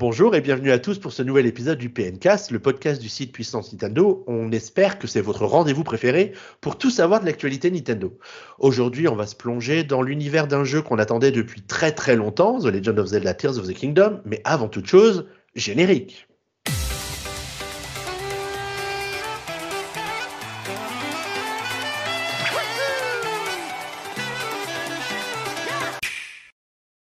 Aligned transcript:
Bonjour 0.00 0.36
et 0.36 0.40
bienvenue 0.40 0.70
à 0.70 0.78
tous 0.78 1.00
pour 1.00 1.10
ce 1.10 1.24
nouvel 1.24 1.44
épisode 1.46 1.76
du 1.76 1.90
PNcast, 1.90 2.52
le 2.52 2.60
podcast 2.60 3.02
du 3.02 3.08
site 3.08 3.32
Puissance 3.32 3.72
Nintendo. 3.72 4.22
On 4.28 4.52
espère 4.52 5.00
que 5.00 5.08
c'est 5.08 5.20
votre 5.20 5.44
rendez-vous 5.44 5.82
préféré 5.82 6.34
pour 6.60 6.78
tout 6.78 6.88
savoir 6.88 7.18
de 7.18 7.26
l'actualité 7.26 7.68
Nintendo. 7.68 8.16
Aujourd'hui, 8.60 9.08
on 9.08 9.16
va 9.16 9.26
se 9.26 9.34
plonger 9.34 9.82
dans 9.82 10.02
l'univers 10.02 10.46
d'un 10.46 10.62
jeu 10.62 10.82
qu'on 10.82 11.00
attendait 11.00 11.32
depuis 11.32 11.62
très 11.62 11.90
très 11.90 12.14
longtemps, 12.14 12.60
The 12.60 12.66
Legend 12.66 12.96
of 13.00 13.08
Zelda 13.08 13.34
Tears 13.34 13.58
of 13.58 13.66
the 13.66 13.74
Kingdom, 13.74 14.20
mais 14.24 14.40
avant 14.44 14.68
toute 14.68 14.86
chose, 14.86 15.26
générique. 15.56 16.28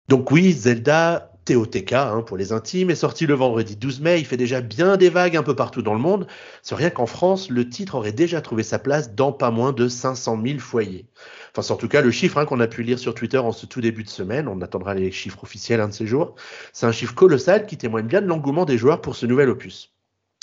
Donc 0.07 0.31
oui, 0.31 0.51
Zelda 0.51 1.36
TOTK 1.47 1.93
hein, 1.93 2.23
pour 2.25 2.35
les 2.35 2.51
intimes 2.51 2.89
est 2.89 2.95
sorti 2.95 3.25
le 3.25 3.33
vendredi 3.33 3.77
12 3.77 4.01
mai. 4.01 4.19
Il 4.19 4.25
fait 4.25 4.35
déjà 4.35 4.59
bien 4.59 4.97
des 4.97 5.09
vagues 5.09 5.37
un 5.37 5.43
peu 5.43 5.55
partout 5.55 5.81
dans 5.81 5.93
le 5.93 5.99
monde. 5.99 6.27
C'est 6.61 6.75
rien 6.75 6.89
qu'en 6.89 7.05
France, 7.05 7.49
le 7.49 7.69
titre 7.69 7.95
aurait 7.95 8.11
déjà 8.11 8.41
trouvé 8.41 8.63
sa 8.63 8.79
place 8.79 9.15
dans 9.15 9.31
pas 9.31 9.49
moins 9.49 9.71
de 9.71 9.87
500 9.87 10.41
000 10.45 10.59
foyers. 10.59 11.05
Enfin, 11.51 11.61
c'est 11.61 11.71
en 11.71 11.77
tout 11.77 11.87
cas 11.87 12.01
le 12.01 12.11
chiffre 12.11 12.37
hein, 12.37 12.45
qu'on 12.45 12.59
a 12.59 12.67
pu 12.67 12.83
lire 12.83 12.99
sur 12.99 13.15
Twitter 13.15 13.37
en 13.37 13.53
ce 13.53 13.65
tout 13.65 13.79
début 13.79 14.03
de 14.03 14.09
semaine. 14.09 14.49
On 14.49 14.61
attendra 14.61 14.93
les 14.93 15.09
chiffres 15.11 15.41
officiels 15.43 15.79
un 15.79 15.87
de 15.87 15.93
ces 15.93 16.05
jours. 16.05 16.35
C'est 16.73 16.85
un 16.85 16.91
chiffre 16.91 17.15
colossal 17.15 17.65
qui 17.65 17.77
témoigne 17.77 18.07
bien 18.07 18.21
de 18.21 18.27
l'engouement 18.27 18.65
des 18.65 18.77
joueurs 18.77 18.99
pour 18.99 19.15
ce 19.15 19.25
nouvel 19.25 19.49
opus. 19.49 19.93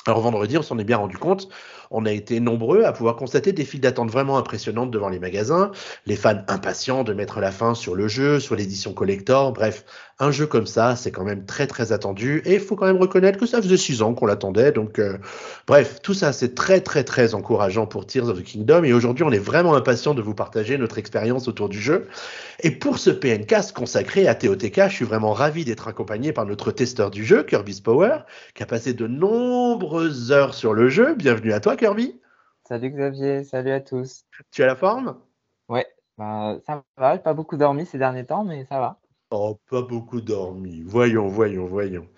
Alors 0.07 0.21
vendredi, 0.21 0.59
on 0.59 0.63
s'en 0.63 0.79
est 0.79 0.85
bien 0.85 0.99
rendu 0.99 1.17
compte. 1.17 1.49
On 1.97 2.07
a 2.07 2.11
été 2.11 2.41
nombreux 2.41 2.83
à 2.83 2.93
pouvoir 2.93 3.15
constater 3.15 3.53
des 3.53 3.65
files 3.65 3.81
d'attente 3.81 4.11
vraiment 4.11 4.37
impressionnantes 4.37 4.91
devant 4.91 5.09
les 5.09 5.21
magasins, 5.21 5.71
les 6.07 6.17
fans 6.17 6.43
impatients 6.49 7.05
de 7.05 7.13
mettre 7.13 7.39
la 7.39 7.53
fin 7.53 7.77
sur 7.77 7.95
le 7.95 8.09
jeu, 8.09 8.41
sur 8.41 8.57
l'édition 8.57 8.93
collector. 8.93 9.53
Bref, 9.53 9.85
un 10.19 10.31
jeu 10.31 10.47
comme 10.47 10.67
ça, 10.67 10.97
c'est 10.97 11.11
quand 11.11 11.25
même 11.25 11.45
très 11.45 11.67
très 11.67 11.93
attendu 11.93 12.43
et 12.45 12.55
il 12.55 12.61
faut 12.61 12.77
quand 12.77 12.87
même 12.87 13.01
reconnaître 13.01 13.39
que 13.39 13.47
ça 13.47 13.61
faisait 13.61 13.77
six 13.77 14.03
ans 14.03 14.15
qu'on 14.15 14.27
l'attendait. 14.27 14.73
Donc, 14.73 14.99
euh, 14.99 15.19
bref, 15.67 16.01
tout 16.03 16.15
ça, 16.15 16.33
c'est 16.33 16.55
très 16.55 16.81
très 16.81 17.05
très 17.05 17.35
encourageant 17.35 17.87
pour 17.87 18.07
Tears 18.07 18.29
of 18.29 18.39
the 18.39 18.45
Kingdom 18.45 18.85
et 18.85 18.93
aujourd'hui, 18.93 19.25
on 19.25 19.33
est 19.33 19.39
vraiment 19.39 19.75
impatient 19.75 20.15
de 20.15 20.23
vous 20.23 20.35
partager 20.35 20.79
notre 20.79 20.99
expérience 20.99 21.47
autour 21.47 21.69
du 21.69 21.81
jeu. 21.81 22.09
Et 22.61 22.71
pour 22.71 22.99
ce 22.99 23.11
PNcast 23.11 23.73
consacré 23.73 24.29
à 24.29 24.35
TOTK, 24.35 24.89
je 24.89 24.95
suis 24.95 25.05
vraiment 25.05 25.33
ravi 25.33 25.65
d'être 25.65 25.89
accompagné 25.89 26.33
par 26.33 26.47
notre 26.47 26.71
testeur 26.71 27.11
du 27.11 27.25
jeu, 27.25 27.43
Kirby's 27.43 27.81
Power, 27.81 28.19
qui 28.55 28.63
a 28.63 28.67
passé 28.67 28.95
de 28.95 29.07
nombreuses 29.07 30.31
heures 30.31 30.55
sur 30.55 30.75
le 30.75 30.89
jeu. 30.89 31.15
Bienvenue 31.15 31.53
à 31.53 31.61
toi, 31.61 31.77
Kirby. 31.85 32.19
Salut 32.67 32.93
Xavier, 32.93 33.45
salut 33.45 33.71
à 33.73 33.81
tous. 33.81 34.25
Tu 34.53 34.63
as 34.63 34.67
la 34.67 34.75
forme? 34.75 35.19
Ouais, 35.69 35.87
bah, 36.17 36.57
ça 36.67 36.83
va, 36.97 37.19
pas 37.19 37.35
beaucoup 37.35 37.59
dormi 37.59 37.85
ces 37.85 37.99
derniers 37.99 38.25
temps, 38.25 38.43
mais 38.43 38.65
ça 38.65 38.79
va. 38.79 39.01
Oh, 39.31 39.59
pas 39.69 39.83
beaucoup 39.83 40.23
dormi. 40.23 40.81
Voyons, 40.81 41.27
voyons, 41.27 41.67
voyons. 41.67 42.09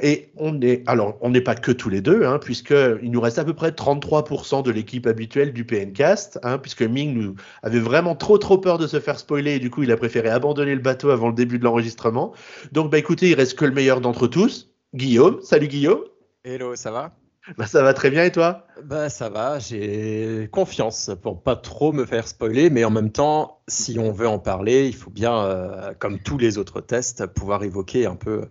Et 0.00 0.32
on 0.38 0.58
est, 0.62 0.82
alors, 0.88 1.18
on 1.20 1.28
n'est 1.28 1.42
pas 1.42 1.54
que 1.54 1.70
tous 1.70 1.90
les 1.90 2.00
deux, 2.00 2.24
hein, 2.24 2.38
puisqu'il 2.38 3.10
nous 3.10 3.20
reste 3.20 3.38
à 3.38 3.44
peu 3.44 3.52
près 3.52 3.72
33% 3.72 4.62
de 4.62 4.70
l'équipe 4.70 5.06
habituelle 5.06 5.52
du 5.52 5.66
PNcast, 5.66 6.40
hein, 6.42 6.56
puisque 6.56 6.80
Ming 6.80 7.12
nous 7.12 7.34
avait 7.62 7.80
vraiment 7.80 8.16
trop, 8.16 8.38
trop 8.38 8.56
peur 8.56 8.78
de 8.78 8.86
se 8.86 8.98
faire 8.98 9.18
spoiler, 9.18 9.56
et 9.56 9.58
du 9.58 9.68
coup, 9.68 9.82
il 9.82 9.92
a 9.92 9.98
préféré 9.98 10.30
abandonner 10.30 10.74
le 10.74 10.80
bateau 10.80 11.10
avant 11.10 11.28
le 11.28 11.34
début 11.34 11.58
de 11.58 11.64
l'enregistrement. 11.64 12.32
Donc, 12.72 12.90
bah, 12.90 12.96
écoutez, 12.96 13.28
il 13.28 13.34
reste 13.34 13.58
que 13.58 13.66
le 13.66 13.72
meilleur 13.72 14.00
d'entre 14.00 14.26
tous, 14.26 14.72
Guillaume. 14.94 15.42
Salut 15.42 15.68
Guillaume. 15.68 16.00
Hello, 16.44 16.76
ça 16.76 16.90
va? 16.90 17.12
bah, 17.58 17.66
ça 17.66 17.82
va 17.82 17.94
très 17.94 18.10
bien 18.10 18.24
et 18.24 18.32
toi? 18.32 18.66
Bah 18.84 19.08
ça 19.08 19.28
va, 19.28 19.58
j'ai 19.58 20.48
confiance 20.52 21.10
pour 21.22 21.42
pas 21.42 21.56
trop 21.56 21.92
me 21.92 22.04
faire 22.04 22.26
spoiler, 22.28 22.70
mais 22.70 22.84
en 22.84 22.90
même 22.90 23.10
temps, 23.10 23.60
si 23.68 23.98
on 23.98 24.12
veut 24.12 24.28
en 24.28 24.38
parler, 24.38 24.86
il 24.86 24.94
faut 24.94 25.10
bien, 25.10 25.44
euh, 25.44 25.92
comme 25.98 26.20
tous 26.20 26.38
les 26.38 26.58
autres 26.58 26.80
tests, 26.80 27.26
pouvoir 27.26 27.64
évoquer 27.64 28.06
un 28.06 28.16
peu, 28.16 28.48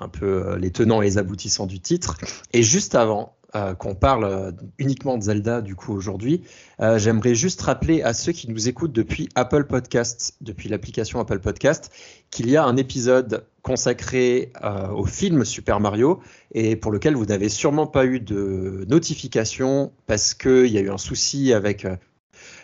un 0.00 0.08
peu 0.08 0.46
euh, 0.46 0.58
les 0.58 0.70
tenants 0.72 1.02
et 1.02 1.06
les 1.06 1.18
aboutissants 1.18 1.66
du 1.66 1.80
titre. 1.80 2.16
Et 2.52 2.62
juste 2.62 2.94
avant, 2.94 3.36
euh, 3.54 3.74
qu'on 3.74 3.94
parle 3.94 4.24
euh, 4.24 4.50
uniquement 4.78 5.18
de 5.18 5.24
Zelda 5.24 5.60
du 5.60 5.74
coup 5.74 5.92
aujourd'hui, 5.92 6.40
euh, 6.80 6.98
j'aimerais 6.98 7.34
juste 7.34 7.60
rappeler 7.60 8.00
à 8.00 8.14
ceux 8.14 8.32
qui 8.32 8.50
nous 8.50 8.66
écoutent 8.66 8.92
depuis 8.92 9.28
Apple 9.34 9.64
Podcast, 9.64 10.36
depuis 10.40 10.70
l'application 10.70 11.20
Apple 11.20 11.38
Podcast, 11.38 11.92
qu'il 12.30 12.48
y 12.48 12.56
a 12.56 12.64
un 12.64 12.78
épisode 12.78 13.44
consacré 13.60 14.52
au 14.94 15.04
film 15.04 15.44
Super 15.44 15.80
Mario 15.80 16.20
et 16.52 16.74
pour 16.76 16.90
lequel 16.90 17.14
vous 17.14 17.26
n'avez 17.26 17.48
sûrement 17.48 17.86
pas 17.86 18.06
eu 18.06 18.20
de 18.20 18.86
notification 18.88 19.92
parce 20.06 20.34
qu'il 20.34 20.66
y 20.68 20.78
a 20.78 20.80
eu 20.80 20.90
un 20.90 20.98
souci 20.98 21.52
avec 21.52 21.86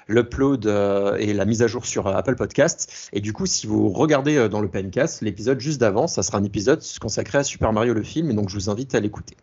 l'upload 0.09 0.67
et 1.19 1.33
la 1.35 1.45
mise 1.45 1.63
à 1.63 1.67
jour 1.67 1.87
sur 1.87 2.09
Apple 2.09 2.35
Podcast. 2.35 3.11
Et 3.13 3.21
du 3.21 3.33
coup, 3.33 3.47
si 3.47 3.67
vous 3.69 3.91
regardez 3.91 4.49
dans 4.49 4.61
le 4.61 4.69
Pencast, 4.69 5.21
l'épisode 5.21 5.61
juste 5.61 5.81
d'avant, 5.81 6.09
ça 6.09 6.25
sera 6.25 6.39
un 6.39 6.45
épisode 6.45 6.83
consacré 7.01 7.39
à 7.39 7.45
Super 7.45 7.73
Mario 7.73 7.95
le 7.95 8.03
film, 8.03 8.31
et 8.31 8.35
donc 8.35 8.49
je 8.49 8.55
vous 8.55 8.71
invite 8.71 8.95
à 8.97 9.01
l'écouter. 9.01 9.37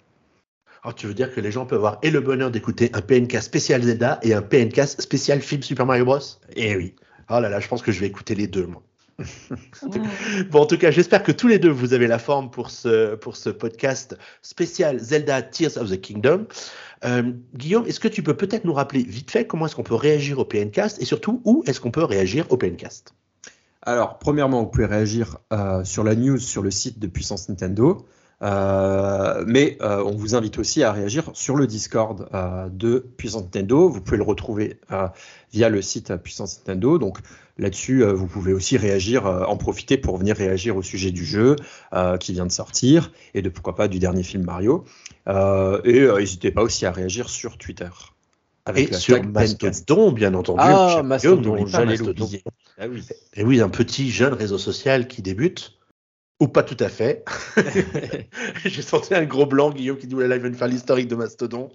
Alors, 0.85 0.93
tu 0.93 1.07
veux 1.07 1.15
dire 1.15 1.33
que 1.33 1.41
les 1.41 1.51
gens 1.51 1.65
peuvent 1.65 1.79
avoir 1.79 1.97
et 2.03 2.11
le 2.11 2.21
bonheur 2.21 2.51
d'écouter 2.51 2.91
un 2.93 3.01
PNK 3.01 3.41
spécial 3.41 3.81
Zelda 3.81 4.19
et 4.21 4.35
un 4.35 4.43
PNK 4.43 4.87
spécial 4.87 5.41
film 5.41 5.63
Super 5.63 5.87
Mario 5.87 6.05
Bros? 6.05 6.19
Eh 6.55 6.75
oui. 6.75 6.93
Oh 7.31 7.39
là 7.39 7.49
là, 7.49 7.59
je 7.59 7.67
pense 7.67 7.81
que 7.81 7.91
je 7.91 7.99
vais 7.99 8.05
écouter 8.05 8.35
les 8.35 8.45
deux, 8.45 8.67
moi. 8.67 8.83
bon, 10.51 10.59
en 10.59 10.65
tout 10.67 10.77
cas, 10.77 10.91
j'espère 10.91 11.23
que 11.23 11.31
tous 11.31 11.47
les 11.47 11.57
deux, 11.57 11.71
vous 11.71 11.93
avez 11.93 12.05
la 12.05 12.19
forme 12.19 12.51
pour 12.51 12.69
ce, 12.69 13.15
pour 13.15 13.35
ce 13.35 13.49
podcast 13.49 14.15
spécial 14.43 14.99
Zelda 14.99 15.41
Tears 15.41 15.75
of 15.77 15.89
the 15.89 15.99
Kingdom. 15.99 16.45
Euh, 17.03 17.31
Guillaume, 17.55 17.87
est-ce 17.87 17.99
que 17.99 18.07
tu 18.07 18.21
peux 18.21 18.37
peut-être 18.37 18.65
nous 18.65 18.73
rappeler 18.73 19.01
vite 19.01 19.31
fait 19.31 19.47
comment 19.47 19.65
est-ce 19.65 19.75
qu'on 19.75 19.81
peut 19.81 19.95
réagir 19.95 20.37
au 20.37 20.45
PNcast 20.45 21.01
et 21.01 21.05
surtout 21.05 21.41
où 21.45 21.63
est-ce 21.65 21.79
qu'on 21.79 21.89
peut 21.89 22.03
réagir 22.03 22.45
au 22.51 22.57
PNcast 22.57 23.15
Alors, 23.81 24.19
premièrement, 24.19 24.61
vous 24.61 24.69
pouvez 24.69 24.85
réagir 24.85 25.39
euh, 25.51 25.83
sur 25.83 26.03
la 26.03 26.13
news 26.13 26.37
sur 26.37 26.61
le 26.61 26.69
site 26.69 26.99
de 26.99 27.07
Puissance 27.07 27.49
Nintendo. 27.49 28.05
Euh, 28.41 29.43
mais 29.47 29.77
euh, 29.81 30.03
on 30.03 30.15
vous 30.15 30.35
invite 30.35 30.57
aussi 30.57 30.83
à 30.83 30.91
réagir 30.91 31.29
sur 31.33 31.55
le 31.55 31.67
Discord 31.67 32.27
euh, 32.33 32.67
de 32.69 33.05
Puissance 33.17 33.43
Nintendo. 33.43 33.87
Vous 33.89 34.01
pouvez 34.01 34.17
le 34.17 34.23
retrouver 34.23 34.79
via 35.51 35.69
le 35.69 35.81
site 35.81 36.15
Puissance 36.17 36.59
Nintendo. 36.59 36.97
Donc 36.97 37.19
là-dessus, 37.57 38.03
vous 38.03 38.27
pouvez 38.27 38.53
aussi 38.53 38.77
réagir, 38.77 39.25
en 39.25 39.55
profiter 39.57 39.97
pour 39.97 40.17
venir 40.17 40.35
réagir 40.35 40.75
au 40.75 40.81
sujet 40.81 41.11
du 41.11 41.23
jeu 41.23 41.55
qui 42.19 42.33
vient 42.33 42.45
de 42.45 42.51
sortir 42.51 43.11
et 43.33 43.41
de 43.41 43.49
pourquoi 43.49 43.75
pas 43.75 43.87
du 43.87 43.99
dernier 43.99 44.23
film 44.23 44.43
Mario. 44.43 44.83
et 45.27 46.07
n'hésitez 46.07 46.51
pas 46.51 46.63
aussi 46.63 46.85
à 46.85 46.91
réagir 46.91 47.29
sur 47.29 47.57
Twitter. 47.57 47.89
Avec 48.67 48.91
et 48.91 48.93
sur 48.95 49.23
Mastodon, 49.23 50.11
bien 50.11 50.33
entendu. 50.33 50.59
Ah, 50.61 51.01
Mastodon, 51.03 51.65
j'allais 51.67 51.97
l'oublier. 51.97 52.43
Ah 52.77 52.87
oui. 52.89 53.05
Et 53.35 53.43
oui, 53.43 53.61
un 53.61 53.69
petit 53.69 54.09
jeune 54.09 54.33
réseau 54.33 54.57
social 54.57 55.07
qui 55.07 55.21
débute. 55.21 55.77
Ou 56.41 56.49
pas 56.49 56.63
tout 56.63 56.75
à 56.81 56.89
fait. 56.89 57.23
J'ai 58.65 58.81
senti 58.81 59.15
un 59.15 59.23
gros 59.23 59.45
blanc, 59.45 59.69
Guillaume, 59.69 59.97
qui 59.97 60.05
dit 60.05 60.15
là, 60.15 60.35
il 60.35 60.41
veut 60.41 60.51
faire 60.51 60.67
l'historique 60.67 61.07
de 61.07 61.15
Mastodon. 61.15 61.69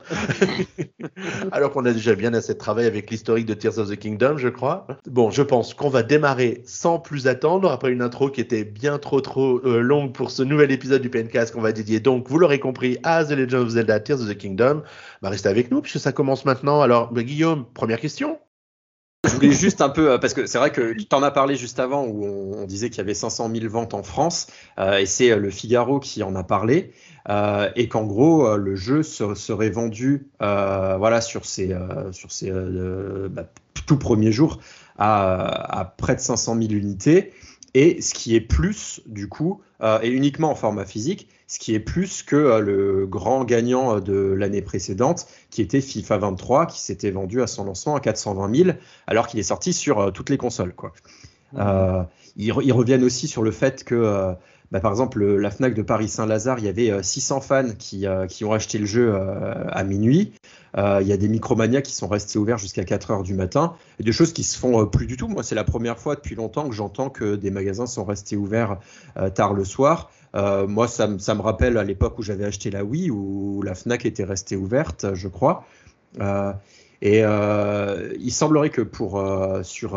Alors 1.53 1.71
qu'on 1.71 1.87
a 1.87 1.93
déjà 1.93 2.15
bien 2.15 2.35
assez 2.35 2.53
de 2.53 2.59
travail 2.59 2.85
avec 2.85 3.11
l'historique 3.11 3.47
de 3.47 3.55
Tears 3.55 3.79
of 3.79 3.89
the 3.89 3.97
Kingdom, 3.97 4.37
je 4.37 4.49
crois. 4.49 4.87
Bon, 5.07 5.31
je 5.31 5.41
pense 5.41 5.73
qu'on 5.73 5.89
va 5.89 6.03
démarrer 6.03 6.61
sans 6.67 6.99
plus 6.99 7.27
attendre, 7.27 7.71
après 7.71 7.91
une 7.91 8.03
intro 8.03 8.29
qui 8.29 8.43
était 8.43 8.65
bien 8.65 8.99
trop 8.99 9.23
trop 9.23 9.61
euh, 9.65 9.81
longue 9.81 10.13
pour 10.13 10.31
ce 10.31 10.43
nouvel 10.43 10.71
épisode 10.73 11.01
du 11.01 11.09
PNcast 11.09 11.55
qu'on 11.55 11.63
va 11.63 11.73
dédier 11.73 12.01
donc, 12.01 12.29
vous 12.29 12.39
l'aurez 12.39 12.61
compris, 12.61 12.99
à 13.03 13.25
The 13.25 13.31
Legend 13.31 13.63
of 13.63 13.69
Zelda 13.71 13.99
Tears 13.99 14.21
of 14.21 14.29
the 14.29 14.37
Kingdom. 14.37 14.83
Bah, 15.23 15.31
restez 15.31 15.49
avec 15.49 15.71
nous, 15.71 15.81
puisque 15.81 16.01
ça 16.01 16.13
commence 16.13 16.45
maintenant. 16.45 16.83
Alors, 16.83 17.11
bah, 17.13 17.23
Guillaume, 17.23 17.65
première 17.73 17.99
question. 17.99 18.39
Je 19.29 19.35
voulais 19.35 19.53
juste 19.53 19.83
un 19.83 19.91
peu, 19.91 20.13
euh, 20.13 20.19
parce 20.19 20.33
que 20.33 20.47
c'est 20.47 20.57
vrai 20.57 20.73
que 20.73 20.95
tu 20.95 21.15
en 21.15 21.23
as 21.23 21.31
parlé 21.31 21.55
juste 21.55 21.79
avant 21.79 22.07
où 22.07 22.25
on, 22.25 22.65
disait 22.65 22.89
qu'il 22.89 22.99
y 22.99 23.01
avait 23.03 23.13
500 23.13 23.51
000 23.55 23.69
ventes 23.69 23.93
en 23.93 24.03
France, 24.03 24.47
euh, 24.79 24.97
et 24.97 25.05
c'est 25.05 25.31
euh, 25.31 25.37
le 25.37 25.51
Figaro 25.51 26.01
qui 26.01 26.23
en 26.23 26.35
a 26.35 26.43
parlé, 26.43 26.93
et 27.77 27.89
qu'en 27.89 28.05
gros, 28.05 28.57
le 28.57 28.75
jeu 28.75 29.03
serait 29.05 29.71
vendu 29.71 30.27
voilà, 30.41 31.21
sur 31.21 31.45
ses, 31.45 31.69
bah, 31.69 33.45
tout 33.87 33.99
premiers 33.99 34.33
jours 34.33 34.59
à, 34.99 35.81
à, 35.81 35.85
près 35.85 36.17
de 36.17 36.21
500 36.21 36.57
000 36.61 36.73
unités, 36.73 37.33
et 37.75 38.01
ce 38.01 38.15
qui 38.15 38.35
est 38.35 38.41
plus, 38.41 39.03
du 39.07 39.29
coup, 39.29 39.61
et 40.03 40.09
uniquement 40.09 40.51
en 40.51 40.55
format 40.57 40.87
physique, 40.87 41.29
ce 41.51 41.59
qui 41.59 41.75
est 41.75 41.81
plus 41.81 42.23
que 42.23 42.37
euh, 42.37 42.61
le 42.61 43.07
grand 43.09 43.45
gagnant 43.45 43.97
euh, 43.97 44.01
de 44.01 44.15
l'année 44.15 44.63
précédente, 44.63 45.27
qui 45.51 45.63
était 45.63 45.81
FIFA 45.81 46.19
23, 46.19 46.67
qui 46.67 46.81
s'était 46.81 47.11
vendu 47.11 47.43
à 47.43 47.49
son 47.49 47.65
lancement 47.65 47.97
à 47.97 48.01
420 48.01 48.55
000, 48.55 48.71
alors 49.09 49.27
qu'il 49.27 49.41
est 49.41 49.45
sorti 49.45 49.73
sur 49.73 49.99
euh, 49.99 50.11
toutes 50.13 50.31
les 50.31 50.39
consoles. 50.39 50.73
Quoi. 50.73 50.93
Mmh. 51.53 52.05
ils, 52.37 52.53
reviennent 52.53 53.03
aussi 53.03 53.27
sur 53.27 53.43
le 53.43 53.51
fait 53.51 53.83
que, 53.83 54.37
bah, 54.71 54.81
par 54.81 54.93
exemple, 54.93 55.25
la 55.25 55.51
FNAC 55.51 55.75
de 55.75 55.83
Paris-Saint-Lazare, 55.83 56.59
il 56.59 56.65
y 56.65 56.69
avait 56.69 57.03
600 57.03 57.41
fans 57.41 57.69
qui, 57.79 58.07
qui, 58.29 58.45
ont 58.45 58.53
acheté 58.53 58.79
le 58.79 58.87
jeu 58.87 59.15
à 59.69 59.83
minuit. 59.83 60.33
Il 60.77 61.07
y 61.07 61.13
a 61.13 61.17
des 61.17 61.29
Micromania 61.29 61.83
qui 61.83 61.93
sont 61.93 62.07
restés 62.07 62.39
ouverts 62.39 62.59
jusqu'à 62.59 62.85
4 62.85 63.11
heures 63.11 63.23
du 63.25 63.35
matin. 63.35 63.75
Et 63.99 64.05
des 64.05 64.13
choses 64.13 64.33
qui 64.33 64.45
se 64.45 64.57
font 64.57 64.87
plus 64.87 65.07
du 65.07 65.17
tout. 65.17 65.27
Moi, 65.27 65.43
c'est 65.43 65.57
la 65.57 65.65
première 65.65 65.99
fois 65.99 66.15
depuis 66.15 66.37
longtemps 66.37 66.69
que 66.69 66.75
j'entends 66.75 67.11
que 67.11 67.35
des 67.35 67.51
magasins 67.51 67.87
sont 67.87 68.05
restés 68.05 68.37
ouverts 68.37 68.79
tard 69.35 69.55
le 69.55 69.65
soir. 69.65 70.11
Euh, 70.35 70.67
moi, 70.67 70.89
ça, 70.89 71.07
me 71.09 71.41
rappelle 71.41 71.77
à 71.77 71.85
l'époque 71.85 72.19
où 72.19 72.23
j'avais 72.23 72.45
acheté 72.45 72.71
la 72.71 72.85
Wii, 72.85 73.11
où 73.11 73.63
la 73.63 73.75
FNAC 73.75 74.07
était 74.07 74.25
restée 74.25 74.57
ouverte, 74.57 75.15
je 75.15 75.29
crois. 75.29 75.65
Euh, 76.21 76.53
et 77.03 77.25
euh, 77.25 78.13
il 78.21 78.33
semblerait 78.33 78.71
que 78.71 78.83
pour, 78.83 79.23
sur, 79.63 79.91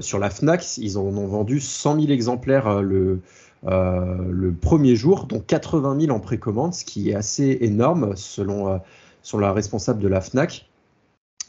sur 0.00 0.18
la 0.18 0.30
FNAC, 0.30 0.78
ils 0.78 0.98
en 0.98 1.02
ont 1.02 1.26
vendu 1.26 1.60
100 1.60 2.00
000 2.00 2.12
exemplaires 2.12 2.82
le, 2.82 3.20
le 3.64 4.52
premier 4.52 4.96
jour, 4.96 5.26
dont 5.26 5.40
80 5.40 6.00
000 6.00 6.16
en 6.16 6.20
précommande, 6.20 6.74
ce 6.74 6.84
qui 6.84 7.10
est 7.10 7.14
assez 7.14 7.58
énorme 7.60 8.16
selon, 8.16 8.80
selon 9.22 9.40
la 9.40 9.52
responsable 9.52 10.00
de 10.00 10.08
la 10.08 10.20
FNAC, 10.20 10.68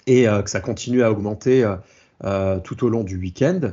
et 0.08 0.25
que 0.25 0.50
ça 0.50 0.60
continue 0.60 1.04
à 1.04 1.12
augmenter 1.12 1.69
tout 2.63 2.86
au 2.86 2.90
long 2.90 3.04
du 3.04 3.18
week-end. 3.18 3.72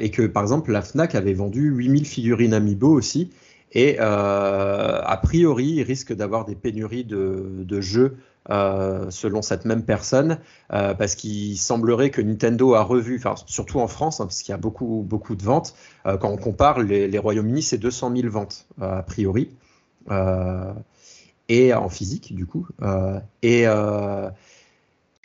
et 0.00 0.10
que 0.10 0.26
par 0.26 0.42
exemple 0.42 0.72
la 0.72 0.82
FNAC 0.82 1.14
avait 1.14 1.32
vendu 1.32 1.70
8000 1.70 2.06
figurines 2.06 2.52
Amiibo 2.52 2.90
aussi, 2.90 3.30
et 3.74 3.96
euh, 3.98 5.00
a 5.02 5.16
priori, 5.16 5.66
il 5.66 5.82
risque 5.82 6.12
d'avoir 6.12 6.44
des 6.44 6.54
pénuries 6.54 7.04
de, 7.04 7.80
jeux 7.80 8.16
euh, 8.50 9.10
selon 9.10 9.42
cette 9.42 9.64
même 9.64 9.84
personne, 9.84 10.38
euh, 10.72 10.94
parce 10.94 11.14
qu'il 11.14 11.58
semblerait 11.58 12.10
que 12.10 12.20
Nintendo 12.20 12.74
a 12.74 12.82
revu, 12.82 13.22
surtout 13.46 13.80
en 13.80 13.88
France, 13.88 14.20
hein, 14.20 14.26
parce 14.26 14.42
qu'il 14.42 14.52
y 14.52 14.54
a 14.54 14.58
beaucoup, 14.58 15.04
beaucoup 15.06 15.34
de 15.34 15.42
ventes. 15.42 15.74
quand 16.04 16.30
on 16.30 16.36
compare, 16.36 16.80
les, 16.80 17.18
Royaumes-Unis, 17.18 17.62
c'est 17.62 17.78
200 17.78 18.16
000 18.16 18.28
ventes, 18.30 18.66
a 18.80 19.02
priori, 19.02 19.50
et 21.48 21.74
en 21.74 21.88
physique, 21.88 22.34
du 22.34 22.46
coup. 22.46 22.66
et. 23.42 23.66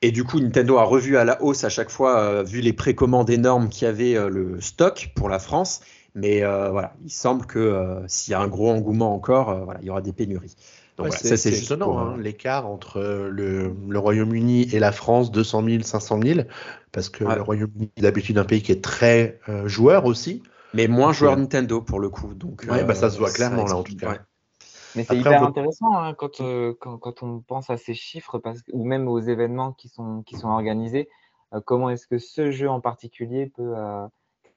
Et 0.02 0.12
du 0.12 0.24
coup, 0.24 0.40
Nintendo 0.40 0.78
a 0.78 0.86
revu 0.86 1.18
à 1.18 1.26
la 1.26 1.44
hausse 1.44 1.66
à 1.66 1.70
chaque 1.70 1.90
fois, 1.90 2.42
vu 2.44 2.62
les 2.62 2.72
précommandes 2.72 3.30
énormes 3.30 3.68
qu'il 3.68 3.86
y 3.86 3.90
avait 3.90 4.30
le 4.30 4.62
stock 4.62 5.12
pour 5.14 5.28
la 5.28 5.40
France. 5.40 5.82
Mais 6.16 6.44
euh, 6.44 6.70
voilà, 6.70 6.94
il 7.04 7.12
semble 7.12 7.46
que 7.46 7.60
euh, 7.60 8.08
s'il 8.08 8.32
y 8.32 8.34
a 8.34 8.40
un 8.40 8.48
gros 8.48 8.70
engouement 8.72 9.14
encore, 9.14 9.50
euh, 9.50 9.64
voilà, 9.64 9.80
il 9.82 9.88
y 9.88 9.90
aura 9.90 10.02
des 10.02 10.14
pénuries. 10.14 10.56
Donc 11.00 11.14
ça 11.14 11.38
c'est 11.38 11.54
étonnant, 11.54 11.98
hein, 11.98 12.18
l'écart 12.18 12.68
entre 12.68 13.00
le, 13.32 13.74
Royaume-Uni 13.94 14.70
et 14.74 14.80
la 14.80 14.92
France, 14.92 15.32
200 15.32 15.64
000, 15.64 15.84
500 15.84 16.20
000, 16.22 16.40
parce 16.92 17.10
que 17.10 17.24
le 17.24 17.42
Royaume-Uni 17.42 17.92
est 17.98 18.02
d'habitude 18.02 18.38
un 18.38 18.46
pays 18.46 18.62
qui 18.62 18.72
est 18.72 18.84
très 18.84 19.40
joueur 19.66 20.06
aussi. 20.06 20.44
Mais 20.74 20.88
moins 20.88 21.14
joueur 21.14 21.36
Nintendo 21.36 21.82
pour 21.82 22.00
le 22.00 22.10
coup. 22.10 22.36
Donc, 22.36 22.64
ouais, 22.70 22.84
bah, 22.84 22.94
ça 22.94 23.10
se 23.10 23.18
voit 23.18 23.32
clairement 23.32 23.66
là 23.66 23.76
en 23.76 23.84
tout 23.84 23.96
cas. 23.96 24.20
Mais 24.96 25.04
c'est 25.04 25.18
hyper 25.18 25.44
intéressant 25.44 25.96
hein, 25.96 26.14
quand, 26.14 26.42
quand, 26.80 26.98
quand, 26.98 27.24
on 27.24 27.40
pense 27.40 27.70
à 27.70 27.78
ces 27.78 27.94
chiffres, 27.94 28.40
parce, 28.40 28.60
ou 28.74 28.86
même 28.86 29.08
aux 29.08 29.20
événements 29.20 29.72
qui 29.72 29.88
sont, 29.88 30.24
qui 30.24 30.36
sont 30.36 30.50
organisés. 30.50 31.10
comment 31.66 31.90
est-ce 31.90 32.08
que 32.08 32.18
ce 32.18 32.52
jeu 32.52 32.70
en 32.70 32.82
particulier 32.82 33.52
peut 33.56 33.74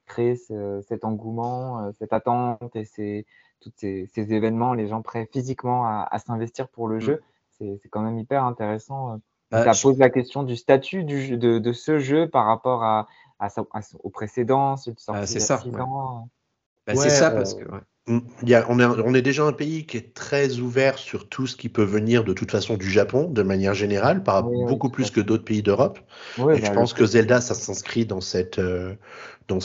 créer 0.05 0.35
cet 0.35 1.03
engouement, 1.03 1.81
euh, 1.81 1.91
cette 1.97 2.13
attente 2.13 2.75
et 2.75 2.85
ces, 2.85 3.25
tous 3.63 3.71
ces, 3.77 4.33
événements, 4.33 4.73
les 4.73 4.87
gens 4.87 5.01
prêts 5.01 5.27
physiquement 5.31 5.85
à, 5.85 6.19
s'investir 6.19 6.67
pour 6.67 6.87
le 6.87 6.97
mmh. 6.97 7.01
jeu, 7.01 7.21
c'est 7.57 7.89
quand 7.89 8.01
même 8.01 8.17
hyper 8.17 8.43
intéressant. 8.43 9.13
Euh. 9.13 9.17
Bah, 9.51 9.71
ça 9.71 9.79
pose 9.79 9.99
la 9.99 10.09
question 10.09 10.41
du 10.41 10.55
statut 10.55 11.03
du, 11.03 11.37
de, 11.37 11.59
de, 11.59 11.73
ce 11.73 11.99
jeu 11.99 12.27
par 12.27 12.45
rapport 12.47 12.83
à, 12.83 13.07
à, 13.39 13.49
au 14.03 14.09
précédent, 14.09 14.77
c'est 14.77 14.99
ça. 14.99 15.13
Bah, 15.13 16.95
c'est 16.95 17.09
ça, 17.09 17.31
parce 17.31 17.53
que. 17.53 17.63
Mm, 18.05 18.19
on, 18.67 19.13
est, 19.13 19.21
déjà 19.21 19.43
un 19.45 19.53
pays 19.53 19.85
qui 19.85 19.95
est 19.95 20.13
très 20.13 20.59
ouvert 20.59 20.97
sur 20.97 21.29
tout 21.29 21.47
ce 21.47 21.55
qui 21.55 21.69
peut 21.69 21.85
venir 21.85 22.25
de 22.25 22.33
toute 22.33 22.51
façon 22.51 22.75
du 22.75 22.89
Japon, 22.89 23.29
de 23.29 23.43
manière 23.43 23.73
générale, 23.73 24.23
par 24.23 24.43
beaucoup 24.43 24.89
plus 24.89 25.09
que 25.09 25.21
d'autres 25.21 25.45
pays 25.45 25.63
d'Europe. 25.63 25.99
et 26.37 26.43
bah, 26.43 26.55
je 26.55 26.71
pense 26.71 26.93
que 26.93 27.05
Zelda, 27.05 27.39
ça 27.39 27.53
s'inscrit 27.53 28.05
dans 28.05 28.19
cette, 28.19 28.59
euh, 28.59 28.95
dans, 29.47 29.59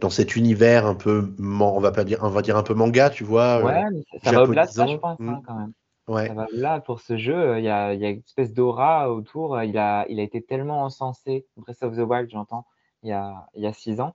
dans 0.00 0.10
cet 0.10 0.36
univers 0.36 0.86
un 0.86 0.94
peu, 0.94 1.34
on 1.40 1.80
va 1.80 1.90
pas 1.90 2.04
dire, 2.04 2.20
on 2.22 2.28
va 2.28 2.42
dire 2.42 2.56
un 2.56 2.62
peu 2.62 2.74
manga, 2.74 3.10
tu 3.10 3.24
vois. 3.24 3.58
Euh, 3.58 3.64
ouais, 3.64 3.82
ça, 4.22 4.30
va 4.30 4.42
au-delà 4.44 4.66
de 4.66 4.70
ça, 4.70 4.86
je 4.86 4.96
pense, 4.96 5.18
hein, 5.20 5.24
mm. 5.24 5.42
quand 5.44 5.58
même. 5.58 5.72
Ouais. 6.06 6.28
Ça 6.28 6.34
va 6.34 6.46
là 6.52 6.80
pour 6.80 7.00
ce 7.00 7.16
jeu. 7.16 7.58
Il 7.58 7.64
y 7.64 7.68
a, 7.68 7.94
il 7.94 8.00
y 8.00 8.04
a 8.04 8.10
une 8.10 8.22
espèce 8.24 8.52
d'aura 8.52 9.12
autour. 9.12 9.60
Il 9.62 9.76
a, 9.76 10.06
il 10.08 10.20
a 10.20 10.22
été 10.22 10.40
tellement 10.40 10.84
encensé, 10.84 11.46
Breath 11.56 11.82
of 11.82 11.96
the 11.96 12.00
Wild, 12.00 12.30
j'entends, 12.30 12.66
il 13.02 13.10
y 13.10 13.12
a, 13.12 13.46
il 13.56 13.62
y 13.62 13.66
a 13.66 13.72
six 13.72 14.00
ans 14.00 14.14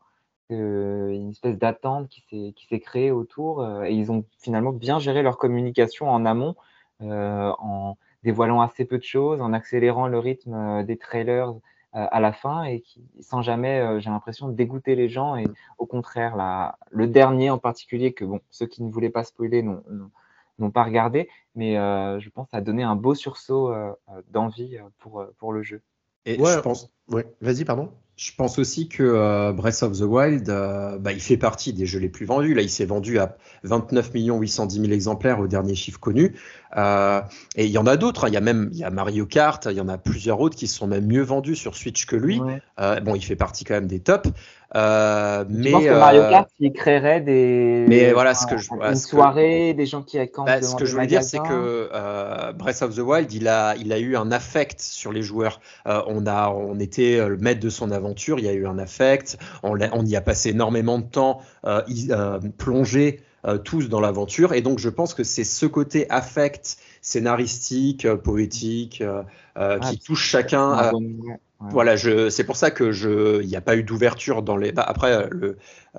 une 0.50 1.32
espèce 1.32 1.58
d'attente 1.58 2.10
qui 2.10 2.68
s'est 2.70 2.80
créée 2.80 3.12
autour 3.12 3.62
euh, 3.62 3.84
et 3.84 3.94
ils 3.94 4.12
ont 4.12 4.24
finalement 4.40 4.72
bien 4.72 5.00
géré 5.00 5.22
leur 5.22 5.38
communication 5.38 6.10
en 6.10 6.26
amont 6.26 6.56
euh, 7.02 7.52
en 7.60 7.98
dévoilant 8.24 8.62
assez 8.62 8.86
peu 8.86 8.98
de 8.98 9.04
choses, 9.04 9.42
en 9.42 9.54
accélérant 9.54 10.08
le 10.08 10.20
rythme 10.20 10.54
euh, 10.54 10.84
des 10.84 10.98
trailers 10.98 11.54
à 11.94 12.20
la 12.20 12.32
fin 12.32 12.64
et 12.64 12.82
qui, 12.82 13.02
sans 13.22 13.42
jamais, 13.42 14.00
j'ai 14.00 14.12
l'impression, 14.12 14.50
de 14.50 14.54
dégoûter 14.54 14.96
les 14.96 15.10
gens 15.10 15.36
et 15.36 15.48
au 15.80 15.88
contraire, 15.88 16.36
la, 16.36 16.78
le 16.92 17.08
dernier 17.08 17.50
en 17.50 17.58
particulier 17.58 18.14
que 18.14 18.24
bon, 18.24 18.40
ceux 18.52 18.68
qui 18.68 18.84
ne 18.84 18.92
voulaient 18.92 19.10
pas 19.10 19.24
spoiler 19.24 19.64
n'ont 19.64 20.72
pas 20.72 20.84
regardé, 20.84 21.28
mais 21.56 21.74
je 21.74 22.30
pense 22.30 22.50
a 22.52 22.62
donné 22.62 22.84
un 22.84 22.96
beau 22.96 23.16
sursaut 23.16 23.74
d'envie 24.30 24.78
pour, 25.00 25.26
pour 25.40 25.54
le 25.54 25.64
jeu. 25.64 25.82
Et 26.26 26.40
ouais, 26.40 26.54
je 26.54 26.60
pense. 26.60 26.92
Ouais. 27.10 27.26
Vas-y, 27.42 27.66
pardon. 27.66 27.92
Je 28.18 28.32
pense 28.36 28.58
aussi 28.58 28.90
que 28.90 29.04
euh, 29.04 29.54
Breath 29.54 29.84
of 29.84 30.00
the 30.00 30.02
Wild, 30.02 30.50
euh, 30.50 30.98
bah, 30.98 31.12
il 31.12 31.22
fait 31.22 31.38
partie 31.38 31.72
des 31.72 31.86
jeux 31.86 32.00
les 32.00 32.10
plus 32.10 32.26
vendus. 32.26 32.56
Là, 32.56 32.64
il 32.64 32.70
s'est 32.70 32.86
vendu 32.86 33.20
à 33.20 33.38
29 33.62 34.10
810 34.12 34.82
000 34.82 34.92
exemplaires 34.92 35.40
au 35.40 35.46
dernier 35.46 35.76
chiffre 35.76 36.00
connu. 36.00 36.34
Euh, 36.76 37.22
et 37.56 37.66
il 37.68 37.72
y 37.72 37.78
en 37.78 37.86
a 37.86 37.96
d'autres. 37.96 38.26
Hein. 38.26 38.30
Il 38.30 38.34
y 38.34 38.38
a 38.38 38.42
même 38.42 38.70
il 38.72 38.80
y 38.80 38.84
a 38.84 38.90
Mario 38.90 39.28
Kart, 39.28 39.68
il 39.70 39.78
y 39.78 39.82
en 39.82 39.88
a 39.88 40.00
plusieurs 40.00 40.42
autres 40.42 40.56
qui 40.56 40.66
sont 40.66 40.88
même 40.88 41.06
mieux 41.06 41.22
vendus 41.22 41.56
sur 41.56 41.76
Switch 41.76 42.08
que 42.08 42.16
lui. 42.16 42.40
bon, 42.40 43.14
il 43.14 43.24
fait 43.24 43.36
partie 43.36 43.66
quand 43.66 43.76
même 43.76 43.88
des 43.88 44.00
tops. 44.00 44.32
Euh, 44.76 45.46
mais, 45.50 45.72
pense 45.72 45.84
que 45.84 46.00
Mario 46.00 46.22
Kart, 46.30 46.50
il 46.60 46.74
créerait 46.74 47.22
des. 47.22 47.86
Mais 47.88 48.12
voilà, 48.12 48.34
ce 48.34 48.46
que 48.46 48.58
je. 48.58 48.70
Une 48.72 48.96
soirée, 48.96 49.74
des 49.74 49.86
gens 49.86 50.02
qui 50.02 50.20
accampent. 50.20 50.48
Bah, 50.48 50.62
ce 50.62 50.76
que 50.76 50.86
je 50.86 50.94
voulais 50.94 51.08
dire, 51.08 51.24
c'est 51.24 51.40
que 51.40 51.90
euh, 51.94 52.52
Breath 52.54 52.82
of 52.82 52.96
the 52.96 53.00
Wild, 53.00 53.32
il 53.32 53.48
a, 53.48 53.76
il 53.78 53.94
a 53.94 54.00
eu 54.00 54.18
un 54.18 54.32
affect 54.32 54.82
sur 54.82 55.14
les 55.14 55.22
joueurs. 55.22 55.62
Euh, 55.88 56.02
on, 56.08 56.28
a, 56.28 56.50
on 56.50 56.80
était 56.80 57.28
le 57.28 57.38
maître 57.38 57.62
de 57.62 57.70
son 57.70 57.92
aventure, 57.92 58.40
il 58.40 58.46
y 58.46 58.50
a 58.50 58.54
eu 58.54 58.68
un 58.68 58.78
affect. 58.78 59.38
On, 59.64 59.78
on 59.94 60.06
y 60.06 60.16
a 60.16 60.22
passé 60.22 60.50
énormément 60.50 61.00
de 61.00 61.06
temps 61.06 61.42
plongé 62.58 63.22
tous 63.64 63.88
dans 63.88 64.02
l'aventure. 64.02 64.54
Et 64.54 64.62
donc, 64.62 64.80
je 64.80 64.90
pense 64.90 65.14
que 65.14 65.24
c'est 65.24 65.46
ce 65.46 65.66
côté 65.66 66.10
affect 66.10 66.78
scénaristique, 67.02 68.06
poétique, 68.16 69.02
ah, 69.56 69.78
qui 69.80 70.00
touche 70.00 70.28
chacun. 70.28 70.92
Voilà, 71.60 71.98
c'est 71.98 72.44
pour 72.44 72.56
ça 72.56 72.70
que 72.70 72.92
je, 72.92 73.42
il 73.42 73.48
n'y 73.48 73.56
a 73.56 73.62
pas 73.62 73.76
eu 73.76 73.84
d'ouverture 73.84 74.44
dans 74.44 74.58
les. 74.58 74.72
Bah, 74.72 74.86
après, 74.88 75.28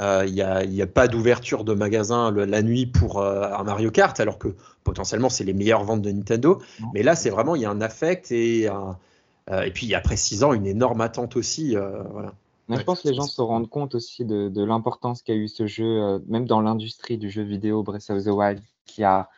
euh, 0.00 0.24
il 0.26 0.32
n'y 0.32 0.40
a, 0.42 0.58
a, 0.58 0.86
pas 0.86 1.08
d'ouverture 1.08 1.64
de 1.64 1.74
magasin 1.74 2.30
la 2.30 2.62
nuit 2.62 2.86
pour 2.86 3.18
euh, 3.18 3.42
un 3.42 3.64
Mario 3.64 3.90
Kart, 3.90 4.18
alors 4.20 4.38
que 4.38 4.54
potentiellement 4.84 5.28
c'est 5.28 5.42
les 5.42 5.54
meilleures 5.54 5.82
ventes 5.82 6.02
de 6.02 6.12
Nintendo. 6.12 6.62
Mais 6.94 7.02
là, 7.02 7.16
c'est 7.16 7.30
vraiment 7.30 7.56
il 7.56 7.62
y 7.62 7.64
a 7.64 7.70
un 7.70 7.80
affect 7.80 8.30
et 8.30 8.68
euh, 8.68 9.62
et 9.62 9.72
puis 9.72 9.92
après 9.94 10.16
six 10.16 10.44
ans, 10.44 10.52
une 10.52 10.66
énorme 10.66 11.00
attente 11.00 11.36
aussi. 11.36 11.74
voilà. 11.74 12.34
je 12.68 12.82
pense 12.82 13.02
que 13.02 13.08
les 13.08 13.14
gens 13.14 13.22
se 13.22 13.40
rendent 13.40 13.70
compte 13.70 13.96
aussi 13.96 14.24
de, 14.24 14.48
de 14.48 14.64
l'importance 14.64 15.22
qu'a 15.22 15.34
eu 15.34 15.48
ce 15.48 15.66
jeu, 15.66 16.22
même 16.28 16.46
dans 16.46 16.60
l'industrie 16.60 17.18
du 17.18 17.30
jeu 17.30 17.42
vidéo 17.42 17.82
Breath 17.82 18.10
of 18.10 18.22
the 18.22 18.28
Wild, 18.28 18.60
qui 18.84 19.02
a 19.02 19.28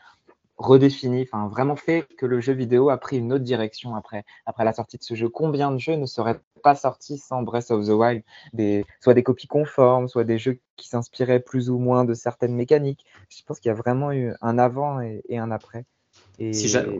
redéfini, 0.61 1.23
enfin 1.23 1.49
vraiment 1.49 1.75
fait 1.75 2.07
que 2.19 2.27
le 2.27 2.41
jeu 2.41 2.53
vidéo 2.53 2.91
a 2.91 2.99
pris 2.99 3.17
une 3.17 3.33
autre 3.33 3.45
direction 3.45 3.95
après, 3.95 4.25
après 4.45 4.65
la 4.65 4.75
sortie 4.75 4.99
de 4.99 5.03
ce 5.03 5.15
jeu. 5.15 5.29
Combien 5.29 5.73
de 5.73 5.79
jeux 5.79 5.97
ne 5.97 6.05
seraient 6.05 6.39
pas 6.63 6.75
sortis 6.75 7.17
sans 7.17 7.43
Breath 7.43 7.71
of 7.71 7.87
the 7.87 7.91
Wild? 7.91 8.23
Des, 8.53 8.85
Soit 9.01 9.15
des 9.15 9.23
copies 9.23 9.47
conformes, 9.47 10.07
soit 10.07 10.25
des 10.25 10.39
jeux 10.39 10.61
qui 10.77 10.89
s'inspiraient 10.89 11.41
plus 11.41 11.71
ou 11.71 11.79
moins 11.79 12.05
de 12.05 12.13
certaines 12.13 12.55
mécaniques. 12.55 13.07
Je 13.31 13.43
pense 13.45 13.59
qu'il 13.59 13.71
y 13.71 13.73
a 13.73 13.75
vraiment 13.75 14.13
eu 14.13 14.35
un 14.43 14.59
avant 14.59 15.01
et, 15.01 15.23
un 15.39 15.51
après. 15.51 15.87
Et, 16.39 16.53
si 16.53 16.69
j'avais 16.69 16.99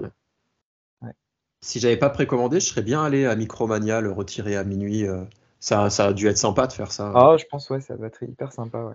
ouais. 1.93 1.97
pas 1.99 2.11
précommandé, 2.11 2.61
je 2.61 2.67
serais 2.67 2.83
bien 2.83 3.05
allé 3.05 3.27
à 3.27 3.37
Micromania 3.37 4.01
le 4.01 4.11
retirer 4.11 4.57
à 4.57 4.65
minuit. 4.65 5.07
Euh, 5.07 5.23
ça, 5.59 5.91
ça 5.91 6.07
a 6.07 6.13
dû 6.15 6.27
être 6.29 6.39
sympa 6.39 6.67
de 6.67 6.73
faire 6.73 6.93
ça. 6.93 7.13
Ah, 7.15 7.37
je 7.39 7.45
pense 7.45 7.69
ouais, 7.69 7.83
ça 7.83 7.95
va 7.97 8.07
être 8.07 8.23
hyper 8.23 8.53
sympa. 8.53 8.83
Ouais. 8.83 8.95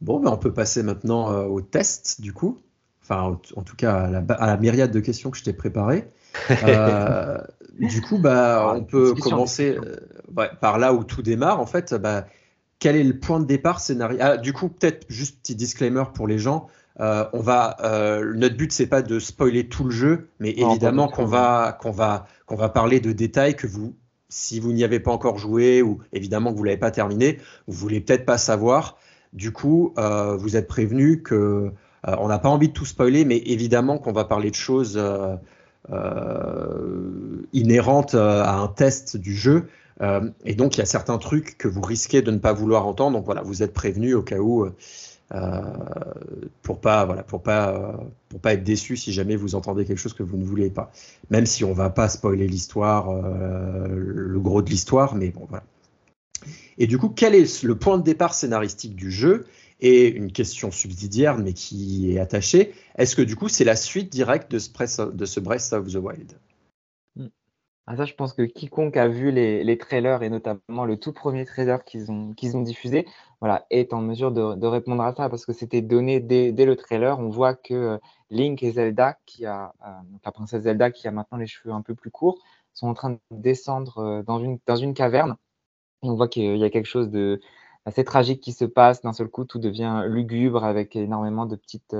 Bon, 0.00 0.18
ben 0.18 0.30
on 0.30 0.36
peut 0.36 0.52
passer 0.52 0.82
maintenant 0.82 1.30
euh, 1.30 1.44
au 1.44 1.60
test 1.60 2.20
du 2.20 2.32
coup 2.32 2.60
enfin 3.08 3.38
en 3.56 3.62
tout 3.62 3.76
cas 3.76 3.94
à 3.94 4.46
la, 4.46 4.56
myriade 4.56 4.90
de 4.90 5.00
questions 5.00 5.30
que 5.30 5.38
je 5.38 5.44
t'ai 5.44 5.52
préparées. 5.52 6.08
Euh, 6.62 7.38
du 7.78 8.00
coup, 8.00 8.18
bah, 8.18 8.68
ah, 8.70 8.74
on 8.76 8.84
peut 8.84 9.14
commencer 9.14 9.76
euh, 9.76 10.48
par 10.60 10.78
là 10.78 10.92
où 10.92 11.02
tout 11.02 11.22
démarre. 11.22 11.58
En 11.58 11.66
fait, 11.66 11.94
bah, 11.94 12.26
quel 12.78 12.96
est 12.96 13.02
le 13.02 13.18
point 13.18 13.40
de 13.40 13.46
départ 13.46 13.80
scénario 13.80 14.18
ah, 14.20 14.36
Du 14.36 14.52
coup, 14.52 14.68
peut-être 14.68 15.06
juste 15.08 15.40
petit 15.40 15.54
disclaimer 15.54 16.04
pour 16.14 16.28
les 16.28 16.38
gens. 16.38 16.68
Euh, 17.00 17.24
on 17.32 17.40
va, 17.40 17.76
notre 18.34 18.56
but 18.56 18.72
c'est 18.72 18.86
pas 18.86 19.02
de 19.02 19.18
spoiler 19.18 19.68
tout 19.68 19.84
le 19.84 19.90
jeu, 19.90 20.28
mais 20.38 20.50
évidemment 20.50 21.08
qu'on 21.08 21.24
va, 21.24 21.76
qu'on 21.80 21.92
va, 21.92 22.26
qu'on 22.46 22.56
va 22.56 22.68
parler 22.68 23.00
de 23.00 23.12
détails 23.12 23.56
que 23.56 23.66
vous, 23.66 23.96
si 24.28 24.60
vous 24.60 24.72
n'y 24.72 24.84
avez 24.84 25.00
pas 25.00 25.12
encore 25.12 25.38
joué 25.38 25.80
ou 25.82 25.98
évidemment 26.12 26.52
que 26.52 26.58
vous 26.58 26.64
l'avez 26.64 26.78
pas 26.78 26.90
terminé, 26.90 27.38
vous 27.66 27.78
voulez 27.78 28.00
peut-être 28.00 28.26
pas 28.26 28.38
savoir. 28.38 28.98
Du 29.32 29.50
coup, 29.50 29.94
vous 29.96 30.56
êtes 30.56 30.68
prévenu 30.68 31.22
que 31.22 31.72
on 32.06 32.28
n'a 32.28 32.38
pas 32.38 32.48
envie 32.48 32.68
de 32.68 32.72
tout 32.72 32.86
spoiler, 32.86 33.24
mais 33.24 33.38
évidemment 33.38 33.98
qu'on 33.98 34.12
va 34.12 34.24
parler 34.24 34.50
de 34.50 34.54
choses 34.54 34.96
euh, 34.96 35.34
euh, 35.90 37.42
inhérentes 37.52 38.14
à 38.14 38.54
un 38.54 38.68
test 38.68 39.16
du 39.16 39.34
jeu. 39.34 39.68
et 40.44 40.54
donc, 40.54 40.76
il 40.76 40.78
y 40.78 40.82
a 40.82 40.86
certains 40.86 41.18
trucs 41.18 41.58
que 41.58 41.66
vous 41.66 41.82
risquez 41.82 42.22
de 42.22 42.30
ne 42.30 42.38
pas 42.38 42.52
vouloir 42.52 42.86
entendre. 42.86 43.16
Donc 43.16 43.24
voilà, 43.24 43.42
vous 43.42 43.62
êtes 43.62 43.74
prévenu 43.74 44.14
au 44.14 44.22
cas 44.22 44.38
où. 44.38 44.66
pour 46.62 46.80
pas 46.80 47.04
voilà 47.04 47.22
pour 47.22 47.42
pas 47.42 48.00
pour 48.30 48.40
pas 48.40 48.54
être 48.54 48.64
déçu 48.64 48.96
si 48.96 49.12
jamais 49.12 49.36
vous 49.36 49.54
entendez 49.54 49.84
quelque 49.84 49.98
chose 49.98 50.14
que 50.14 50.22
vous 50.22 50.38
ne 50.38 50.44
voulez 50.44 50.70
pas 50.70 50.90
même 51.28 51.44
si 51.44 51.64
on 51.64 51.74
va 51.74 51.90
pas 51.90 52.08
spoiler 52.08 52.48
l'histoire 52.48 53.12
le 53.12 54.40
gros 54.40 54.62
de 54.62 54.70
l'histoire 54.70 55.14
mais 55.14 55.28
bon 55.28 55.44
voilà 55.46 55.64
et 56.78 56.86
du 56.86 56.96
coup 56.96 57.10
quel 57.10 57.34
est 57.34 57.62
le 57.62 57.74
point 57.74 57.98
de 57.98 58.02
départ 58.02 58.32
scénaristique 58.32 58.96
du 58.96 59.10
jeu? 59.10 59.44
Et 59.80 60.08
une 60.08 60.32
question 60.32 60.70
subsidiaire, 60.70 61.38
mais 61.38 61.52
qui 61.52 62.12
est 62.12 62.18
attachée, 62.18 62.72
est-ce 62.96 63.14
que 63.14 63.22
du 63.22 63.36
coup 63.36 63.48
c'est 63.48 63.64
la 63.64 63.76
suite 63.76 64.10
directe 64.10 64.50
de 64.50 64.58
ce, 64.58 64.70
ce 65.24 65.40
Breath 65.40 65.72
of 65.72 65.86
the 65.86 65.96
Wild? 65.96 66.38
Ah, 67.90 67.96
ça, 67.96 68.04
je 68.04 68.12
pense 68.12 68.34
que 68.34 68.42
quiconque 68.42 68.98
a 68.98 69.08
vu 69.08 69.30
les, 69.30 69.78
trailers 69.78 70.22
et 70.22 70.28
notamment 70.28 70.84
le 70.84 70.98
tout 70.98 71.14
premier 71.14 71.46
trailer 71.46 71.84
qu'ils 71.84 72.10
ont, 72.10 72.34
diffusé, 72.60 73.06
voilà, 73.40 73.64
est 73.70 73.94
en 73.94 74.02
mesure 74.02 74.30
de, 74.30 74.66
répondre 74.66 75.02
à 75.02 75.14
ça 75.14 75.30
parce 75.30 75.46
que 75.46 75.54
c'était 75.54 75.80
donné 75.80 76.20
dès, 76.20 76.52
le 76.52 76.76
trailer. 76.76 77.18
On 77.18 77.30
voit 77.30 77.54
que 77.54 77.72
euh, 77.72 77.98
Link 78.28 78.62
et 78.62 78.72
Zelda, 78.72 79.16
qui 79.24 79.46
a, 79.46 79.72
euh, 79.86 79.90
la 80.22 80.32
princesse 80.32 80.64
Zelda 80.64 80.90
qui 80.90 81.08
a 81.08 81.12
maintenant 81.12 81.38
les 81.38 81.46
cheveux 81.46 81.72
un 81.72 81.80
peu 81.80 81.94
plus 81.94 82.10
courts, 82.10 82.38
sont 82.74 82.88
en 82.88 82.94
train 82.94 83.12
de 83.12 83.18
descendre 83.30 83.98
euh, 84.00 84.22
dans 84.22 84.38
une, 84.38 84.92
caverne. 84.92 85.36
On 86.02 86.14
voit 86.14 86.28
qu'il 86.28 86.58
y 86.58 86.64
a 86.64 86.70
quelque 86.70 86.84
chose 86.84 87.08
de 87.08 87.40
assez 87.88 88.04
tragique 88.04 88.40
qui 88.40 88.52
se 88.52 88.64
passe. 88.64 89.02
D'un 89.02 89.12
seul 89.12 89.28
coup, 89.28 89.44
tout 89.44 89.58
devient 89.58 90.04
lugubre 90.06 90.64
avec 90.64 90.94
énormément 90.96 91.46
de 91.46 91.56
petites 91.56 91.94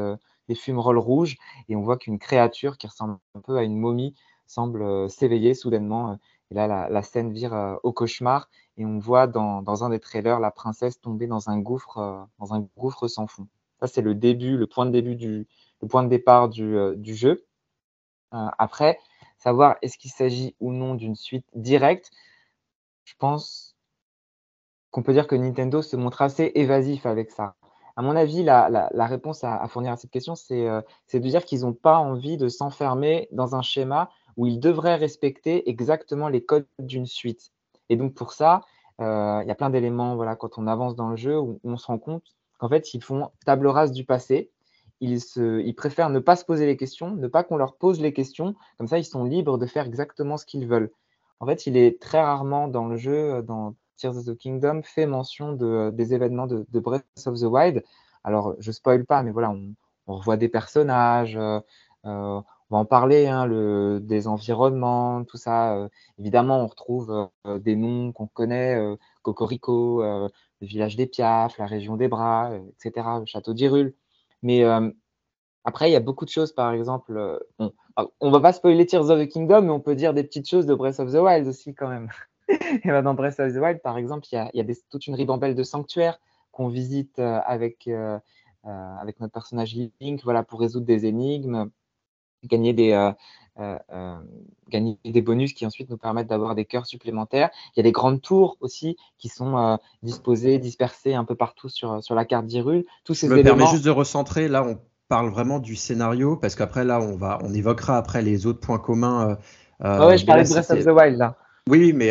des 0.48 0.54
fumerolles 0.54 0.98
rouges. 0.98 1.36
Et 1.68 1.76
on 1.76 1.82
voit 1.82 1.98
qu'une 1.98 2.18
créature 2.18 2.78
qui 2.78 2.86
ressemble 2.86 3.18
un 3.34 3.40
peu 3.40 3.56
à 3.56 3.62
une 3.62 3.78
momie 3.78 4.14
semble 4.46 4.82
euh, 4.82 5.08
s'éveiller 5.08 5.54
soudainement. 5.54 6.12
Euh, 6.12 6.16
et 6.50 6.54
là, 6.54 6.88
la, 6.88 7.02
scène 7.02 7.32
vire 7.32 7.54
euh, 7.54 7.76
au 7.82 7.92
cauchemar 7.92 8.48
et 8.78 8.86
on 8.86 8.98
voit 8.98 9.26
dans, 9.26 9.84
un 9.84 9.90
des 9.90 10.00
trailers 10.00 10.40
la 10.40 10.50
princesse 10.50 11.00
tomber 11.00 11.26
dans 11.26 11.50
un 11.50 11.58
gouffre, 11.58 12.26
dans 12.38 12.54
un 12.54 12.66
gouffre 12.78 13.06
sans 13.06 13.26
fond. 13.26 13.46
Ça, 13.80 13.86
c'est 13.86 14.00
le 14.00 14.14
début, 14.14 14.56
le 14.56 14.66
point 14.66 14.86
de 14.86 16.08
départ 16.08 16.48
du, 16.48 17.14
jeu. 17.14 17.44
après, 18.30 18.98
savoir 19.36 19.76
est-ce 19.82 19.98
qu'il 19.98 20.10
s'agit 20.10 20.54
ou 20.58 20.72
non 20.72 20.94
d'une 20.94 21.16
suite 21.16 21.44
directe, 21.54 22.10
je 23.04 23.14
pense 23.18 23.76
qu'on 24.90 25.02
peut 25.02 25.12
dire 25.12 25.26
que 25.26 25.36
Nintendo 25.36 25.82
se 25.82 25.96
montre 25.96 26.22
assez 26.22 26.52
évasif 26.54 27.06
avec 27.06 27.30
ça. 27.30 27.54
À 27.96 28.02
mon 28.02 28.14
avis, 28.14 28.44
la, 28.44 28.88
réponse 29.06 29.42
à, 29.42 29.66
fournir 29.66 29.92
à 29.92 29.96
cette 29.96 30.12
question, 30.12 30.36
c'est 30.36 30.66
de 30.66 31.18
dire 31.18 31.44
qu'ils 31.44 31.62
n'ont 31.62 31.72
pas 31.72 31.98
envie 31.98 32.36
de 32.36 32.48
s'enfermer 32.48 33.28
dans 33.32 33.56
un 33.56 33.62
schéma 33.62 34.08
où 34.36 34.46
ils 34.46 34.60
devraient 34.60 34.94
respecter 34.94 35.68
exactement 35.68 36.28
les 36.28 36.44
codes 36.44 36.66
d'une 36.78 37.06
suite. 37.06 37.50
Et 37.88 37.96
donc 37.96 38.14
pour 38.14 38.32
ça, 38.32 38.62
euh, 39.00 39.40
il 39.42 39.48
y 39.48 39.50
a 39.50 39.54
plein 39.54 39.68
d'éléments 39.68 40.14
voilà, 40.16 40.36
quand 40.36 40.58
on 40.58 40.66
avance 40.66 40.94
dans 40.94 41.08
le 41.08 41.16
jeu 41.16 41.38
où 41.38 41.60
on 41.64 41.76
se 41.76 41.86
rend 41.86 41.98
compte 41.98 42.22
qu'en 42.58 42.68
fait, 42.68 42.94
ils 42.94 43.02
font 43.02 43.30
table 43.44 43.66
rase 43.66 43.92
du 43.92 44.04
passé. 44.04 44.50
Ils, 45.00 45.18
ils 45.36 45.74
préfèrent 45.74 46.10
ne 46.10 46.18
pas 46.20 46.36
se 46.36 46.44
poser 46.44 46.66
les 46.66 46.76
questions, 46.76 47.10
ne 47.10 47.28
pas 47.28 47.44
qu'on 47.44 47.56
leur 47.56 47.76
pose 47.76 48.00
les 48.00 48.12
questions. 48.12 48.54
Comme 48.78 48.88
ça, 48.88 48.98
ils 48.98 49.04
sont 49.04 49.24
libres 49.24 49.58
de 49.58 49.66
faire 49.66 49.86
exactement 49.86 50.36
ce 50.36 50.46
qu'ils 50.46 50.66
veulent. 50.66 50.92
En 51.40 51.46
fait, 51.46 51.66
il 51.66 51.76
est 51.76 52.00
très 52.00 52.20
rarement 52.20 52.68
dans 52.68 52.86
le 52.86 52.96
jeu, 52.96 53.42
dans 53.42 53.74
Tears 53.98 54.16
of 54.16 54.24
the 54.24 54.36
Kingdom, 54.36 54.82
fait 54.82 55.06
mention 55.06 55.52
de, 55.52 55.90
des 55.90 56.14
événements 56.14 56.46
de, 56.46 56.80
Breath 56.80 57.04
of 57.26 57.38
the 57.38 57.44
Wild. 57.44 57.84
Alors, 58.24 58.54
je 58.58 58.72
spoil 58.72 59.04
pas, 59.04 59.22
mais 59.22 59.30
voilà, 59.30 59.50
on, 59.50 59.74
revoit 60.06 60.38
des 60.38 60.48
personnages, 60.48 61.36
euh, 61.36 61.60
euh, 62.06 62.40
on 62.70 62.76
va 62.76 62.80
en 62.80 62.84
parler, 62.84 63.26
hein, 63.26 63.48
des 64.00 64.28
environnements, 64.28 65.24
tout 65.24 65.38
ça. 65.38 65.74
Euh, 65.76 65.88
évidemment, 66.18 66.62
on 66.62 66.66
retrouve 66.66 67.30
euh, 67.46 67.58
des 67.58 67.76
noms 67.76 68.12
qu'on 68.12 68.26
connaît, 68.26 68.76
euh, 68.76 68.96
Cocorico, 69.22 70.02
le 70.02 70.30
village 70.66 70.96
des 70.96 71.06
Piafs, 71.06 71.56
la 71.58 71.66
région 71.66 71.96
des 71.96 72.08
Bras, 72.08 72.52
etc., 72.54 73.06
le 73.20 73.26
château 73.26 73.54
d'Irul. 73.54 73.94
Mais 74.42 74.64
après, 75.64 75.90
il 75.90 75.92
y 75.92 75.96
a 75.96 76.00
beaucoup 76.00 76.24
de 76.24 76.30
choses, 76.30 76.52
par 76.52 76.72
exemple. 76.72 77.40
on 77.58 77.72
ne 78.22 78.30
va 78.30 78.40
pas 78.40 78.52
spoiler 78.52 78.86
Tears 78.86 79.10
of 79.10 79.20
the 79.20 79.28
Kingdom, 79.28 79.62
mais 79.62 79.70
on 79.70 79.80
peut 79.80 79.94
dire 79.94 80.14
des 80.14 80.24
petites 80.24 80.48
choses 80.48 80.66
de 80.66 80.74
Breath 80.74 81.00
of 81.00 81.12
the 81.12 81.16
Wild 81.16 81.46
aussi, 81.46 81.74
quand 81.74 81.88
même. 81.88 82.08
Et 82.84 82.88
ben, 82.88 83.02
dans 83.02 83.14
Breath 83.14 83.40
of 83.40 83.52
the 83.52 83.56
Wild, 83.56 83.80
par 83.82 83.98
exemple, 83.98 84.26
il 84.32 84.36
y 84.36 84.38
a, 84.38 84.50
y 84.54 84.60
a 84.60 84.64
des, 84.64 84.76
toute 84.90 85.06
une 85.06 85.14
ribambelle 85.14 85.54
de 85.54 85.62
sanctuaires 85.62 86.20
qu'on 86.52 86.68
visite 86.68 87.18
avec, 87.18 87.88
avec 88.64 89.20
notre 89.20 89.32
personnage 89.32 89.76
Link 90.00 90.22
voilà, 90.24 90.42
pour 90.42 90.60
résoudre 90.60 90.86
des 90.86 91.06
énigmes 91.06 91.70
gagner 92.44 92.72
des, 92.72 92.92
euh, 92.92 93.12
euh, 93.58 93.78
euh, 93.92 94.16
gagner 94.68 94.98
des 95.04 95.22
bonus 95.22 95.52
qui 95.52 95.66
ensuite 95.66 95.90
nous 95.90 95.96
permettent 95.96 96.28
d'avoir 96.28 96.54
des 96.54 96.64
cœurs 96.64 96.86
supplémentaires. 96.86 97.50
Il 97.74 97.78
y 97.78 97.80
a 97.80 97.82
des 97.82 97.92
grandes 97.92 98.20
tours 98.20 98.56
aussi 98.60 98.96
qui 99.18 99.28
sont 99.28 99.78
disposées, 100.02 100.58
dispersées 100.58 101.14
un 101.14 101.24
peu 101.24 101.34
partout 101.34 101.68
sur, 101.68 102.02
sur 102.02 102.14
la 102.14 102.24
carte 102.24 102.46
d'Irul. 102.46 102.84
Tous 103.04 103.14
ces 103.14 103.28
Je 103.28 103.34
me 103.34 103.42
permets 103.42 103.66
juste 103.66 103.84
de 103.84 103.90
recentrer. 103.90 104.48
Là, 104.48 104.64
on 104.64 104.78
parle 105.08 105.30
vraiment 105.30 105.58
du 105.58 105.74
scénario 105.74 106.36
parce 106.36 106.54
qu'après, 106.54 106.84
là, 106.84 107.00
on, 107.00 107.16
va, 107.16 107.38
on 107.42 107.52
évoquera 107.52 107.96
après 107.96 108.22
les 108.22 108.46
autres 108.46 108.60
points 108.60 108.78
communs. 108.78 109.38
Euh, 109.84 110.06
ouais, 110.06 110.18
je 110.18 110.26
parlais 110.26 110.44
de 110.44 110.48
Breath 110.48 110.70
of 110.70 110.84
the 110.84 110.88
Wild 110.88 111.18
là. 111.18 111.36
Oui, 111.68 111.92
mais 111.92 112.10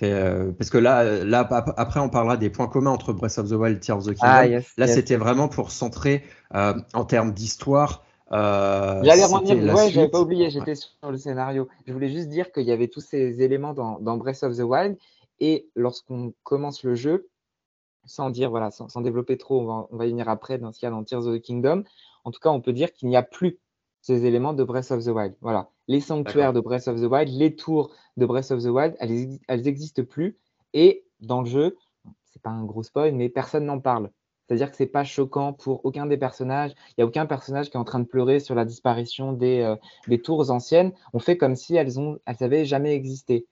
parce 0.00 0.70
que 0.70 0.78
là, 0.78 1.24
là, 1.24 1.46
après, 1.76 2.00
on 2.00 2.08
parlera 2.08 2.36
des 2.36 2.50
points 2.50 2.68
communs 2.68 2.90
entre 2.90 3.12
Breath 3.12 3.38
of 3.38 3.48
the 3.48 3.52
Wild 3.52 3.76
et 3.76 3.80
Tears 3.80 3.98
of 3.98 4.06
the 4.06 4.18
ah, 4.20 4.44
Kingdom. 4.44 4.64
là, 4.76 4.86
c'était 4.86 5.16
vraiment 5.16 5.48
pour 5.48 5.70
centrer 5.70 6.24
en 6.52 7.04
termes 7.04 7.32
d'histoire 7.32 8.04
euh, 8.32 9.00
J'allais 9.04 9.24
revenir, 9.24 9.74
ouais, 9.74 9.90
j'avais 9.90 10.08
pas 10.08 10.20
oublié, 10.20 10.48
j'étais 10.50 10.74
sur 10.74 11.10
le 11.10 11.18
scénario. 11.18 11.68
Je 11.86 11.92
voulais 11.92 12.08
juste 12.08 12.28
dire 12.28 12.50
qu'il 12.50 12.64
y 12.64 12.72
avait 12.72 12.88
tous 12.88 13.00
ces 13.00 13.42
éléments 13.42 13.74
dans, 13.74 14.16
Breath 14.16 14.42
of 14.42 14.56
the 14.56 14.62
Wild, 14.62 14.96
et 15.40 15.68
lorsqu'on 15.74 16.32
commence 16.42 16.82
le 16.82 16.94
jeu, 16.94 17.28
sans 18.04 18.30
dire, 18.30 18.50
voilà, 18.50 18.70
sans, 18.70 19.00
développer 19.00 19.36
trop, 19.36 19.60
on 19.60 19.66
va, 19.66 19.86
on 19.90 19.96
va, 19.96 20.06
y 20.06 20.10
venir 20.10 20.28
après 20.28 20.58
dans 20.58 20.72
ce 20.72 20.80
cas 20.80 20.90
dans 20.90 21.04
Tears 21.04 21.26
of 21.26 21.36
the 21.36 21.42
Kingdom. 21.42 21.84
En 22.24 22.30
tout 22.30 22.40
cas, 22.40 22.50
on 22.50 22.60
peut 22.60 22.72
dire 22.72 22.92
qu'il 22.92 23.08
n'y 23.08 23.16
a 23.16 23.22
plus 23.22 23.58
ces 24.02 24.26
éléments 24.26 24.52
de 24.52 24.64
Breath 24.64 24.90
of 24.90 25.04
the 25.04 25.08
Wild. 25.08 25.34
Voilà, 25.40 25.70
les 25.88 26.00
sanctuaires 26.00 26.52
de 26.52 26.60
Breath 26.60 26.88
of 26.88 27.00
the 27.00 27.04
Wild, 27.04 27.28
les 27.30 27.56
tours 27.56 27.94
de 28.16 28.26
Breath 28.26 28.50
of 28.50 28.62
the 28.62 28.66
Wild, 28.66 28.94
elles, 28.98 29.38
elles 29.48 29.66
existent 29.66 30.02
plus, 30.04 30.36
et 30.74 31.04
dans 31.20 31.40
le 31.40 31.48
jeu, 31.48 31.76
c'est 32.24 32.42
pas 32.42 32.50
un 32.50 32.64
gros 32.64 32.82
spoil, 32.82 33.14
mais 33.14 33.28
personne 33.28 33.64
n'en 33.64 33.80
parle. 33.80 34.10
C'est-à-dire 34.46 34.70
que 34.70 34.76
c'est 34.76 34.86
pas 34.86 35.04
choquant 35.04 35.52
pour 35.52 35.84
aucun 35.84 36.04
des 36.06 36.16
personnages. 36.16 36.72
Il 36.90 36.94
n'y 36.98 37.04
a 37.04 37.06
aucun 37.06 37.26
personnage 37.26 37.70
qui 37.70 37.76
est 37.76 37.80
en 37.80 37.84
train 37.84 38.00
de 38.00 38.06
pleurer 38.06 38.40
sur 38.40 38.54
la 38.54 38.64
disparition 38.64 39.32
des, 39.32 39.60
euh, 39.60 39.76
des 40.08 40.20
tours 40.20 40.50
anciennes. 40.50 40.92
On 41.12 41.20
fait 41.20 41.36
comme 41.36 41.54
si 41.54 41.76
elles 41.76 42.00
ont, 42.00 42.18
elles 42.26 42.42
avaient 42.42 42.64
jamais 42.64 42.94
existé. 42.94 43.46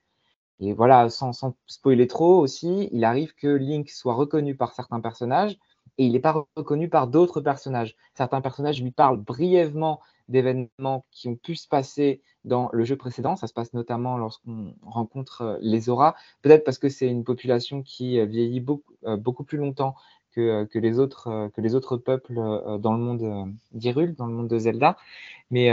Et 0.58 0.74
voilà, 0.74 1.08
sans, 1.08 1.32
sans, 1.32 1.56
spoiler 1.66 2.06
trop 2.06 2.38
aussi, 2.38 2.88
il 2.92 3.04
arrive 3.04 3.34
que 3.34 3.48
Link 3.48 3.88
soit 3.88 4.14
reconnu 4.14 4.56
par 4.56 4.74
certains 4.74 5.00
personnages 5.00 5.56
et 5.98 6.06
il 6.06 6.12
n'est 6.12 6.20
pas 6.20 6.46
reconnu 6.56 6.88
par 6.88 7.08
d'autres 7.08 7.40
personnages. 7.40 7.96
Certains 8.14 8.40
personnages 8.40 8.82
lui 8.82 8.90
parlent 8.90 9.18
brièvement 9.18 10.00
d'événements 10.28 11.04
qui 11.10 11.28
ont 11.28 11.36
pu 11.36 11.56
se 11.56 11.66
passer 11.66 12.22
dans 12.44 12.70
le 12.72 12.84
jeu 12.84 12.96
précédent. 12.96 13.36
Ça 13.36 13.46
se 13.46 13.52
passe 13.52 13.74
notamment 13.74 14.16
lorsqu'on 14.16 14.74
rencontre 14.82 15.42
euh, 15.42 15.58
les 15.60 15.88
auras. 15.88 16.14
Peut-être 16.42 16.64
parce 16.64 16.78
que 16.78 16.88
c'est 16.88 17.08
une 17.08 17.24
population 17.24 17.82
qui 17.82 18.18
euh, 18.18 18.26
vieillit 18.26 18.60
beaucoup, 18.60 18.94
beaucoup 19.18 19.44
plus 19.44 19.58
longtemps 19.58 19.96
euh, 20.38 20.64
que, 20.66 20.78
les, 20.78 21.00
autres, 21.00 21.26
euh, 21.28 21.48
que 21.48 21.60
les 21.60 21.74
autres 21.74 21.96
peuples 21.96 22.38
euh, 22.38 22.78
dans 22.78 22.92
le 22.92 23.00
monde 23.00 23.52
d'Hyrule, 23.72 24.14
dans 24.14 24.26
le 24.26 24.32
monde 24.32 24.48
de 24.48 24.58
Zelda. 24.58 24.96
Mais 25.50 25.70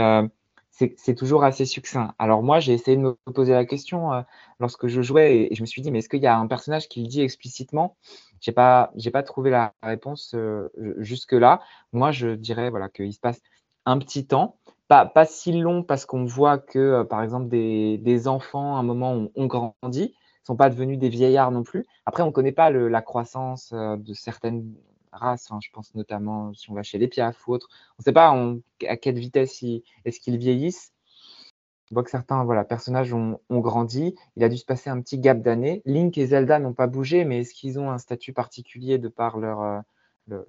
c'est 0.70 1.14
toujours 1.16 1.42
assez 1.44 1.64
succinct. 1.64 2.14
Alors 2.18 2.42
moi, 2.42 2.60
j'ai 2.60 2.72
essayé 2.72 2.96
de 2.96 3.02
me 3.02 3.16
poser 3.34 3.52
la 3.52 3.64
question 3.64 4.24
lorsque 4.60 4.86
je 4.86 5.02
jouais 5.02 5.48
et, 5.50 5.54
je 5.54 5.60
me 5.60 5.66
suis 5.66 5.82
dit, 5.82 5.90
mais 5.90 5.98
est-ce 5.98 6.08
qu'il 6.08 6.22
y 6.22 6.26
a 6.26 6.38
un 6.38 6.46
personnage 6.46 6.88
qui 6.88 7.02
le 7.02 7.08
dit 7.08 7.20
explicitement? 7.20 7.96
J'ai 8.40 8.52
pas, 8.52 8.92
j'ai 8.96 9.10
pas 9.10 9.22
trouvé 9.22 9.50
la 9.50 9.74
réponse 9.82 10.34
jusque 10.98 11.32
là. 11.32 11.60
Moi, 11.92 12.12
je 12.12 12.28
dirais 12.28 12.70
voilà 12.70 12.88
qu'il 12.88 13.12
se 13.12 13.20
passe 13.20 13.40
un 13.86 13.98
petit 13.98 14.26
temps, 14.26 14.58
pas, 14.86 15.06
pas 15.06 15.24
si 15.24 15.52
long 15.52 15.82
parce 15.82 16.06
qu'on 16.06 16.24
voit 16.24 16.58
que 16.58 17.02
par 17.04 17.22
exemple 17.22 17.48
des, 17.48 17.98
des, 17.98 18.28
enfants 18.28 18.76
à 18.76 18.80
un 18.80 18.82
moment 18.82 19.12
ont, 19.12 19.32
ont 19.34 19.46
grandi, 19.46 20.14
sont 20.48 20.56
pas 20.56 20.70
devenus 20.70 20.98
des 20.98 21.10
vieillards 21.10 21.50
non 21.50 21.62
plus. 21.62 21.84
Après, 22.06 22.22
on 22.22 22.32
connaît 22.32 22.52
pas 22.52 22.70
la 22.70 23.02
croissance 23.02 23.70
euh, 23.74 23.96
de 23.96 24.14
certaines 24.14 24.74
races. 25.12 25.50
Hein. 25.50 25.58
je 25.62 25.68
pense 25.70 25.94
notamment 25.94 26.54
si 26.54 26.70
on 26.70 26.74
va 26.74 26.82
chez 26.82 26.96
les 26.96 27.06
Piaf 27.06 27.46
ou 27.46 27.52
autres. 27.52 27.68
On 27.98 28.00
ne 28.00 28.04
sait 28.04 28.12
pas 28.12 28.34
à 28.88 28.96
quelle 28.96 29.18
vitesse 29.18 29.62
est-ce 30.04 30.20
qu'ils 30.20 30.38
vieillissent. 30.38 30.92
On 31.90 31.94
voit 31.94 32.04
que 32.04 32.10
certains 32.10 32.46
personnages 32.64 33.14
ont, 33.14 33.38
grandi. 33.50 34.14
Il 34.36 34.44
a 34.44 34.48
dû 34.48 34.56
se 34.56 34.64
passer 34.64 34.90
un 34.90 35.00
petit 35.00 35.18
gap 35.18 35.40
d'années. 35.40 35.82
Link 35.86 36.18
et 36.18 36.26
Zelda 36.26 36.58
n'ont 36.58 36.74
pas 36.74 36.86
bougé, 36.86 37.24
mais 37.24 37.40
est-ce 37.40 37.54
qu'ils 37.54 37.78
ont 37.78 37.90
un 37.90 37.98
statut 37.98 38.32
particulier 38.32 38.98
de 38.98 39.08
par 39.08 39.38
leur, 39.38 39.84
euh, 40.30 40.42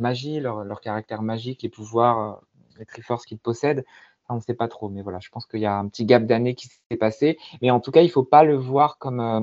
magie, 0.00 0.40
leur, 0.40 0.80
caractère 0.80 1.22
magique, 1.22 1.62
les 1.62 1.68
pouvoirs, 1.68 2.18
euh, 2.18 2.46
les 2.78 2.86
triforces 2.86 3.26
qu'ils 3.26 3.38
possèdent? 3.38 3.84
On 4.28 4.36
ne 4.36 4.40
sait 4.40 4.54
pas 4.54 4.68
trop, 4.68 4.88
mais 4.88 5.02
voilà, 5.02 5.20
je 5.20 5.28
pense 5.28 5.46
qu'il 5.46 5.60
y 5.60 5.66
a 5.66 5.76
un 5.76 5.86
petit 5.88 6.04
gap 6.04 6.24
d'années 6.24 6.54
qui 6.54 6.68
s'est 6.68 6.96
passé. 6.96 7.38
Mais 7.62 7.70
en 7.70 7.78
tout 7.78 7.92
cas, 7.92 8.00
il 8.00 8.06
ne 8.06 8.10
faut 8.10 8.24
pas 8.24 8.42
le 8.42 8.56
voir 8.56 8.98
comme 8.98 9.20
euh, 9.20 9.40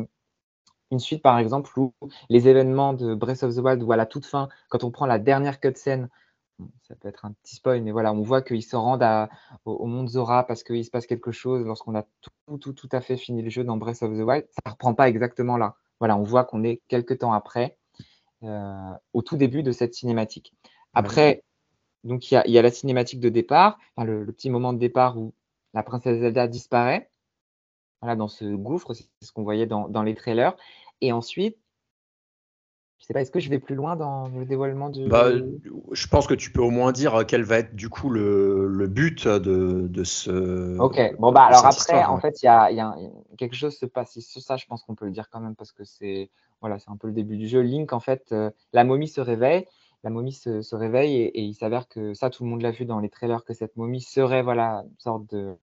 une 0.92 1.00
suite, 1.00 1.22
par 1.22 1.38
exemple, 1.38 1.72
où 1.78 1.94
les 2.30 2.48
événements 2.48 2.94
de 2.94 3.14
Breath 3.16 3.44
of 3.44 3.56
the 3.56 3.60
Wild, 3.60 3.84
où 3.84 3.92
à 3.92 3.98
la 3.98 4.06
toute 4.06 4.26
fin, 4.26 4.50
quand 4.70 4.84
on 4.84 4.92
prend 4.92 5.06
la 5.06 5.20
dernière 5.20 5.60
cutscene, 5.60 6.10
ça 6.84 6.96
peut 6.96 7.08
être 7.08 7.26
un 7.26 7.32
petit 7.32 7.56
spoil, 7.56 7.82
mais 7.82 7.92
voilà, 7.92 8.14
on 8.14 8.22
voit 8.22 8.42
qu'ils 8.42 8.64
se 8.64 8.76
rendent 8.76 9.06
au, 9.66 9.86
monde 9.86 10.10
Zora 10.10 10.46
parce 10.46 10.64
qu'il 10.64 10.86
se 10.86 10.92
passe 10.92 11.08
quelque 11.08 11.32
chose 11.32 11.66
lorsqu'on 11.66 11.96
a 11.96 12.04
tout, 12.22 12.58
tout, 12.58 12.74
tout 12.74 12.90
à 12.92 13.02
fait 13.02 13.18
fini 13.18 13.42
le 13.42 13.50
jeu 13.50 13.64
dans 13.64 13.78
Breath 13.78 14.04
of 14.04 14.12
the 14.12 14.22
Wild. 14.22 14.46
Ça 14.50 14.62
ne 14.66 14.72
reprend 14.72 14.94
pas 14.94 15.10
exactement 15.10 15.58
là. 15.58 15.76
Voilà, 16.00 16.18
on 16.18 16.24
voit 16.24 16.44
qu'on 16.44 16.64
est 16.64 16.82
quelques 16.88 17.20
temps 17.20 17.34
après, 17.34 17.78
euh, 18.44 18.92
au 19.14 19.22
tout 19.22 19.38
début 19.38 19.64
de 19.64 19.72
cette 19.72 19.94
cinématique. 19.94 20.54
Après, 20.94 21.44
donc 22.04 22.30
il 22.30 22.42
y 22.46 22.58
a, 22.58 22.62
la 22.62 22.72
cinématique 22.72 23.20
de 23.20 23.30
départ, 23.30 23.80
le, 23.98 24.26
petit 24.26 24.50
moment 24.50 24.74
de 24.74 24.80
départ 24.80 25.18
où 25.18 25.34
la 25.74 25.84
princesse 25.84 26.20
Zelda 26.20 26.48
disparaît, 26.48 27.10
voilà, 28.02 28.18
dans 28.18 28.28
ce 28.28 28.44
gouffre, 28.44 28.94
c'est 28.94 29.08
ce 29.22 29.32
qu'on 29.32 29.44
voyait 29.44 29.66
dans, 29.66 30.04
les 30.04 30.14
trailers. 30.14 30.58
Et 31.00 31.14
ensuite, 31.14 31.58
je 33.00 33.08
sais 33.08 33.14
pas, 33.14 33.22
est-ce 33.22 33.32
que 33.32 33.42
je 33.42 33.50
vais 33.50 33.60
plus 33.60 33.76
loin 33.76 33.98
dans 33.98 34.30
le 34.30 34.46
dévoilement 34.46 34.90
du. 34.90 35.08
Bah, 35.08 35.30
je 35.92 36.08
pense 36.08 36.26
que 36.26 36.34
tu 36.34 36.52
peux 36.52 36.62
au 36.62 36.70
moins 36.70 36.94
dire 36.94 37.26
quel 37.28 37.44
va 37.44 37.60
être 37.60 37.76
du 37.76 37.90
coup 37.90 38.10
le, 38.10 38.88
but 38.88 39.28
de, 39.28 39.88
de, 39.90 40.04
ce. 40.06 40.78
Ok, 40.80 41.00
bon, 41.20 41.34
bah 41.34 41.44
alors 41.44 41.66
après, 41.66 42.04
en 42.06 42.20
fait, 42.20 42.42
il 42.42 42.46
y 42.46 42.50
a, 42.50 42.96
quelque 43.38 43.56
chose 43.56 43.76
se 43.76 43.86
passe. 43.86 44.18
Ça, 44.20 44.56
je 44.56 44.66
pense 44.68 44.84
qu'on 44.84 44.96
peut 44.96 45.06
le 45.06 45.12
dire 45.12 45.30
quand 45.30 45.42
même 45.42 45.56
parce 45.56 45.74
que 45.74 45.84
c'est 45.84 46.30
voilà, 46.62 46.78
un 46.88 46.96
peu 46.96 47.08
le 47.08 47.14
début 47.14 47.36
du 47.36 47.48
jeu. 47.50 47.60
Link, 47.60 47.92
en 47.92 48.00
fait, 48.00 48.32
euh, 48.32 48.50
la 48.72 48.86
momie 48.86 49.10
se 49.10 49.20
réveille. 49.20 49.66
La 50.06 50.10
momie 50.10 50.34
se, 50.34 50.76
réveille 50.76 51.16
et, 51.16 51.42
il 51.42 51.54
s'avère 51.54 51.88
que 51.88 52.14
ça, 52.14 52.30
tout 52.30 52.44
le 52.44 52.50
monde 52.50 52.62
l'a 52.62 52.72
vu 52.72 52.86
dans 52.86 53.00
les 53.00 53.10
trailers, 53.10 53.46
que 53.46 53.54
cette 53.54 53.78
momie 53.78 54.02
serait 54.02 54.44
voilà, 54.44 54.84
une 54.86 55.00
sorte 55.00 55.30
de 55.34 55.56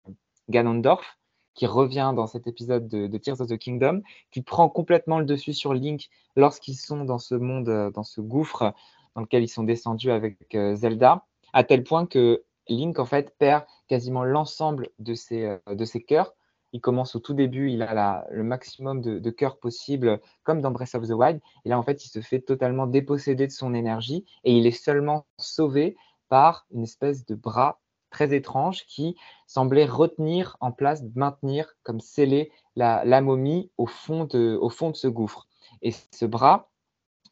Ganondorf 0.49 1.20
qui 1.55 1.67
revient 1.67 2.13
dans 2.15 2.27
cet 2.27 2.47
épisode 2.47 2.89
de, 2.89 3.19
Tears 3.19 3.41
of 3.41 3.49
the 3.49 3.59
Kingdom, 3.59 4.03
qui 4.31 4.43
prend 4.43 4.69
complètement 4.69 5.19
le 5.19 5.25
dessus 5.25 5.53
sur 5.53 5.75
Link 5.75 6.09
lorsqu'ils 6.37 6.77
sont 6.77 7.05
dans 7.05 7.19
ce 7.19 7.35
monde, 7.35 7.69
euh, 7.69 7.91
dans 7.91 8.05
ce 8.05 8.21
gouffre 8.21 8.73
dans 9.15 9.23
lequel 9.23 9.43
ils 9.43 9.49
sont 9.49 9.65
descendus 9.65 10.11
avec 10.11 10.55
euh, 10.55 10.75
Zelda, 10.77 11.25
à 11.53 11.65
tel 11.65 11.83
point 11.83 12.07
que 12.07 12.45
Link 12.69 12.99
en 12.99 13.05
fait 13.05 13.35
perd 13.39 13.65
quasiment 13.89 14.25
l'ensemble 14.25 14.91
de 14.99 15.15
ses, 15.15 15.45
euh, 15.45 15.75
de 15.75 15.85
ses 15.85 16.03
cœurs. 16.03 16.35
Il 16.73 16.81
commence 16.81 17.17
au 17.17 17.19
tout 17.19 17.35
début, 17.35 17.73
il 17.73 17.83
a 17.83 18.27
le 18.31 18.45
maximum 18.45 19.01
de, 19.01 19.19
de 19.19 19.31
cœurs 19.31 19.59
possible, 19.59 20.21
comme 20.45 20.61
dans 20.61 20.71
Breath 20.71 20.95
of 20.95 21.09
the 21.09 21.13
Wild. 21.13 21.41
Et 21.65 21.69
là, 21.69 21.77
en 21.77 21.83
fait, 21.83 22.05
il 22.05 22.09
se 22.09 22.21
fait 22.21 22.39
totalement 22.39 22.87
déposséder 22.87 23.49
de 23.49 23.53
son 23.53 23.75
énergie 23.75 24.25
et 24.45 24.57
il 24.57 24.69
est 24.69 24.71
seulement 24.71 25.27
sauvé 25.37 25.97
par 26.29 26.67
une 26.71 26.85
espèce 26.85 27.27
de 27.27 27.35
bras 27.35 27.81
très 28.11 28.35
étrange 28.35 28.85
qui 28.87 29.17
semblait 29.47 29.87
retenir 29.87 30.57
en 30.61 30.73
place, 30.73 31.03
maintenir 31.15 31.75
comme 31.83 32.01
sceller 32.01 32.53
la, 32.77 33.21
momie 33.21 33.71
au 33.79 33.87
fond, 33.87 34.25
de, 34.25 34.59
au 34.61 34.71
fond 34.71 34.91
de 34.91 34.97
ce 34.97 35.09
gouffre. 35.09 35.47
Et 35.83 35.93
ce 36.13 36.25
bras 36.25 36.71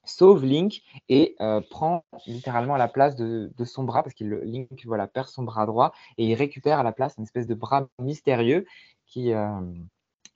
sauve 0.04 0.44
Link 0.44 0.82
et 1.08 1.36
euh, 1.40 1.60
prend 1.68 2.04
littéralement 2.26 2.76
la 2.76 2.88
place 2.88 3.14
de, 3.14 3.52
son 3.64 3.84
bras 3.84 4.02
parce 4.02 4.14
qu'il 4.14 4.30
Link 4.30 4.68
voilà, 4.86 5.06
perd 5.06 5.28
son 5.28 5.42
bras 5.42 5.66
droit 5.66 5.92
et 6.16 6.26
il 6.26 6.34
récupère 6.34 6.78
à 6.78 6.82
la 6.82 6.92
place 6.92 7.14
une 7.18 7.24
espèce 7.24 7.46
de 7.46 7.54
bras 7.54 7.88
mystérieux 7.98 8.64
qui, 9.06 9.32
euh, 9.32 9.60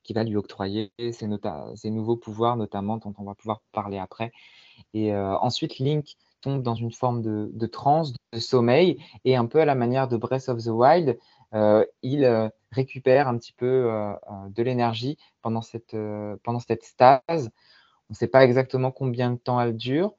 qui 0.02 0.12
va 0.12 0.24
lui 0.24 0.36
octroyer 0.36 0.92
ses, 0.98 1.28
ses, 1.74 1.90
nouveaux 1.90 2.16
pouvoirs, 2.16 2.56
notamment 2.56 2.98
dont 2.98 3.14
on 3.18 3.24
va 3.24 3.34
pouvoir 3.34 3.62
parler 3.72 3.98
après. 3.98 4.32
Et 4.94 5.14
euh, 5.14 5.36
ensuite, 5.38 5.78
Link 5.78 6.16
tombe 6.42 6.62
dans 6.62 6.74
une 6.74 6.92
forme 6.92 7.22
de, 7.22 7.50
de, 7.54 7.66
transe, 7.66 8.12
de 8.32 8.38
sommeil, 8.38 8.98
et 9.24 9.36
un 9.36 9.46
peu 9.46 9.60
à 9.60 9.64
la 9.64 9.74
manière 9.74 10.08
de 10.08 10.16
Breath 10.18 10.48
of 10.48 10.62
the 10.62 10.68
Wild, 10.68 11.18
euh, 11.54 11.84
il 12.02 12.24
euh, 12.24 12.48
récupère 12.70 13.28
un 13.28 13.38
petit 13.38 13.52
peu 13.52 13.66
euh, 13.66 14.12
de 14.50 14.62
l'énergie 14.62 15.18
pendant 15.42 15.62
cette, 15.62 15.96
pendant 16.42 16.60
cette 16.60 16.84
stase. 16.84 17.50
On 18.08 18.12
ne 18.12 18.14
sait 18.14 18.28
pas 18.28 18.44
exactement 18.44 18.90
combien 18.90 19.30
de 19.30 19.38
temps 19.38 19.60
elle 19.60 19.76
dure. 19.76 20.14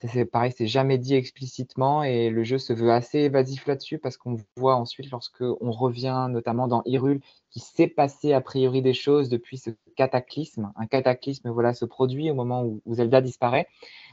C'est 0.00 0.26
pareil, 0.26 0.52
c'est 0.56 0.68
jamais 0.68 0.96
dit 0.96 1.16
explicitement 1.16 2.04
et 2.04 2.30
le 2.30 2.44
jeu 2.44 2.58
se 2.58 2.72
veut 2.72 2.92
assez 2.92 3.18
évasif 3.18 3.66
là-dessus 3.66 3.98
parce 3.98 4.16
qu'on 4.16 4.36
voit 4.56 4.76
ensuite 4.76 5.10
lorsque 5.10 5.40
on 5.40 5.72
revient 5.72 6.28
notamment 6.30 6.68
dans 6.68 6.82
Hyrule 6.84 7.20
qu'il 7.50 7.62
s'est 7.62 7.88
passé 7.88 8.32
a 8.32 8.40
priori 8.40 8.80
des 8.80 8.94
choses 8.94 9.28
depuis 9.28 9.58
ce 9.58 9.70
cataclysme. 9.96 10.72
Un 10.76 10.86
cataclysme 10.86 11.50
voilà 11.50 11.74
se 11.74 11.84
produit 11.84 12.30
au 12.30 12.34
moment 12.34 12.62
où 12.62 12.80
Zelda 12.94 13.20
disparaît. 13.20 13.66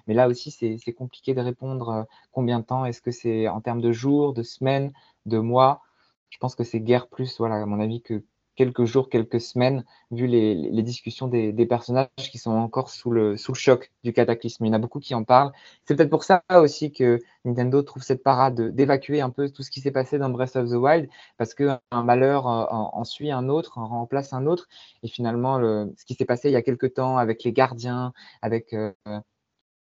Mais 0.07 0.13
là 0.13 0.27
aussi, 0.27 0.51
c'est 0.51 0.93
compliqué 0.93 1.33
de 1.33 1.41
répondre 1.41 1.89
euh, 1.89 2.03
combien 2.31 2.59
de 2.59 2.65
temps. 2.65 2.85
Est-ce 2.85 3.01
que 3.01 3.11
c'est 3.11 3.47
en 3.47 3.61
termes 3.61 3.81
de 3.81 3.91
jours, 3.91 4.33
de 4.33 4.43
semaines, 4.43 4.93
de 5.25 5.39
mois? 5.39 5.81
Je 6.29 6.37
pense 6.37 6.55
que 6.55 6.63
c'est 6.63 6.79
guère 6.81 7.07
plus, 7.07 7.37
voilà, 7.39 7.55
à 7.55 7.65
mon 7.65 7.79
avis, 7.79 8.01
que 8.01 8.23
quelques 8.55 8.85
jours, 8.85 9.09
quelques 9.09 9.41
semaines, 9.41 9.85
vu 10.11 10.27
les, 10.27 10.83
discussions 10.83 11.27
des, 11.27 11.65
personnages 11.65 12.09
qui 12.17 12.37
sont 12.37 12.51
encore 12.51 12.89
sous 12.89 13.11
le, 13.11 13.37
sous 13.37 13.53
choc 13.53 13.91
du 14.03 14.13
cataclysme. 14.13 14.65
Il 14.65 14.69
y 14.69 14.71
en 14.71 14.73
a 14.73 14.79
beaucoup 14.79 14.99
qui 14.99 15.13
en 15.13 15.23
parlent. 15.23 15.51
C'est 15.83 15.95
peut-être 15.95 16.09
pour 16.09 16.23
ça 16.23 16.43
aussi 16.51 16.91
que 16.91 17.19
Nintendo 17.43 17.81
trouve 17.83 18.03
cette 18.03 18.23
parade 18.23 18.73
d'évacuer 18.75 19.21
un 19.21 19.29
peu 19.29 19.49
tout 19.49 19.63
ce 19.63 19.71
qui 19.71 19.81
s'est 19.81 19.91
passé 19.91 20.17
dans 20.17 20.29
Breath 20.29 20.55
of 20.55 20.69
the 20.69 20.73
Wild, 20.73 21.09
parce 21.37 21.53
qu'un 21.53 21.79
malheur 21.91 22.47
euh, 22.47 22.65
en, 22.69 23.03
suit 23.03 23.31
un 23.31 23.49
autre, 23.49 23.77
en 23.77 23.87
remplace 23.87 24.33
un 24.33 24.45
autre. 24.45 24.67
Et 25.03 25.07
finalement, 25.07 25.57
le, 25.57 25.93
ce 25.97 26.05
qui 26.05 26.15
s'est 26.15 26.25
passé 26.25 26.49
il 26.49 26.53
y 26.53 26.57
a 26.57 26.61
quelques 26.61 26.93
temps 26.93 27.17
avec 27.17 27.43
les 27.43 27.53
gardiens, 27.53 28.13
avec... 28.41 28.73
Euh, 28.73 28.91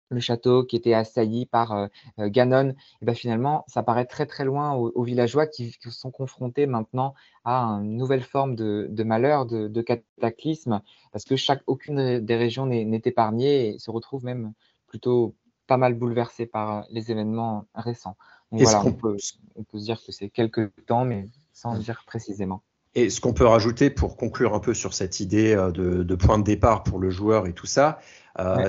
le 0.10 0.20
château 0.20 0.64
qui 0.64 0.76
était 0.76 0.94
assailli 0.94 1.46
par 1.46 1.74
euh, 1.74 1.88
euh, 2.20 2.30
Ganon, 2.30 2.70
et 3.02 3.06
ben 3.06 3.16
finalement, 3.16 3.66
ça 3.68 3.84
paraît 3.84 4.06
très 4.06 4.26
très 4.26 4.46
loin 4.46 4.74
aux, 4.74 5.04
villageois 5.04 5.48
qui, 5.48 5.76
sont 5.90 6.12
confrontés 6.12 6.66
maintenant 6.66 7.14
à 7.44 7.64
une 7.82 7.98
nouvelle 7.98 8.24
forme 8.24 8.56
de, 8.56 9.04
malheur, 9.04 9.46
de, 9.46 9.82
cataclysme, 9.82 10.82
parce 11.12 11.26
que 11.26 11.36
chaque, 11.36 11.64
aucune 11.68 12.20
des 12.20 12.36
régions 12.36 12.66
n'est 12.66 13.02
épargnée 13.06 13.70
et 13.70 13.80
se 13.80 13.92
retrouve 13.92 14.26
même 14.26 14.54
plutôt 14.88 15.36
pas 15.68 15.78
mal 15.78 15.94
bouleversée 15.94 16.46
par 16.46 16.86
les 16.90 17.12
événements 17.12 17.66
récents. 17.76 18.16
Donc 18.52 18.62
voilà, 18.62 18.86
on 18.86 18.94
peut, 18.94 19.18
on 19.56 19.64
peut, 19.64 19.80
se 19.80 19.84
dire 19.84 20.02
que 20.04 20.12
c'est 20.14 20.30
quelques 20.30 20.72
temps, 20.86 21.04
mais 21.04 21.26
sans 21.52 21.78
dire 21.78 22.04
précisément. 22.06 22.64
Et 22.96 23.12
ce 23.12 23.22
qu'on 23.22 23.34
peut 23.34 23.46
rajouter 23.46 23.92
pour 23.92 24.18
conclure 24.18 24.56
un 24.56 24.60
peu 24.60 24.74
sur 24.74 24.96
cette 24.96 25.20
idée 25.20 25.54
euh, 25.54 25.72
de, 25.72 26.16
point 26.16 26.40
de 26.40 26.44
départ 26.44 26.84
pour 26.84 26.98
le 26.98 27.12
joueur 27.12 27.46
et 27.46 27.54
tout 27.54 27.68
ça, 27.68 28.00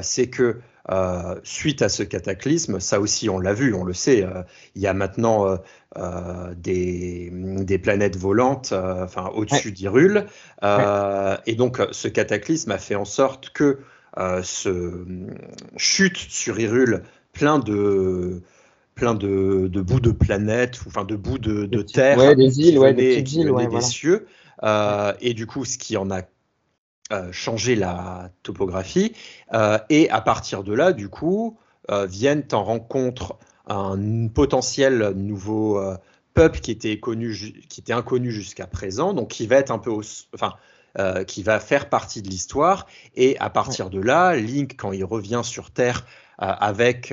c'est 0.03 0.29
que 0.29 0.61
euh, 0.91 1.35
suite 1.43 1.83
à 1.83 1.91
ce 1.91 2.03
cataclysme, 2.03 2.81
ça 2.81 2.99
aussi 2.99 3.29
on 3.29 3.39
l'a 3.39 3.53
vu, 3.53 3.75
on 3.75 3.85
le 3.85 3.93
sait, 3.93 4.23
euh, 4.23 4.43
il 4.75 4.81
y 4.81 4.87
a 4.87 4.95
maintenant 4.95 5.59
euh, 5.99 6.55
des, 6.57 7.31
planètes 7.83 8.17
volantes 8.17 8.73
enfin, 8.73 9.31
au-dessus 9.35 9.71
d'Irule. 9.71 10.25
Et 10.63 11.55
donc 11.57 11.81
ce 11.93 12.09
cataclysme 12.09 12.71
a 12.71 12.79
fait 12.79 12.95
en 12.95 13.05
sorte 13.05 13.51
que 13.51 13.81
ce 14.43 15.05
chute 15.77 16.17
sur 16.17 16.59
Irule 16.59 17.03
plein 17.33 17.59
de 17.59 18.41
plein 18.95 19.15
de, 19.15 19.69
bouts 19.69 20.01
de 20.01 20.11
planètes, 20.11 20.81
enfin 20.87 21.05
de 21.05 21.17
bouts 21.17 21.39
de, 21.39 21.83
terre, 21.83 22.35
des 22.35 22.61
îles, 22.61 22.81
des, 22.97 23.23
des 23.23 23.81
cieux. 23.83 24.27
et 25.21 25.35
du 25.35 25.47
coup, 25.47 25.67
ce 25.67 25.77
qui 25.77 25.99
en 25.99 26.11
a 26.11 26.23
euh, 27.11 27.33
changer 27.33 27.75
la 27.75 28.31
topographie. 28.43 29.15
Euh, 29.55 29.79
et 29.89 30.11
à 30.11 30.21
partir 30.21 30.63
de 30.63 30.75
là, 30.75 30.93
du 30.93 31.09
coup, 31.09 31.59
euh, 31.91 32.05
viennent 32.05 32.45
en 32.53 32.63
rencontre 32.63 33.39
un 33.67 34.29
potentiel 34.29 35.15
nouveau 35.17 35.83
peuple 36.35 36.61
qui 36.61 36.71
était, 36.71 37.01
connu, 37.01 37.35
qui 37.71 37.81
était 37.81 37.95
inconnu 37.95 38.31
jusqu'à 38.31 38.67
présent, 38.67 39.15
donc 39.15 39.29
qui 39.29 39.47
va 39.47 39.57
être 39.57 39.71
un 39.71 39.79
peu, 39.79 39.93
enfin, 40.35 40.55
qui 41.27 41.43
va 41.43 41.61
faire 41.61 41.89
partie 41.89 42.21
de 42.21 42.29
l'histoire. 42.29 42.87
Et 43.15 43.39
à 43.39 43.49
partir 43.49 43.89
de 43.89 44.01
là, 44.01 44.37
Link, 44.37 44.77
quand 44.77 44.93
il 44.93 45.05
revient 45.05 45.41
sur 45.45 45.71
Terre 45.71 46.07
avec 46.39 47.13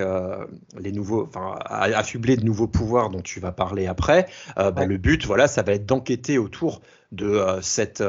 les 0.78 0.92
nouveaux, 0.94 1.24
enfin, 1.24 1.58
affublé 1.70 2.38
de 2.38 2.46
nouveaux 2.46 2.68
pouvoirs 2.68 3.10
dont 3.10 3.22
tu 3.22 3.42
vas 3.42 3.52
parler 3.52 3.88
après, 3.88 4.28
bah, 4.56 4.86
le 4.86 4.98
but, 4.98 5.26
voilà, 5.26 5.48
ça 5.48 5.62
va 5.62 5.74
être 5.74 5.86
d'enquêter 5.86 6.38
autour 6.38 6.82
de 7.12 7.42
cette 7.62 8.02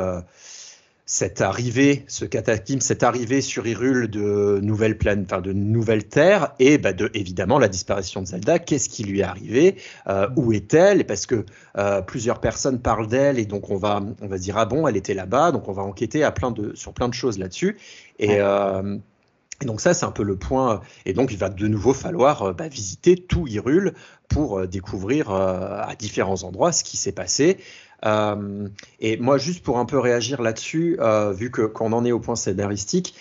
cette 1.09 1.41
arrivée, 1.41 2.05
ce 2.09 2.25
cataclysme, 2.25 2.81
cette 2.81 3.05
arrivée 3.05 3.41
sur 3.41 3.65
Hyrule 3.65 4.09
de 4.09 4.59
nouvelles 4.61 4.99
planètes, 4.99 5.27
enfin 5.31 5.41
de 5.41 5.53
nouvelles 5.53 6.09
terres, 6.09 6.53
et 6.59 6.79
bah 6.79 6.93
de, 6.93 7.11
évidemment 7.15 7.61
la 7.61 7.69
disparition 7.69 8.23
de 8.23 8.27
Zelda. 8.27 8.59
Qu'est-ce 8.59 8.89
qui 8.89 9.05
lui 9.05 9.21
est 9.21 9.23
arrivé? 9.23 9.77
Euh, 10.09 10.29
Où 10.35 10.53
est-elle? 10.53 11.07
Parce 11.07 11.27
que 11.27 11.47
euh, 11.79 12.03
plusieurs 12.03 12.41
personnes 12.41 12.81
parlent 12.81 13.07
d'elle, 13.07 13.39
et 13.39 13.47
donc 13.47 13.71
on 13.71 13.77
va, 13.77 14.03
on 14.21 14.27
va 14.27 14.37
se 14.37 14.43
dire 14.43 14.59
ah 14.59 14.67
bon, 14.67 14.89
elle 14.89 14.97
était 14.97 15.15
là-bas, 15.15 15.53
donc 15.53 15.69
on 15.69 15.73
va 15.73 15.83
enquêter 15.83 16.25
à 16.25 16.33
plein 16.33 16.51
de, 16.51 16.75
sur 16.75 16.93
plein 16.93 17.09
de 17.09 17.15
choses 17.15 17.39
là-dessus. 17.39 17.79
Et, 18.19 18.41
euh, 18.41 18.99
donc 19.65 19.81
ça, 19.81 19.95
c'est 19.95 20.05
un 20.05 20.11
peu 20.11 20.25
le 20.25 20.37
point. 20.37 20.83
Et 21.07 21.15
donc, 21.15 21.33
il 21.33 21.39
va 21.39 21.49
de 21.49 21.67
nouveau 21.67 21.95
falloir 21.95 22.53
bah, 22.53 22.69
visiter 22.69 23.17
tout 23.17 23.47
Hyrule 23.47 23.95
pour 24.29 24.67
découvrir 24.69 25.31
à 25.31 25.95
différents 25.99 26.43
endroits 26.43 26.73
ce 26.73 26.85
qui 26.85 26.99
s'est 26.99 27.13
passé. 27.13 27.57
Euh, 28.05 28.69
et 29.01 29.17
moi, 29.17 29.39
juste 29.39 29.65
pour 29.65 29.79
un 29.79 29.85
peu 29.85 29.99
réagir 29.99 30.43
là-dessus, 30.43 30.99
euh, 31.01 31.33
vu 31.33 31.51
qu'on 31.51 31.93
en 31.93 32.05
est 32.05 32.13
au 32.13 32.21
point 32.21 32.37
scénaristique, 32.37 33.15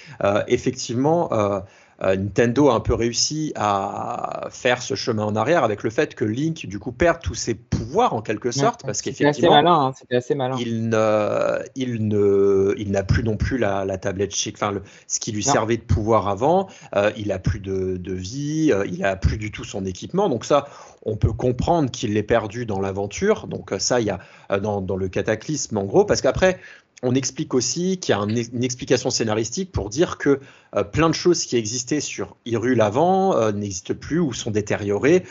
euh, 2.03 2.15
Nintendo 2.15 2.69
a 2.69 2.75
un 2.75 2.79
peu 2.79 2.93
réussi 2.93 3.53
à 3.55 4.47
faire 4.51 4.81
ce 4.81 4.95
chemin 4.95 5.23
en 5.23 5.35
arrière 5.35 5.63
avec 5.63 5.83
le 5.83 5.89
fait 5.89 6.15
que 6.15 6.25
Link, 6.25 6.65
du 6.65 6.79
coup, 6.79 6.91
perd 6.91 7.21
tous 7.21 7.35
ses 7.35 7.55
pouvoirs 7.55 8.13
en 8.13 8.21
quelque 8.21 8.51
sorte, 8.51 8.85
parce 8.85 9.01
qu'effectivement, 9.01 9.55
hein, 9.55 9.93
assez 10.11 10.35
malin. 10.35 10.57
Il 10.59 10.89
ne, 10.89 11.59
il 11.75 12.07
ne, 12.07 12.73
il 12.77 12.91
n'a 12.91 13.03
plus 13.03 13.23
non 13.23 13.37
plus 13.37 13.57
la, 13.57 13.97
tablette 13.97 14.35
chic, 14.35 14.55
enfin, 14.57 14.71
le, 14.71 14.81
ce 15.07 15.19
qui 15.19 15.31
lui 15.31 15.43
servait 15.43 15.77
de 15.77 15.83
pouvoir 15.83 16.27
avant. 16.27 16.67
il 17.15 17.31
a 17.31 17.39
plus 17.39 17.59
de, 17.59 17.97
de 17.97 18.13
vie, 18.13 18.71
il 18.87 19.05
a 19.05 19.15
plus 19.15 19.37
du 19.37 19.51
tout 19.51 19.63
son 19.63 19.85
équipement. 19.85 20.29
Donc 20.29 20.45
ça, 20.45 20.67
on 21.05 21.15
peut 21.15 21.31
comprendre 21.31 21.89
qu'il 21.91 22.13
l'ait 22.13 22.23
perdu 22.23 22.65
dans 22.65 22.81
l'aventure. 22.81 23.47
Donc 23.47 23.71
euh, 23.71 23.79
ça, 23.79 24.01
il 24.01 24.07
y 24.07 24.09
a 24.09 24.19
euh, 24.51 24.59
dans, 24.59 24.95
le 24.95 25.07
cataclysme 25.07 25.77
en 25.77 25.83
gros, 25.83 26.03
parce 26.05 26.21
qu'après, 26.21 26.59
on 27.03 27.13
explique 27.13 27.53
aussi 27.53 27.97
qu'il 27.97 28.15
y 28.15 28.17
a 28.17 28.21
une 28.21 28.63
explication 28.63 29.09
scénaristique 29.09 29.71
pour 29.71 29.89
dire 29.89 30.17
que 30.17 30.39
euh, 30.75 30.83
plein 30.83 31.09
de 31.09 31.13
choses 31.13 31.45
qui 31.45 31.57
existaient 31.57 31.99
sur 31.99 32.35
Hyrule 32.45 32.81
avant 32.81 33.51
n'existent 33.51 33.93
plus 33.93 34.19
ou 34.19 34.33
sont 34.33 34.51
détériorées. 34.51 35.23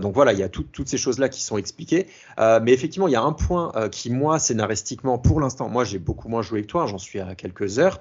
donc 0.00 0.14
voilà, 0.14 0.32
il 0.32 0.38
y 0.38 0.42
a 0.42 0.48
toutes 0.48 0.88
ces 0.88 0.98
choses-là 0.98 1.28
qui 1.28 1.40
sont 1.42 1.58
expliquées. 1.58 2.06
mais 2.38 2.72
effectivement, 2.72 3.08
il 3.08 3.12
y 3.12 3.16
a 3.16 3.22
un 3.22 3.32
point 3.32 3.72
qui, 3.90 4.10
moi, 4.10 4.38
scénaristiquement, 4.38 5.18
pour 5.18 5.40
l'instant, 5.40 5.68
moi 5.68 5.84
j'ai 5.84 5.98
beaucoup 5.98 6.28
moins 6.28 6.42
joué 6.42 6.62
que 6.62 6.66
toi, 6.66 6.86
j'en 6.86 6.98
suis 6.98 7.20
à 7.20 7.34
quelques 7.34 7.78
heures, 7.78 8.00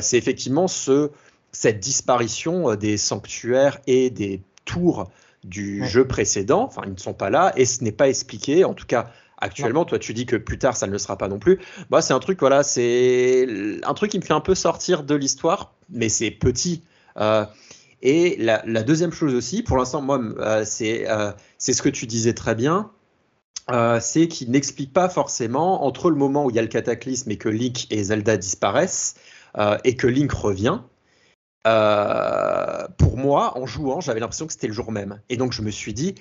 c'est 0.00 0.18
effectivement 0.18 0.68
ce 0.68 1.10
cette 1.52 1.80
disparition 1.80 2.74
des 2.74 2.98
sanctuaires 2.98 3.78
et 3.86 4.10
des 4.10 4.42
tours 4.66 5.10
du 5.44 5.86
jeu 5.86 6.06
précédent. 6.06 6.64
Enfin, 6.64 6.82
ils 6.84 6.92
ne 6.92 6.98
sont 6.98 7.14
pas 7.14 7.30
là 7.30 7.52
et 7.56 7.64
ce 7.64 7.82
n'est 7.82 7.92
pas 7.92 8.08
expliqué. 8.08 8.64
En 8.64 8.74
tout 8.74 8.86
cas, 8.86 9.10
actuellement, 9.38 9.84
toi, 9.84 9.98
tu 9.98 10.14
dis 10.14 10.26
que 10.26 10.36
plus 10.36 10.58
tard, 10.58 10.76
ça 10.76 10.86
ne 10.86 10.92
le 10.92 10.98
sera 10.98 11.18
pas 11.18 11.28
non 11.28 11.38
plus. 11.38 11.58
Bah, 11.90 12.02
c'est 12.02 12.14
un 12.14 12.18
truc, 12.18 12.40
voilà, 12.40 12.62
c'est 12.62 13.46
un 13.82 13.94
truc 13.94 14.10
qui 14.10 14.18
me 14.18 14.24
fait 14.24 14.34
un 14.34 14.40
peu 14.40 14.54
sortir 14.54 15.02
de 15.02 15.14
l'histoire, 15.14 15.74
mais 15.90 16.08
c'est 16.08 16.30
petit. 16.30 16.82
Euh, 17.18 17.44
et 18.02 18.36
la, 18.38 18.82
deuxième 18.82 19.12
chose 19.12 19.34
aussi, 19.34 19.62
pour 19.62 19.76
l'instant, 19.76 20.02
moi, 20.02 20.20
euh, 20.20 20.64
euh, 20.80 21.32
c'est 21.58 21.72
ce 21.72 21.82
que 21.82 21.88
tu 21.88 22.06
disais 22.06 22.34
très 22.34 22.54
bien. 22.54 22.90
c'est 24.00 24.28
qu'il 24.28 24.50
n'explique 24.50 24.92
pas 24.92 25.08
forcément 25.08 25.84
entre 25.84 26.10
le 26.10 26.16
moment 26.16 26.44
où 26.44 26.50
il 26.50 26.56
y 26.56 26.58
a 26.58 26.62
le 26.62 26.68
cataclysme 26.68 27.30
et 27.30 27.36
que 27.36 27.48
Link 27.48 27.86
et 27.90 28.04
Zelda 28.04 28.36
disparaissent 28.36 29.16
et 29.84 29.96
que 29.96 30.06
Link 30.06 30.30
revient, 30.32 30.80
euh, 31.66 32.86
pour 32.96 33.16
moi, 33.16 33.58
en 33.58 33.66
jouant, 33.66 34.00
j'avais 34.00 34.20
l'impression 34.20 34.46
que 34.46 34.52
c'était 34.52 34.68
le 34.68 34.72
jour 34.72 34.92
même. 34.92 35.20
Et 35.28 35.36
donc, 35.36 35.52
je 35.52 35.62
me 35.62 35.70
suis 35.70 35.92
dit, 35.92 36.14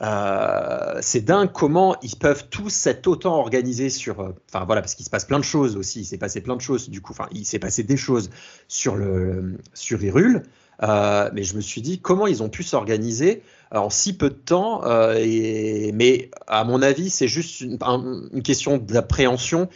euh, 0.00 0.98
c'est 1.00 1.24
dingue 1.24 1.50
comment 1.52 1.96
ils 2.02 2.16
peuvent 2.16 2.48
tous 2.50 2.70
s'être 2.70 3.06
autant 3.06 3.36
organisés 3.36 3.90
sur. 3.90 4.20
Euh, 4.20 4.30
enfin, 4.48 4.64
voilà, 4.64 4.80
parce 4.80 4.94
qu'il 4.94 5.04
se 5.04 5.10
passe 5.10 5.24
plein 5.24 5.38
de 5.38 5.44
choses 5.44 5.76
aussi. 5.76 6.00
Il 6.00 6.04
s'est 6.04 6.18
passé 6.18 6.40
plein 6.40 6.56
de 6.56 6.60
choses, 6.60 6.88
du 6.88 7.00
coup. 7.00 7.12
Enfin, 7.12 7.28
il 7.32 7.44
s'est 7.44 7.58
passé 7.58 7.82
des 7.82 7.96
choses 7.96 8.30
sur, 8.68 8.96
le, 8.96 9.58
sur 9.74 10.02
Hyrule. 10.02 10.42
mais 10.80 11.42
je 11.42 11.56
me 11.56 11.60
suis 11.60 11.82
dit, 11.82 12.00
comment 12.00 12.26
ils 12.26 12.42
ont 12.42 12.48
pu 12.48 12.62
s'organiser 12.62 13.42
en 13.72 13.90
si 13.90 14.16
peu 14.16 14.30
de 14.30 14.34
temps 14.34 14.82
Mais 14.84 16.30
à 16.46 16.64
mon 16.64 16.80
avis, 16.82 17.10
c'est 17.10 17.28
juste 17.28 17.60
une, 17.60 17.78
une 18.32 18.42
question 18.42 18.78
d'appréhension 18.78 19.68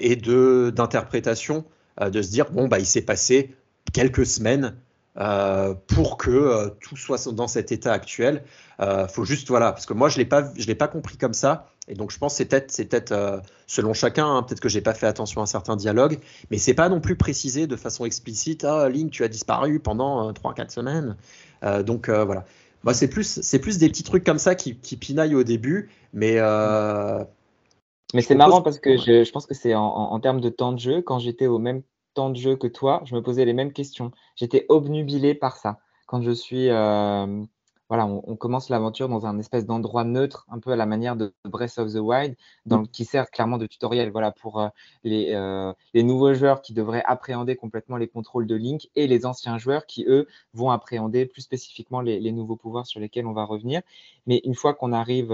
et 0.00 0.16
d'interprétation. 0.16 1.64
de 2.00 2.22
se 2.22 2.30
dire, 2.30 2.50
bon, 2.50 2.66
bah, 2.66 2.80
il 2.80 2.86
s'est 2.86 3.02
passé 3.02 3.54
quelques 3.92 4.26
semaines 4.26 4.74
euh, 5.18 5.74
pour 5.86 6.18
que 6.18 6.30
euh, 6.30 6.68
tout 6.80 6.96
soit 6.96 7.32
dans 7.32 7.48
cet 7.48 7.72
état 7.72 7.92
actuel. 7.92 8.42
Euh, 8.80 9.08
faut 9.08 9.24
juste 9.24 9.48
voilà, 9.48 9.72
parce 9.72 9.86
que 9.86 9.94
moi 9.94 10.10
je 10.10 10.18
l'ai 10.18 10.26
pas, 10.26 10.52
je 10.56 10.66
l'ai 10.66 10.74
pas 10.74 10.88
compris 10.88 11.16
comme 11.16 11.32
ça, 11.32 11.70
et 11.88 11.94
donc 11.94 12.10
je 12.10 12.18
pense 12.18 12.34
c'est 12.34 12.44
peut-être, 12.44 12.70
c'est 12.70 12.84
peut-être 12.84 13.12
euh, 13.12 13.38
selon 13.66 13.94
chacun, 13.94 14.26
hein, 14.26 14.42
peut-être 14.42 14.60
que 14.60 14.68
j'ai 14.68 14.82
pas 14.82 14.92
fait 14.92 15.06
attention 15.06 15.40
à 15.40 15.46
certains 15.46 15.76
dialogues, 15.76 16.18
mais 16.50 16.58
c'est 16.58 16.74
pas 16.74 16.90
non 16.90 17.00
plus 17.00 17.16
précisé 17.16 17.66
de 17.66 17.76
façon 17.76 18.04
explicite. 18.04 18.64
Ah, 18.64 18.90
Link, 18.90 19.10
tu 19.10 19.24
as 19.24 19.28
disparu 19.28 19.80
pendant 19.80 20.30
3-4 20.32 20.70
semaines. 20.70 21.16
donc 21.84 22.10
voilà. 22.10 22.44
Moi, 22.84 22.92
c'est 22.94 23.08
plus, 23.08 23.40
c'est 23.42 23.58
plus 23.58 23.78
des 23.78 23.88
petits 23.88 24.04
trucs 24.04 24.22
comme 24.22 24.38
ça 24.38 24.54
qui, 24.54 24.76
qui 24.76 24.96
pinaillent 24.96 25.34
au 25.34 25.44
début, 25.44 25.90
mais. 26.12 26.34
mais 28.12 28.20
c'est 28.22 28.34
marrant 28.34 28.60
parce 28.60 28.78
que 28.78 28.98
je, 28.98 29.24
je 29.24 29.32
pense 29.32 29.46
que 29.46 29.54
c'est 29.54 29.74
en, 29.74 29.82
en 29.82 30.20
termes 30.20 30.42
de 30.42 30.50
temps 30.50 30.72
de 30.72 30.78
jeu, 30.78 31.00
quand 31.00 31.18
j'étais 31.18 31.46
au 31.46 31.58
même 31.58 31.82
temps 32.16 32.30
de 32.30 32.36
jeu 32.36 32.56
que 32.56 32.66
toi, 32.66 33.02
je 33.04 33.14
me 33.14 33.22
posais 33.22 33.44
les 33.44 33.52
mêmes 33.52 33.72
questions. 33.72 34.10
J'étais 34.36 34.66
obnubilé 34.68 35.34
par 35.34 35.56
ça. 35.56 35.78
Quand 36.06 36.22
je 36.22 36.30
suis, 36.30 36.70
euh, 36.70 37.44
voilà, 37.88 38.06
on, 38.06 38.36
commence 38.36 38.70
l'aventure 38.70 39.08
dans 39.08 39.26
un 39.26 39.38
espèce 39.38 39.66
d'endroit 39.66 40.04
neutre, 40.04 40.46
un 40.48 40.58
peu 40.58 40.72
à 40.72 40.76
la 40.76 40.86
manière 40.86 41.14
de 41.14 41.34
Breath 41.44 41.78
of 41.78 41.92
the 41.92 41.98
Wild, 41.98 42.34
dans 42.64 42.84
qui 42.84 43.04
sert 43.04 43.30
clairement 43.30 43.58
de 43.58 43.66
tutoriel, 43.66 44.10
voilà, 44.10 44.32
pour 44.32 44.60
euh, 44.60 44.68
les, 45.04 45.34
euh, 45.34 45.72
les, 45.92 46.02
nouveaux 46.02 46.32
joueurs 46.32 46.62
qui 46.62 46.72
devraient 46.72 47.04
appréhender 47.06 47.54
complètement 47.54 47.98
les 47.98 48.08
contrôles 48.08 48.46
de 48.46 48.54
Link 48.54 48.88
et 48.94 49.06
les 49.06 49.26
anciens 49.26 49.58
joueurs 49.58 49.84
qui, 49.84 50.06
eux, 50.08 50.26
vont 50.54 50.70
appréhender 50.70 51.26
plus 51.26 51.42
spécifiquement 51.42 52.00
les, 52.00 52.18
les 52.18 52.32
nouveaux 52.32 52.56
pouvoirs 52.56 52.86
sur 52.86 52.98
lesquels 52.98 53.26
on 53.26 53.32
va 53.32 53.44
revenir. 53.44 53.82
Mais 54.26 54.40
une 54.44 54.54
fois 54.54 54.72
qu'on 54.72 54.92
arrive, 54.92 55.28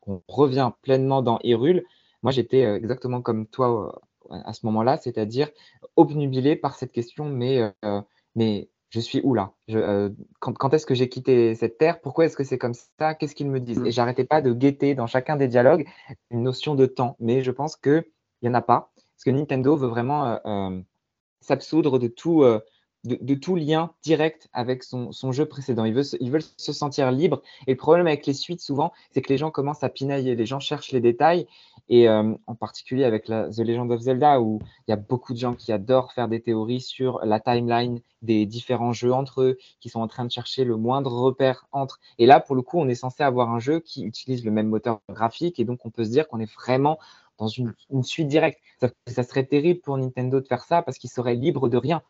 qu'on 0.00 0.22
revient 0.26 0.72
pleinement 0.82 1.22
dans 1.22 1.38
Hyrule, 1.44 1.84
moi, 2.24 2.32
j'étais 2.32 2.62
exactement 2.62 3.22
comme 3.22 3.46
toi 3.46 4.00
à 4.30 4.52
ce 4.52 4.66
moment-là, 4.66 4.96
c'est-à-dire 4.96 5.48
obnubilé 5.96 6.56
par 6.56 6.74
cette 6.76 6.92
question, 6.92 7.26
mais, 7.26 7.72
euh, 7.84 8.00
mais 8.34 8.68
je 8.90 9.00
suis 9.00 9.20
où 9.22 9.34
là? 9.34 9.52
Euh, 9.70 10.10
Quand, 10.40 10.72
est-ce 10.72 10.86
que 10.86 10.94
j'ai 10.94 11.08
quitté 11.08 11.54
cette 11.54 11.78
terre? 11.78 12.00
Pourquoi 12.00 12.24
est-ce 12.24 12.36
que 12.36 12.44
c'est 12.44 12.58
comme 12.58 12.74
ça? 12.98 13.14
Qu'est-ce 13.14 13.34
qu'ils 13.34 13.50
me 13.50 13.60
disent? 13.60 13.78
Mmh. 13.78 13.86
Et 13.86 13.90
j'arrêtais 13.90 14.24
pas 14.24 14.40
de 14.40 14.52
guetter 14.52 14.94
dans 14.94 15.06
chacun 15.06 15.36
des 15.36 15.48
dialogues 15.48 15.86
une 16.30 16.42
notion 16.42 16.74
de 16.74 16.86
temps, 16.86 17.16
mais 17.20 17.42
je 17.42 17.50
pense 17.50 17.76
qu'il 17.76 18.04
n'y 18.42 18.48
en 18.48 18.54
a 18.54 18.62
pas, 18.62 18.92
parce 18.94 19.24
que 19.24 19.30
Nintendo 19.30 19.76
veut 19.76 19.88
vraiment 19.88 20.38
euh, 20.46 20.80
s'absoudre 21.40 21.98
de 21.98 22.08
tout 22.08 22.44
de, 23.04 23.34
tout 23.34 23.54
lien 23.56 23.92
direct 24.02 24.48
avec 24.52 24.82
son, 24.82 25.12
jeu 25.32 25.46
précédent. 25.46 25.84
Ils 25.84 25.94
veulent, 25.94 26.42
se 26.56 26.72
sentir 26.72 27.10
libres. 27.12 27.42
Et 27.66 27.72
le 27.72 27.76
problème 27.76 28.06
avec 28.06 28.26
les 28.26 28.34
suites, 28.34 28.60
souvent, 28.60 28.92
c'est 29.12 29.22
que 29.22 29.32
les 29.32 29.38
gens 29.38 29.50
commencent 29.50 29.84
à 29.84 29.88
pinailler, 29.88 30.34
les 30.34 30.46
gens 30.46 30.60
cherchent 30.60 30.92
les 30.92 31.00
détails. 31.00 31.46
Et 31.88 32.08
euh, 32.08 32.34
en 32.46 32.54
particulier 32.54 33.04
avec 33.04 33.26
The 33.26 33.58
Legend 33.58 33.90
of 33.90 34.00
Zelda, 34.00 34.40
où 34.40 34.60
il 34.86 34.90
y 34.90 34.94
a 34.94 34.96
beaucoup 34.96 35.32
de 35.32 35.38
gens 35.38 35.54
qui 35.54 35.72
adorent 35.72 36.12
faire 36.12 36.28
des 36.28 36.40
théories 36.40 36.80
sur 36.80 37.24
la 37.24 37.40
timeline 37.40 38.00
des 38.20 38.46
différents 38.46 38.92
jeux 38.92 39.12
entre 39.12 39.42
eux, 39.42 39.58
qui 39.80 39.88
sont 39.88 40.00
en 40.00 40.08
train 40.08 40.24
de 40.24 40.30
chercher 40.30 40.64
le 40.64 40.76
moindre 40.76 41.12
repère 41.12 41.66
entre. 41.72 42.00
Et 42.18 42.26
là, 42.26 42.40
pour 42.40 42.56
le 42.56 42.62
coup, 42.62 42.78
on 42.78 42.88
est 42.88 42.94
censé 42.94 43.22
avoir 43.22 43.50
un 43.50 43.60
jeu 43.60 43.80
qui 43.80 44.04
utilise 44.04 44.44
le 44.44 44.50
même 44.50 44.68
moteur 44.68 45.00
graphique. 45.08 45.60
Et 45.60 45.64
donc, 45.64 45.86
on 45.86 45.90
peut 45.90 46.04
se 46.04 46.10
dire 46.10 46.28
qu'on 46.28 46.40
est 46.40 46.52
vraiment 46.52 46.98
dans 47.38 47.46
une, 47.46 47.72
suite 48.02 48.28
directe. 48.28 48.58
Ça, 48.80 48.90
ça, 49.06 49.22
serait 49.22 49.46
terrible 49.46 49.80
pour 49.80 49.96
Nintendo 49.96 50.40
de 50.40 50.46
faire 50.46 50.64
ça 50.64 50.82
parce 50.82 50.98
qu'ils 50.98 51.10
seraient 51.10 51.36
libres 51.36 51.68
de 51.68 51.76
rien 51.76 52.02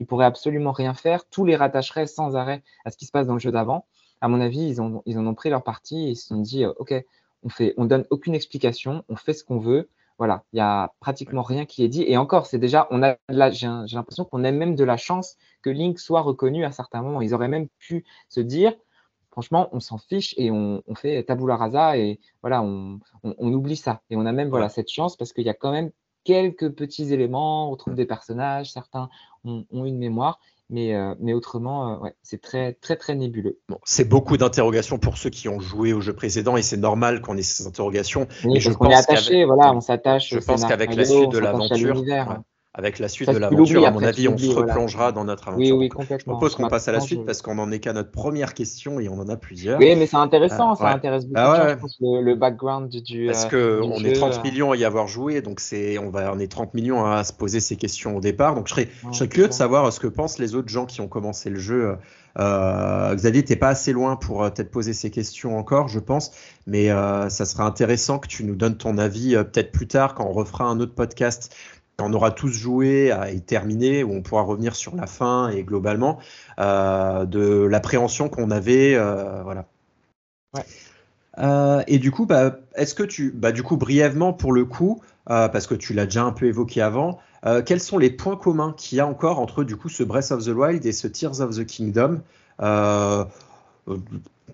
ils 0.00 0.06
pourraient 0.06 0.26
absolument 0.26 0.72
rien 0.72 0.94
faire. 0.94 1.28
Tous 1.28 1.44
les 1.44 1.54
rattacheraient 1.54 2.06
sans 2.06 2.34
arrêt 2.34 2.62
à 2.84 2.90
ce 2.90 2.96
qui 2.96 3.06
se 3.06 3.12
passe 3.12 3.26
dans 3.26 3.34
le 3.34 3.38
jeu 3.38 3.52
d'avant. 3.52 3.86
À 4.20 4.28
mon 4.28 4.40
avis, 4.40 4.66
ils, 4.66 4.82
ont, 4.82 5.02
ils 5.06 5.18
en 5.18 5.26
ont 5.26 5.34
pris 5.34 5.50
leur 5.50 5.62
parti 5.62 6.08
et 6.08 6.10
ils 6.10 6.16
se 6.16 6.28
sont 6.28 6.40
dit, 6.40 6.64
euh, 6.64 6.72
OK, 6.78 6.92
on 7.42 7.48
fait, 7.48 7.74
on 7.76 7.84
donne 7.84 8.04
aucune 8.10 8.34
explication, 8.34 9.04
on 9.08 9.16
fait 9.16 9.32
ce 9.32 9.44
qu'on 9.44 9.58
veut. 9.58 9.88
Voilà, 10.18 10.44
il 10.52 10.58
y 10.58 10.60
a 10.60 10.92
pratiquement 11.00 11.42
rien 11.42 11.64
qui 11.64 11.82
est 11.82 11.88
dit. 11.88 12.04
Et 12.06 12.18
encore, 12.18 12.46
c'est 12.46 12.58
déjà, 12.58 12.86
on 12.90 13.02
a 13.02 13.16
j'ai 13.52 13.96
l'impression 13.96 14.24
qu'on 14.24 14.44
a 14.44 14.50
même 14.50 14.74
de 14.74 14.84
la 14.84 14.98
chance 14.98 15.36
que 15.62 15.70
Link 15.70 15.98
soit 15.98 16.20
reconnu 16.20 16.64
à 16.64 16.72
certains 16.72 17.00
moments. 17.00 17.22
Ils 17.22 17.32
auraient 17.32 17.48
même 17.48 17.68
pu 17.78 18.04
se 18.28 18.40
dire, 18.40 18.74
franchement, 19.30 19.70
on 19.72 19.80
s'en 19.80 19.96
fiche 19.96 20.34
et 20.36 20.50
on, 20.50 20.82
fait 20.94 21.22
tabula 21.24 21.56
rasa 21.56 21.96
et 21.96 22.20
voilà, 22.42 22.62
on, 22.62 23.00
oublie 23.38 23.76
ça. 23.76 24.02
Et 24.10 24.16
on 24.16 24.26
a 24.26 24.32
même 24.32 24.50
voilà 24.50 24.68
cette 24.68 24.90
chance 24.90 25.16
parce 25.16 25.32
qu'il 25.32 25.44
y 25.44 25.50
a 25.50 25.54
quand 25.54 25.72
même 25.72 25.90
quelques 26.24 26.70
petits 26.70 27.12
éléments, 27.12 27.68
on 27.68 27.70
retrouve 27.70 27.94
des 27.94 28.06
personnages, 28.06 28.72
certains 28.72 29.08
ont, 29.44 29.64
une 29.72 29.98
mémoire, 29.98 30.40
mais, 30.68 30.94
euh, 30.94 31.14
mais 31.20 31.32
autrement, 31.32 31.94
euh, 31.94 31.98
ouais, 31.98 32.14
c'est 32.22 32.40
très, 32.40 32.74
très, 32.74 32.96
très 32.96 33.14
nébuleux. 33.14 33.58
Bon, 33.68 33.78
c'est 33.84 34.08
beaucoup 34.08 34.36
d'interrogations 34.36 34.98
pour 34.98 35.18
ceux 35.18 35.30
qui 35.30 35.48
ont 35.48 35.60
joué 35.60 35.92
au 35.92 36.00
jeu 36.00 36.12
précédent 36.12 36.56
et 36.56 36.62
c'est 36.62 36.76
normal 36.76 37.20
qu'on 37.22 37.36
ait 37.36 37.42
ces 37.42 37.66
interrogations. 37.66 38.28
mais 38.44 38.60
je 38.60 38.70
pense 38.70 38.92
est 38.92 38.94
attaché, 38.94 39.44
voilà, 39.44 39.74
on 39.74 39.80
s'attache. 39.80 40.30
Je 40.30 40.38
pense 40.38 40.64
qu'avec 40.64 40.94
la 40.94 41.04
suite 41.04 41.30
de 41.30 41.38
l'aventure, 41.38 42.04
avec 42.72 43.00
la 43.00 43.08
suite 43.08 43.28
de 43.28 43.36
l'aventure, 43.36 43.84
à 43.84 43.90
mon 43.90 44.02
avis, 44.02 44.28
on 44.28 44.38
se 44.38 44.48
replongera 44.50 45.10
dans 45.10 45.24
notre 45.24 45.48
aventure. 45.48 45.76
Oui, 45.76 45.86
oui, 45.86 45.88
complètement. 45.88 46.34
Je 46.34 46.38
propose 46.38 46.54
qu'on 46.54 46.68
passe 46.68 46.86
à 46.86 46.92
la 46.92 47.00
suite 47.00 47.24
parce 47.26 47.42
qu'on 47.42 47.58
en 47.58 47.72
est 47.72 47.80
qu'à 47.80 47.92
notre 47.92 48.12
première 48.12 48.54
question 48.54 49.00
et 49.00 49.08
on 49.08 49.18
en 49.18 49.28
a 49.28 49.36
plusieurs. 49.36 49.80
Oui, 49.80 49.96
mais 49.96 50.06
c'est 50.06 50.16
intéressant, 50.16 50.72
euh, 50.72 50.76
ça 50.76 50.92
intéresse 50.92 51.26
beaucoup 51.26 51.40
ah 51.40 51.76
le, 52.00 52.34
background 52.34 52.88
du. 52.88 53.26
Parce 53.26 53.48
euh, 53.52 53.80
qu'on 53.80 54.04
est 54.04 54.12
30 54.12 54.44
millions 54.44 54.70
à 54.70 54.76
y 54.76 54.84
avoir 54.84 55.08
joué, 55.08 55.42
donc 55.42 55.58
c'est 55.58 55.98
on 55.98 56.10
va 56.10 56.32
on 56.32 56.38
est 56.38 56.50
30 56.50 56.74
millions 56.74 57.04
à 57.04 57.24
se 57.24 57.32
poser 57.32 57.58
ces 57.58 57.74
questions 57.74 58.16
au 58.16 58.20
départ. 58.20 58.54
Donc 58.54 58.68
je 58.68 58.74
serais, 58.74 58.88
je 59.10 59.16
serais 59.16 59.28
curieux 59.28 59.48
de 59.48 59.52
savoir 59.52 59.92
ce 59.92 59.98
que 59.98 60.06
pensent 60.06 60.38
les 60.38 60.54
autres 60.54 60.68
gens 60.68 60.86
qui 60.86 61.00
ont 61.00 61.08
commencé 61.08 61.50
le 61.50 61.58
jeu. 61.58 61.96
Euh, 62.38 63.14
Xavier, 63.16 63.44
t'es 63.44 63.56
pas 63.56 63.70
assez 63.70 63.92
loin 63.92 64.14
pour 64.14 64.44
euh, 64.44 64.50
peut-être 64.50 64.70
poser 64.70 64.92
ces 64.92 65.10
questions 65.10 65.58
encore, 65.58 65.88
je 65.88 65.98
pense, 65.98 66.30
mais 66.68 66.86
ça 66.86 67.44
serait 67.44 67.64
intéressant 67.64 68.20
que 68.20 68.28
tu 68.28 68.44
nous 68.44 68.54
donnes 68.54 68.76
ton 68.76 68.96
avis 68.96 69.34
peut-être 69.34 69.72
plus 69.72 69.88
tard 69.88 70.14
quand 70.14 70.24
on 70.24 70.32
refera 70.32 70.66
un 70.66 70.78
autre 70.78 70.94
podcast 70.94 71.52
on 72.02 72.12
aura 72.12 72.30
tous 72.30 72.50
joué 72.50 73.14
et 73.28 73.40
terminé, 73.40 74.04
où 74.04 74.12
on 74.12 74.22
pourra 74.22 74.42
revenir 74.42 74.74
sur 74.74 74.96
la 74.96 75.06
fin 75.06 75.48
et 75.48 75.62
globalement 75.62 76.18
euh, 76.58 77.24
de 77.24 77.64
l'appréhension 77.64 78.28
qu'on 78.28 78.50
avait. 78.50 78.94
Euh, 78.94 79.42
voilà. 79.42 79.66
Euh, 81.38 81.82
et 81.86 81.98
du 81.98 82.10
coup, 82.10 82.26
bah, 82.26 82.58
est-ce 82.74 82.94
que 82.94 83.02
tu, 83.02 83.30
bah, 83.30 83.52
du 83.52 83.62
coup, 83.62 83.76
brièvement 83.76 84.32
pour 84.32 84.52
le 84.52 84.64
coup, 84.64 85.00
parce 85.26 85.68
que 85.68 85.76
tu 85.76 85.94
l'as 85.94 86.06
déjà 86.06 86.24
un 86.24 86.32
peu 86.32 86.46
évoqué 86.46 86.82
avant, 86.82 87.20
quels 87.64 87.80
sont 87.80 87.98
les 87.98 88.10
points 88.10 88.36
communs 88.36 88.74
qu'il 88.76 88.98
y 88.98 89.00
a 89.00 89.06
encore 89.06 89.38
entre 89.38 89.62
du 89.62 89.76
coup 89.76 89.88
ce 89.88 90.02
Breath 90.02 90.32
of 90.32 90.44
the 90.44 90.48
Wild 90.48 90.84
et 90.84 90.92
ce 90.92 91.06
Tears 91.06 91.40
of 91.40 91.56
the 91.56 91.64
Kingdom? 91.64 92.22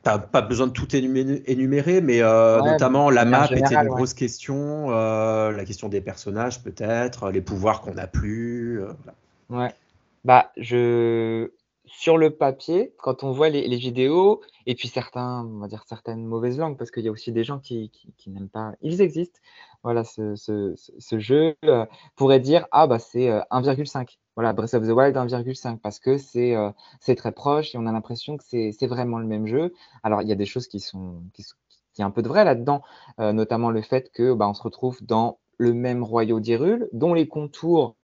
T'as 0.03 0.19
pas 0.19 0.43
besoin 0.43 0.67
de 0.67 0.73
tout 0.73 0.95
énumérer, 0.95 2.01
mais 2.01 2.23
euh, 2.23 2.61
notamment 2.61 3.11
la 3.11 3.25
map 3.25 3.47
était 3.51 3.75
une 3.75 3.89
grosse 3.89 4.15
question, 4.15 4.91
euh, 4.91 5.53
la 5.53 5.65
question 5.65 5.89
des 5.89 6.01
personnages 6.01 6.63
peut-être, 6.63 7.31
les 7.31 7.41
pouvoirs 7.41 7.81
qu'on 7.81 7.95
n'a 7.95 8.07
plus. 8.07 8.83
Euh, 8.83 8.93
ouais. 9.51 9.73
Bah, 10.25 10.51
je 10.57 11.51
sur 11.87 12.19
le 12.19 12.31
papier, 12.31 12.93
quand 12.99 13.23
on 13.23 13.31
voit 13.31 13.49
les, 13.49 13.77
vidéos, 13.77 14.43
et 14.67 14.75
puis 14.75 14.89
certains, 14.89 15.47
on 15.47 15.61
va 15.61 15.69
dire 15.69 15.85
certaines 15.87 16.25
mauvaises 16.27 16.59
langues, 16.59 16.77
parce 16.77 16.91
qu'il 16.91 17.05
y 17.05 17.09
a 17.09 17.13
aussi 17.13 17.31
des 17.31 17.45
gens 17.45 17.61
qui, 17.61 17.93
qui, 18.19 18.31
n'aiment 18.31 18.49
pas, 18.49 18.73
ils 18.83 19.01
existent. 19.01 19.39
Voilà, 19.85 20.03
ce, 20.03 20.35
ce, 20.35 20.75
ce 20.77 21.19
jeu 21.19 21.55
pourrait 22.17 22.41
dire 22.41 22.67
ah 22.73 22.87
bah 22.87 22.99
c'est 22.99 23.29
1,5. 23.29 24.17
Voilà, 24.37 24.53
Breath 24.53 24.75
of 24.75 24.87
the 24.87 24.91
Wild 24.91 25.17
1,5 25.17 25.79
parce 25.79 25.99
que 25.99 26.19
euh, 26.37 26.71
c'est 27.01 27.15
très 27.15 27.33
proche 27.33 27.75
et 27.75 27.79
on 27.79 27.87
a 27.87 27.93
l'impression 27.93 28.37
que 28.37 28.45
c'est 28.45 28.87
vraiment 28.87 29.19
le 29.19 29.27
même 29.27 29.47
jeu. 29.47 29.73
Alors, 30.03 30.21
il 30.21 30.29
y 30.29 30.33
a 30.33 30.35
des 30.35 30.45
choses 30.45 30.69
qui 30.69 30.79
sont 30.79 31.23
qui, 31.33 31.43
qui 31.95 32.03
un 32.03 32.11
peu 32.11 32.21
de 32.21 32.29
vrai 32.29 32.45
là-dedans, 32.45 32.83
euh, 33.19 33.33
notamment 33.33 33.71
le 33.71 33.81
fait 33.81 34.13
que 34.13 34.35
bah, 34.35 34.47
on 34.47 34.53
se 34.53 34.63
retrouve 34.63 35.03
dans 35.03 35.39
le 35.57 35.73
même 35.73 36.05
royaume 36.05 36.43
d'Hyrule, 36.43 36.91
dont 36.93 37.15
les 37.15 37.27
contours 37.29 37.97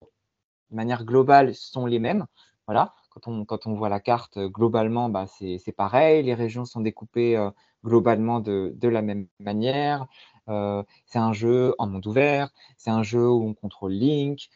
de 0.70 0.78
manière 0.78 1.04
globale 1.04 1.54
sont 1.54 1.86
les 1.86 2.00
mêmes 2.00 2.26
Voilà. 2.66 2.94
Quand 3.10 3.28
on, 3.28 3.44
quand 3.44 3.68
on 3.68 3.74
voit 3.74 3.90
la 3.90 4.00
carte 4.00 4.40
globalement, 4.40 5.10
bah, 5.10 5.26
c'est 5.28 5.76
pareil. 5.76 6.24
Les 6.24 6.34
régions 6.34 6.64
sont 6.64 6.80
découpées 6.80 7.38
globalement 7.84 8.40
de, 8.40 8.72
de, 8.78 8.88
la 8.88 9.02
même 9.02 9.28
manière. 9.40 10.08
c'est 10.48 11.20
un 11.20 11.34
jeu 11.34 11.76
en 11.78 11.88
monde 11.88 12.08
ouvert. 12.08 12.52
C'est 12.78 12.90
un 12.90 13.04
jeu 13.04 13.30
où 13.30 13.44
on 13.44 13.54
contrôle 13.54 13.92
Link. 13.92 14.50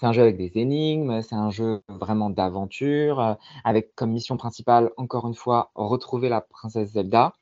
C'est 0.00 0.06
un 0.06 0.12
jeu 0.12 0.22
avec 0.22 0.38
des 0.38 0.52
énigmes, 0.54 1.20
c'est 1.20 1.34
un 1.34 1.50
jeu 1.50 1.82
vraiment 1.88 2.30
d'aventure, 2.30 3.36
avec 3.64 3.94
comme 3.94 4.12
mission 4.12 4.38
principale, 4.38 4.90
encore 4.96 5.26
une 5.28 5.34
fois, 5.34 5.70
retrouver 5.74 6.30
la 6.30 6.40
princesse 6.40 6.92
Zelda. 6.92 7.34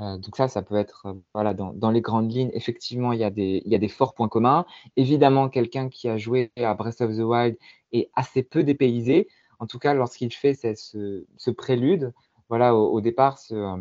Euh, 0.00 0.18
donc 0.18 0.36
ça, 0.36 0.48
ça 0.48 0.62
peut 0.62 0.74
être, 0.74 1.06
euh, 1.06 1.14
voilà, 1.34 1.54
dans, 1.54 1.90
les 1.90 2.00
grandes 2.00 2.32
lignes, 2.32 2.50
effectivement, 2.54 3.12
il 3.12 3.20
y, 3.20 3.24
a 3.24 3.30
des, 3.30 3.62
y 3.64 3.74
a 3.76 3.78
des 3.78 3.88
forts 3.88 4.14
points 4.14 4.28
communs. 4.28 4.64
Évidemment, 4.96 5.48
quelqu'un 5.48 5.88
qui 5.88 6.08
a 6.08 6.16
joué 6.16 6.50
à 6.56 6.74
Breath 6.74 7.00
of 7.00 7.14
the 7.16 7.20
Wild 7.20 7.56
est 7.92 8.10
assez 8.16 8.42
peu 8.42 8.64
dépaysé. 8.64 9.28
En 9.60 9.66
tout 9.66 9.78
cas, 9.78 9.94
lorsqu'il 9.94 10.32
fait 10.32 10.54
ce, 10.54 11.26
ce, 11.36 11.50
prélude, 11.50 12.12
voilà, 12.48 12.74
au, 12.74 13.00
départ, 13.00 13.38
ce, 13.38 13.54
euh, 13.54 13.76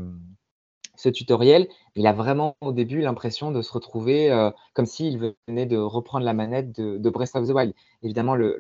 ce 1.00 1.08
tutoriel, 1.08 1.70
il 1.96 2.06
a 2.08 2.14
vraiment 2.14 2.58
au 2.60 2.74
début 2.74 3.00
l'impression 3.00 3.52
de 3.52 3.62
se 3.62 3.72
retrouver 3.72 4.30
euh, 4.32 4.52
comme 4.74 4.86
s'il 4.86 5.34
venait 5.48 5.66
de 5.66 5.78
reprendre 5.78 6.26
la 6.26 6.34
manette 6.34 6.74
de, 6.74 7.10
Breath 7.10 7.36
of 7.36 7.48
the 7.48 7.52
Wild. 7.52 7.74
Évidemment, 8.04 8.36
le, 8.36 8.58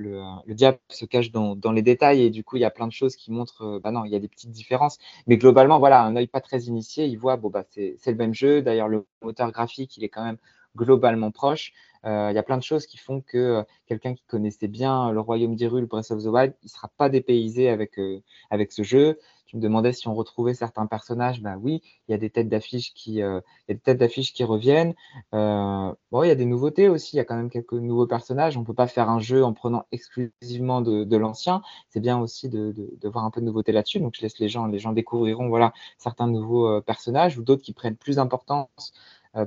diable 0.47 0.79
se 0.87 1.03
cache 1.03 1.31
dans, 1.31 1.71
les 1.73 1.81
détails 1.81 2.21
et 2.21 2.29
du 2.29 2.45
coup, 2.45 2.55
il 2.55 2.61
y 2.61 2.65
a 2.65 2.69
plein 2.69 2.87
de 2.87 2.93
choses 2.93 3.17
qui 3.17 3.33
montrent, 3.33 3.63
euh, 3.63 3.79
bah 3.83 3.91
non, 3.91 4.05
il 4.05 4.11
y 4.11 4.15
a 4.15 4.19
des 4.19 4.29
petites 4.29 4.51
différences. 4.51 4.99
Mais 5.27 5.37
globalement, 5.37 5.79
voilà, 5.79 6.01
un 6.01 6.15
œil 6.15 6.27
pas 6.27 6.39
très 6.39 6.61
initié, 6.61 7.07
il 7.07 7.17
voit, 7.17 7.35
bon, 7.35 7.49
bah, 7.49 7.65
c'est 7.69 7.97
le 8.07 8.15
même 8.15 8.33
jeu. 8.33 8.61
D'ailleurs, 8.61 8.87
le 8.87 9.05
moteur 9.21 9.51
graphique, 9.51 9.97
il 9.97 10.05
est 10.05 10.09
quand 10.09 10.23
même 10.23 10.37
globalement 10.79 11.31
proche. 11.31 11.73
Euh, 12.05 12.29
il 12.31 12.35
y 12.35 12.37
a 12.37 12.43
plein 12.43 12.57
de 12.57 12.63
choses 12.63 12.85
qui 12.85 12.97
font 12.97 13.19
que 13.21 13.65
quelqu'un 13.85 14.13
qui 14.13 14.23
connaissait 14.25 14.69
bien 14.69 15.11
le 15.11 15.19
royaume 15.19 15.55
d'Hyrule, 15.55 15.85
Breath 15.85 16.11
of 16.11 16.23
the 16.23 16.27
Wild, 16.27 16.53
il 16.63 16.67
ne 16.67 16.69
sera 16.69 16.89
pas 16.97 17.09
dépaysé 17.09 17.67
avec, 17.69 17.99
avec 18.49 18.71
ce 18.71 18.83
jeu 18.83 19.17
tu 19.49 19.57
me 19.57 19.61
demandais 19.63 19.93
si 19.93 20.07
on 20.07 20.13
retrouvait 20.13 20.53
certains 20.53 20.85
personnages. 20.85 21.41
Ben 21.41 21.59
oui, 21.59 21.81
il 22.07 22.11
y 22.11 22.13
a 22.13 22.19
des 22.19 22.29
têtes 22.29 22.49
d'affiches 22.49 22.93
qui, 22.93 23.23
euh, 23.23 23.41
qui 23.67 24.43
reviennent. 24.43 24.93
Euh, 25.33 25.91
bon, 26.11 26.21
il 26.21 26.27
y 26.27 26.31
a 26.31 26.35
des 26.35 26.45
nouveautés 26.45 26.87
aussi. 26.87 27.15
Il 27.15 27.17
y 27.17 27.19
a 27.19 27.25
quand 27.25 27.35
même 27.35 27.49
quelques 27.49 27.73
nouveaux 27.73 28.05
personnages. 28.05 28.57
On 28.57 28.63
peut 28.63 28.75
pas 28.75 28.85
faire 28.85 29.09
un 29.09 29.17
jeu 29.17 29.43
en 29.43 29.53
prenant 29.53 29.87
exclusivement 29.91 30.81
de, 30.81 31.17
l'ancien. 31.17 31.63
C'est 31.89 31.99
bien 31.99 32.19
aussi 32.19 32.47
de, 32.47 32.75
voir 33.05 33.25
un 33.25 33.31
peu 33.31 33.41
de 33.41 33.45
nouveauté 33.47 33.71
là-dessus. 33.71 33.99
Donc 33.99 34.13
je 34.15 34.21
laisse 34.21 34.37
les 34.37 34.49
gens, 34.49 34.67
les 34.67 34.77
gens 34.77 34.91
découvriront 34.91 35.49
voilà 35.49 35.73
certains 35.97 36.27
nouveaux 36.27 36.67
euh, 36.67 36.81
personnages 36.81 37.39
ou 37.39 37.41
d'autres 37.41 37.63
qui 37.63 37.73
prennent 37.73 37.97
plus 37.97 38.17
d'importance. 38.17 38.93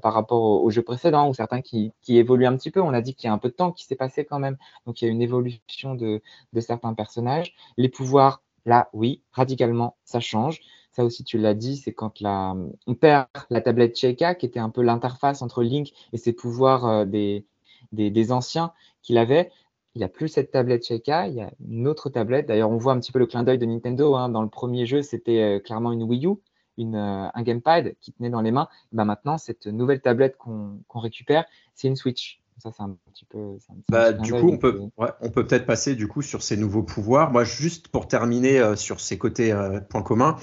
Par 0.02 0.14
rapport 0.14 0.62
au, 0.62 0.70
jeu 0.70 0.82
précédent 0.82 1.28
ou 1.28 1.34
certains 1.34 1.60
qui, 1.60 1.92
évoluent 2.08 2.46
un 2.46 2.56
petit 2.56 2.70
peu. 2.70 2.80
On 2.80 2.92
a 2.92 3.00
dit 3.00 3.14
qu'il 3.14 3.28
y 3.28 3.30
a 3.30 3.32
un 3.32 3.38
peu 3.38 3.48
de 3.48 3.54
temps 3.54 3.72
qui 3.72 3.84
s'est 3.84 3.96
passé 3.96 4.24
quand 4.24 4.38
même. 4.38 4.56
Donc 4.86 5.02
il 5.02 5.06
y 5.06 5.08
a 5.08 5.10
une 5.10 5.22
évolution 5.22 5.94
de, 5.94 6.22
certains 6.60 6.94
personnages. 6.94 7.54
Les 7.76 7.88
pouvoirs 7.88 8.42
Là, 8.64 8.88
oui, 8.92 9.22
radicalement, 9.32 9.96
ça 10.04 10.20
change. 10.20 10.60
Ça 10.92 11.04
aussi, 11.04 11.24
tu 11.24 11.38
l'as 11.38 11.54
dit, 11.54 11.76
c'est 11.76 11.92
quand 11.92 12.20
la, 12.20 12.54
on 12.86 12.94
perd 12.94 13.26
la 13.50 13.60
tablette 13.60 13.96
Sheikah, 13.96 14.34
qui 14.34 14.46
était 14.46 14.60
un 14.60 14.70
peu 14.70 14.82
l'interface 14.82 15.42
entre 15.42 15.62
Link 15.62 15.92
et 16.12 16.18
ses 16.18 16.32
pouvoirs 16.32 16.86
euh, 16.86 17.04
des, 17.04 17.44
des, 17.92 18.32
anciens 18.32 18.72
qu'il 19.02 19.18
avait. 19.18 19.50
Il 19.94 19.98
n'y 19.98 20.04
a 20.04 20.08
plus 20.08 20.28
cette 20.28 20.50
tablette 20.50 20.86
Sheikah, 20.86 21.28
il 21.28 21.34
y 21.34 21.40
a 21.40 21.50
une 21.66 21.88
autre 21.88 22.10
tablette. 22.10 22.46
D'ailleurs, 22.46 22.70
on 22.70 22.76
voit 22.76 22.92
un 22.92 23.00
petit 23.00 23.12
peu 23.12 23.18
le 23.18 23.26
clin 23.26 23.42
d'œil 23.42 23.58
de 23.58 23.66
Nintendo. 23.66 24.14
Hein. 24.14 24.28
Dans 24.28 24.42
le 24.42 24.48
premier 24.48 24.86
jeu, 24.86 25.02
c'était 25.02 25.40
euh, 25.40 25.60
clairement 25.60 25.92
une 25.92 26.02
Wii 26.02 26.26
U, 26.26 26.36
une, 26.78 26.96
euh, 26.96 27.28
un 27.34 27.42
gamepad 27.42 27.94
qui 28.00 28.12
tenait 28.12 28.30
dans 28.30 28.40
les 28.40 28.52
mains. 28.52 28.68
Ben 28.92 29.04
maintenant, 29.04 29.38
cette 29.38 29.66
nouvelle 29.66 30.00
tablette 30.00 30.36
qu'on 30.36 30.80
récupère, 30.94 31.44
c'est 31.74 31.88
une 31.88 31.96
Switch. 31.96 32.40
Ça, 32.58 32.70
c'est 32.70 32.82
un 32.82 32.96
petit 33.12 33.24
peu. 33.24 33.56
bah, 33.88 34.12
du 34.12 34.32
coup, 34.32 34.50
on 34.50 34.58
peut, 34.58 34.80
on 34.96 35.30
peut 35.30 35.44
peut-être 35.44 35.66
passer 35.66 35.96
du 35.96 36.06
coup 36.06 36.22
sur 36.22 36.42
ces 36.42 36.56
nouveaux 36.56 36.82
pouvoirs. 36.82 37.32
Moi, 37.32 37.44
juste 37.44 37.88
pour 37.88 38.06
terminer 38.06 38.60
euh, 38.60 38.76
sur 38.76 39.00
ces 39.00 39.18
côtés 39.18 39.52
euh, 39.52 39.80
points 39.80 40.02
communs. 40.02 40.36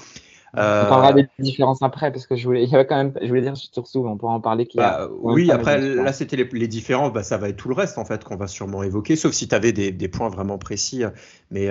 On 0.54 0.56
parlera 0.56 1.10
euh, 1.10 1.14
des 1.14 1.28
différences 1.38 1.82
après 1.82 2.10
parce 2.12 2.26
que 2.26 2.36
je 2.36 2.44
voulais, 2.44 2.64
il 2.64 2.70
y 2.70 2.74
avait 2.74 2.86
quand 2.86 2.96
même, 2.96 3.12
je 3.20 3.28
voulais 3.28 3.42
dire 3.42 3.56
surtout, 3.56 4.04
on 4.06 4.16
pourra 4.16 4.32
en 4.32 4.40
parler. 4.40 4.68
Bah, 4.74 5.08
oui, 5.20 5.50
après 5.50 5.80
là 5.80 6.12
c'était 6.12 6.36
les, 6.36 6.44
les, 6.44 6.68
différences, 6.68 7.12
bah, 7.12 7.22
ça 7.22 7.36
va 7.36 7.48
être 7.48 7.56
tout 7.56 7.68
le 7.68 7.74
reste 7.74 7.98
en 7.98 8.04
fait 8.04 8.24
qu'on 8.24 8.36
va 8.36 8.46
sûrement 8.46 8.82
évoquer, 8.82 9.16
sauf 9.16 9.32
si 9.32 9.48
tu 9.48 9.54
avais 9.54 9.72
des, 9.72 9.92
des, 9.92 10.08
points 10.08 10.28
vraiment 10.28 10.58
précis. 10.58 11.04
Mais 11.50 11.68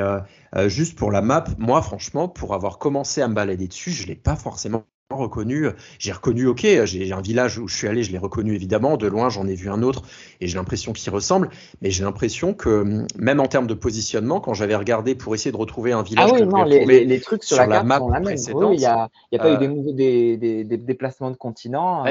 juste 0.67 0.97
pour 0.97 1.11
la 1.11 1.21
map, 1.21 1.43
moi 1.57 1.81
franchement, 1.81 2.27
pour 2.27 2.53
avoir 2.53 2.77
commencé 2.77 3.21
à 3.21 3.27
me 3.27 3.33
balader 3.33 3.67
dessus, 3.67 3.91
je 3.91 4.07
l'ai 4.07 4.15
pas 4.15 4.35
forcément 4.35 4.83
reconnu. 5.15 5.67
J'ai 5.97 6.11
reconnu, 6.11 6.45
ok, 6.45 6.67
j'ai 6.85 7.11
un 7.11 7.21
village 7.21 7.57
où 7.57 7.67
je 7.67 7.75
suis 7.75 7.87
allé, 7.87 8.03
je 8.03 8.11
l'ai 8.11 8.19
reconnu 8.19 8.53
évidemment. 8.53 8.95
De 8.95 9.07
loin, 9.07 9.29
j'en 9.29 9.47
ai 9.47 9.55
vu 9.55 9.69
un 9.69 9.81
autre 9.81 10.03
et 10.39 10.47
j'ai 10.47 10.57
l'impression 10.57 10.93
qu'il 10.93 11.11
ressemble. 11.11 11.49
Mais 11.81 11.89
j'ai 11.89 12.03
l'impression 12.03 12.53
que 12.53 13.05
même 13.17 13.39
en 13.39 13.47
termes 13.47 13.65
de 13.65 13.73
positionnement, 13.73 14.39
quand 14.39 14.53
j'avais 14.53 14.75
regardé 14.75 15.15
pour 15.15 15.33
essayer 15.33 15.51
de 15.51 15.57
retrouver 15.57 15.93
un 15.93 16.03
village, 16.03 16.29
ah 16.31 16.35
oui, 16.35 16.45
non, 16.45 16.63
les, 16.63 17.19
trucs 17.21 17.43
sur, 17.43 17.57
la, 17.65 17.81
map 17.83 17.99
précédente, 18.21 18.73
il 18.75 18.79
n'y 18.79 18.85
a, 18.85 19.09
a, 19.33 19.37
pas 19.37 19.51
eu 19.51 19.55
euh, 19.55 19.93
des, 19.93 20.37
des, 20.37 20.63
des, 20.63 20.77
déplacements 20.77 21.31
de 21.31 21.35
continent. 21.35 22.03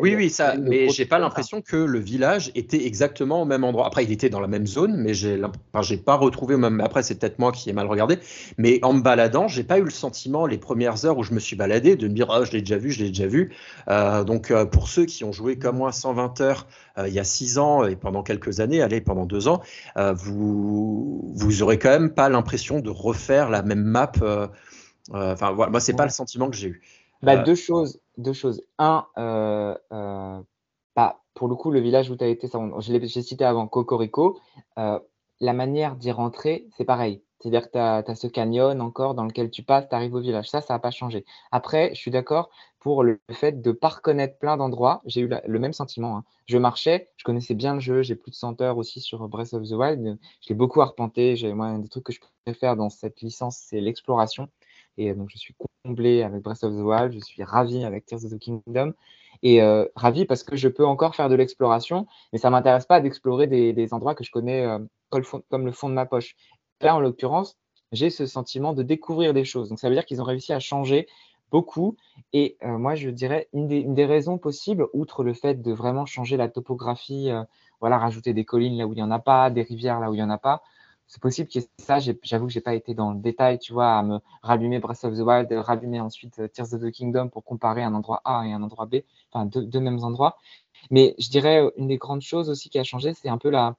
oui, 0.00 0.16
oui, 0.16 0.28
ça. 0.28 0.56
Mais 0.56 0.88
j'ai 0.88 1.06
pas 1.06 1.20
l'impression 1.20 1.62
que 1.62 1.76
le 1.76 2.00
village 2.00 2.50
était 2.56 2.84
exactement 2.84 3.42
au 3.42 3.44
même 3.44 3.62
endroit. 3.62 3.86
Après, 3.86 4.02
il 4.02 4.10
était 4.10 4.28
dans 4.28 4.40
la 4.40 4.48
même 4.48 4.66
zone, 4.66 4.96
mais 4.96 5.14
j'ai 5.14 5.40
enfin, 5.72 5.96
pas 6.04 6.16
retrouvé 6.16 6.56
même. 6.56 6.80
Après, 6.80 7.04
c'est 7.04 7.14
peut-être 7.14 7.38
moi 7.38 7.52
qui 7.52 7.70
ai 7.70 7.72
mal 7.72 7.86
regardé. 7.86 8.18
Mais 8.58 8.80
en 8.82 8.92
me 8.92 9.02
baladant, 9.02 9.46
j'ai 9.46 9.62
pas 9.62 9.78
eu 9.78 9.84
le 9.84 9.90
sentiment 9.90 10.46
les 10.46 10.58
premières 10.58 11.04
heures 11.04 11.16
où 11.16 11.22
je 11.22 11.32
me 11.32 11.38
suis 11.38 11.54
baladé 11.54 11.94
de 11.94 12.08
me 12.08 12.14
dire 12.14 12.39
je 12.44 12.52
l'ai 12.52 12.60
déjà 12.60 12.78
vu, 12.78 12.90
je 12.90 13.02
l'ai 13.02 13.08
déjà 13.08 13.26
vu. 13.26 13.54
Euh, 13.88 14.24
donc 14.24 14.50
euh, 14.50 14.64
pour 14.64 14.88
ceux 14.88 15.06
qui 15.06 15.24
ont 15.24 15.32
joué 15.32 15.58
comme 15.58 15.78
moi 15.78 15.92
120 15.92 16.40
heures 16.40 16.66
euh, 16.98 17.08
il 17.08 17.14
y 17.14 17.18
a 17.18 17.24
6 17.24 17.58
ans 17.58 17.84
et 17.84 17.96
pendant 17.96 18.22
quelques 18.22 18.60
années, 18.60 18.82
allez, 18.82 19.00
pendant 19.00 19.26
2 19.26 19.48
ans, 19.48 19.62
vous, 20.14 21.32
vous 21.34 21.62
aurez 21.62 21.78
quand 21.78 21.90
même 21.90 22.12
pas 22.12 22.28
l'impression 22.28 22.80
de 22.80 22.90
refaire 22.90 23.50
la 23.50 23.62
même 23.62 23.82
map. 23.82 24.12
Enfin, 25.12 25.52
voilà, 25.52 25.70
moi, 25.70 25.80
c'est 25.80 25.94
pas 25.94 26.04
le 26.04 26.10
sentiment 26.10 26.50
que 26.50 26.56
j'ai 26.56 26.68
eu. 26.68 26.82
Bah, 27.22 27.38
deux 27.38 27.54
choses. 27.54 28.00
Deux 28.16 28.32
choses. 28.32 28.62
Un, 28.78 29.06
bah, 30.96 31.20
pour 31.34 31.48
le 31.48 31.54
coup, 31.54 31.70
le 31.70 31.80
village 31.80 32.10
où 32.10 32.16
tu 32.16 32.24
as 32.24 32.28
été, 32.28 32.48
j'ai 32.80 33.22
cité 33.22 33.44
avant 33.44 33.66
Cocorico, 33.66 34.38
la 34.76 35.52
manière 35.52 35.96
d'y 35.96 36.12
rentrer, 36.12 36.66
c'est 36.76 36.84
pareil. 36.84 37.22
C'est-à-dire 37.40 37.70
que 37.70 37.72
tu 37.72 37.78
as, 37.78 38.14
ce 38.14 38.26
canyon 38.26 38.80
encore 38.80 39.14
dans 39.14 39.24
lequel 39.24 39.50
tu 39.50 39.62
passes, 39.62 39.88
tu 39.88 39.94
arrives 39.94 40.14
au 40.14 40.20
village. 40.20 40.50
Ça, 40.50 40.60
ça 40.60 40.74
n'a 40.74 40.78
pas 40.78 40.90
changé. 40.90 41.24
Après, 41.50 41.90
je 41.94 42.00
suis 42.00 42.10
d'accord 42.10 42.50
pour 42.80 43.02
le 43.02 43.18
fait 43.30 43.60
de 43.60 43.70
ne 43.70 43.74
pas 43.74 43.88
reconnaître 43.88 44.38
plein 44.38 44.56
d'endroits. 44.56 45.00
J'ai 45.06 45.22
eu 45.22 45.30
le 45.46 45.58
même 45.58 45.72
sentiment. 45.72 46.18
Hein. 46.18 46.24
Je 46.46 46.58
marchais, 46.58 47.10
je 47.16 47.24
connaissais 47.24 47.54
bien 47.54 47.74
le 47.74 47.80
jeu, 47.80 48.02
j'ai 48.02 48.14
plus 48.14 48.30
de 48.30 48.36
100 48.36 48.60
heures 48.60 48.76
aussi 48.76 49.00
sur 49.00 49.26
Breath 49.28 49.54
of 49.54 49.68
the 49.68 49.72
Wild. 49.72 50.18
Je 50.42 50.48
l'ai 50.48 50.54
beaucoup 50.54 50.82
arpenté. 50.82 51.34
Moi, 51.54 51.66
un 51.66 51.78
des 51.78 51.88
trucs 51.88 52.04
que 52.04 52.12
je 52.12 52.20
préfère 52.44 52.76
dans 52.76 52.90
cette 52.90 53.20
licence, 53.22 53.58
c'est 53.58 53.80
l'exploration. 53.80 54.48
Et 54.98 55.10
euh, 55.10 55.14
donc, 55.14 55.30
je 55.30 55.38
suis 55.38 55.54
comblé 55.84 56.22
avec 56.22 56.42
Breath 56.42 56.62
of 56.64 56.72
the 56.74 56.82
Wild. 56.82 57.12
Je 57.12 57.20
suis 57.20 57.42
ravi 57.42 57.84
avec 57.84 58.04
Tears 58.04 58.24
of 58.24 58.32
the 58.32 58.38
Kingdom. 58.38 58.92
Et 59.42 59.62
euh, 59.62 59.86
ravi 59.96 60.26
parce 60.26 60.42
que 60.42 60.56
je 60.56 60.68
peux 60.68 60.84
encore 60.84 61.14
faire 61.14 61.30
de 61.30 61.34
l'exploration, 61.34 62.06
mais 62.32 62.38
ça 62.38 62.48
ne 62.48 62.52
m'intéresse 62.52 62.84
pas 62.84 63.00
d'explorer 63.00 63.46
des, 63.46 63.94
endroits 63.94 64.14
que 64.14 64.22
je 64.22 64.30
connais 64.30 64.66
euh, 64.66 64.78
comme 65.08 65.64
le 65.64 65.72
fond 65.72 65.88
de 65.88 65.94
ma 65.94 66.06
poche. 66.06 66.36
Là, 66.80 66.96
en 66.96 67.00
l'occurrence, 67.00 67.56
j'ai 67.92 68.10
ce 68.10 68.26
sentiment 68.26 68.72
de 68.72 68.82
découvrir 68.82 69.34
des 69.34 69.44
choses. 69.44 69.68
Donc, 69.68 69.78
ça 69.78 69.88
veut 69.88 69.94
dire 69.94 70.06
qu'ils 70.06 70.20
ont 70.20 70.24
réussi 70.24 70.52
à 70.52 70.60
changer 70.60 71.08
beaucoup. 71.50 71.96
Et 72.32 72.56
euh, 72.62 72.78
moi, 72.78 72.94
je 72.94 73.10
dirais 73.10 73.48
une 73.52 73.66
des, 73.94 74.06
raisons 74.06 74.38
possibles, 74.38 74.86
outre 74.92 75.24
le 75.24 75.34
fait 75.34 75.60
de 75.60 75.72
vraiment 75.72 76.06
changer 76.06 76.36
la 76.36 76.48
topographie, 76.48 77.30
euh, 77.30 77.42
voilà, 77.80 77.98
rajouter 77.98 78.32
des 78.32 78.44
collines 78.44 78.78
là 78.78 78.86
où 78.86 78.92
il 78.92 78.96
n'y 78.96 79.02
en 79.02 79.10
a 79.10 79.18
pas, 79.18 79.50
des 79.50 79.62
rivières 79.62 80.00
là 80.00 80.10
où 80.10 80.14
il 80.14 80.18
n'y 80.18 80.22
en 80.22 80.30
a 80.30 80.38
pas, 80.38 80.62
c'est 81.06 81.20
possible 81.20 81.48
que 81.48 81.58
ça, 81.78 81.98
j'avoue 81.98 82.46
que 82.46 82.52
je 82.52 82.58
n'ai 82.58 82.62
pas 82.62 82.74
été 82.74 82.94
dans 82.94 83.12
le 83.12 83.18
détail, 83.18 83.58
tu 83.58 83.72
vois, 83.72 83.98
à 83.98 84.02
me 84.04 84.20
rallumer 84.42 84.78
Breath 84.78 85.02
of 85.04 85.16
the 85.16 85.20
Wild, 85.20 85.50
rallumer 85.50 86.00
ensuite 86.00 86.38
euh, 86.38 86.46
Tears 86.46 86.72
of 86.72 86.82
the 86.82 86.92
Kingdom 86.92 87.28
pour 87.28 87.42
comparer 87.42 87.82
un 87.82 87.94
endroit 87.94 88.20
A 88.24 88.46
et 88.46 88.52
un 88.52 88.62
endroit 88.62 88.86
B, 88.86 88.98
enfin 89.32 89.44
deux, 89.44 89.64
deux 89.64 89.80
mêmes 89.80 90.04
endroits. 90.04 90.36
Mais 90.90 91.16
je 91.18 91.28
dirais 91.30 91.68
une 91.76 91.88
des 91.88 91.98
grandes 91.98 92.22
choses 92.22 92.48
aussi 92.48 92.70
qui 92.70 92.78
a 92.78 92.84
changé, 92.84 93.12
c'est 93.12 93.28
un 93.28 93.38
peu 93.38 93.50
la, 93.50 93.76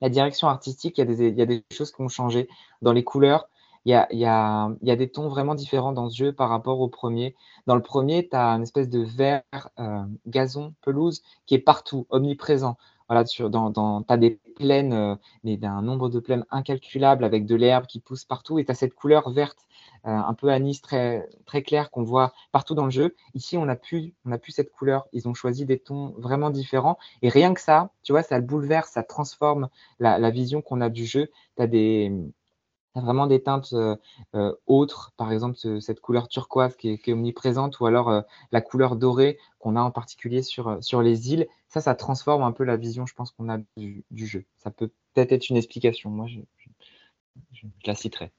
la 0.00 0.08
direction 0.08 0.48
artistique, 0.48 0.98
il 0.98 1.00
y, 1.00 1.02
a 1.02 1.06
des, 1.06 1.30
y, 1.30 1.42
a 1.42 1.46
des, 1.46 1.64
choses 1.72 1.92
qui 1.92 2.00
ont 2.02 2.08
changé 2.08 2.48
dans 2.82 2.92
les 2.92 3.04
couleurs. 3.04 3.48
Il 3.86 3.90
y, 3.90 4.24
a, 4.24 4.70
des 4.80 5.10
tons 5.10 5.28
vraiment 5.28 5.54
différents 5.54 5.92
dans 5.92 6.08
ce 6.08 6.16
jeu 6.16 6.32
par 6.32 6.48
rapport 6.48 6.80
au 6.80 6.88
premier. 6.88 7.36
Dans 7.66 7.74
le 7.74 7.82
premier, 7.82 8.26
tu 8.28 8.34
as 8.34 8.52
une 8.52 8.62
espèce 8.62 8.88
de 8.88 9.00
vert, 9.00 9.42
euh, 9.78 10.02
gazon, 10.26 10.74
pelouse 10.80 11.22
qui 11.44 11.54
est 11.54 11.58
partout, 11.58 12.06
omniprésent. 12.08 12.78
Voilà, 13.08 13.24
tu 13.24 13.42
dans, 13.50 14.04
as 14.08 14.16
des 14.16 14.40
plaines, 14.56 14.94
euh, 14.94 15.16
mais 15.42 15.58
d'un 15.58 15.82
nombre 15.82 16.08
de 16.08 16.18
plaines 16.18 16.46
incalculable 16.50 17.24
avec 17.24 17.44
de 17.44 17.54
l'herbe 17.54 17.86
qui 17.86 18.00
pousse 18.00 18.24
partout 18.24 18.58
et 18.58 18.64
tu 18.64 18.70
as 18.70 18.74
cette 18.74 18.94
couleur 18.94 19.28
verte 19.28 19.66
un 20.04 20.34
peu 20.34 20.50
anis 20.50 20.80
très, 20.82 21.28
très 21.46 21.62
clair 21.62 21.90
qu'on 21.90 22.02
voit 22.02 22.32
partout 22.52 22.74
dans 22.74 22.84
le 22.84 22.90
jeu. 22.90 23.16
Ici, 23.34 23.56
on 23.56 23.64
n'a 23.64 23.76
plus, 23.76 24.14
on 24.24 24.36
plus 24.38 24.52
cette 24.52 24.70
couleur. 24.70 25.06
Ils 25.12 25.28
ont 25.28 25.34
choisi 25.34 25.64
des 25.64 25.78
tons 25.78 26.14
vraiment 26.18 26.50
différents. 26.50 26.98
Et 27.22 27.28
rien 27.28 27.54
que 27.54 27.60
ça, 27.60 27.90
tu 28.02 28.12
vois, 28.12 28.22
ça 28.22 28.38
le 28.38 28.44
bouleverse, 28.44 28.90
ça 28.90 29.02
transforme 29.02 29.68
la, 29.98 30.30
vision 30.30 30.62
qu'on 30.62 30.80
a 30.80 30.90
du 30.90 31.06
jeu. 31.06 31.30
Tu 31.56 31.62
as 31.62 31.66
des 31.66 32.12
vraiment 32.94 33.26
des 33.26 33.42
teintes 33.42 33.72
euh, 33.72 33.96
euh, 34.36 34.54
autres, 34.68 35.12
par 35.16 35.32
exemple 35.32 35.56
cette 35.80 36.00
couleur 36.00 36.28
turquoise 36.28 36.76
qui 36.76 36.90
est, 36.90 37.12
omniprésente, 37.12 37.80
ou 37.80 37.86
alors 37.86 38.22
la 38.52 38.60
couleur 38.60 38.94
dorée 38.94 39.38
qu'on 39.58 39.74
a 39.74 39.80
en 39.80 39.90
particulier 39.90 40.42
sur, 40.42 40.78
sur 40.82 41.02
les 41.02 41.32
îles. 41.32 41.48
Ça, 41.68 41.80
ça 41.80 41.94
transforme 41.96 42.42
un 42.44 42.52
peu 42.52 42.62
la 42.62 42.76
vision, 42.76 43.04
je 43.04 43.14
pense, 43.14 43.32
qu'on 43.32 43.48
a 43.48 43.58
du, 43.76 44.04
jeu. 44.12 44.44
Ça 44.58 44.70
peut 44.70 44.90
peut-être 45.12 45.32
être 45.32 45.48
une 45.48 45.56
explication. 45.56 46.10
Moi, 46.10 46.28
je, 46.28 46.38
la 47.86 47.94
citerai. 47.94 48.30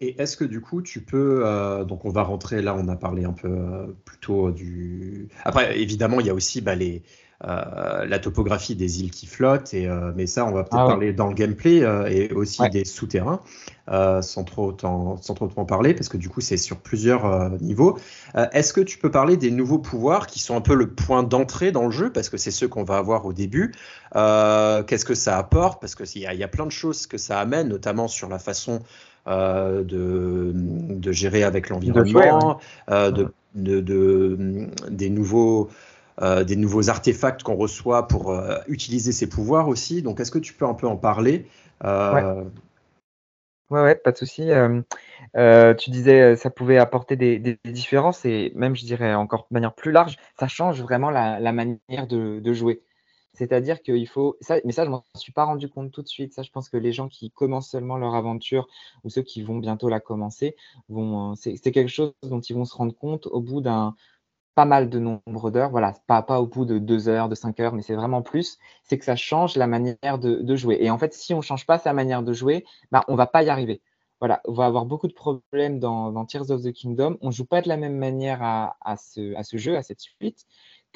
Et 0.00 0.20
est-ce 0.20 0.36
que 0.36 0.44
du 0.44 0.60
coup 0.60 0.82
tu 0.82 1.00
peux, 1.00 1.42
donc 1.88 2.04
on 2.04 2.10
va 2.10 2.22
rentrer 2.22 2.60
là, 2.60 2.76
on 2.78 2.86
a 2.88 2.96
parlé 2.96 3.24
un 3.24 3.32
peu 3.32 3.94
plutôt 4.04 4.50
du. 4.50 5.28
Après, 5.44 5.80
évidemment, 5.80 6.20
il 6.20 6.26
y 6.26 6.30
a 6.30 6.34
aussi 6.34 6.60
bah, 6.60 6.74
les, 6.74 7.02
euh, 7.44 8.06
la 8.06 8.18
topographie 8.18 8.76
des 8.76 9.02
îles 9.02 9.10
qui 9.10 9.26
flottent, 9.26 9.74
et, 9.74 9.86
euh, 9.86 10.10
mais 10.16 10.26
ça, 10.26 10.46
on 10.46 10.52
va 10.52 10.62
peut-être 10.62 10.80
ah 10.80 10.86
parler 10.86 11.12
dans 11.12 11.28
le 11.28 11.34
gameplay 11.34 11.82
euh, 11.82 12.06
et 12.06 12.32
aussi 12.32 12.66
des 12.70 12.86
souterrains, 12.86 13.42
sans, 14.22 14.44
trop 14.44 14.74
sans 14.80 15.34
trop 15.34 15.50
en 15.56 15.66
parler, 15.66 15.92
parce 15.92 16.08
que 16.08 16.16
du 16.16 16.30
coup, 16.30 16.40
c'est 16.40 16.56
sur 16.56 16.78
plusieurs 16.78 17.50
niveaux. 17.60 17.98
Est-ce 18.52 18.72
que 18.72 18.80
tu 18.80 18.96
peux 18.96 19.10
parler 19.10 19.36
des 19.36 19.50
nouveaux 19.50 19.78
pouvoirs 19.78 20.26
qui 20.26 20.38
sont 20.38 20.56
un 20.56 20.62
peu 20.62 20.74
le 20.74 20.88
point 20.88 21.22
d'entrée 21.22 21.72
dans 21.72 21.84
le 21.84 21.90
jeu, 21.90 22.10
parce 22.10 22.30
que 22.30 22.38
c'est 22.38 22.50
ceux 22.50 22.68
qu'on 22.68 22.84
va 22.84 22.96
avoir 22.96 23.26
au 23.26 23.34
début 23.34 23.72
Qu'est-ce 24.14 25.04
que 25.04 25.14
ça 25.14 25.36
apporte? 25.36 25.80
Parce 25.80 25.94
qu'il 25.94 26.22
y, 26.22 26.36
y, 26.36 26.42
a 26.42 26.48
plein 26.48 26.64
de 26.66 26.72
choses 26.72 27.06
que 27.06 27.18
ça 27.18 27.38
amène, 27.38 27.68
notamment 27.68 28.08
sur 28.08 28.30
la 28.30 28.38
façon 28.38 28.80
de, 29.26 30.52
de, 30.54 31.12
gérer 31.12 31.42
avec 31.42 31.68
l'environnement, 31.68 32.60
de, 32.88 33.32
de, 33.54 34.68
des 34.88 35.10
nouveaux 35.10 35.68
euh, 36.22 36.44
des 36.44 36.56
nouveaux 36.56 36.88
artefacts 36.88 37.42
qu'on 37.42 37.56
reçoit 37.56 38.08
pour 38.08 38.30
euh, 38.30 38.56
utiliser 38.68 39.12
ces 39.12 39.28
pouvoirs 39.28 39.68
aussi. 39.68 40.00
Donc, 40.00 40.18
est-ce 40.18 40.30
que 40.30 40.38
tu 40.38 40.54
peux 40.54 40.64
un 40.64 40.72
peu 40.72 40.86
en 40.86 40.96
parler 40.96 41.46
euh... 41.84 42.42
ouais. 43.68 43.82
ouais. 43.82 43.94
pas 43.96 44.12
de 44.12 44.16
souci. 44.16 44.50
Euh, 45.36 45.74
tu 45.74 45.90
disais 45.90 46.34
ça 46.36 46.48
pouvait 46.48 46.78
apporter 46.78 47.16
des, 47.16 47.58
différences 47.66 48.24
et 48.24 48.50
même, 48.54 48.74
je 48.74 48.86
dirais 48.86 49.14
encore 49.14 49.46
de 49.50 49.54
manière 49.54 49.74
plus 49.74 49.92
large, 49.92 50.16
ça 50.40 50.48
change 50.48 50.80
vraiment 50.80 51.10
la, 51.10 51.52
manière 51.52 52.06
de, 52.06 52.52
jouer. 52.54 52.80
C'est-à-dire 53.36 53.82
qu'il 53.82 54.08
faut. 54.08 54.38
Mais 54.64 54.72
ça, 54.72 54.84
je 54.84 54.88
ne 54.88 54.92
m'en 54.92 55.04
suis 55.14 55.32
pas 55.32 55.44
rendu 55.44 55.68
compte 55.68 55.92
tout 55.92 56.02
de 56.02 56.08
suite. 56.08 56.32
Ça, 56.32 56.42
je 56.42 56.50
pense 56.50 56.68
que 56.68 56.76
les 56.76 56.92
gens 56.92 57.08
qui 57.08 57.30
commencent 57.30 57.70
seulement 57.70 57.98
leur 57.98 58.14
aventure 58.14 58.66
ou 59.04 59.10
ceux 59.10 59.22
qui 59.22 59.42
vont 59.42 59.58
bientôt 59.58 59.88
la 59.88 60.00
commencer, 60.00 60.56
vont. 60.88 61.34
C'est 61.36 61.58
quelque 61.72 61.88
chose 61.88 62.14
dont 62.22 62.40
ils 62.40 62.54
vont 62.54 62.64
se 62.64 62.74
rendre 62.74 62.94
compte 62.94 63.26
au 63.26 63.40
bout 63.40 63.60
d'un 63.60 63.94
pas 64.56 64.64
mal 64.64 64.88
de 64.88 64.98
nombre 64.98 65.50
d'heures. 65.50 65.70
Voilà, 65.70 65.94
pas, 66.06 66.40
au 66.40 66.46
bout 66.46 66.64
de 66.64 66.78
deux 66.78 67.08
heures, 67.08 67.28
de 67.28 67.34
cinq 67.34 67.60
heures, 67.60 67.74
mais 67.74 67.82
c'est 67.82 67.94
vraiment 67.94 68.22
plus. 68.22 68.58
C'est 68.82 68.98
que 68.98 69.04
ça 69.04 69.16
change 69.16 69.56
la 69.56 69.66
manière 69.66 70.18
de, 70.18 70.56
jouer. 70.56 70.78
Et 70.80 70.90
en 70.90 70.98
fait, 70.98 71.12
si 71.12 71.34
on 71.34 71.38
ne 71.38 71.42
change 71.42 71.66
pas 71.66 71.78
sa 71.78 71.92
manière 71.92 72.22
de 72.22 72.32
jouer, 72.32 72.64
bah, 72.90 73.04
on 73.08 73.12
ne 73.12 73.18
va 73.18 73.26
pas 73.26 73.42
y 73.42 73.50
arriver. 73.50 73.82
Voilà, 74.18 74.40
on 74.46 74.54
va 74.54 74.64
avoir 74.64 74.86
beaucoup 74.86 75.08
de 75.08 75.12
problèmes 75.12 75.78
dans, 75.78 76.24
Tears 76.24 76.50
of 76.50 76.62
the 76.62 76.72
Kingdom. 76.72 77.18
On 77.20 77.26
ne 77.26 77.32
joue 77.32 77.44
pas 77.44 77.60
de 77.60 77.68
la 77.68 77.76
même 77.76 77.98
manière 77.98 78.42
à, 78.42 78.76
à 78.80 78.96
ce 78.96 79.56
jeu, 79.58 79.76
à 79.76 79.82
cette 79.82 80.00
suite, 80.00 80.46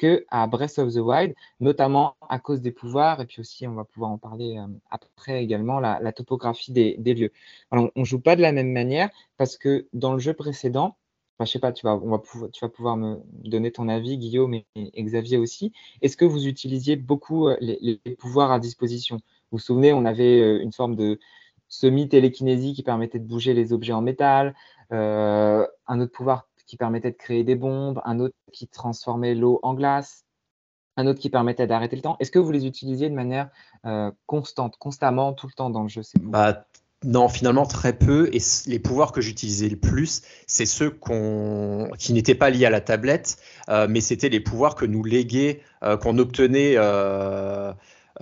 que 0.01 0.25
à 0.29 0.47
Breath 0.47 0.79
of 0.79 0.93
the 0.93 0.97
Wild, 0.97 1.35
notamment 1.59 2.15
à 2.27 2.39
cause 2.39 2.59
des 2.61 2.71
pouvoirs. 2.71 3.21
Et 3.21 3.27
puis 3.27 3.39
aussi, 3.39 3.67
on 3.67 3.75
va 3.75 3.85
pouvoir 3.85 4.09
en 4.09 4.17
parler 4.17 4.57
euh, 4.57 4.65
après 4.89 5.43
également, 5.43 5.79
la, 5.79 6.11
topographie 6.11 6.71
des, 6.71 7.13
lieux. 7.13 7.31
on 7.71 7.91
ne 7.95 8.03
joue 8.03 8.19
pas 8.19 8.35
de 8.35 8.41
la 8.41 8.51
même 8.51 8.71
manière 8.71 9.09
parce 9.37 9.57
que 9.57 9.87
dans 9.93 10.13
le 10.13 10.19
jeu 10.19 10.33
précédent, 10.33 10.97
je 11.39 11.45
sais 11.45 11.59
pas, 11.59 11.71
tu 11.71 11.85
vas, 11.85 11.95
on 11.95 12.09
va 12.09 12.19
pouvoir, 12.19 12.51
tu 12.51 12.65
vas 12.65 12.69
pouvoir 12.69 12.97
me 12.97 13.17
donner 13.43 13.71
ton 13.71 13.89
avis, 13.89 14.17
Guillaume 14.17 14.55
et, 14.55 14.65
Xavier 15.03 15.37
aussi. 15.37 15.71
Est-ce 16.01 16.17
que 16.17 16.25
vous 16.25 16.47
utilisiez 16.47 16.95
beaucoup 16.95 17.47
euh, 17.47 17.57
les, 17.61 17.99
pouvoirs 18.17 18.51
à 18.51 18.59
disposition? 18.59 19.17
Vous 19.51 19.57
vous 19.57 19.59
souvenez, 19.59 19.93
on 19.93 20.05
avait 20.05 20.41
euh, 20.41 20.61
une 20.61 20.73
forme 20.73 20.95
de 20.95 21.19
semi-télékinésie 21.67 22.73
qui 22.73 22.83
permettait 22.83 23.19
de 23.19 23.27
bouger 23.27 23.53
les 23.53 23.71
objets 23.71 23.93
en 23.93 24.01
métal, 24.01 24.55
un 24.89 25.99
autre 26.01 26.11
pouvoir 26.11 26.49
qui 26.71 26.77
permettait 26.77 27.11
de 27.11 27.17
créer 27.17 27.43
des 27.43 27.55
bombes, 27.55 28.01
un 28.05 28.21
autre 28.21 28.33
qui 28.53 28.65
transformait 28.65 29.35
l'eau 29.35 29.59
en 29.61 29.73
glace, 29.73 30.23
un 30.95 31.05
autre 31.05 31.19
qui 31.19 31.29
permettait 31.29 31.67
d'arrêter 31.67 31.97
le 31.97 32.01
temps. 32.01 32.15
Est-ce 32.21 32.31
que 32.31 32.39
vous 32.39 32.51
les 32.51 32.65
utilisiez 32.65 33.09
de 33.09 33.13
manière 33.13 33.49
constante, 34.25 34.77
constamment, 34.77 35.33
tout 35.33 35.47
le 35.47 35.53
temps 35.53 35.69
dans 35.69 35.83
le 35.83 35.89
jeu 35.89 36.01
bah, 36.21 36.65
non, 37.03 37.27
finalement 37.27 37.65
très 37.65 37.91
peu. 37.91 38.29
Et 38.33 38.39
les 38.67 38.79
pouvoirs 38.79 39.11
que 39.11 39.19
j'utilisais 39.19 39.67
le 39.67 39.75
plus, 39.75 40.21
c'est 40.47 40.65
ceux 40.65 40.97
qui 41.97 42.13
n'étaient 42.13 42.35
pas 42.35 42.49
liés 42.49 42.65
à 42.65 42.69
la 42.69 42.79
tablette, 42.79 43.37
euh, 43.67 43.87
mais 43.89 43.99
c'était 43.99 44.29
les 44.29 44.39
pouvoirs 44.39 44.75
que 44.75 44.85
nous 44.85 45.03
léguaient, 45.03 45.61
euh, 45.83 45.97
qu'on 45.97 46.17
obtenait 46.19 46.77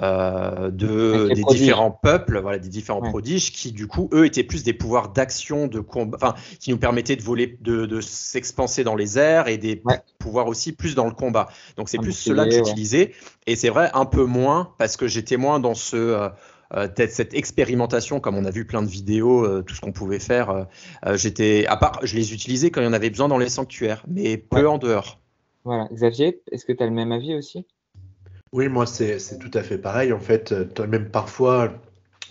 euh, 0.01 0.71
de, 0.71 1.33
des 1.33 1.43
différents 1.43 1.91
peuples, 1.91 2.39
voilà, 2.39 2.59
des 2.59 2.69
différents 2.69 3.01
prodiges, 3.01 3.51
qui 3.51 3.71
du 3.71 3.87
coup, 3.87 4.09
eux, 4.13 4.25
étaient 4.25 4.43
plus 4.43 4.63
des 4.63 4.73
pouvoirs 4.73 5.09
d'action, 5.09 5.67
de 5.67 5.79
combat, 5.79 6.17
enfin, 6.21 6.35
qui 6.59 6.71
nous 6.71 6.77
permettaient 6.77 7.15
de 7.15 7.23
voler, 7.23 7.57
de, 7.61 8.01
s'expanser 8.01 8.83
dans 8.83 8.95
les 8.95 9.17
airs 9.17 9.47
et 9.47 9.57
des 9.57 9.81
pouvoirs 10.19 10.47
aussi 10.47 10.71
plus 10.71 10.95
dans 10.95 11.05
le 11.05 11.13
combat. 11.13 11.49
Donc 11.77 11.89
c'est 11.89 11.97
plus 11.97 12.13
cela 12.13 12.45
que 12.45 12.51
j'utilisais. 12.51 13.13
Et 13.47 13.55
c'est 13.55 13.69
vrai, 13.69 13.89
un 13.93 14.05
peu 14.05 14.25
moins, 14.25 14.73
parce 14.77 14.97
que 14.97 15.07
j'étais 15.07 15.37
moins 15.37 15.59
dans 15.59 15.73
ce 15.73 16.29
euh, 16.75 16.87
cette 16.95 17.33
expérimentation, 17.33 18.19
comme 18.19 18.37
on 18.37 18.45
a 18.45 18.51
vu 18.51 18.65
plein 18.65 18.83
de 18.83 18.87
vidéos, 18.87 19.43
euh, 19.43 19.63
tout 19.63 19.73
ce 19.73 19.81
qu'on 19.81 19.91
pouvait 19.91 20.19
faire. 20.19 20.67
Euh, 21.05 21.17
j'étais, 21.17 21.65
à 21.65 21.77
part, 21.77 21.99
je 22.03 22.15
les 22.15 22.33
utilisais 22.33 22.69
quand 22.69 22.81
il 22.81 22.85
y 22.85 22.87
en 22.87 22.93
avait 22.93 23.09
besoin 23.09 23.27
dans 23.27 23.37
les 23.37 23.49
sanctuaires, 23.49 24.03
mais 24.07 24.37
peu 24.37 24.67
en 24.67 24.77
dehors. 24.77 25.19
Voilà. 25.65 25.87
Xavier, 25.91 26.41
est-ce 26.51 26.65
que 26.65 26.73
tu 26.73 26.83
as 26.83 26.85
le 26.85 26.93
même 26.93 27.11
avis 27.11 27.35
aussi? 27.35 27.65
Oui, 28.51 28.67
moi, 28.67 28.85
c'est 28.85 29.19
tout 29.39 29.51
à 29.53 29.61
fait 29.61 29.77
pareil. 29.77 30.11
En 30.11 30.19
fait, 30.19 30.53
même 30.79 31.09
parfois, 31.09 31.71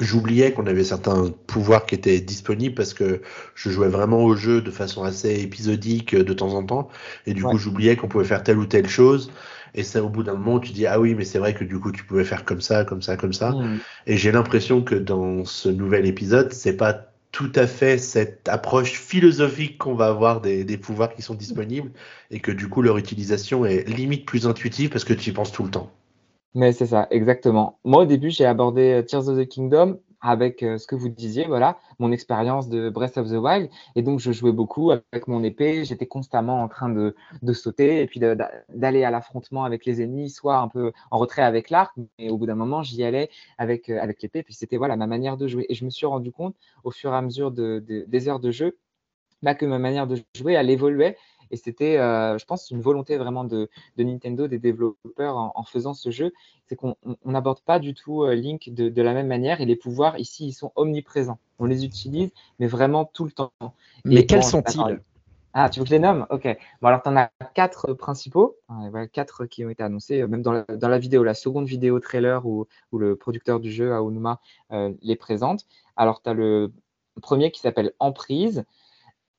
j'oubliais 0.00 0.52
qu'on 0.52 0.66
avait 0.66 0.84
certains 0.84 1.30
pouvoirs 1.46 1.86
qui 1.86 1.94
étaient 1.94 2.20
disponibles 2.20 2.74
parce 2.74 2.94
que 2.94 3.22
je 3.54 3.70
jouais 3.70 3.88
vraiment 3.88 4.24
au 4.24 4.34
jeu 4.36 4.60
de 4.60 4.70
façon 4.70 5.04
assez 5.04 5.40
épisodique 5.40 6.14
de 6.14 6.32
temps 6.32 6.54
en 6.54 6.64
temps. 6.64 6.88
Et 7.26 7.34
du 7.34 7.42
coup, 7.42 7.58
j'oubliais 7.58 7.96
qu'on 7.96 8.08
pouvait 8.08 8.24
faire 8.24 8.42
telle 8.42 8.58
ou 8.58 8.66
telle 8.66 8.88
chose. 8.88 9.30
Et 9.74 9.82
ça, 9.82 10.02
au 10.02 10.08
bout 10.08 10.22
d'un 10.22 10.34
moment, 10.34 10.60
tu 10.60 10.72
dis 10.72 10.86
ah 10.86 10.98
oui, 10.98 11.14
mais 11.14 11.24
c'est 11.24 11.38
vrai 11.38 11.54
que 11.54 11.64
du 11.64 11.78
coup, 11.78 11.92
tu 11.92 12.04
pouvais 12.04 12.24
faire 12.24 12.44
comme 12.44 12.60
ça, 12.60 12.84
comme 12.84 13.02
ça, 13.02 13.16
comme 13.16 13.32
ça. 13.32 13.52
Mm. 13.52 13.78
Et 14.06 14.16
j'ai 14.16 14.32
l'impression 14.32 14.82
que 14.82 14.94
dans 14.94 15.44
ce 15.44 15.68
nouvel 15.68 16.06
épisode, 16.06 16.52
c'est 16.52 16.76
pas 16.76 17.12
tout 17.30 17.52
à 17.54 17.66
fait 17.66 17.98
cette 17.98 18.48
approche 18.48 18.92
philosophique 18.92 19.78
qu'on 19.78 19.94
va 19.94 20.06
avoir 20.06 20.40
des, 20.40 20.64
des, 20.64 20.78
pouvoirs 20.78 21.12
qui 21.12 21.20
sont 21.20 21.34
disponibles 21.34 21.90
et 22.30 22.40
que 22.40 22.50
du 22.50 22.68
coup 22.68 22.80
leur 22.80 22.96
utilisation 22.96 23.66
est 23.66 23.86
limite 23.86 24.24
plus 24.24 24.46
intuitive 24.46 24.88
parce 24.88 25.04
que 25.04 25.12
tu 25.12 25.28
y 25.30 25.32
penses 25.32 25.52
tout 25.52 25.62
le 25.62 25.70
temps. 25.70 25.92
Mais 26.54 26.72
c'est 26.72 26.86
ça, 26.86 27.06
exactement. 27.10 27.78
Moi 27.84 28.02
au 28.02 28.06
début 28.06 28.30
j'ai 28.30 28.44
abordé 28.46 28.92
euh, 28.92 29.02
Tears 29.02 29.28
of 29.28 29.38
the 29.38 29.48
Kingdom 29.48 29.98
avec 30.20 30.62
euh, 30.62 30.78
ce 30.78 30.86
que 30.86 30.94
vous 30.94 31.08
disiez, 31.08 31.46
voilà, 31.46 31.78
mon 31.98 32.12
expérience 32.12 32.68
de 32.68 32.90
Breath 32.90 33.18
of 33.18 33.28
the 33.28 33.34
Wild. 33.34 33.70
Et 33.94 34.02
donc, 34.02 34.20
je 34.20 34.32
jouais 34.32 34.52
beaucoup 34.52 34.90
avec 34.90 35.28
mon 35.28 35.42
épée. 35.44 35.84
J'étais 35.84 36.06
constamment 36.06 36.62
en 36.62 36.68
train 36.68 36.88
de, 36.88 37.14
de 37.42 37.52
sauter 37.52 38.02
et 38.02 38.06
puis 38.06 38.20
d'aller 38.20 39.04
à 39.04 39.10
l'affrontement 39.10 39.64
avec 39.64 39.84
les 39.84 40.02
ennemis, 40.02 40.30
soit 40.30 40.58
un 40.58 40.68
peu 40.68 40.92
en 41.10 41.18
retrait 41.18 41.42
avec 41.42 41.70
l'arc. 41.70 41.94
Mais 42.18 42.30
au 42.30 42.38
bout 42.38 42.46
d'un 42.46 42.54
moment, 42.54 42.82
j'y 42.82 43.02
allais 43.04 43.30
avec, 43.58 43.88
euh, 43.88 44.00
avec 44.00 44.22
l'épée. 44.22 44.42
Puis 44.42 44.54
c'était 44.54 44.76
voilà 44.76 44.96
ma 44.96 45.06
manière 45.06 45.36
de 45.36 45.46
jouer. 45.46 45.66
Et 45.68 45.74
je 45.74 45.84
me 45.84 45.90
suis 45.90 46.06
rendu 46.06 46.32
compte 46.32 46.56
au 46.84 46.90
fur 46.90 47.12
et 47.12 47.16
à 47.16 47.22
mesure 47.22 47.50
de, 47.50 47.84
des 47.86 48.28
heures 48.28 48.40
de 48.40 48.50
jeu 48.50 48.76
bah, 49.42 49.54
que 49.54 49.66
ma 49.66 49.78
manière 49.78 50.06
de 50.06 50.18
jouer, 50.34 50.54
elle 50.54 50.70
évoluait 50.70 51.16
et 51.50 51.56
c'était, 51.56 51.98
euh, 51.98 52.38
je 52.38 52.44
pense, 52.44 52.70
une 52.70 52.80
volonté 52.80 53.16
vraiment 53.16 53.44
de, 53.44 53.68
Nintendo, 53.96 54.48
des 54.48 54.58
développeurs 54.58 55.36
en, 55.36 55.62
faisant 55.64 55.94
ce 55.94 56.10
jeu, 56.10 56.32
c'est 56.66 56.76
qu'on 56.76 56.96
n'aborde 57.24 57.60
pas 57.60 57.78
du 57.78 57.94
tout 57.94 58.24
euh, 58.24 58.34
Link 58.34 58.70
de, 58.70 59.02
la 59.02 59.14
même 59.14 59.26
manière 59.26 59.60
et 59.60 59.66
les 59.66 59.76
pouvoirs 59.76 60.18
ici, 60.18 60.48
ils 60.48 60.52
sont 60.52 60.72
omniprésents. 60.76 61.38
On 61.58 61.66
les 61.66 61.84
utilise, 61.84 62.30
mais 62.58 62.66
vraiment 62.66 63.04
tout 63.04 63.24
le 63.24 63.32
temps. 63.32 63.52
Mais 64.04 64.26
quels 64.26 64.44
sont-ils? 64.44 65.00
ah, 65.54 65.70
tu 65.70 65.80
veux 65.80 65.84
que 65.84 65.90
je 65.90 65.94
les 65.94 66.00
nomme? 66.00 66.26
Ok. 66.30 66.44
Bon, 66.80 66.88
alors, 66.88 67.02
tu 67.02 67.08
en 67.08 67.16
as 67.16 67.30
quatre 67.54 67.92
principaux, 67.94 68.56
voilà, 68.68 69.08
quatre 69.08 69.46
qui 69.46 69.64
ont 69.64 69.70
été 69.70 69.82
annoncés, 69.82 70.20
euh, 70.20 70.28
même 70.28 70.42
dans 70.42 70.52
la, 70.52 70.98
vidéo, 70.98 71.24
la 71.24 71.34
seconde 71.34 71.66
vidéo 71.66 71.98
trailer 72.00 72.46
où, 72.46 72.66
le 72.92 73.16
producteur 73.16 73.58
du 73.58 73.72
jeu, 73.72 73.92
Aonuma, 73.92 74.40
les 74.70 75.16
présente. 75.16 75.66
Alors, 75.96 76.22
tu 76.22 76.30
as 76.30 76.34
le 76.34 76.72
premier 77.20 77.50
qui 77.50 77.60
s'appelle 77.60 77.92
Emprise. 77.98 78.64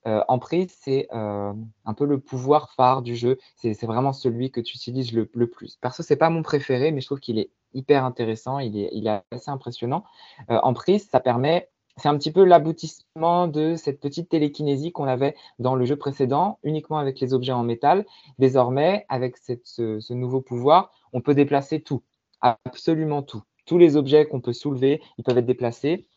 Euh, 0.07 0.23
Emprise, 0.27 0.73
c'est 0.79 1.07
euh, 1.13 1.53
un 1.85 1.93
peu 1.93 2.05
le 2.05 2.19
pouvoir 2.19 2.71
phare 2.71 3.01
du 3.01 3.15
jeu. 3.15 3.37
C'est 3.55 3.85
vraiment 3.85 4.13
celui 4.13 4.51
que 4.51 4.61
tu 4.61 4.75
utilises 4.75 5.11
le, 5.13 5.25
plus. 5.25 5.77
Perso, 5.77 6.03
c'est 6.03 6.15
pas 6.15 6.29
mon 6.29 6.41
préféré, 6.41 6.91
mais 6.91 7.01
je 7.01 7.05
trouve 7.05 7.19
qu'il 7.19 7.37
est 7.37 7.49
hyper 7.73 8.05
intéressant. 8.05 8.59
Il 8.59 8.77
est, 8.77 9.23
assez 9.31 9.51
impressionnant. 9.51 10.03
Euh, 10.49 10.59
Emprise, 10.63 11.07
ça 11.09 11.19
permet. 11.19 11.69
C'est 11.97 12.07
un 12.07 12.17
petit 12.17 12.31
peu 12.31 12.45
l'aboutissement 12.45 13.47
de 13.47 13.75
cette 13.75 13.99
petite 13.99 14.29
télékinésie 14.29 14.93
qu'on 14.93 15.03
avait 15.03 15.35
dans 15.59 15.75
le 15.75 15.83
jeu 15.83 15.97
précédent, 15.97 16.57
uniquement 16.63 16.97
avec 16.97 17.19
les 17.19 17.33
objets 17.33 17.51
en 17.51 17.63
métal. 17.63 18.05
Désormais, 18.37 19.05
avec 19.09 19.35
ce 19.37 20.13
nouveau 20.13 20.39
pouvoir, 20.39 20.91
on 21.11 21.19
peut 21.19 21.33
déplacer 21.33 21.81
tout, 21.81 22.01
absolument 22.39 23.21
tout. 23.21 23.43
Tous 23.65 23.77
les 23.77 23.97
objets 23.97 24.25
qu'on 24.25 24.39
peut 24.39 24.53
soulever, 24.53 25.01
ils 25.17 25.25
peuvent 25.25 25.37
être 25.37 25.45
déplacés 25.45 26.07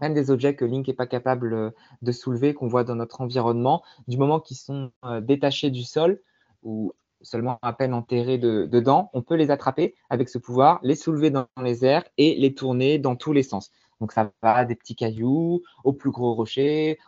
même 0.00 0.14
des 0.14 0.30
objets 0.30 0.54
que 0.54 0.64
Link 0.64 0.88
n'est 0.88 0.94
pas 0.94 1.06
capable 1.06 1.52
euh, 1.52 1.70
de 2.02 2.12
soulever, 2.12 2.54
qu'on 2.54 2.68
voit 2.68 2.84
dans 2.84 2.94
notre 2.94 3.20
environnement, 3.20 3.82
du 4.08 4.16
moment 4.16 4.40
qu'ils 4.40 4.56
sont 4.56 4.90
euh, 5.04 5.20
détachés 5.20 5.70
du 5.70 5.82
sol 5.82 6.20
ou 6.62 6.92
seulement 7.22 7.58
à 7.62 7.72
peine 7.72 7.94
enterrés 7.94 8.36
dedans, 8.38 9.10
on 9.14 9.22
peut 9.22 9.34
les 9.34 9.50
attraper 9.50 9.94
avec 10.10 10.28
ce 10.28 10.38
pouvoir, 10.38 10.78
les 10.82 10.94
soulever 10.94 11.30
dans 11.30 11.46
les 11.62 11.84
airs 11.84 12.04
et 12.18 12.34
les 12.34 12.54
tourner 12.54 12.98
dans 12.98 13.16
tous 13.16 13.32
les 13.32 13.42
sens. 13.42 13.70
Donc 14.00 14.12
ça 14.12 14.30
va 14.42 14.64
des 14.66 14.74
petits 14.74 14.94
cailloux 14.94 15.62
aux 15.84 15.92
plus 15.94 16.10
gros 16.10 16.34
rochers, 16.34 16.98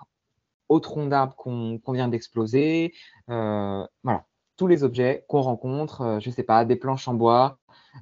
aux 0.70 0.80
troncs 0.80 1.11
d'arbres 1.11 1.37
qu'on 1.37 1.93
vient 1.93 2.09
d'exploser. 2.09 2.95
Euh, 3.28 3.87
voilà, 4.05 4.24
tous 4.57 4.66
les 4.66 4.84
objets 4.84 5.26
qu'on 5.28 5.43
rencontre, 5.43 6.18
je 6.22 6.30
ne 6.30 6.34
sais 6.34 6.45
pas, 6.45 6.64
des 6.64 6.76
planches 6.76 7.09
en 7.09 7.14
bois 7.14 7.59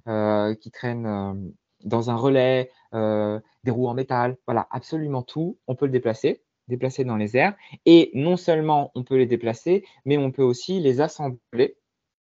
qui 0.06 0.70
traînent 0.70 1.52
dans 1.84 2.10
un 2.10 2.16
relais, 2.16 2.70
des 2.92 3.70
roues 3.70 3.88
en 3.88 3.94
métal, 3.94 4.36
voilà, 4.46 4.66
absolument 4.70 5.22
tout, 5.22 5.58
on 5.66 5.74
peut 5.74 5.86
le 5.86 5.92
déplacer 5.92 6.42
déplacer 6.68 7.04
dans 7.04 7.16
les 7.16 7.36
airs. 7.36 7.54
Et 7.86 8.10
non 8.14 8.36
seulement 8.36 8.90
on 8.94 9.04
peut 9.04 9.16
les 9.16 9.26
déplacer, 9.26 9.84
mais 10.04 10.18
on 10.18 10.30
peut 10.30 10.42
aussi 10.42 10.80
les 10.80 11.00
assembler, 11.00 11.76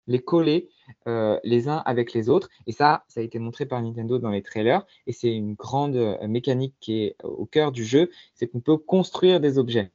les 0.08 0.20
coller 0.20 0.70
euh, 1.08 1.40
les 1.44 1.68
uns 1.68 1.78
avec 1.86 2.14
les 2.14 2.30
autres. 2.30 2.50
Et 2.68 2.72
ça, 2.72 3.06
ça 3.08 3.20
a 3.22 3.24
été 3.24 3.40
montré 3.40 3.66
par 3.66 3.82
Nintendo 3.82 4.20
dans 4.20 4.30
les 4.30 4.42
trailers. 4.42 4.86
Et 5.08 5.14
c'est 5.14 5.34
une 5.34 5.54
grande 5.54 5.96
euh, 5.96 6.28
mécanique 6.28 6.76
qui 6.80 7.04
est 7.04 7.16
au 7.24 7.46
cœur 7.46 7.72
du 7.72 7.84
jeu, 7.84 8.10
c'est 8.34 8.48
qu'on 8.48 8.62
peut 8.62 8.78
construire 8.78 9.40
des 9.40 9.58
objets 9.58 9.92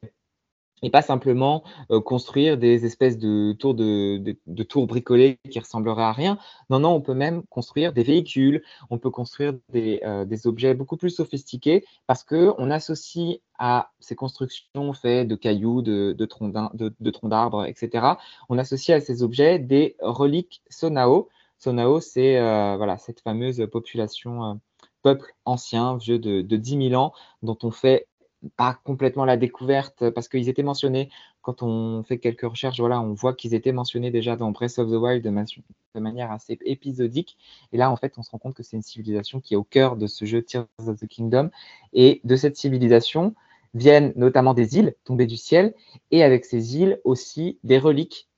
et 0.82 0.90
pas 0.90 1.02
simplement 1.02 1.62
euh, 1.90 2.00
construire 2.00 2.58
des 2.58 2.84
espèces 2.84 3.18
de 3.18 3.52
tours 3.52 3.74
de, 3.74 4.62
tours 4.62 4.86
bricolés 4.86 5.38
qui 5.50 5.58
ressembleraient 5.58 6.02
à 6.02 6.12
rien. 6.12 6.38
Non, 6.70 6.80
non, 6.80 6.90
on 6.90 7.00
peut 7.00 7.14
même 7.14 7.42
construire 7.44 7.92
des 7.92 8.02
véhicules, 8.02 8.62
on 8.90 8.98
peut 8.98 9.10
construire 9.10 9.54
des, 9.70 10.00
euh, 10.04 10.24
objets 10.44 10.74
beaucoup 10.74 10.96
plus 10.96 11.10
sophistiqués 11.10 11.84
parce 12.06 12.22
que 12.22 12.52
on 12.58 12.70
associe 12.70 13.38
à 13.58 13.90
ces 14.00 14.14
constructions 14.14 14.92
faites 14.92 15.26
de 15.28 15.34
cailloux, 15.34 15.80
de, 15.80 16.12
de 16.12 16.24
troncs 16.26 16.52
d'arbres, 16.52 17.64
etc. 17.64 18.06
On 18.50 18.58
associe 18.58 18.96
à 18.96 19.00
ces 19.00 19.22
objets 19.22 19.58
des 19.58 19.96
reliques 20.00 20.62
Sonao. 20.68 21.28
Sonao, 21.58 22.00
c'est 22.00 22.38
euh, 22.38 22.76
voilà 22.76 22.98
cette 22.98 23.20
fameuse 23.20 23.66
population 23.72 24.60
peuple 25.02 25.32
ancien, 25.44 25.96
vieux 25.96 26.18
de, 26.18 26.42
de 26.42 26.56
10 26.56 26.90
000 26.90 27.00
ans, 27.00 27.12
dont 27.42 27.56
on 27.62 27.70
fait 27.70 28.08
pas 28.56 28.78
complètement 28.84 29.24
la 29.24 29.36
découverte 29.36 30.10
parce 30.10 30.28
qu'ils 30.28 30.48
étaient 30.48 30.62
mentionnés 30.62 31.10
quand 31.42 31.62
on 31.62 32.02
fait 32.02 32.18
quelques 32.18 32.42
recherches. 32.42 32.80
Voilà, 32.80 33.00
on 33.00 33.12
voit 33.14 33.34
qu'ils 33.34 33.54
étaient 33.54 33.72
mentionnés 33.72 34.10
déjà 34.10 34.36
dans 34.36 34.50
Breath 34.50 34.78
of 34.78 34.90
the 34.90 34.94
Wild 34.94 35.22
de, 35.24 36.00
manière 36.00 36.30
assez 36.30 36.58
épisodique. 36.64 37.36
Et 37.72 37.76
là, 37.76 37.90
en 37.90 37.96
fait, 37.96 38.14
on 38.18 38.22
se 38.22 38.30
rend 38.30 38.38
compte 38.38 38.54
que 38.54 38.62
c'est 38.62 38.76
une 38.76 38.82
civilisation 38.82 39.40
qui 39.40 39.54
est 39.54 39.56
au 39.56 39.64
cœur 39.64 39.96
de 39.96 40.06
ce 40.06 40.24
jeu 40.24 40.42
Tears 40.42 40.66
of 40.86 40.96
the 40.98 41.06
Kingdom. 41.06 41.50
Et 41.92 42.20
de 42.24 42.36
cette 42.36 42.56
civilisation 42.56 43.34
viennent 43.74 44.12
notamment 44.16 44.54
des 44.54 44.76
îles 44.78 44.94
tombées 45.04 45.26
du 45.26 45.36
ciel 45.36 45.74
et 46.10 46.22
avec 46.22 46.44
ces 46.44 46.76
îles 46.76 47.00
aussi 47.04 47.58
des 47.64 47.78
reliques 47.78 48.28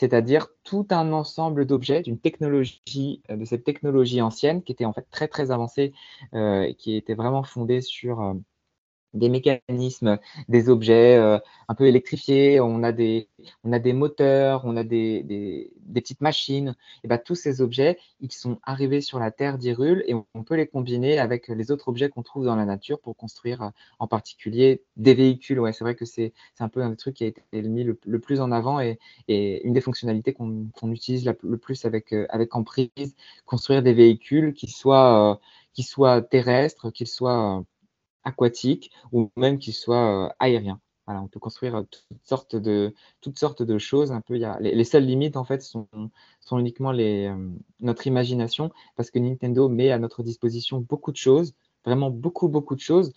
c'est-à-dire 0.00 0.48
tout 0.64 0.86
un 0.88 1.12
ensemble 1.12 1.66
d'objets 1.66 2.00
d'une 2.00 2.18
technologie, 2.18 3.22
de 3.28 3.44
cette 3.44 3.64
technologie 3.64 4.22
ancienne 4.22 4.62
qui 4.62 4.72
était 4.72 4.86
en 4.86 4.94
fait 4.94 5.06
très 5.10 5.28
très 5.28 5.50
avancée, 5.50 5.92
euh, 6.32 6.72
qui 6.72 6.96
était 6.96 7.12
vraiment 7.12 7.42
fondée 7.42 7.82
sur 7.82 8.22
euh, 8.22 8.32
des 9.14 9.28
mécanismes, 9.28 10.18
des 10.48 10.68
objets 10.68 11.16
euh, 11.16 11.38
un 11.68 11.74
peu 11.74 11.86
électrifiés, 11.86 12.60
on 12.60 12.82
a 12.82 12.92
des, 12.92 13.28
on 13.64 13.72
a 13.72 13.78
des 13.78 13.92
moteurs, 13.92 14.62
on 14.64 14.76
a 14.76 14.84
des, 14.84 15.22
des, 15.22 15.72
petites 15.94 16.20
machines. 16.20 16.76
Et 17.04 17.08
ben, 17.08 17.18
tous 17.18 17.34
ces 17.34 17.60
objets, 17.60 17.98
ils 18.20 18.32
sont 18.32 18.58
arrivés 18.62 19.00
sur 19.00 19.18
la 19.18 19.30
Terre 19.30 19.58
d'Irule 19.58 20.04
et 20.06 20.14
on 20.14 20.44
peut 20.44 20.54
les 20.54 20.66
combiner 20.66 21.18
avec 21.18 21.48
les 21.48 21.70
autres 21.70 21.88
objets 21.88 22.08
qu'on 22.08 22.22
trouve 22.22 22.44
dans 22.44 22.56
la 22.56 22.64
nature 22.64 23.00
pour 23.00 23.16
construire 23.16 23.62
euh, 23.62 23.68
en 23.98 24.06
particulier 24.06 24.82
des 24.96 25.14
véhicules. 25.14 25.58
Ouais, 25.58 25.72
c'est 25.72 25.84
vrai 25.84 25.94
que 25.94 26.04
c'est 26.04 26.32
un 26.60 26.68
peu 26.68 26.82
un 26.82 26.94
truc 26.94 27.16
qui 27.16 27.24
a 27.24 27.26
été 27.26 27.42
mis 27.52 27.84
le, 27.84 28.20
plus 28.20 28.40
en 28.40 28.52
avant 28.52 28.80
et, 28.80 28.98
et 29.28 29.66
une 29.66 29.72
des 29.72 29.80
fonctionnalités 29.80 30.32
qu'on 30.32 30.92
utilise 30.92 31.24
le 31.24 31.58
plus 31.58 31.84
avec, 31.84 32.12
euh, 32.12 32.26
avec 32.30 32.54
Emprise, 32.54 33.16
construire 33.46 33.82
des 33.82 33.94
véhicules 33.94 34.54
qui 34.54 34.68
soient, 34.68 35.40
qui 35.72 35.82
soient 35.82 36.22
terrestres, 36.22 36.90
qu'ils 36.90 37.06
soient 37.08 37.64
aquatique 38.24 38.90
ou 39.12 39.30
même 39.36 39.58
qu'il 39.58 39.74
soit 39.74 40.26
euh, 40.26 40.28
aérien. 40.38 40.80
Voilà, 41.06 41.22
on 41.22 41.28
peut 41.28 41.40
construire 41.40 41.76
euh, 41.76 41.82
toutes 41.82 42.24
sortes 42.24 42.56
de, 42.56 42.94
toutes 43.20 43.38
sortes 43.38 43.62
de 43.62 43.78
choses. 43.78 44.12
Un 44.12 44.20
peu, 44.20 44.38
y 44.38 44.44
a, 44.44 44.58
les, 44.60 44.84
seules 44.84 45.04
limites, 45.04 45.36
en 45.36 45.44
fait, 45.44 45.62
sont, 45.62 45.88
sont 46.40 46.58
uniquement 46.58 46.92
les, 46.92 47.26
euh, 47.26 47.48
notre 47.80 48.06
imagination, 48.06 48.70
parce 48.96 49.10
que 49.10 49.18
Nintendo 49.18 49.68
met 49.68 49.90
à 49.90 49.98
notre 49.98 50.22
disposition 50.22 50.80
beaucoup 50.80 51.10
de 51.10 51.16
choses, 51.16 51.54
vraiment 51.84 52.10
beaucoup, 52.10 52.48
beaucoup 52.48 52.74
de 52.74 52.80
choses. 52.80 53.12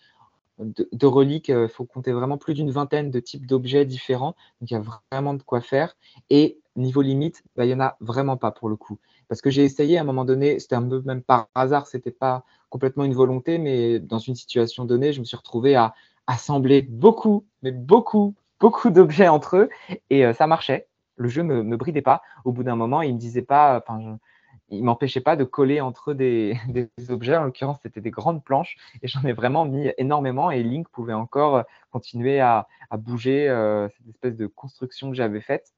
De, 0.59 1.05
reliques, 1.05 1.49
il 1.49 1.67
faut 1.67 1.83
compter 1.83 2.11
vraiment 2.13 2.37
plus 2.37 2.53
d'une 2.53 2.71
vingtaine 2.71 3.09
de 3.11 3.19
types 3.19 3.45
d'objets 3.47 3.85
différents. 3.85 4.35
Donc, 4.61 4.71
il 4.71 4.73
y 4.73 4.77
a 4.77 4.83
vraiment 5.11 5.33
de 5.33 5.43
quoi 5.43 5.61
faire. 5.61 5.95
Et 6.29 6.59
niveau 6.75 7.01
limite, 7.01 7.43
bah, 7.55 7.65
il 7.65 7.69
n'y 7.69 7.73
en 7.73 7.79
a 7.79 7.97
vraiment 7.99 8.37
pas 8.37 8.51
pour 8.51 8.69
le 8.69 8.75
coup. 8.75 8.99
Parce 9.27 9.41
que 9.41 9.49
j'ai 9.49 9.63
essayé 9.63 9.97
à 9.97 10.01
un 10.01 10.03
moment 10.03 10.25
donné, 10.25 10.59
c'était 10.59 10.75
un 10.75 10.87
peu 10.87 11.01
même 11.01 11.21
par 11.21 11.49
hasard, 11.55 11.87
c'était 11.87 12.11
pas 12.11 12.43
complètement 12.73 13.03
une 13.03 13.13
volonté, 13.13 13.59
mais 13.59 13.99
dans 13.99 14.17
une 14.17 14.33
situation 14.33 14.83
donnée, 14.83 15.13
je 15.13 15.19
me 15.19 15.25
suis 15.25 15.37
retrouvé 15.37 15.75
à 15.75 15.93
assembler 16.25 16.81
beaucoup, 16.81 17.45
mais 17.61 17.71
beaucoup, 17.71 18.33
beaucoup 18.59 18.89
d'objets 18.89 19.27
entre 19.27 19.57
eux, 19.57 19.69
et 20.09 20.25
euh, 20.25 20.33
ça 20.33 20.47
marchait. 20.47 20.87
Le 21.15 21.29
jeu 21.29 21.43
me, 21.43 21.61
me 21.61 21.77
bridait 21.77 22.01
pas. 22.01 22.23
Au 22.45 22.51
bout 22.51 22.63
d'un 22.63 22.75
moment, 22.75 23.03
il 23.03 23.13
me 23.13 23.19
disait 23.19 23.43
pas, 23.43 23.77
enfin, 23.77 24.17
il 24.69 24.83
m'empêchait 24.83 25.21
pas 25.21 25.35
de 25.35 25.43
coller 25.43 25.81
entre 25.81 26.13
des, 26.15 26.57
objets. 27.09 27.37
En 27.37 27.43
l'occurrence, 27.43 27.77
c'était 27.83 28.01
des 28.01 28.09
grandes 28.09 28.43
planches, 28.43 28.75
et 29.03 29.07
j'en 29.07 29.21
ai 29.21 29.33
vraiment 29.33 29.65
mis 29.65 29.91
énormément. 29.99 30.49
Et 30.49 30.63
Link 30.63 30.89
pouvait 30.89 31.13
encore 31.13 31.65
continuer 31.91 32.39
à, 32.39 32.67
bouger 32.97 33.49
euh, 33.49 33.87
cette 33.89 34.07
espèce 34.07 34.35
de 34.35 34.47
construction 34.47 35.11
que 35.11 35.15
j'avais 35.15 35.41
faite. 35.41 35.75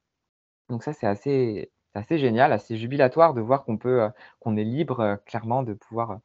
Donc 0.70 0.82
ça, 0.84 0.93
c'est 0.93 1.08
assez, 1.08 2.18
génial, 2.18 2.54
assez 2.54 2.78
jubilatoire 2.78 3.34
de 3.34 3.41
voir 3.41 3.66
qu'on 3.66 3.78
peut, 3.78 4.04
euh, 4.04 4.10
qu'on 4.39 4.56
est 4.56 4.64
libre 4.64 5.02
euh, 5.02 5.16
clairement 5.26 5.62
de 5.62 5.74
pouvoir 5.74 6.12
euh, 6.12 6.18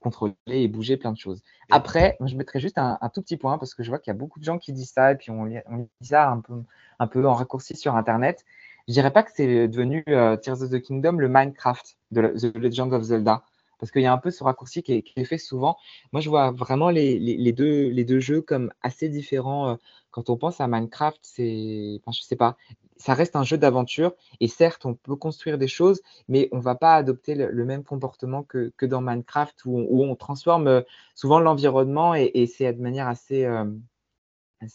contrôler 0.00 0.34
et 0.46 0.68
bouger 0.68 0.96
plein 0.96 1.12
de 1.12 1.18
choses. 1.18 1.42
Après, 1.70 2.16
je 2.24 2.36
mettrais 2.36 2.60
juste 2.60 2.78
un, 2.78 2.98
tout 3.12 3.22
petit 3.22 3.36
point 3.36 3.58
parce 3.58 3.74
que 3.74 3.82
je 3.82 3.88
vois 3.88 3.98
qu'il 3.98 4.10
y 4.10 4.16
a 4.16 4.18
beaucoup 4.18 4.38
de 4.38 4.44
gens 4.44 4.58
qui 4.58 4.72
disent 4.72 4.92
ça 4.92 5.12
et 5.12 5.16
puis 5.16 5.30
on, 5.30 5.46
dit 5.46 6.08
ça 6.08 6.30
un 6.30 6.40
peu, 6.40 6.62
un 6.98 7.06
peu 7.06 7.26
en 7.26 7.34
raccourci 7.34 7.76
sur 7.76 7.96
Internet. 7.96 8.44
Je 8.86 8.92
dirais 8.92 9.12
pas 9.12 9.22
que 9.22 9.30
c'est 9.34 9.68
devenu 9.68 10.04
Tears 10.04 10.62
of 10.62 10.70
the 10.70 10.80
Kingdom 10.80 11.12
le 11.12 11.28
Minecraft 11.28 11.96
de 12.10 12.28
The 12.28 12.56
Legend 12.56 12.92
of 12.92 13.02
Zelda 13.02 13.42
parce 13.78 13.92
qu'il 13.92 14.02
y 14.02 14.06
a 14.06 14.12
un 14.12 14.18
peu 14.18 14.30
ce 14.30 14.42
raccourci 14.42 14.82
qui 14.82 15.04
est, 15.14 15.24
fait 15.24 15.38
souvent. 15.38 15.76
Moi, 16.12 16.20
je 16.20 16.28
vois 16.28 16.50
vraiment 16.50 16.90
les, 16.90 17.18
les, 17.18 17.52
deux, 17.52 17.88
les 17.90 18.04
deux 18.04 18.18
jeux 18.18 18.40
comme 18.40 18.72
assez 18.82 19.08
différents. 19.08 19.78
Quand 20.10 20.30
on 20.30 20.36
pense 20.36 20.60
à 20.60 20.66
Minecraft, 20.66 21.20
c'est, 21.22 22.00
enfin, 22.00 22.10
je 22.12 22.22
sais 22.22 22.34
pas, 22.34 22.56
ça 22.98 23.14
reste 23.14 23.36
un 23.36 23.44
jeu 23.44 23.56
d'aventure. 23.56 24.14
Et 24.40 24.48
certes, 24.48 24.84
on 24.84 24.94
peut 24.94 25.16
construire 25.16 25.58
des 25.58 25.68
choses, 25.68 26.02
mais 26.28 26.48
on 26.52 26.58
ne 26.58 26.62
va 26.62 26.74
pas 26.74 26.94
adopter 26.96 27.34
le, 27.34 27.64
même 27.64 27.84
comportement 27.84 28.42
que, 28.42 28.72
dans 28.82 29.00
Minecraft, 29.00 29.64
où 29.64 30.04
on, 30.04 30.14
transforme 30.16 30.66
euh, 30.66 30.82
souvent 31.14 31.40
l'environnement 31.40 32.14
et, 32.14 32.46
c'est 32.46 32.72
de 32.72 32.82
manière 32.82 33.08
assez, 33.08 33.44
euh, 33.44 33.64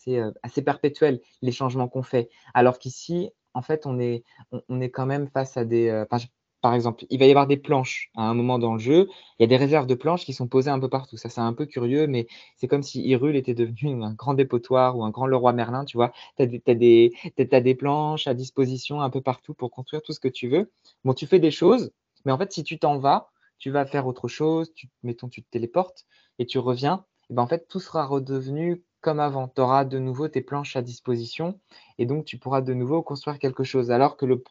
euh, 0.08 0.62
perpétuelle, 0.66 1.20
les 1.42 1.52
changements 1.52 1.88
qu'on 1.88 2.04
fait. 2.04 2.30
Alors 2.54 2.80
qu'ici, 2.80 3.32
en 3.54 3.62
fait, 3.62 3.86
on, 3.86 4.00
est 4.00 4.24
quand 4.90 5.06
même 5.06 5.28
face 5.28 5.58
à 5.58 5.66
des 5.66 6.06
par 6.64 6.74
exemple, 6.74 7.06
il 7.10 7.20
va 7.20 7.26
y 7.26 7.30
avoir 7.30 7.46
des 7.46 7.58
planches 7.58 8.10
à 8.16 8.22
un 8.22 8.34
moment 8.34 8.58
dans 8.58 8.72
le 8.72 8.80
jeu. 8.80 9.10
Il 9.38 9.44
y 9.44 9.44
a 9.44 9.48
des 9.48 9.58
réserves 9.58 9.86
de 9.86 9.96
planches 9.96 10.24
qui 10.24 10.32
sont 10.32 10.48
posées 10.48 10.70
un 10.70 10.80
peu 10.80 10.88
partout. 10.88 11.18
Ça, 11.18 11.28
c'est 11.28 11.42
un 11.42 11.52
peu 11.52 11.66
curieux, 11.66 12.08
mais 12.08 12.26
c'est 12.56 12.70
comme 12.70 12.84
si 12.84 13.02
Hyrule 13.02 13.36
était 13.36 13.54
devenu 13.54 14.02
un 14.02 14.14
grand 14.14 14.34
dépotoir 14.34 14.98
ou 14.98 15.04
un 15.04 15.10
grand 15.10 15.28
Leroy 15.28 15.52
Merlin, 15.52 15.84
tu 15.84 15.98
vois. 15.98 16.14
Tu 16.38 16.44
as, 16.44 17.62
des 17.62 17.76
planches 17.76 18.28
à 18.28 18.34
disposition 18.34 19.02
un 19.02 19.10
peu 19.10 19.20
partout 19.20 19.54
pour 19.54 19.72
construire 19.72 20.02
tout 20.04 20.14
ce 20.14 20.22
que 20.22 20.30
tu 20.30 20.48
veux. 20.48 20.72
Bon, 21.04 21.14
tu 21.14 21.28
fais 21.28 21.40
des 21.40 21.52
choses, 21.52 21.92
mais 22.24 22.32
en 22.32 22.38
fait, 22.38 22.54
si 22.54 22.64
tu 22.64 22.80
t'en 22.80 22.98
vas, 22.98 23.30
tu 23.58 23.70
vas 23.70 23.86
faire 23.86 24.08
autre 24.08 24.30
chose. 24.30 24.74
Tu, 24.74 24.88
mettons, 25.04 25.28
tu 25.28 25.44
te 25.44 25.50
téléportes 25.50 26.06
et 26.40 26.46
tu 26.46 26.60
reviens. 26.60 27.04
Et 27.30 27.34
ben, 27.34 27.44
en 27.44 27.48
fait, 27.48 27.68
tout 27.68 27.82
sera 27.82 28.06
redevenu 28.06 28.82
comme 29.04 29.20
avant. 29.20 29.48
Tu 29.50 29.62
auras 29.62 29.86
de 29.86 30.00
nouveau 30.00 30.28
tes 30.28 30.42
planches 30.42 30.76
à 30.76 30.82
disposition 30.82 31.60
et 32.00 32.08
donc 32.08 32.26
tu 32.26 32.40
pourras 32.40 32.62
de 32.62 32.74
nouveau 32.74 33.04
construire 33.04 33.38
quelque 33.38 33.64
chose. 33.64 33.92
Alors 33.92 34.18
que 34.18 34.26
le, 34.26 34.42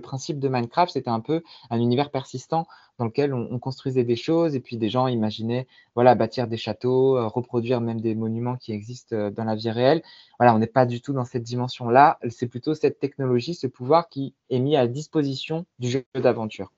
principe 0.00 0.38
de 0.38 0.48
Minecraft, 0.48 0.92
c'était 0.92 1.10
un 1.10 1.20
peu 1.20 1.42
un 1.68 1.78
univers 1.78 2.10
persistant 2.10 2.66
dans 2.98 3.04
lequel 3.04 3.34
on, 3.34 3.58
construisait 3.58 4.04
des 4.04 4.16
choses 4.16 4.54
et 4.54 4.60
puis 4.60 4.78
des 4.78 4.88
gens 4.88 5.08
imaginaient 5.08 5.66
voilà, 5.94 6.14
bâtir 6.14 6.46
des 6.46 6.56
châteaux, 6.56 7.18
euh, 7.18 7.26
reproduire 7.26 7.82
même 7.82 8.00
des 8.00 8.14
monuments 8.14 8.56
qui 8.56 8.72
existent 8.72 9.14
euh, 9.16 9.30
dans 9.30 9.44
la 9.44 9.56
vie 9.56 9.70
réelle. 9.70 10.02
Voilà, 10.38 10.54
on 10.54 10.58
n'est 10.58 10.66
pas 10.66 10.86
du 10.86 11.02
tout 11.02 11.12
dans 11.12 11.24
cette 11.24 11.42
dimension-là. 11.42 12.18
C'est 12.30 12.48
plutôt 12.48 12.74
cette 12.74 12.98
technologie, 12.98 13.54
ce 13.54 13.66
pouvoir 13.66 14.08
qui 14.08 14.34
est 14.48 14.60
mis 14.60 14.76
à 14.76 14.86
disposition 14.86 15.66
du 15.78 15.90
jeu 15.90 16.04
d'aventure. 16.14 16.72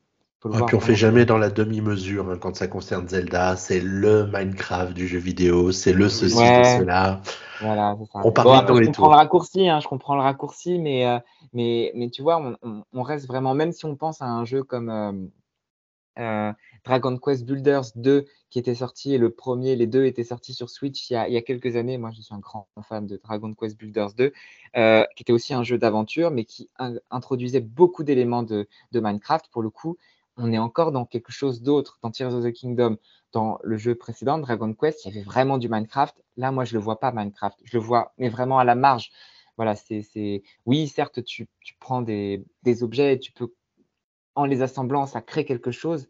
Et 0.44 0.64
puis 0.66 0.76
on 0.76 0.80
fait 0.80 0.94
jamais 0.94 1.24
dans 1.24 1.36
la 1.36 1.50
demi-mesure 1.50 2.30
hein, 2.30 2.38
quand 2.38 2.54
ça 2.54 2.68
concerne 2.68 3.08
Zelda. 3.08 3.56
C'est 3.56 3.80
le 3.80 4.26
Minecraft 4.26 4.92
du 4.92 5.08
jeu 5.08 5.18
vidéo, 5.18 5.72
c'est 5.72 5.92
le 5.92 6.08
ceci, 6.08 6.36
cela. 6.36 7.20
Voilà, 7.60 7.96
ça. 8.12 8.20
On 8.22 8.30
parle 8.30 8.66
bon, 8.66 8.76
je 8.76 8.86
comprends 8.86 9.10
le 9.10 9.16
raccourci, 9.16 9.68
hein, 9.68 9.80
je 9.80 9.88
comprends 9.88 10.14
le 10.14 10.22
raccourci, 10.22 10.78
mais, 10.78 11.06
euh, 11.06 11.18
mais, 11.52 11.90
mais 11.96 12.08
tu 12.08 12.22
vois, 12.22 12.40
on, 12.62 12.84
on, 12.92 13.02
reste 13.02 13.26
vraiment, 13.26 13.54
même 13.54 13.72
si 13.72 13.84
on 13.84 13.96
pense 13.96 14.22
à 14.22 14.26
un 14.26 14.44
jeu 14.44 14.62
comme 14.62 14.90
euh, 14.90 15.12
euh, 16.20 16.52
Dragon 16.84 17.18
Quest 17.18 17.44
Builders 17.44 17.86
2 17.96 18.26
qui 18.48 18.60
était 18.60 18.76
sorti, 18.76 19.14
et 19.14 19.18
le 19.18 19.30
premier, 19.30 19.74
les 19.74 19.88
deux 19.88 20.04
étaient 20.04 20.22
sortis 20.22 20.54
sur 20.54 20.70
Switch 20.70 21.10
il 21.10 21.14
y 21.14 21.16
a, 21.16 21.26
il 21.26 21.34
y 21.34 21.36
a 21.36 21.42
quelques 21.42 21.74
années. 21.74 21.98
Moi, 21.98 22.12
je 22.14 22.22
suis 22.22 22.32
un 22.32 22.38
grand 22.38 22.68
fan 22.88 23.08
de 23.08 23.20
Dragon 23.22 23.52
Quest 23.54 23.76
Builders 23.76 24.12
2, 24.16 24.32
qui 25.16 25.22
était 25.22 25.32
aussi 25.32 25.52
un 25.52 25.64
jeu 25.64 25.78
d'aventure, 25.78 26.30
mais 26.30 26.44
qui 26.44 26.70
introduisait 27.10 27.60
beaucoup 27.60 28.04
d'éléments 28.04 28.44
de, 28.44 28.68
de 28.92 29.00
Minecraft 29.00 29.48
pour 29.50 29.62
le 29.62 29.70
coup 29.70 29.98
on 30.38 30.52
est 30.52 30.58
encore 30.58 30.92
dans 30.92 31.04
quelque 31.04 31.32
chose 31.32 31.62
d'autre. 31.62 31.98
Dans 32.02 32.10
Tears 32.10 32.34
of 32.34 32.44
the 32.44 32.52
Kingdom, 32.52 32.96
dans 33.32 33.58
le 33.62 33.76
jeu 33.76 33.94
précédent, 33.94 34.38
Dragon 34.38 34.72
Quest, 34.72 35.04
il 35.04 35.14
y 35.14 35.16
avait 35.16 35.24
vraiment 35.24 35.58
du 35.58 35.68
Minecraft. 35.68 36.22
Là, 36.36 36.52
moi, 36.52 36.64
je 36.64 36.74
le 36.74 36.80
vois 36.80 37.00
pas 37.00 37.12
Minecraft. 37.12 37.58
Je 37.64 37.76
le 37.76 37.82
vois, 37.82 38.14
mais 38.18 38.28
vraiment 38.28 38.58
à 38.58 38.64
la 38.64 38.74
marge. 38.74 39.10
Voilà, 39.56 39.74
c'est, 39.74 40.42
oui, 40.66 40.86
certes, 40.86 41.24
tu, 41.24 41.48
prends 41.80 42.00
des, 42.00 42.44
objets 42.82 43.14
et 43.14 43.18
tu 43.18 43.32
peux, 43.32 43.52
en 44.36 44.44
les 44.44 44.62
assemblant, 44.62 45.06
ça 45.06 45.20
crée 45.20 45.44
quelque 45.44 45.72
chose. 45.72 46.08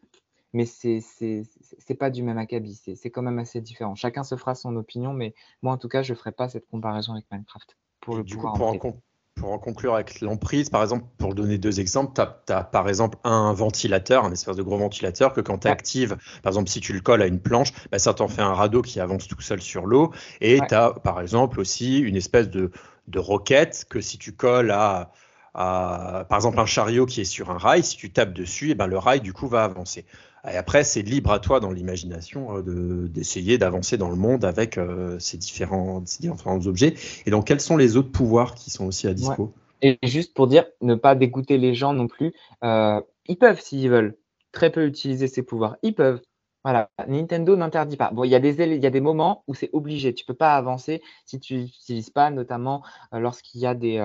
mais 0.52 0.66
c'est 0.66 1.00
c'est 1.00 1.94
pas 1.94 2.10
du 2.10 2.22
même 2.22 2.36
acabit. 2.38 2.74
C'est 2.74 3.10
quand 3.10 3.22
même 3.22 3.38
assez 3.38 3.62
différent. 3.62 3.94
Chacun 3.94 4.22
se 4.22 4.36
fera 4.36 4.54
son 4.54 4.76
opinion, 4.76 5.14
mais 5.14 5.34
moi, 5.62 5.72
en 5.72 5.78
tout 5.78 5.88
cas, 5.88 6.02
je 6.02 6.12
ferai 6.12 6.32
pas 6.32 6.50
cette 6.50 6.68
comparaison 6.68 7.14
avec 7.14 7.24
Minecraft. 7.32 7.76
Pour 8.00 8.16
le 8.16 8.22
du 8.22 8.36
coup, 8.36 8.52
pour 8.52 8.68
en, 8.68 9.00
pour 9.38 9.52
en, 9.52 9.58
conclure 9.58 9.94
avec 9.94 10.20
l'emprise, 10.20 10.70
par 10.70 10.82
exemple, 10.82 11.04
pour 11.18 11.34
donner 11.34 11.58
deux 11.58 11.80
exemples, 11.80 12.12
tu 12.14 12.52
as, 12.52 12.64
par 12.64 12.88
exemple 12.88 13.18
un 13.24 13.52
ventilateur, 13.52 14.24
un 14.24 14.32
espèce 14.32 14.56
de 14.56 14.62
gros 14.62 14.78
ventilateur 14.78 15.32
que 15.32 15.40
quand 15.40 15.58
tu 15.58 15.68
actives, 15.68 16.16
par 16.42 16.50
exemple, 16.50 16.68
si 16.68 16.80
tu 16.80 16.92
le 16.92 17.00
colles 17.00 17.22
à 17.22 17.26
une 17.26 17.40
planche, 17.40 17.72
bah, 17.90 17.98
ça 17.98 18.14
t'en 18.14 18.28
fait 18.28 18.42
un 18.42 18.54
radeau 18.54 18.82
qui 18.82 19.00
avance 19.00 19.28
tout 19.28 19.40
seul 19.40 19.60
sur 19.60 19.86
l'eau. 19.86 20.12
Et 20.40 20.60
tu 20.68 20.74
as, 20.74 20.92
par 21.02 21.20
exemple, 21.20 21.60
aussi 21.60 21.98
une 21.98 22.16
espèce 22.16 22.48
de, 22.48 22.70
de 23.08 23.18
roquette 23.18 23.86
que 23.88 24.00
si 24.00 24.18
tu 24.18 24.32
colles 24.32 24.70
à 24.70 25.12
par 25.58 26.34
exemple 26.34 26.60
un 26.60 26.66
chariot 26.66 27.06
qui 27.06 27.20
est 27.20 27.24
sur 27.24 27.50
un 27.50 27.58
rail, 27.58 27.82
si 27.82 27.96
tu 27.96 28.10
tapes 28.12 28.32
dessus, 28.32 28.68
et 28.68 28.70
eh 28.72 28.74
ben, 28.74 28.86
le 28.86 28.98
rail 28.98 29.20
du 29.20 29.32
coup 29.32 29.48
va 29.48 29.64
avancer. 29.64 30.04
Et 30.44 30.56
après, 30.56 30.84
c'est 30.84 31.02
libre 31.02 31.32
à 31.32 31.40
toi 31.40 31.60
dans 31.60 31.70
l'imagination 31.70 32.58
euh, 32.58 33.08
d'essayer 33.08 33.58
d'avancer 33.58 33.96
dans 33.96 34.10
le 34.10 34.16
monde 34.16 34.44
avec 34.44 34.78
euh, 34.78 35.18
ces, 35.18 35.36
différents, 35.36 36.00
différents 36.00 36.66
objets. 36.66 36.94
Et 37.26 37.30
donc, 37.30 37.46
quels 37.46 37.60
sont 37.60 37.76
les 37.76 37.96
autres 37.96 38.12
pouvoirs 38.12 38.54
qui 38.54 38.70
sont 38.70 38.86
aussi 38.86 39.06
à 39.06 39.14
dispo? 39.14 39.52
Et 39.82 39.98
juste 40.02 40.34
pour 40.34 40.46
dire, 40.46 40.64
ne 40.80 40.94
pas 40.94 41.14
dégoûter 41.14 41.58
les 41.58 41.74
gens 41.74 41.92
non 41.92 42.08
plus, 42.08 42.34
euh, 42.64 43.00
ils 43.26 43.38
peuvent, 43.38 43.60
s'ils 43.60 43.90
veulent, 43.90 44.16
très 44.52 44.70
peu 44.70 44.86
utiliser 44.86 45.28
ces 45.28 45.42
pouvoirs. 45.42 45.76
Ils 45.82 45.94
peuvent. 45.94 46.20
Voilà, 46.64 46.90
Nintendo 47.06 47.56
n'interdit 47.56 47.96
pas. 47.96 48.10
Bon, 48.10 48.24
il 48.24 48.30
y, 48.30 48.34
a 48.34 48.40
des, 48.40 48.60
il 48.60 48.82
y 48.82 48.86
a 48.86 48.90
des 48.90 49.00
moments 49.00 49.44
où 49.46 49.54
c'est 49.54 49.70
obligé. 49.72 50.12
Tu 50.12 50.24
ne 50.24 50.26
peux 50.26 50.36
pas 50.36 50.56
avancer 50.56 51.00
si 51.24 51.38
tu 51.38 51.56
n'utilises 51.56 52.10
pas, 52.10 52.30
notamment 52.30 52.82
lorsqu'il 53.12 53.60
y 53.60 53.66
a 53.66 53.74
des, 53.74 54.00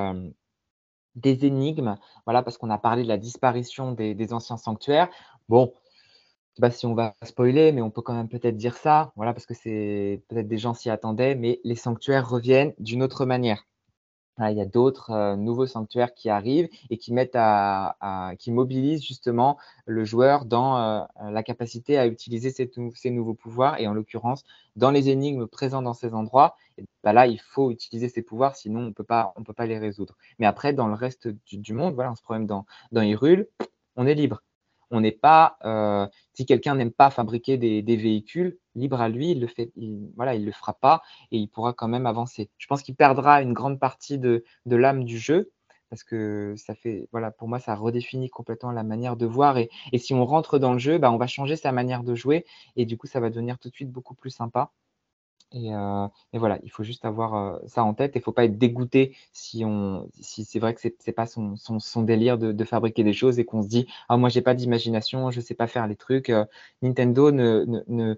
des 1.16 1.46
énigmes, 1.46 1.98
voilà, 2.26 2.44
parce 2.44 2.58
qu'on 2.58 2.70
a 2.70 2.78
parlé 2.78 3.04
de 3.04 3.08
la 3.08 3.18
disparition 3.18 3.92
des, 3.92 4.34
anciens 4.34 4.58
sanctuaires. 4.58 5.10
Bon, 5.50 5.74
sais 6.56 6.62
pas 6.62 6.72
si 6.72 6.86
on 6.86 6.94
va 6.94 7.16
spoiler, 7.24 7.72
mais 7.72 7.82
on 7.82 7.92
peut 7.92 8.02
quand 8.02 8.14
même 8.14 8.30
peut-être 8.30 8.58
dire 8.58 8.78
ça, 8.78 9.12
voilà, 9.16 9.34
parce 9.34 9.46
que 9.46 9.54
c'est 9.54 10.22
peut-être 10.28 10.48
des 10.48 10.58
gens 10.58 10.74
s'y 10.74 10.90
attendaient, 10.90 11.36
mais 11.36 11.60
les 11.64 11.76
sanctuaires 11.76 12.30
reviennent 12.30 12.74
d'une 12.80 13.04
autre 13.04 13.26
manière. 13.26 13.66
Ah, 14.38 14.52
il 14.52 14.58
y 14.58 14.62
a 14.62 14.66
d'autres 14.66 15.12
euh, 15.12 15.36
nouveaux 15.36 15.68
sanctuaires 15.68 16.14
qui 16.16 16.28
arrivent 16.28 16.68
et 16.90 16.98
qui 16.98 17.14
mettent 17.14 17.36
à, 17.36 18.34
qui 18.40 18.52
mobilisent 18.52 19.04
justement 19.06 19.60
le 19.86 20.04
joueur 20.06 20.46
dans 20.46 20.78
euh, 20.78 21.04
la 21.30 21.44
capacité 21.44 22.00
à 22.00 22.08
utiliser 22.08 22.50
ces, 22.50 23.12
nouveaux 23.12 23.36
pouvoirs 23.36 23.80
et 23.80 23.86
en 23.88 23.94
l'occurrence 23.94 24.44
dans 24.76 24.90
les 24.90 25.10
énigmes 25.10 25.46
présents 25.46 25.84
dans 25.84 25.94
ces 25.94 26.16
endroits. 26.16 26.56
Bah 27.04 27.14
là, 27.14 27.28
il 27.28 27.40
faut 27.42 27.70
utiliser 27.70 28.10
ces 28.10 28.24
pouvoirs, 28.24 28.56
sinon 28.56 28.88
on 28.88 28.94
peut 28.94 29.04
pas, 29.04 29.34
on 29.36 29.44
peut 29.44 29.54
pas 29.54 29.68
les 29.68 29.78
résoudre. 29.78 30.18
Mais 30.40 30.48
après, 30.48 30.74
dans 30.74 30.88
le 30.88 30.96
reste 30.96 31.28
du, 31.28 31.74
monde, 31.74 31.94
voilà, 31.94 32.12
on 32.12 32.16
se 32.16 32.24
problème 32.24 32.48
dans 32.48 32.66
dans 32.92 33.04
Hyrule, 33.04 33.48
on 33.96 34.08
est 34.08 34.16
libre. 34.16 34.42
On 34.94 35.02
n'est 35.02 35.12
pas, 35.12 35.58
euh, 35.66 36.08
si 36.36 36.46
quelqu'un 36.46 36.76
n'aime 36.76 36.92
pas 36.92 37.10
fabriquer 37.10 37.58
des, 37.58 37.82
véhicules, 37.98 38.60
libre 38.76 39.02
à 39.02 39.10
lui, 39.10 39.32
il 39.32 39.42
le 39.42 39.48
fait, 39.48 39.72
voilà, 40.16 40.36
il 40.36 40.46
le 40.46 40.52
fera 40.52 40.76
pas 40.76 41.02
et 41.32 41.38
il 41.40 41.48
pourra 41.48 41.74
quand 41.74 41.88
même 41.88 42.06
avancer. 42.06 42.52
Je 42.60 42.68
pense 42.68 42.84
qu'il 42.84 42.96
perdra 42.96 43.42
une 43.42 43.54
grande 43.54 43.80
partie 43.80 44.20
de, 44.20 44.44
l'âme 44.68 45.04
du 45.04 45.18
jeu 45.18 45.52
parce 45.90 46.04
que 46.04 46.54
ça 46.58 46.76
fait, 46.76 47.08
voilà, 47.12 47.32
pour 47.32 47.48
moi, 47.48 47.60
ça 47.60 47.74
redéfinit 47.74 48.30
complètement 48.30 48.72
la 48.72 48.84
manière 48.84 49.18
de 49.18 49.26
voir 49.26 49.58
et, 49.58 49.70
si 49.98 50.14
on 50.14 50.26
rentre 50.26 50.60
dans 50.60 50.74
le 50.74 50.80
jeu, 50.80 51.00
bah, 51.00 51.12
on 51.12 51.18
va 51.18 51.26
changer 51.28 51.56
sa 51.56 51.72
manière 51.72 52.04
de 52.04 52.14
jouer 52.14 52.46
et 52.76 52.86
du 52.86 52.96
coup, 52.96 53.08
ça 53.08 53.20
va 53.20 53.32
devenir 53.32 53.58
tout 53.58 53.70
de 53.70 53.74
suite 53.74 53.92
beaucoup 53.92 54.14
plus 54.14 54.30
sympa. 54.30 54.72
Euh, 55.56 56.08
et, 56.34 56.38
voilà, 56.40 56.60
il 56.64 56.72
faut 56.72 56.84
juste 56.84 57.06
avoir 57.06 57.36
euh, 57.36 57.60
ça 57.68 57.84
en 57.84 57.94
tête. 57.94 58.14
Il 58.16 58.20
ne 58.20 58.24
faut 58.24 58.32
pas 58.32 58.46
être 58.46 58.58
dégoûté 58.58 59.16
si, 59.34 59.64
on, 59.66 60.10
si 60.20 60.46
c'est 60.46 60.60
vrai 60.60 60.74
que 60.74 60.82
ce 60.82 60.88
n'est 60.88 61.14
pas 61.14 61.26
son, 61.26 61.56
délire 62.04 62.38
de, 62.38 62.64
fabriquer 62.64 63.04
des 63.04 63.14
choses 63.14 63.40
et 63.40 63.46
qu'on 63.46 63.62
se 63.62 63.68
dit 63.68 63.88
Ah, 64.10 64.18
moi, 64.18 64.30
j'ai 64.30 64.42
pas 64.42 64.54
d'imagination, 64.56 65.32
je 65.32 65.40
ne 65.40 65.44
sais 65.44 65.56
pas 65.56 65.68
faire 65.68 65.88
les 65.88 65.96
trucs. 65.96 66.30
Euh, 66.30 66.46
Nintendo 66.82 67.32
ne, 67.32 67.66
ne 67.88 68.16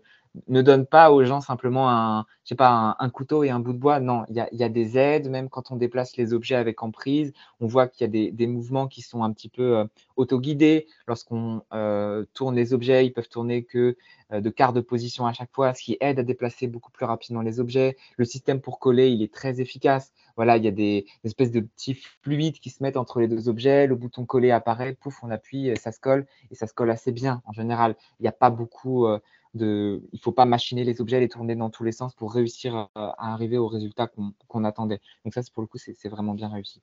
donne 0.48 0.86
pas 0.86 1.12
aux 1.12 1.24
gens 1.24 1.42
simplement 1.42 1.90
un, 1.90 2.26
je 2.44 2.50
sais 2.50 2.56
pas, 2.56 2.96
un, 3.00 3.10
couteau 3.10 3.44
et 3.44 3.50
un 3.50 3.60
bout 3.60 3.74
de 3.74 3.78
bois. 3.78 4.00
Non, 4.00 4.24
il 4.30 4.36
y 4.36 4.64
a, 4.64 4.70
des 4.70 4.98
aides, 4.98 5.30
même 5.30 5.50
quand 5.50 5.72
on 5.72 5.76
déplace 5.76 6.16
les 6.16 6.34
objets 6.34 6.56
avec 6.56 6.84
emprise. 6.84 7.34
On 7.60 7.68
voit 7.68 7.88
qu'il 7.88 8.06
y 8.06 8.28
a 8.28 8.32
des, 8.32 8.48
mouvements 8.48 8.88
qui 8.88 9.02
sont 9.02 9.24
un 9.24 9.34
petit 9.34 9.50
peu 9.50 9.78
euh, 9.78 9.86
auto-guidés. 10.16 10.88
Lorsqu'on 11.08 11.64
euh, 11.74 12.26
tourne 12.34 12.56
les 12.56 12.74
objets, 12.74 13.06
ils 13.06 13.12
peuvent 13.12 13.30
tourner 13.30 13.64
que 13.64 13.98
euh, 14.32 14.42
de 14.42 14.50
quart 14.50 14.74
de 14.74 14.82
position 14.82 15.26
à 15.26 15.34
chaque 15.34 15.52
fois, 15.52 15.74
ce 15.74 15.82
qui 15.82 15.98
aide 16.02 16.20
à 16.20 16.24
déplacer 16.24 16.68
beaucoup 16.68 16.92
plus 16.92 17.06
rapidement 17.06 17.42
les 17.42 17.60
objets. 17.60 17.98
Le 18.18 18.26
système 18.26 18.62
pour 18.62 18.78
coller, 18.80 19.10
il 19.10 19.24
est 19.24 19.34
très 19.34 19.60
efficace. 19.60 20.12
Voilà, 20.36 20.58
il 20.58 20.66
y 20.66 20.68
a 20.68 20.72
des, 20.72 21.08
espèces 21.24 21.52
de 21.52 21.62
petits 21.62 21.96
fluides 22.22 22.60
qui 22.60 22.70
se 22.70 22.84
mettent 22.84 22.98
entre 22.98 23.20
les 23.20 23.28
deux 23.28 23.50
objets. 23.50 23.88
Le 23.88 23.96
bouton 23.96 24.26
coller 24.26 24.52
apparaît, 24.52 24.94
pouf, 24.94 25.24
on 25.24 25.32
appuie, 25.32 25.76
ça 25.78 25.92
se 25.92 26.00
colle 26.00 26.28
et 26.52 26.56
ça 26.56 26.68
se 26.68 26.74
colle 26.74 26.92
assez 26.92 27.12
bien 27.12 27.42
en 27.46 27.54
général. 27.54 27.96
Il 28.20 28.24
n'y 28.24 28.30
a 28.30 28.34
pas 28.34 28.50
beaucoup 28.50 29.08
il 29.56 30.02
ne 30.14 30.20
faut 30.20 30.32
pas 30.32 30.46
machiner 30.46 30.84
les 30.84 31.02
objets, 31.02 31.20
les 31.20 31.30
tourner 31.30 31.56
dans 31.56 31.70
tous 31.70 31.84
les 31.84 31.92
sens 31.92 32.14
pour 32.16 32.34
réussir 32.34 32.90
à, 32.96 33.34
arriver 33.34 33.58
au 33.58 33.68
résultat 33.68 34.10
qu'on 34.48 34.64
attendait. 34.64 35.00
Donc 35.24 35.34
ça, 35.34 35.42
pour 35.54 35.62
le 35.62 35.68
coup, 35.68 35.78
c'est 35.78 36.10
vraiment 36.10 36.34
bien 36.34 36.50
réussi. 36.50 36.82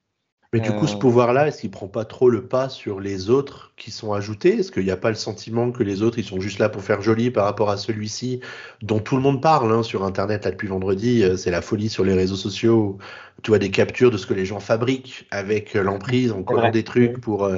Mais 0.54 0.60
du 0.60 0.70
coup, 0.70 0.86
ce 0.86 0.96
euh, 0.96 0.98
pouvoir-là, 0.98 1.48
est-ce 1.48 1.62
qu'il 1.62 1.70
prend 1.70 1.88
pas 1.88 2.04
trop 2.04 2.28
le 2.28 2.44
pas 2.44 2.68
sur 2.68 3.00
les 3.00 3.30
autres 3.30 3.72
qui 3.78 3.90
sont 3.90 4.12
ajoutés? 4.12 4.58
Est-ce 4.58 4.70
qu'il 4.70 4.84
n'y 4.84 4.90
a 4.90 4.98
pas 4.98 5.08
le 5.08 5.14
sentiment 5.14 5.72
que 5.72 5.82
les 5.82 6.02
autres, 6.02 6.18
ils 6.18 6.26
sont 6.26 6.40
juste 6.40 6.58
là 6.58 6.68
pour 6.68 6.82
faire 6.82 7.00
joli 7.00 7.30
par 7.30 7.46
rapport 7.46 7.70
à 7.70 7.78
celui-ci, 7.78 8.40
dont 8.82 8.98
tout 8.98 9.16
le 9.16 9.22
monde 9.22 9.40
parle 9.40 9.72
hein, 9.72 9.82
sur 9.82 10.04
Internet 10.04 10.44
là 10.44 10.50
depuis 10.50 10.68
vendredi 10.68 11.24
euh, 11.24 11.38
C'est 11.38 11.50
la 11.50 11.62
folie 11.62 11.88
sur 11.88 12.04
les 12.04 12.12
réseaux 12.12 12.36
sociaux. 12.36 12.98
Tu 13.42 13.50
vois 13.50 13.58
des 13.58 13.70
captures 13.70 14.10
de 14.10 14.18
ce 14.18 14.26
que 14.26 14.34
les 14.34 14.44
gens 14.44 14.60
fabriquent 14.60 15.26
avec 15.30 15.74
euh, 15.74 15.82
l'emprise 15.82 16.32
en 16.32 16.42
collant 16.42 16.70
des 16.70 16.84
trucs 16.84 17.18
pour 17.18 17.48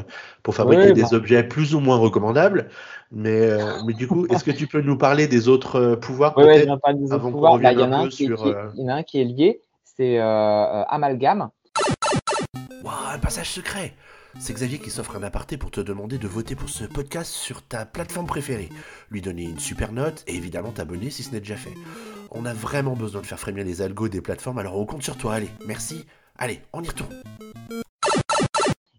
pour 0.44 0.54
fabriquer 0.54 0.92
des 0.92 1.02
bah. 1.02 1.14
objets 1.14 1.42
plus 1.42 1.74
ou 1.74 1.80
moins 1.80 1.96
recommandables. 1.96 2.68
Mais, 3.10 3.58
mais 3.88 3.94
du 3.94 4.06
coup, 4.06 4.26
est-ce 4.28 4.44
que 4.44 4.52
tu 4.52 4.68
peux 4.68 4.82
nous 4.82 4.96
parler 4.96 5.26
des 5.26 5.48
autres 5.48 5.96
pouvoirs 5.96 6.34
Oui, 6.36 6.44
il 6.46 6.64
y 6.64 6.70
en 6.70 6.76
a 8.88 8.94
un 8.94 9.02
qui 9.02 9.20
est 9.20 9.24
lié, 9.24 9.60
c'est 9.82 10.20
Amalgame 10.20 11.50
un 13.14 13.18
passage 13.20 13.50
secret 13.50 13.94
C'est 14.40 14.54
Xavier 14.54 14.80
qui 14.80 14.90
s'offre 14.90 15.14
un 15.14 15.22
aparté 15.22 15.56
pour 15.56 15.70
te 15.70 15.80
demander 15.80 16.18
de 16.18 16.26
voter 16.26 16.56
pour 16.56 16.68
ce 16.68 16.82
podcast 16.82 17.30
sur 17.30 17.62
ta 17.62 17.86
plateforme 17.86 18.26
préférée, 18.26 18.70
lui 19.08 19.22
donner 19.22 19.44
une 19.44 19.60
super 19.60 19.92
note 19.92 20.24
et 20.26 20.34
évidemment 20.34 20.72
t'abonner 20.72 21.10
si 21.10 21.22
ce 21.22 21.30
n'est 21.30 21.38
déjà 21.38 21.54
fait. 21.54 21.74
On 22.32 22.44
a 22.44 22.52
vraiment 22.52 22.96
besoin 22.96 23.20
de 23.20 23.26
faire 23.26 23.38
frémir 23.38 23.64
les 23.64 23.82
algos 23.82 24.08
des 24.08 24.20
plateformes, 24.20 24.58
alors 24.58 24.76
on 24.76 24.84
compte 24.84 25.04
sur 25.04 25.16
toi, 25.16 25.34
allez, 25.34 25.50
merci. 25.64 26.06
Allez, 26.38 26.60
on 26.72 26.82
y 26.82 26.88
retourne. 26.88 27.14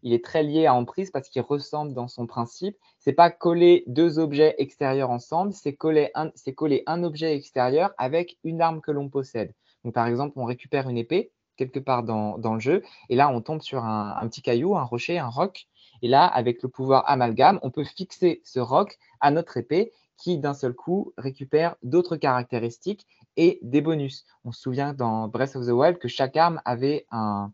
Il 0.02 0.14
est 0.14 0.24
très 0.24 0.44
lié 0.44 0.66
à 0.66 0.74
emprise 0.74 1.12
parce 1.12 1.28
qu'il 1.28 1.42
ressemble 1.42 1.94
dans 1.94 2.08
son 2.08 2.26
principe. 2.26 2.78
C'est 3.00 3.12
pas 3.12 3.30
coller 3.30 3.84
deux 3.88 4.18
objets 4.18 4.56
extérieurs 4.60 5.10
ensemble, 5.10 5.52
c'est 5.52 5.74
coller 5.74 6.12
un, 6.16 6.32
coller 6.56 6.84
un 6.88 7.04
objet 7.04 7.36
extérieur 7.36 7.92
avec 7.98 8.38
une 8.46 8.62
arme 8.62 8.80
que 8.80 8.92
l'on 8.92 9.10
possède. 9.10 9.52
Donc 9.84 9.94
par 9.94 10.08
exemple, 10.08 10.34
on 10.38 10.46
récupère 10.46 10.90
une 10.90 10.98
épée, 10.98 11.32
quelque 11.56 11.80
part 11.80 12.04
dans, 12.04 12.54
le 12.54 12.60
jeu. 12.60 12.84
Et 13.10 13.16
là, 13.16 13.30
on 13.30 13.42
tombe 13.42 13.62
sur 13.62 13.84
un, 13.84 14.28
petit 14.28 14.42
caillou, 14.42 14.76
un 14.78 14.84
rocher, 14.84 15.20
un 15.20 15.30
roc. 15.30 15.68
Et 16.02 16.08
là, 16.08 16.26
avec 16.26 16.62
le 16.62 16.70
pouvoir 16.70 17.10
amalgame, 17.10 17.60
on 17.62 17.72
peut 17.72 17.84
fixer 17.84 18.42
ce 18.44 18.60
roc 18.60 18.98
à 19.22 19.32
notre 19.32 19.58
épée 19.58 19.92
qui, 20.18 20.38
d'un 20.38 20.54
seul 20.54 20.74
coup, 20.74 21.14
récupère 21.18 21.76
d'autres 21.84 22.16
caractéristiques 22.16 23.06
et 23.38 23.60
des 23.62 23.82
bonus. 23.82 24.26
On 24.44 24.52
se 24.52 24.62
souvient 24.62 24.94
dans 24.94 25.28
Breath 25.28 25.56
of 25.56 25.66
the 25.66 25.72
Wild 25.72 25.98
que 25.98 26.08
chaque 26.08 26.38
arme 26.38 26.62
avait 26.66 27.06
un, 27.12 27.52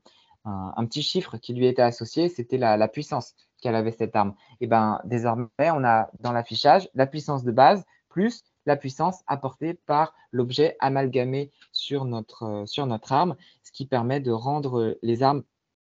petit 0.78 1.04
chiffre 1.04 1.38
qui 1.38 1.54
lui 1.54 1.68
était 1.68 1.82
associé, 1.82 2.30
c'était 2.30 2.58
la, 2.58 2.88
puissance 2.88 3.36
qu'elle 3.62 3.76
avait 3.76 3.92
cette 3.92 4.16
arme. 4.16 4.34
Et 4.60 4.68
ben 4.68 5.00
désormais, 5.06 5.48
on 5.60 5.84
a 5.84 6.10
dans 6.20 6.32
l'affichage 6.32 6.90
la 6.94 7.06
puissance 7.06 7.44
de 7.44 7.52
base 7.52 7.86
plus 8.10 8.44
la 8.66 8.76
puissance 8.76 9.22
apportée 9.28 9.74
par 9.74 10.14
l'objet 10.32 10.76
amalgamé 10.80 11.52
sur 11.72 12.06
notre, 12.06 12.44
euh, 12.44 12.66
sur 12.66 12.86
notre 12.86 13.12
arme, 13.12 13.36
ce 13.64 13.72
qui 13.72 13.86
permet 13.86 14.20
de 14.20 14.32
rendre 14.32 14.98
les 15.02 15.24
armes 15.24 15.44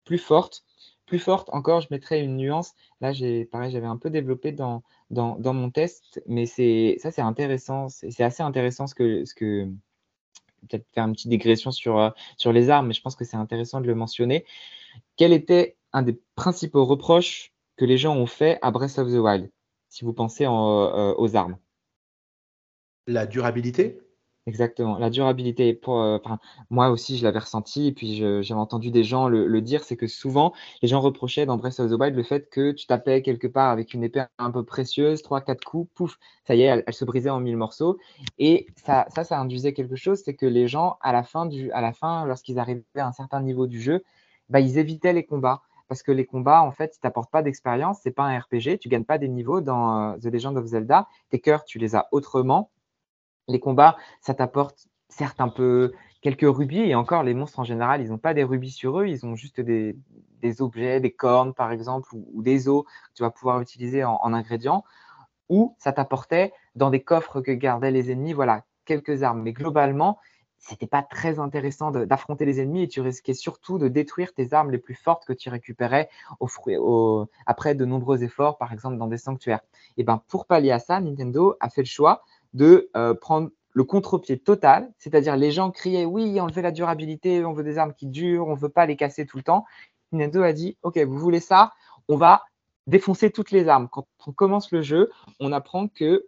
plus 0.06 0.18
fortes. 0.18 0.64
Plus 1.06 1.20
fortes 1.20 1.50
encore, 1.54 1.82
je 1.82 1.88
mettrai 1.90 2.22
une 2.22 2.38
nuance. 2.38 2.74
Là, 3.02 3.12
pareil, 3.52 3.72
j'avais 3.72 3.88
un 3.88 3.98
peu 3.98 4.12
développé 4.12 4.52
dans, 4.52 4.84
dans, 5.10 5.54
mon 5.54 5.72
test, 5.72 6.22
mais 6.28 6.46
ça, 6.46 7.12
c'est 7.12 7.22
intéressant. 7.22 7.90
C'est 7.90 8.22
assez 8.22 8.44
intéressant 8.44 8.86
ce 8.86 8.94
que, 8.94 9.26
ce 9.26 9.34
que 9.34 9.66
peut-être 10.62 10.86
faire 10.94 11.06
une 11.06 11.14
petite 11.14 11.30
digression 11.30 11.72
sur, 11.72 11.98
euh, 11.98 12.10
sur 12.38 12.52
les 12.52 12.70
armes, 12.70 12.88
mais 12.88 12.94
je 12.94 13.02
pense 13.02 13.16
que 13.16 13.26
c'est 13.26 13.38
intéressant 13.38 13.82
de 13.82 13.88
le 13.88 13.96
mentionner. 13.96 14.46
Quel 15.16 15.34
était 15.34 15.78
un 15.94 16.04
des 16.04 16.20
principaux 16.36 16.86
reproches 16.86 17.54
que 17.76 17.86
les 17.86 17.98
gens 17.98 18.16
ont 18.16 18.28
fait 18.28 18.60
à 18.62 18.72
Breath 18.72 19.00
of 19.00 19.08
the 19.08 19.18
Wild, 19.18 19.50
si 19.90 20.06
vous 20.06 20.14
pensez 20.14 20.46
euh, 20.46 21.16
aux 21.18 21.36
armes? 21.36 21.58
La 23.10 23.26
durabilité 23.26 24.00
Exactement. 24.46 24.98
La 24.98 25.12
durabilité, 25.12 25.76
pour, 25.76 26.02
euh, 26.02 26.18
moi 26.72 26.90
aussi, 26.90 27.18
je 27.18 27.24
l'avais 27.24 27.38
ressenti, 27.38 27.88
et 27.88 27.92
puis 27.92 28.16
j'avais 28.16 28.60
entendu 28.60 28.90
des 28.90 29.04
gens 29.04 29.28
le, 29.28 29.62
dire, 29.62 29.84
c'est 29.84 29.96
que 29.96 30.08
souvent, 30.08 30.54
les 30.82 30.88
gens 30.88 31.02
reprochaient 31.02 31.46
dans 31.46 31.58
Breath 31.58 31.80
of 31.80 31.92
the 31.92 31.94
Wild 31.94 32.16
le 32.16 32.24
fait 32.24 32.50
que 32.50 32.72
tu 32.72 32.88
tapais 32.88 33.22
quelque 33.22 33.46
part 33.46 33.70
avec 33.70 33.94
une 33.94 34.04
épée 34.04 34.24
un 34.40 34.50
peu 34.50 34.64
précieuse, 34.64 35.22
3-4 35.22 35.64
coups, 35.64 35.92
pouf, 35.94 36.18
ça 36.48 36.56
y 36.56 36.62
est, 36.62 36.84
elle, 36.86 36.94
se 36.94 37.06
brisait 37.06 37.30
en 37.30 37.40
mille 37.40 37.58
morceaux. 37.58 38.00
Et 38.40 38.66
ça, 38.76 39.06
ça, 39.10 39.40
induisait 39.40 39.74
quelque 39.74 39.96
chose, 39.96 40.22
c'est 40.26 40.34
que 40.34 40.48
les 40.48 40.68
gens, 40.68 40.98
à 41.02 41.12
la 41.12 41.22
fin, 41.22 41.48
fin 41.94 42.26
lorsqu'ils 42.26 42.58
arrivaient 42.58 42.84
à 42.96 43.08
un 43.08 43.12
certain 43.12 43.42
niveau 43.42 43.68
du 43.68 43.80
jeu, 43.80 44.04
bah, 44.50 44.62
ils 44.62 44.80
évitaient 44.80 45.14
les 45.14 45.26
combats 45.26 45.62
parce 45.90 46.04
que 46.04 46.12
les 46.12 46.26
combats, 46.26 46.62
en 46.62 46.72
fait, 46.72 46.96
ils 46.96 47.00
t'apportent 47.00 47.32
pas 47.32 47.42
d'expérience, 47.42 48.00
c'est 48.04 48.12
pas 48.12 48.24
un 48.24 48.40
RPG, 48.40 48.78
tu 48.80 48.90
gagnes 48.90 49.04
pas 49.04 49.18
des 49.18 49.28
niveaux 49.28 49.60
dans 49.60 50.14
euh, 50.14 50.18
The 50.18 50.26
Legend 50.26 50.56
of 50.56 50.66
Zelda, 50.66 51.08
tes 51.30 51.40
cœurs, 51.40 51.66
tu 51.66 51.80
les 51.80 51.96
as 51.96 52.08
autrement. 52.12 52.70
Les 53.50 53.60
combats, 53.60 53.98
ça 54.22 54.34
t'apporte 54.34 54.88
certes 55.10 55.42
un 55.42 55.50
peu 55.50 55.92
quelques 56.22 56.46
rubis, 56.48 56.80
et 56.80 56.96
encore, 56.96 57.24
les 57.24 57.34
monstres 57.34 57.60
en 57.60 57.64
général, 57.64 58.02
ils 58.02 58.10
n'ont 58.10 58.18
pas 58.18 58.34
des 58.34 58.44
rubis 58.44 58.72
sur 58.72 59.00
eux, 59.00 59.08
ils 59.08 59.26
ont 59.26 59.36
juste 59.36 59.60
des, 59.60 59.96
objets, 60.60 61.00
des 61.00 61.12
cornes 61.12 61.54
par 61.54 61.72
exemple, 61.72 62.10
ou, 62.14 62.42
des 62.42 62.70
os 62.70 62.84
que 62.84 62.90
tu 63.16 63.24
vas 63.24 63.32
pouvoir 63.32 63.60
utiliser 63.62 64.04
en, 64.04 64.20
en 64.22 64.34
ingrédients, 64.34 64.84
ou 65.50 65.76
ça 65.80 65.92
t'apportait 65.92 66.54
dans 66.76 66.90
des 66.90 67.02
coffres 67.02 67.42
que 67.42 67.52
gardaient 67.52 67.92
les 67.92 68.12
ennemis, 68.12 68.34
voilà, 68.34 68.64
quelques 68.86 69.24
armes. 69.24 69.42
Mais 69.42 69.54
globalement, 69.54 70.20
c'était 70.60 70.88
pas 70.88 71.02
très 71.02 71.40
intéressant 71.40 71.92
d'affronter 71.92 72.46
les 72.46 72.60
ennemis 72.60 72.84
et 72.84 72.88
tu 72.88 73.02
risquais 73.02 73.34
surtout 73.34 73.80
de 73.80 73.88
détruire 73.88 74.34
tes 74.34 74.54
armes 74.54 74.72
les 74.72 74.78
plus 74.78 74.94
fortes 74.94 75.26
que 75.26 75.34
tu 75.34 75.50
récupérais 75.50 76.10
au, 76.40 77.28
après 77.46 77.76
de 77.76 77.86
nombreux 77.86 78.24
efforts, 78.24 78.58
par 78.58 78.74
exemple 78.74 78.98
dans 78.98 79.08
des 79.08 79.18
sanctuaires. 79.18 79.62
Et 79.98 80.04
ben 80.04 80.22
pour 80.28 80.46
pallier 80.46 80.72
à 80.72 80.80
ça, 80.80 81.00
Nintendo 81.00 81.56
a 81.62 81.70
fait 81.70 81.82
le 81.82 81.88
choix 81.88 82.24
de 82.54 82.90
euh, 82.96 83.14
prendre 83.14 83.50
le 83.74 83.84
contre-pied 83.84 84.40
total, 84.40 84.92
c'est-à-dire 84.98 85.38
les 85.38 85.52
gens 85.52 85.72
criaient 85.72 86.06
oui, 86.06 86.40
enlever 86.40 86.62
la 86.62 86.72
durabilité, 86.72 87.46
on 87.46 87.54
veut 87.54 87.64
des 87.64 87.78
armes 87.78 87.94
qui 87.94 88.08
durent, 88.08 88.48
on 88.48 88.56
veut 88.56 88.70
pas 88.70 88.86
les 88.86 88.96
casser 88.96 89.26
tout 89.26 89.38
le 89.38 89.44
temps. 89.44 89.66
Nintendo 90.12 90.42
a 90.42 90.54
dit 90.54 90.78
ok, 90.82 90.98
vous 91.00 91.20
voulez 91.20 91.40
ça, 91.40 91.72
on 92.08 92.18
va 92.18 92.44
défoncer 92.88 93.30
toutes 93.30 93.52
les 93.52 93.68
armes. 93.68 93.88
Quand 93.90 94.08
on 94.26 94.32
commence 94.32 94.72
le 94.72 94.82
jeu, 94.82 95.12
on 95.40 95.52
apprend 95.52 95.88
que 95.88 96.28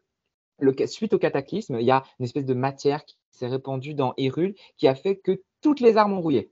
suite 0.86 1.14
au 1.14 1.18
cataclysme, 1.18 1.78
il 1.80 1.86
y 1.86 1.92
a 1.92 2.04
une 2.20 2.26
espèce 2.26 2.46
de 2.46 2.54
matière 2.54 3.04
qui 3.06 3.18
s'est 3.32 3.48
répandue 3.48 3.94
dans 3.94 4.14
Hyrule 4.18 4.56
qui 4.78 4.88
a 4.88 4.96
fait 4.96 5.18
que 5.18 5.42
toutes 5.62 5.80
les 5.80 5.98
armes 5.98 6.14
ont 6.14 6.22
rouillé, 6.22 6.52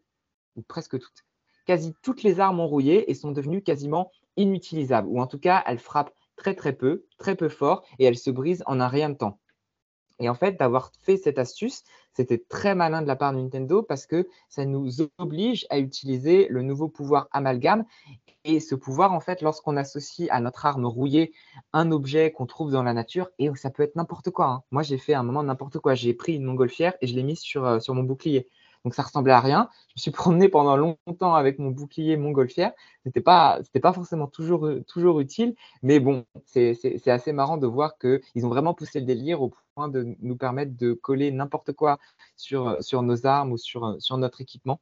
ou 0.55 0.61
presque 0.61 0.99
toutes. 0.99 1.25
Quasi 1.65 1.93
toutes 2.01 2.23
les 2.23 2.39
armes 2.39 2.59
ont 2.59 2.67
rouillé 2.67 3.11
et 3.11 3.13
sont 3.13 3.31
devenues 3.31 3.61
quasiment 3.61 4.11
inutilisables, 4.37 5.07
ou 5.07 5.21
en 5.21 5.27
tout 5.27 5.39
cas, 5.39 5.63
elles 5.67 5.79
frappent 5.79 6.13
très 6.35 6.55
très 6.55 6.73
peu, 6.73 7.05
très 7.17 7.35
peu 7.35 7.49
fort, 7.49 7.83
et 7.99 8.05
elles 8.05 8.17
se 8.17 8.31
brisent 8.31 8.63
en 8.65 8.79
un 8.79 8.87
rien 8.87 9.09
de 9.09 9.15
temps. 9.15 9.39
Et 10.19 10.29
en 10.29 10.35
fait, 10.35 10.59
d'avoir 10.59 10.91
fait 11.01 11.17
cette 11.17 11.39
astuce, 11.39 11.83
c'était 12.13 12.43
très 12.49 12.75
malin 12.75 13.01
de 13.01 13.07
la 13.07 13.15
part 13.15 13.33
de 13.33 13.39
Nintendo 13.39 13.81
parce 13.81 14.05
que 14.05 14.27
ça 14.49 14.65
nous 14.65 15.01
oblige 15.17 15.65
à 15.69 15.79
utiliser 15.79 16.47
le 16.49 16.61
nouveau 16.61 16.89
pouvoir 16.89 17.27
amalgame. 17.31 17.85
Et 18.45 18.59
ce 18.59 18.75
pouvoir, 18.75 19.13
en 19.13 19.19
fait, 19.19 19.41
lorsqu'on 19.41 19.77
associe 19.77 20.29
à 20.31 20.39
notre 20.39 20.65
arme 20.65 20.85
rouillée 20.85 21.33
un 21.73 21.91
objet 21.91 22.31
qu'on 22.31 22.45
trouve 22.45 22.71
dans 22.71 22.83
la 22.83 22.93
nature, 22.93 23.29
et 23.37 23.49
ça 23.55 23.69
peut 23.69 23.83
être 23.83 23.95
n'importe 23.95 24.29
quoi. 24.29 24.47
Hein. 24.47 24.63
Moi, 24.71 24.81
j'ai 24.81 24.97
fait 24.97 25.13
un 25.13 25.23
moment 25.23 25.43
n'importe 25.43 25.79
quoi. 25.79 25.93
J'ai 25.93 26.13
pris 26.13 26.35
une 26.35 26.45
montgolfière 26.45 26.93
et 27.01 27.07
je 27.07 27.15
l'ai 27.15 27.23
mise 27.23 27.39
sur, 27.39 27.65
euh, 27.65 27.79
sur 27.79 27.93
mon 27.95 28.03
bouclier. 28.03 28.49
Donc 28.85 28.95
ça 28.95 29.03
ressemblait 29.03 29.33
à 29.33 29.39
rien. 29.39 29.69
Je 29.89 29.93
me 29.97 30.01
suis 30.01 30.11
promené 30.11 30.49
pendant 30.49 30.77
longtemps 30.77 31.35
avec 31.35 31.59
mon 31.59 31.71
bouclier 31.71 32.17
montgolfière. 32.17 32.73
C'était 33.05 33.21
pas, 33.21 33.59
pas 33.81 33.93
forcément 33.93 34.27
toujours, 34.27 34.69
toujours 34.87 35.19
utile, 35.19 35.55
mais 35.83 35.99
bon, 35.99 36.25
c'est 36.45 37.07
assez 37.07 37.33
marrant 37.33 37.57
de 37.57 37.67
voir 37.67 37.97
qu'ils 37.97 38.45
ont 38.45 38.49
vraiment 38.49 38.73
poussé 38.73 38.99
le 38.99 39.05
délire 39.05 39.41
au 39.41 39.53
point 39.75 39.87
de 39.89 40.15
nous 40.19 40.35
permettre 40.37 40.75
de 40.75 40.93
coller 40.93 41.31
n'importe 41.31 41.73
quoi 41.73 41.97
sur, 42.35 42.77
nos 43.03 43.25
armes 43.25 43.51
ou 43.53 43.57
sur 43.57 44.17
notre 44.17 44.41
équipement. 44.41 44.79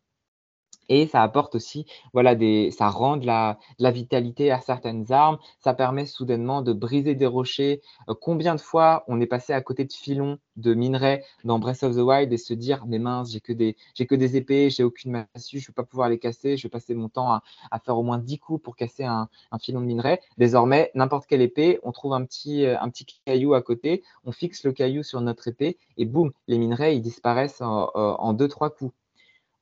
Et 0.90 1.08
ça 1.08 1.22
apporte 1.22 1.56
aussi, 1.56 1.86
voilà, 2.14 2.36
des, 2.36 2.72
ça 2.72 2.90
rend 2.90 3.18
de 3.18 3.26
la, 3.26 3.58
vitalité 3.92 4.52
à 4.52 4.62
certaines 4.62 5.12
armes. 5.12 5.38
Ça 5.60 5.74
permet 5.74 6.06
soudainement 6.06 6.62
de 6.62 6.74
briser 6.74 7.16
des 7.16 7.26
rochers. 7.26 7.82
Euh, 8.10 8.14
combien 8.20 8.56
de 8.56 8.62
fois 8.62 9.04
on 9.08 9.20
est 9.20 9.28
passé 9.28 9.54
à 9.54 9.62
côté 9.62 9.86
de 9.86 9.94
filons 9.94 10.40
de 10.56 10.74
minerais 10.74 11.24
dans 11.44 11.60
Breath 11.60 11.84
of 11.84 11.96
the 11.96 12.00
Wild 12.00 12.32
et 12.34 12.38
se 12.38 12.54
dire, 12.54 12.86
mais 12.88 13.00
mince, 13.00 13.32
j'ai 13.32 13.40
que 13.42 13.54
des, 13.54 13.76
j'ai 13.96 14.08
épées, 14.36 14.70
j'ai 14.70 14.84
aucune 14.84 15.12
massue, 15.12 15.60
je 15.60 15.66
ne 15.66 15.68
vais 15.68 15.74
pas 15.74 15.84
pouvoir 15.84 16.10
les 16.10 16.20
casser. 16.20 16.58
Je 16.58 16.64
vais 16.64 16.70
passer 16.70 16.96
mon 16.96 17.10
temps 17.10 17.32
à, 17.32 17.80
faire 17.84 17.98
au 17.98 18.04
moins 18.04 18.18
10 18.18 18.40
coups 18.40 18.64
pour 18.64 18.76
casser 18.76 19.04
un, 19.04 19.30
filon 19.62 19.82
de 19.82 19.86
minerai. 19.86 20.20
Désormais, 20.38 20.92
n'importe 20.96 21.28
quelle 21.28 21.42
épée, 21.42 21.80
on 21.84 21.92
trouve 21.92 22.14
un 22.14 22.24
petit, 22.26 22.66
euh, 22.66 22.80
un 22.80 22.90
petit 22.90 23.06
caillou 23.26 23.54
à 23.54 23.62
côté, 23.62 24.04
on 24.26 24.32
fixe 24.32 24.64
le 24.64 24.72
caillou 24.72 25.04
sur 25.04 25.22
notre 25.22 25.48
épée 25.48 25.78
et 25.98 26.06
boum, 26.06 26.32
les 26.48 26.58
minerais, 26.58 26.96
ils 26.96 27.02
disparaissent 27.02 27.62
en, 27.62 27.90
en 27.94 28.34
deux, 28.34 28.48
trois 28.48 28.70
coups. 28.70 28.94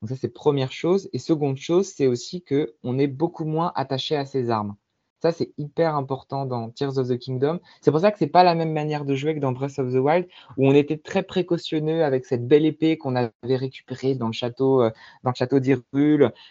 Donc 0.02 0.10
ça, 0.10 0.16
c'est 0.16 0.30
première 0.30 0.72
chose. 0.72 1.10
Et 1.14 1.20
seconde 1.20 1.58
chose, 1.58 1.88
c'est 1.88 2.08
aussi 2.08 2.44
qu'on 2.44 2.98
est 3.00 3.08
beaucoup 3.08 3.46
moins 3.46 3.72
attaché 3.76 4.16
à 4.16 4.26
ses 4.26 4.50
armes. 4.50 4.76
Ça, 5.22 5.32
c'est 5.32 5.54
hyper 5.58 5.96
important 5.96 6.46
dans 6.46 6.70
Tears 6.70 7.00
of 7.00 7.08
the 7.08 7.18
Kingdom. 7.18 7.60
C'est 7.82 7.90
pour 7.90 8.00
ça 8.00 8.12
que 8.12 8.20
c'est 8.20 8.28
pas 8.28 8.44
la 8.44 8.54
même 8.54 8.74
manière 8.74 9.06
de 9.06 9.16
jouer 9.16 9.34
que 9.34 9.40
dans 9.40 9.54
Breath 9.54 9.80
of 9.80 9.92
the 9.92 9.96
Wild, 9.96 10.28
où 10.58 10.68
on 10.68 10.74
était 10.74 10.98
très 10.98 11.24
précautionneux 11.24 12.04
avec 12.04 12.26
cette 12.26 12.48
belle 12.48 12.66
épée 12.66 12.98
qu'on 12.98 13.16
avait 13.16 13.32
récupérée 13.44 14.14
dans 14.14 14.28
le 14.28 14.34
château, 14.34 14.84
euh, 14.84 14.92
dans 15.24 15.32
le 15.32 15.36
château. 15.36 15.60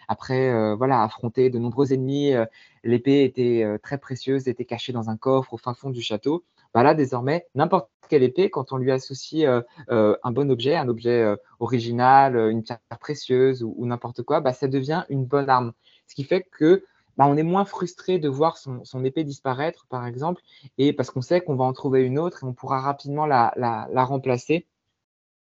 Après, 0.09 0.49
euh, 0.49 0.75
voilà, 0.75 1.03
affronter 1.03 1.49
de 1.49 1.57
nombreux 1.57 1.93
ennemis, 1.93 2.33
euh, 2.33 2.45
l'épée 2.83 3.23
était 3.23 3.65
très 3.81 3.97
précieuse, 3.97 4.49
était 4.49 4.65
cachée 4.65 4.91
dans 4.91 5.09
un 5.09 5.15
coffre 5.15 5.53
au 5.53 5.57
fin 5.57 5.73
fond 5.73 5.89
du 5.89 6.01
château. 6.01 6.43
Bah 6.75 6.83
là, 6.83 6.93
désormais, 6.93 7.47
n'importe 7.55 7.89
quelle 8.09 8.21
épée, 8.21 8.49
quand 8.49 8.73
on 8.73 8.77
lui 8.77 8.91
associe 8.91 9.47
euh, 9.47 9.61
euh, 9.91 10.17
un 10.23 10.31
bon 10.31 10.51
objet, 10.51 10.75
un 10.75 10.89
objet 10.89 11.21
euh, 11.21 11.37
original, 11.61 12.35
une 12.35 12.63
pierre 12.63 12.79
précieuse 12.99 13.63
ou, 13.63 13.85
n'importe 13.85 14.23
quoi, 14.23 14.41
bah, 14.41 14.51
ça 14.51 14.67
devient 14.67 15.05
une 15.07 15.23
bonne 15.23 15.49
arme. 15.49 15.71
Ce 16.05 16.15
qui 16.15 16.25
fait 16.25 16.45
que 16.51 16.83
bah, 17.15 17.27
on 17.29 17.37
est 17.37 17.43
moins 17.43 17.63
frustré 17.63 18.19
de 18.19 18.27
voir 18.27 18.57
son, 18.57 19.05
épée 19.05 19.23
disparaître, 19.23 19.85
par 19.87 20.05
exemple, 20.05 20.41
et 20.77 20.91
parce 20.91 21.11
qu'on 21.11 21.21
sait 21.21 21.39
qu'on 21.39 21.55
va 21.55 21.63
en 21.63 21.71
trouver 21.71 22.01
une 22.01 22.19
autre 22.19 22.43
et 22.43 22.45
on 22.45 22.53
pourra 22.53 22.81
rapidement 22.81 23.25
la, 23.25 23.87
remplacer. 23.93 24.67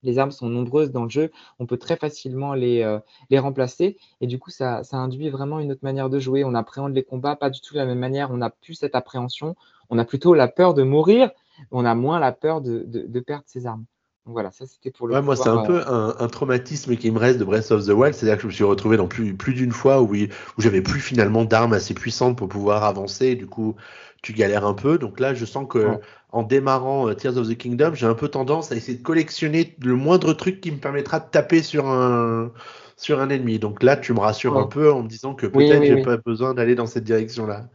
Les 0.03 0.17
armes 0.17 0.31
sont 0.31 0.47
nombreuses 0.47 0.91
dans 0.91 1.03
le 1.03 1.09
jeu, 1.09 1.31
on 1.59 1.65
peut 1.65 1.77
très 1.77 1.97
facilement 1.97 2.53
les, 2.53 2.99
les 3.29 3.39
remplacer, 3.39 3.97
et 4.21 4.27
du 4.27 4.39
coup, 4.39 4.49
ça, 4.49 4.83
ça, 4.83 4.97
induit 4.97 5.29
vraiment 5.29 5.59
une 5.59 5.71
autre 5.71 5.83
manière 5.83 6.09
de 6.09 6.19
jouer. 6.19 6.43
On 6.45 6.55
appréhende 6.55 6.93
les 6.93 7.03
combats 7.03 7.35
pas 7.35 7.49
du 7.49 7.59
tout 7.59 7.73
de 7.73 7.79
la 7.79 7.85
même 7.85 7.99
manière, 7.99 8.31
on 8.31 8.37
n'a 8.37 8.49
plus 8.49 8.75
cette 8.75 8.95
appréhension, 8.95 9.55
on 9.89 9.97
a 9.97 10.05
plutôt 10.05 10.33
la 10.33 10.47
peur 10.47 10.73
de 10.73 10.83
mourir, 10.83 11.31
on 11.71 11.85
a 11.85 11.95
moins 11.95 12.19
la 12.19 12.31
peur 12.31 12.61
de, 12.61 13.19
perdre 13.19 13.43
ses 13.47 13.65
armes. 13.65 13.85
Donc 14.25 14.33
voilà, 14.33 14.51
ça 14.51 14.65
c'était 14.65 14.91
pour 14.91 15.07
le. 15.07 15.15
Ouais, 15.15 15.21
moi, 15.21 15.35
c'est 15.35 15.49
un 15.49 15.63
peu 15.63 15.81
un, 15.87 16.27
traumatisme 16.27 16.95
qui 16.95 17.09
me 17.09 17.17
reste 17.17 17.39
de 17.39 17.45
Breath 17.45 17.71
of 17.71 17.85
the 17.85 17.89
Wild, 17.89 18.13
c'est-à-dire 18.13 18.35
que 18.35 18.43
je 18.43 18.47
me 18.47 18.51
suis 18.51 18.63
retrouvé 18.63 18.97
dans 18.97 19.07
plus, 19.07 19.35
plus 19.35 19.53
d'une 19.53 19.71
fois 19.71 20.01
où, 20.01 20.13
où 20.13 20.61
j'avais 20.61 20.81
plus 20.81 20.99
finalement 20.99 21.45
d'armes 21.45 21.73
assez 21.73 21.93
puissantes 21.93 22.37
pour 22.37 22.47
pouvoir 22.47 22.83
avancer, 22.83 23.27
et 23.27 23.35
du 23.35 23.47
coup, 23.47 23.75
tu 24.21 24.33
galères 24.33 24.65
un 24.65 24.73
peu. 24.73 24.97
Donc 24.97 25.19
là, 25.19 25.33
je 25.33 25.45
sens 25.45 25.65
que 25.67 25.99
en 26.31 26.43
démarrant 26.43 27.09
euh, 27.09 27.13
Tears 27.13 27.37
of 27.37 27.47
the 27.47 27.57
Kingdom, 27.57 27.93
j'ai 27.95 28.05
un 28.05 28.13
peu 28.13 28.27
tendance 28.27 28.71
à 28.71 28.75
essayer 28.75 28.97
de 28.97 29.03
collectionner 29.03 29.75
le 29.83 29.95
moindre 29.95 30.33
truc 30.33 30.61
qui 30.61 30.71
me 30.71 30.77
permettra 30.77 31.19
de 31.19 31.29
taper 31.29 31.63
sur 31.63 31.87
un 31.87 32.51
sur 32.95 33.21
un 33.21 33.29
ennemi. 33.29 33.59
Donc 33.59 33.81
là, 33.81 33.95
tu 33.95 34.13
me 34.13 34.19
rassures 34.19 34.57
un 34.57 34.67
peu 34.67 34.91
en 34.91 35.03
me 35.03 35.07
disant 35.07 35.33
que 35.33 35.47
peut-être 35.47 35.83
j'ai 35.83 36.01
pas 36.01 36.17
besoin 36.17 36.53
d'aller 36.53 36.75
dans 36.75 36.85
cette 36.85 37.05
direction-là. 37.05 37.69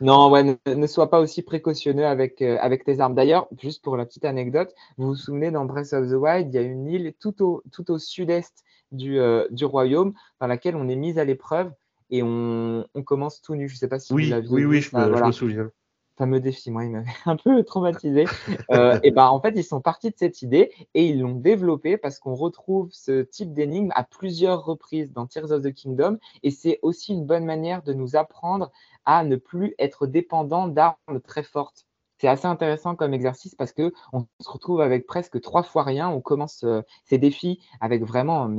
Non, 0.00 0.30
ouais, 0.30 0.56
ne, 0.66 0.86
sois 0.86 1.10
pas 1.10 1.18
aussi 1.18 1.42
précautionneux 1.42 2.06
avec, 2.06 2.40
euh, 2.40 2.56
avec 2.60 2.84
tes 2.84 3.00
armes. 3.00 3.16
D'ailleurs, 3.16 3.48
juste 3.60 3.82
pour 3.82 3.96
la 3.96 4.06
petite 4.06 4.24
anecdote, 4.24 4.72
vous 4.96 5.08
vous 5.08 5.16
souvenez 5.16 5.50
dans 5.50 5.64
Breath 5.64 5.92
of 5.92 6.08
the 6.08 6.14
Wild, 6.14 6.48
il 6.48 6.54
y 6.54 6.58
a 6.58 6.62
une 6.62 6.86
île 6.86 7.14
tout 7.18 7.42
au, 7.42 7.64
tout 7.72 7.90
au 7.90 7.98
sud-est 7.98 8.64
du, 8.92 9.18
euh, 9.18 9.46
du 9.50 9.64
royaume 9.64 10.14
dans 10.40 10.46
laquelle 10.46 10.76
on 10.76 10.88
est 10.88 10.94
mis 10.94 11.18
à 11.18 11.24
l'épreuve 11.24 11.72
et 12.10 12.22
on, 12.22 12.86
on, 12.94 13.02
commence 13.02 13.42
tout 13.42 13.56
nu. 13.56 13.68
Je 13.68 13.74
ne 13.74 13.78
sais 13.78 13.88
pas 13.88 13.98
si 13.98 14.12
oui, 14.12 14.26
vous 14.26 14.30
l'aviez 14.30 14.54
Oui, 14.54 14.64
oui, 14.64 14.80
je, 14.80 14.96
me, 14.96 15.16
je 15.16 15.24
me 15.24 15.32
souviens 15.32 15.70
fameux 16.18 16.40
défi, 16.40 16.70
moi, 16.70 16.84
il 16.84 16.90
m'avait 16.90 17.06
un 17.24 17.36
peu 17.36 17.62
traumatisé. 17.62 18.26
Euh, 18.70 18.98
et 19.02 19.10
ben, 19.10 19.28
en 19.28 19.40
fait, 19.40 19.52
ils 19.56 19.64
sont 19.64 19.80
partis 19.80 20.10
de 20.10 20.16
cette 20.16 20.42
idée 20.42 20.72
et 20.94 21.06
ils 21.06 21.20
l'ont 21.20 21.34
développé 21.34 21.96
parce 21.96 22.18
qu'on 22.18 22.34
retrouve 22.34 22.88
ce 22.92 23.22
type 23.22 23.54
d'énigme 23.54 23.92
à 23.94 24.04
plusieurs 24.04 24.64
reprises 24.64 25.12
dans 25.12 25.26
Tears 25.26 25.52
of 25.52 25.62
the 25.62 25.72
Kingdom. 25.72 26.18
Et 26.42 26.50
c'est 26.50 26.80
aussi 26.82 27.14
une 27.14 27.24
bonne 27.24 27.44
manière 27.44 27.82
de 27.82 27.94
nous 27.94 28.16
apprendre 28.16 28.70
à 29.06 29.24
ne 29.24 29.36
plus 29.36 29.74
être 29.78 30.06
dépendant 30.06 30.68
d'armes 30.68 31.20
très 31.24 31.42
fortes. 31.42 31.87
C'est 32.18 32.26
assez 32.28 32.46
intéressant 32.46 32.96
comme 32.96 33.14
exercice 33.14 33.54
parce 33.54 33.72
que 33.72 33.92
on 34.12 34.26
se 34.40 34.50
retrouve 34.50 34.80
avec 34.80 35.06
presque 35.06 35.40
trois 35.40 35.62
fois 35.62 35.84
rien. 35.84 36.08
On 36.08 36.20
commence 36.20 36.64
euh, 36.64 36.82
ces 37.04 37.16
défis 37.16 37.60
avec 37.80 38.02
vraiment 38.02 38.50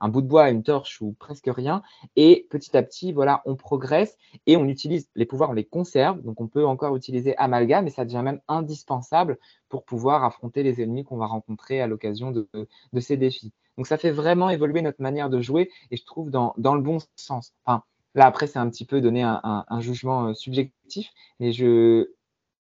un 0.00 0.08
bout 0.08 0.22
de 0.22 0.26
bois, 0.26 0.50
une 0.50 0.64
torche 0.64 1.00
ou 1.00 1.14
presque 1.18 1.48
rien. 1.48 1.82
Et 2.16 2.48
petit 2.50 2.76
à 2.76 2.82
petit, 2.82 3.12
voilà, 3.12 3.42
on 3.44 3.54
progresse 3.54 4.16
et 4.46 4.56
on 4.56 4.66
utilise 4.66 5.08
les 5.14 5.24
pouvoirs, 5.24 5.50
on 5.50 5.54
les 5.54 5.64
conserve. 5.64 6.20
Donc 6.22 6.40
on 6.40 6.48
peut 6.48 6.66
encore 6.66 6.96
utiliser 6.96 7.36
amalgame, 7.36 7.84
mais 7.84 7.90
ça 7.90 8.04
devient 8.04 8.22
même 8.24 8.40
indispensable 8.48 9.38
pour 9.68 9.84
pouvoir 9.84 10.24
affronter 10.24 10.64
les 10.64 10.82
ennemis 10.82 11.04
qu'on 11.04 11.16
va 11.16 11.26
rencontrer 11.26 11.80
à 11.80 11.86
l'occasion 11.86 12.32
de, 12.32 12.48
ces 12.98 13.16
défis. 13.16 13.52
Donc 13.76 13.86
ça 13.86 13.98
fait 13.98 14.10
vraiment 14.10 14.50
évoluer 14.50 14.82
notre 14.82 15.00
manière 15.00 15.30
de 15.30 15.40
jouer 15.40 15.70
et 15.92 15.96
je 15.96 16.04
trouve 16.04 16.30
dans, 16.30 16.54
le 16.56 16.80
bon 16.80 16.98
sens. 17.16 17.52
Enfin, 17.64 17.84
Là, 18.16 18.26
après, 18.26 18.48
c'est 18.48 18.58
un 18.58 18.68
petit 18.68 18.84
peu 18.84 19.00
donner 19.00 19.22
un, 19.22 19.80
jugement 19.80 20.26
euh, 20.26 20.34
subjectif, 20.34 21.10
mais 21.38 21.52
je, 21.52 22.10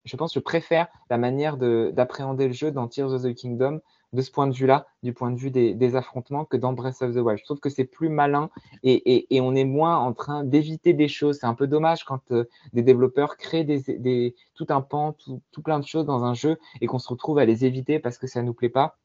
je 0.06 0.16
pense 0.16 0.32
que 0.32 0.40
je 0.40 0.44
préfère 0.44 0.86
la 1.10 1.18
manière 1.18 1.58
d'appréhender 1.58 2.46
le 2.46 2.54
jeu 2.54 2.70
dans 2.70 2.88
Tears 2.88 3.12
of 3.12 3.22
the 3.22 3.34
Kingdom 3.34 3.80
de 4.12 4.22
ce 4.22 4.30
point 4.30 4.46
de 4.46 4.54
vue-là, 4.54 4.86
du 5.02 5.12
point 5.12 5.30
de 5.30 5.36
vue 5.36 5.50
des, 5.50 5.96
affrontements, 5.96 6.44
que 6.44 6.56
dans 6.56 6.72
Breath 6.72 7.02
of 7.02 7.14
the 7.14 7.18
Wild. 7.18 7.38
Je 7.38 7.44
trouve 7.44 7.60
que 7.60 7.68
c'est 7.68 7.84
plus 7.84 8.08
malin 8.08 8.50
et, 8.82 9.26
on 9.40 9.54
est 9.54 9.64
moins 9.64 9.98
en 9.98 10.12
train 10.12 10.44
d'éviter 10.44 10.94
des 10.94 11.08
choses. 11.08 11.38
C'est 11.40 11.46
un 11.46 11.54
peu 11.54 11.66
dommage 11.66 12.04
quand 12.04 12.20
euh, 12.30 12.44
des 12.72 12.82
développeurs 12.82 13.36
créent 13.36 13.64
des, 13.64 14.34
tout 14.54 14.66
un 14.70 14.80
pan, 14.80 15.12
tout, 15.52 15.62
plein 15.62 15.80
de 15.80 15.86
choses 15.86 16.06
dans 16.06 16.24
un 16.24 16.34
jeu 16.34 16.56
et 16.80 16.86
qu'on 16.86 16.98
se 16.98 17.08
retrouve 17.08 17.38
à 17.38 17.44
les 17.44 17.64
éviter 17.64 17.98
parce 17.98 18.16
que 18.16 18.26
ça 18.26 18.40
ne 18.42 18.46
nous 18.46 18.54
plaît 18.54 18.68
pas. 18.68 18.96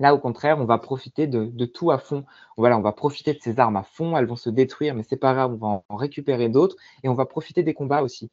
Là, 0.00 0.14
au 0.14 0.18
contraire, 0.18 0.58
on 0.58 0.64
va 0.64 0.78
profiter 0.78 1.26
de, 1.26 1.66
tout 1.66 1.90
à 1.90 1.98
fond. 1.98 2.24
Voilà, 2.56 2.78
on 2.78 2.82
va 2.82 2.92
profiter 2.92 3.34
de 3.34 3.38
ces 3.40 3.60
armes 3.60 3.76
à 3.76 3.82
fond. 3.82 4.16
Elles 4.16 4.26
vont 4.26 4.36
se 4.36 4.48
détruire, 4.48 4.94
mais 4.94 5.02
c'est 5.02 5.18
pas 5.18 5.34
grave, 5.34 5.52
on 5.52 5.56
va 5.56 5.82
en, 5.88 5.96
récupérer 5.96 6.48
d'autres 6.48 6.76
et 7.02 7.08
on 7.10 7.14
va 7.14 7.26
profiter 7.26 7.62
des 7.62 7.74
combats 7.74 8.02
aussi. 8.02 8.30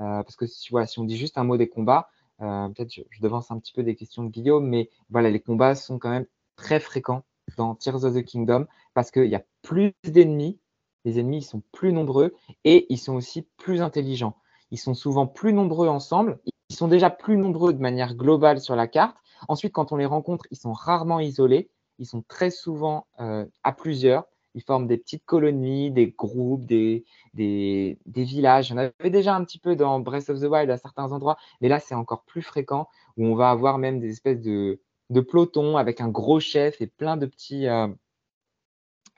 Euh, 0.00 0.22
parce 0.22 0.36
que 0.36 0.46
si, 0.46 0.70
on 0.72 1.04
dit 1.04 1.16
juste 1.16 1.38
un 1.38 1.44
mot 1.44 1.56
des 1.56 1.68
combats, 1.68 2.08
euh, 2.40 2.68
peut-être 2.68 2.92
je, 2.92 3.02
je, 3.10 3.20
devance 3.20 3.50
un 3.50 3.58
petit 3.58 3.72
peu 3.72 3.82
des 3.82 3.96
questions 3.96 4.22
de 4.24 4.30
Guillaume, 4.30 4.66
mais 4.66 4.90
voilà, 5.10 5.30
les 5.30 5.40
combats 5.40 5.74
sont 5.74 5.98
quand 5.98 6.10
même 6.10 6.26
très 6.56 6.80
fréquents 6.80 7.24
dans 7.56 7.74
Tears 7.74 8.04
of 8.04 8.14
the 8.14 8.24
Kingdom 8.24 8.66
parce 8.94 9.10
qu'il 9.10 9.26
y 9.26 9.34
a 9.34 9.44
plus 9.62 9.94
d'ennemis, 10.04 10.58
les 11.04 11.18
ennemis 11.18 11.42
sont 11.42 11.62
plus 11.72 11.92
nombreux 11.92 12.34
et 12.64 12.86
ils 12.92 12.98
sont 12.98 13.14
aussi 13.14 13.42
plus 13.56 13.80
intelligents. 13.80 14.36
Ils 14.70 14.78
sont 14.78 14.94
souvent 14.94 15.26
plus 15.26 15.52
nombreux 15.52 15.88
ensemble, 15.88 16.38
ils 16.68 16.76
sont 16.76 16.88
déjà 16.88 17.10
plus 17.10 17.36
nombreux 17.36 17.72
de 17.72 17.80
manière 17.80 18.14
globale 18.14 18.60
sur 18.60 18.76
la 18.76 18.86
carte. 18.86 19.16
Ensuite, 19.48 19.72
quand 19.72 19.92
on 19.92 19.96
les 19.96 20.06
rencontre, 20.06 20.46
ils 20.50 20.58
sont 20.58 20.72
rarement 20.72 21.20
isolés, 21.20 21.70
ils 21.98 22.06
sont 22.06 22.22
très 22.28 22.50
souvent 22.50 23.06
euh, 23.20 23.46
à 23.62 23.72
plusieurs. 23.72 24.24
Ils 24.54 24.62
forment 24.62 24.86
des 24.86 24.96
petites 24.96 25.24
colonies, 25.24 25.90
des 25.90 26.08
groupes, 26.08 26.64
des, 26.64 27.04
des, 27.34 27.98
des 28.06 28.24
villages. 28.24 28.72
On 28.72 28.76
avait 28.76 29.10
déjà 29.10 29.34
un 29.34 29.44
petit 29.44 29.58
peu 29.58 29.76
dans 29.76 30.00
Breath 30.00 30.30
of 30.30 30.40
the 30.40 30.44
Wild 30.44 30.70
à 30.70 30.76
certains 30.78 31.12
endroits, 31.12 31.36
mais 31.60 31.68
là, 31.68 31.80
c'est 31.80 31.94
encore 31.94 32.24
plus 32.24 32.42
fréquent 32.42 32.88
où 33.16 33.26
on 33.26 33.34
va 33.34 33.50
avoir 33.50 33.78
même 33.78 34.00
des 34.00 34.10
espèces 34.10 34.40
de, 34.40 34.80
de 35.10 35.20
pelotons 35.20 35.76
avec 35.76 36.00
un 36.00 36.08
gros 36.08 36.40
chef 36.40 36.80
et 36.80 36.86
plein 36.86 37.16
de 37.16 37.26
petits 37.26 37.66
euh, 37.66 37.88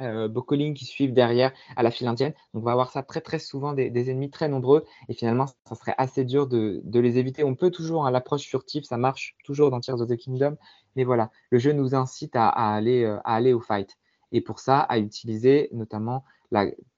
euh 0.00 0.28
qui 0.74 0.84
suivent 0.84 1.12
derrière 1.12 1.52
à 1.76 1.82
la 1.82 1.90
file 1.90 2.08
indienne. 2.08 2.32
Donc, 2.54 2.62
on 2.62 2.66
va 2.66 2.72
avoir 2.72 2.90
ça 2.90 3.02
très, 3.02 3.20
très 3.20 3.38
souvent, 3.38 3.72
des, 3.72 4.10
ennemis 4.10 4.30
très 4.30 4.48
nombreux. 4.48 4.84
Et 5.08 5.14
finalement, 5.14 5.46
ça 5.66 5.74
serait 5.74 5.94
assez 5.98 6.24
dur 6.24 6.46
de, 6.46 6.82
les 6.92 7.18
éviter. 7.18 7.44
On 7.44 7.54
peut 7.54 7.70
toujours, 7.70 8.06
hein, 8.06 8.10
l'approche 8.10 8.46
furtive, 8.46 8.84
ça 8.84 8.96
marche 8.96 9.36
toujours 9.44 9.70
dans 9.70 9.80
Tears 9.80 10.00
of 10.00 10.08
the 10.08 10.16
Kingdom. 10.16 10.56
Mais 10.96 11.04
voilà, 11.04 11.30
le 11.50 11.58
jeu 11.58 11.72
nous 11.72 11.94
incite 11.94 12.34
à, 12.36 12.48
aller, 12.48 13.04
euh, 13.04 13.18
à 13.24 13.34
aller 13.34 13.52
au 13.52 13.60
fight. 13.60 13.99
Et 14.32 14.40
pour 14.40 14.58
ça, 14.58 14.80
à 14.80 14.98
utiliser 14.98 15.68
notamment 15.72 16.24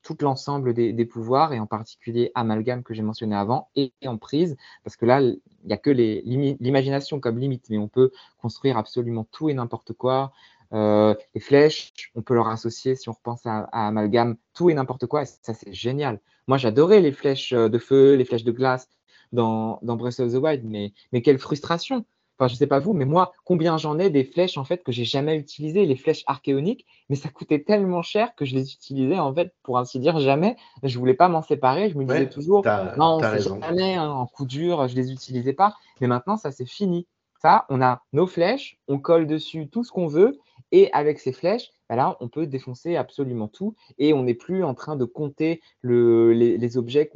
tout 0.02 0.16
l'ensemble 0.20 0.74
des, 0.74 1.04
pouvoirs, 1.04 1.52
et 1.52 1.60
en 1.60 1.66
particulier 1.66 2.32
Amalgame 2.34 2.82
que 2.82 2.94
j'ai 2.94 3.02
mentionné 3.02 3.36
avant, 3.36 3.68
et, 3.76 3.92
en 4.06 4.16
prise, 4.16 4.56
parce 4.84 4.96
que 4.96 5.04
là, 5.04 5.20
il 5.20 5.40
n'y 5.64 5.72
a 5.72 5.76
que 5.76 5.90
l'imagination 5.90 7.20
comme 7.20 7.38
limite, 7.38 7.66
mais 7.70 7.78
on 7.78 7.88
peut 7.88 8.10
construire 8.38 8.78
absolument 8.78 9.26
tout 9.30 9.48
et 9.48 9.54
n'importe 9.54 9.92
quoi. 9.92 10.32
Euh, 10.72 11.14
les 11.34 11.40
flèches, 11.40 11.92
on 12.14 12.22
peut 12.22 12.34
leur 12.34 12.48
associer, 12.48 12.96
si 12.96 13.08
on 13.08 13.12
repense 13.12 13.44
à, 13.44 13.68
Amalgame, 13.72 14.36
tout 14.54 14.70
et 14.70 14.74
n'importe 14.74 15.06
quoi, 15.06 15.22
et 15.22 15.26
ça 15.26 15.52
c'est 15.52 15.72
génial. 15.72 16.18
Moi 16.46 16.56
j'adorais 16.56 17.00
les 17.00 17.12
flèches 17.12 17.52
de 17.52 17.78
feu, 17.78 18.14
les 18.14 18.24
flèches 18.24 18.44
de 18.44 18.52
glace 18.52 18.88
dans, 19.32 19.78
dans 19.82 19.96
Breath 19.96 20.20
of 20.20 20.32
the 20.32 20.36
Wild, 20.36 20.64
mais 20.64 21.22
quelle 21.22 21.38
frustration 21.38 22.06
Enfin, 22.42 22.48
je 22.48 22.56
sais 22.56 22.66
pas 22.66 22.80
vous, 22.80 22.92
mais 22.92 23.04
moi, 23.04 23.32
combien 23.44 23.78
j'en 23.78 24.00
ai 24.00 24.10
des 24.10 24.24
flèches 24.24 24.58
en 24.58 24.64
fait 24.64 24.82
que 24.82 24.90
j'ai 24.90 25.04
jamais 25.04 25.36
utilisées, 25.36 25.86
les 25.86 25.94
flèches 25.94 26.24
archéoniques, 26.26 26.84
mais 27.08 27.14
ça 27.14 27.28
coûtait 27.28 27.62
tellement 27.62 28.02
cher 28.02 28.34
que 28.34 28.44
je 28.44 28.56
les 28.56 28.72
utilisais 28.72 29.20
en 29.20 29.32
fait, 29.32 29.54
pour 29.62 29.78
ainsi 29.78 30.00
dire, 30.00 30.18
jamais. 30.18 30.56
Je 30.82 30.98
voulais 30.98 31.14
pas 31.14 31.28
m'en 31.28 31.42
séparer. 31.42 31.88
Je 31.90 31.96
me 31.96 32.04
disais 32.04 32.28
toujours, 32.28 32.66
non, 32.96 33.20
jamais 33.20 33.94
hein, 33.94 34.10
en 34.10 34.26
coup 34.26 34.44
dur, 34.44 34.88
je 34.88 34.96
les 34.96 35.12
utilisais 35.12 35.52
pas. 35.52 35.76
Mais 36.00 36.08
maintenant, 36.08 36.36
ça 36.36 36.50
c'est 36.50 36.66
fini. 36.66 37.06
Ça, 37.40 37.64
on 37.68 37.80
a 37.80 38.02
nos 38.12 38.26
flèches, 38.26 38.80
on 38.88 38.98
colle 38.98 39.28
dessus 39.28 39.68
tout 39.68 39.84
ce 39.84 39.92
qu'on 39.92 40.08
veut, 40.08 40.36
et 40.72 40.92
avec 40.92 41.20
ces 41.20 41.32
flèches, 41.32 41.70
bah 41.88 41.94
là, 41.94 42.16
on 42.18 42.28
peut 42.28 42.48
défoncer 42.48 42.96
absolument 42.96 43.46
tout, 43.46 43.76
et 43.98 44.12
on 44.14 44.24
n'est 44.24 44.34
plus 44.34 44.64
en 44.64 44.74
train 44.74 44.96
de 44.96 45.04
compter 45.04 45.60
le, 45.80 46.32
les, 46.32 46.76
objets, 46.76 47.08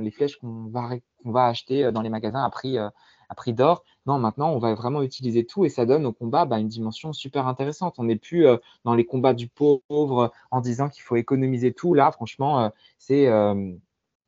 les 0.00 0.10
flèches 0.10 0.38
qu'on 0.38 0.70
va, 0.72 0.90
va 1.24 1.46
acheter 1.46 1.84
euh, 1.84 1.92
dans 1.92 2.02
les 2.02 2.08
magasins 2.08 2.42
à 2.42 2.50
prix, 2.50 2.78
euh, 2.78 2.88
à 3.32 3.34
prix 3.34 3.54
d'or. 3.54 3.82
Non, 4.06 4.18
maintenant, 4.18 4.50
on 4.52 4.58
va 4.58 4.74
vraiment 4.74 5.02
utiliser 5.02 5.46
tout 5.46 5.64
et 5.64 5.70
ça 5.70 5.86
donne 5.86 6.04
au 6.04 6.12
combat 6.12 6.44
bah, 6.44 6.58
une 6.58 6.68
dimension 6.68 7.14
super 7.14 7.46
intéressante. 7.46 7.94
On 7.98 8.04
n'est 8.04 8.16
plus 8.16 8.46
euh, 8.46 8.58
dans 8.84 8.94
les 8.94 9.06
combats 9.06 9.32
du 9.32 9.48
pauvre 9.48 10.32
en 10.50 10.60
disant 10.60 10.90
qu'il 10.90 11.02
faut 11.02 11.16
économiser 11.16 11.72
tout. 11.72 11.94
Là, 11.94 12.12
franchement, 12.12 12.60
euh, 12.60 12.68
c'est 12.98 13.28
euh, 13.28 13.72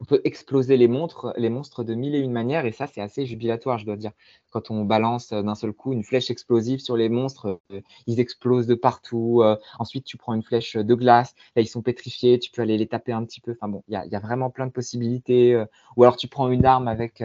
on 0.04 0.06
peut 0.06 0.20
exploser 0.24 0.76
les, 0.76 0.86
montres, 0.86 1.32
les 1.38 1.48
monstres 1.48 1.82
de 1.82 1.94
mille 1.94 2.14
et 2.14 2.18
une 2.18 2.30
manières, 2.30 2.66
et 2.66 2.72
ça, 2.72 2.86
c'est 2.86 3.00
assez 3.00 3.24
jubilatoire, 3.24 3.78
je 3.78 3.86
dois 3.86 3.96
dire. 3.96 4.12
Quand 4.50 4.70
on 4.70 4.84
balance 4.84 5.32
euh, 5.32 5.40
d'un 5.40 5.54
seul 5.54 5.72
coup 5.72 5.94
une 5.94 6.04
flèche 6.04 6.30
explosive 6.30 6.80
sur 6.80 6.94
les 6.94 7.08
monstres, 7.08 7.58
euh, 7.72 7.80
ils 8.06 8.20
explosent 8.20 8.66
de 8.66 8.74
partout. 8.74 9.40
Euh, 9.42 9.56
ensuite, 9.78 10.04
tu 10.04 10.18
prends 10.18 10.34
une 10.34 10.42
flèche 10.42 10.76
de 10.76 10.94
glace, 10.94 11.34
là, 11.56 11.62
ils 11.62 11.66
sont 11.66 11.80
pétrifiés, 11.80 12.38
tu 12.38 12.50
peux 12.50 12.60
aller 12.60 12.76
les 12.76 12.86
taper 12.86 13.12
un 13.12 13.24
petit 13.24 13.40
peu. 13.40 13.52
Enfin 13.52 13.68
bon, 13.68 13.82
il 13.88 13.94
y, 13.94 14.14
a, 14.14 14.18
vraiment 14.18 14.50
plein 14.50 14.66
de 14.66 14.72
possibilités. 14.72 15.56
ou 15.96 16.02
alors, 16.02 16.18
tu 16.18 16.28
prends 16.28 16.50
une 16.50 16.66
arme 16.66 16.86
avec, 16.86 17.24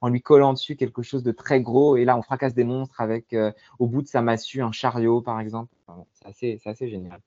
en 0.00 0.08
lui 0.08 0.22
collant 0.22 0.54
dessus 0.54 0.76
quelque 0.76 1.02
chose 1.02 1.24
de 1.24 1.32
très 1.32 1.60
gros, 1.60 1.98
et 1.98 2.06
là, 2.06 2.16
on 2.16 2.22
fracasse 2.22 2.54
des 2.54 2.64
monstres 2.64 3.02
avec, 3.02 3.36
au 3.78 3.86
bout 3.86 4.00
de 4.00 4.08
sa 4.08 4.22
massue, 4.22 4.62
un 4.62 4.72
chariot, 4.72 5.20
par 5.20 5.40
exemple. 5.40 5.74
c'est 6.32 6.58
assez 6.64 6.88
génial. 6.88 7.20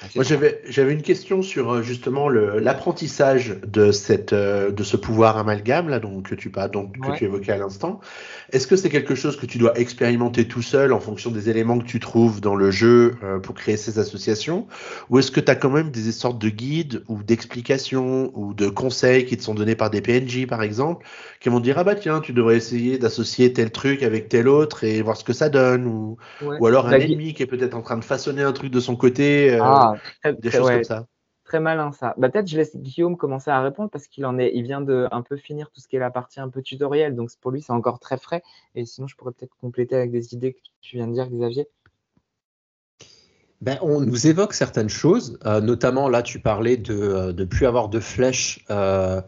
Ah, 0.00 0.06
Moi, 0.14 0.24
j'avais, 0.24 0.62
j'avais 0.68 0.92
une 0.92 1.02
question 1.02 1.42
sur 1.42 1.72
euh, 1.72 1.82
justement 1.82 2.28
l'apprentissage 2.28 3.56
de, 3.66 3.90
cette, 3.90 4.32
euh, 4.32 4.70
de 4.70 4.84
ce 4.84 4.96
pouvoir 4.96 5.36
amalgame 5.38 5.88
là, 5.88 5.98
donc, 5.98 6.28
que, 6.28 6.34
tu, 6.36 6.52
donc, 6.72 6.98
que 7.00 7.16
tu 7.16 7.24
évoquais 7.24 7.52
à 7.52 7.58
l'instant. 7.58 8.00
Est-ce 8.52 8.68
que 8.68 8.76
c'est 8.76 8.90
quelque 8.90 9.16
chose 9.16 9.36
que 9.36 9.46
tu 9.46 9.58
dois 9.58 9.78
expérimenter 9.78 10.46
tout 10.46 10.62
seul 10.62 10.92
en 10.92 11.00
fonction 11.00 11.30
des 11.30 11.50
éléments 11.50 11.78
que 11.78 11.84
tu 11.84 11.98
trouves 11.98 12.40
dans 12.40 12.54
le 12.54 12.70
jeu 12.70 13.16
euh, 13.24 13.40
pour 13.40 13.56
créer 13.56 13.76
ces 13.76 13.98
associations? 13.98 14.68
Ou 15.10 15.18
est-ce 15.18 15.32
que 15.32 15.40
tu 15.40 15.50
as 15.50 15.56
quand 15.56 15.70
même 15.70 15.90
des 15.90 16.12
sortes 16.12 16.40
de 16.40 16.48
guides 16.48 17.02
ou 17.08 17.22
d'explications 17.24 18.30
ou 18.34 18.54
de 18.54 18.68
conseils 18.68 19.26
qui 19.26 19.36
te 19.36 19.42
sont 19.42 19.54
donnés 19.54 19.74
par 19.74 19.90
des 19.90 20.00
PNJ 20.00 20.46
par 20.46 20.62
exemple, 20.62 21.04
qui 21.40 21.48
vont 21.48 21.60
dire 21.60 21.76
Ah 21.76 21.84
bah 21.84 21.96
tiens, 21.96 22.20
tu 22.20 22.32
devrais 22.32 22.56
essayer 22.56 22.98
d'associer 22.98 23.52
tel 23.52 23.72
truc 23.72 24.04
avec 24.04 24.28
tel 24.28 24.48
autre 24.48 24.84
et 24.84 25.02
voir 25.02 25.16
ce 25.16 25.24
que 25.24 25.32
ça 25.32 25.48
donne 25.48 25.86
Ou, 25.86 26.16
ou 26.42 26.66
alors 26.66 26.86
un 26.86 26.92
ennemi 26.92 27.34
qui 27.34 27.42
est 27.42 27.46
peut-être 27.46 27.74
en 27.74 27.82
train 27.82 27.96
de 27.96 28.04
façonner 28.04 28.42
un 28.42 28.52
truc 28.52 28.70
de 28.70 28.80
son 28.80 28.94
côté 28.94 29.58
ah, 29.60 29.77
très, 30.22 30.34
des 30.34 30.50
choses 30.50 30.68
comme 30.68 30.84
ça. 30.84 31.06
Très 31.44 31.60
malin 31.60 31.92
ça. 31.92 32.14
Bah, 32.18 32.28
peut-être 32.28 32.46
je 32.46 32.58
laisse 32.58 32.76
Guillaume 32.76 33.16
commencer 33.16 33.50
à 33.50 33.62
répondre 33.62 33.88
parce 33.88 34.06
qu'il 34.06 34.26
en 34.26 34.38
est, 34.38 34.52
il 34.54 34.64
vient 34.64 34.82
de 34.82 35.08
un 35.10 35.22
peu 35.22 35.36
finir 35.36 35.70
tout 35.70 35.80
ce 35.80 35.88
qui 35.88 35.96
est 35.96 35.98
la 35.98 36.10
partie 36.10 36.40
un 36.40 36.50
peu 36.50 36.60
tutoriel, 36.60 37.14
donc 37.14 37.30
pour 37.40 37.50
lui 37.50 37.62
c'est 37.62 37.72
encore 37.72 38.00
très 38.00 38.18
frais. 38.18 38.42
Et 38.74 38.84
sinon 38.84 39.06
je 39.06 39.16
pourrais 39.16 39.32
peut-être 39.32 39.56
compléter 39.58 39.96
avec 39.96 40.10
des 40.10 40.34
idées 40.34 40.52
que 40.52 40.58
tu 40.82 40.96
viens 40.96 41.08
de 41.08 41.14
dire, 41.14 41.26
Xavier. 41.30 41.66
Ben, 43.62 43.78
on 43.80 44.00
nous 44.00 44.26
évoque 44.26 44.52
certaines 44.52 44.90
choses, 44.90 45.38
euh, 45.46 45.60
notamment 45.60 46.10
là 46.10 46.22
tu 46.22 46.38
parlais 46.38 46.76
de 46.76 47.32
ne 47.32 47.42
euh, 47.42 47.46
plus 47.46 47.66
avoir 47.66 47.88
de 47.88 47.98
flèches, 47.98 48.64
euh, 48.70 49.22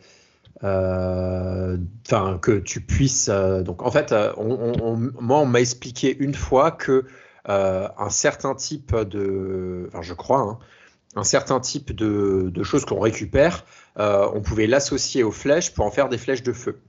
enfin 0.63 2.39
que 2.43 2.59
tu 2.59 2.83
puisses. 2.83 3.31
donc 3.31 3.83
en 3.83 3.91
fait, 3.91 4.13
moi 4.37 5.39
on 5.39 5.47
m'a 5.47 5.61
expliqué 5.61 6.15
une 6.19 6.35
fois 6.35 6.71
que 6.71 6.93
euh, 6.93 7.03
un 7.47 8.11
certain 8.11 8.55
type 8.55 8.95
de, 8.95 9.89
enfin 9.89 10.03
je 10.03 10.15
crois, 10.15 10.41
hein, 10.41 10.59
un 11.17 11.25
certain 11.25 11.61
type 11.61 11.93
de, 11.93 12.63
choses 12.63 12.85
qu'on 12.85 13.01
récupère, 13.01 13.65
euh, 13.99 14.29
on 14.35 14.41
pouvait 14.41 14.67
l'associer 14.67 15.23
aux 15.23 15.33
flèches 15.33 15.75
pour 15.75 15.85
en 15.85 15.91
faire 15.91 16.09
des 16.09 16.19
flèches 16.19 16.43
de 16.43 16.53
feu. 16.53 16.81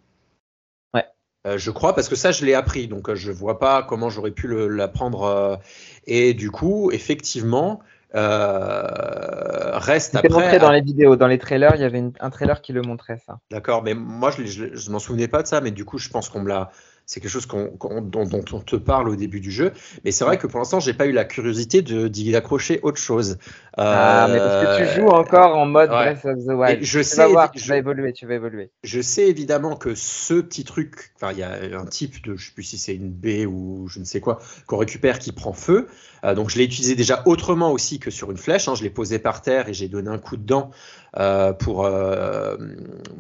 Ouais. 0.94 1.06
Euh, 1.48 1.58
je 1.58 1.72
crois 1.72 1.96
parce 1.96 2.10
que 2.10 2.16
ça 2.16 2.32
je 2.32 2.46
l'ai 2.46 2.54
appris, 2.54 2.88
donc 2.88 3.14
je 3.14 3.32
vois 3.32 3.60
pas 3.60 3.84
comment 3.84 4.10
j'aurais 4.10 4.32
pu 4.32 4.48
l'apprendre. 4.70 5.60
et 6.06 6.34
du 6.34 6.52
coup, 6.52 6.92
effectivement, 6.92 7.82
reste 8.14 10.16
après. 10.16 10.30
montré 10.30 10.60
dans 10.60 10.72
les 10.72 10.82
vidéos, 10.82 11.16
dans 11.16 11.28
les 11.28 11.40
trailers, 11.40 11.76
il 11.76 11.82
y 11.82 11.86
avait 11.86 12.04
un 12.20 12.30
trailer 12.30 12.62
qui 12.62 12.74
le 12.74 12.82
montrait 12.82 13.20
ça. 13.26 13.40
D'accord, 13.50 13.84
mais 13.84 13.94
moi 13.94 14.32
je, 14.32 14.76
je 14.76 14.92
m'en 14.92 15.00
souvenais 15.00 15.28
pas 15.28 15.42
de 15.42 15.48
ça, 15.48 15.62
mais 15.62 15.72
du 15.72 15.86
coup 15.86 15.98
je 15.98 16.10
pense 16.10 16.30
qu'on 16.30 16.42
me 16.42 16.50
l'a 16.50 16.72
c'est 17.06 17.20
quelque 17.20 17.32
chose 17.32 17.48
dont, 17.48 18.30
on 18.54 18.60
te 18.60 18.76
parle 18.76 19.10
au 19.10 19.16
début 19.16 19.40
du 19.40 19.52
jeu. 19.52 19.72
Mais 20.06 20.12
c'est 20.12 20.24
vrai 20.24 20.38
que 20.38 20.48
pour 20.48 20.60
l'instant, 20.60 20.80
j'ai 20.80 20.94
pas 20.94 21.06
eu 21.06 21.12
la 21.12 21.26
curiosité 21.26 21.82
d'y 21.82 22.36
accrocher 22.36 22.80
autre 22.84 23.00
chose. 23.00 23.38
Ah, 23.78 24.28
mais 24.30 24.38
parce 24.38 24.66
que 24.66 24.78
tu 24.78 24.84
euh, 24.84 24.96
joues 24.96 25.10
encore 25.10 25.58
en 25.58 25.66
mode 25.66 25.90
Breath 25.90 26.26
of 26.26 26.46
the 26.46 26.50
Wild. 26.50 26.84
je 26.84 27.00
tu 27.00 27.04
sais, 27.06 27.18
vas 27.18 27.28
voir, 27.28 27.52
tu 27.52 27.68
vas 27.68 27.78
évoluer, 27.78 28.14
tu 28.14 28.26
vas 28.26 28.36
évoluer. 28.36 28.70
Je 28.84 29.02
sais 29.02 29.28
évidemment 29.28 29.76
que 29.76 29.96
ce 29.96 30.36
petit 30.36 30.64
truc, 30.64 31.12
enfin, 31.16 31.32
il 31.32 31.40
y 31.40 31.44
a 31.44 31.80
un 31.80 31.86
type 31.86 32.24
de, 32.26 32.36
je 32.36 32.48
sais 32.48 32.52
plus 32.54 32.64
si 32.64 32.78
c'est 32.78 32.96
une 32.96 33.12
baie 33.12 33.46
ou 33.46 33.88
je 33.88 34.00
ne 34.00 34.06
sais 34.06 34.20
quoi, 34.20 34.40
qu'on 34.68 34.78
récupère 34.78 35.20
qui 35.20 35.32
prend 35.32 35.54
feu. 35.54 35.88
Euh, 36.24 36.36
donc 36.36 36.50
je 36.50 36.58
l'ai 36.58 36.66
utilisé 36.66 36.96
déjà 36.96 37.24
autrement 37.26 37.72
aussi 37.72 38.00
que 38.00 38.12
sur 38.12 38.32
une 38.32 38.38
flèche. 38.38 38.68
Hein. 38.68 38.76
Je 38.76 38.84
l'ai 38.84 38.90
posé 38.90 39.20
par 39.20 39.42
terre 39.42 39.70
et 39.70 39.74
j'ai 39.74 39.88
donné 39.88 40.10
un 40.10 40.20
coup 40.20 40.38
de 40.38 40.46
dent 40.46 40.72
euh, 41.18 41.54
pour, 41.54 41.86
euh, 41.86 42.56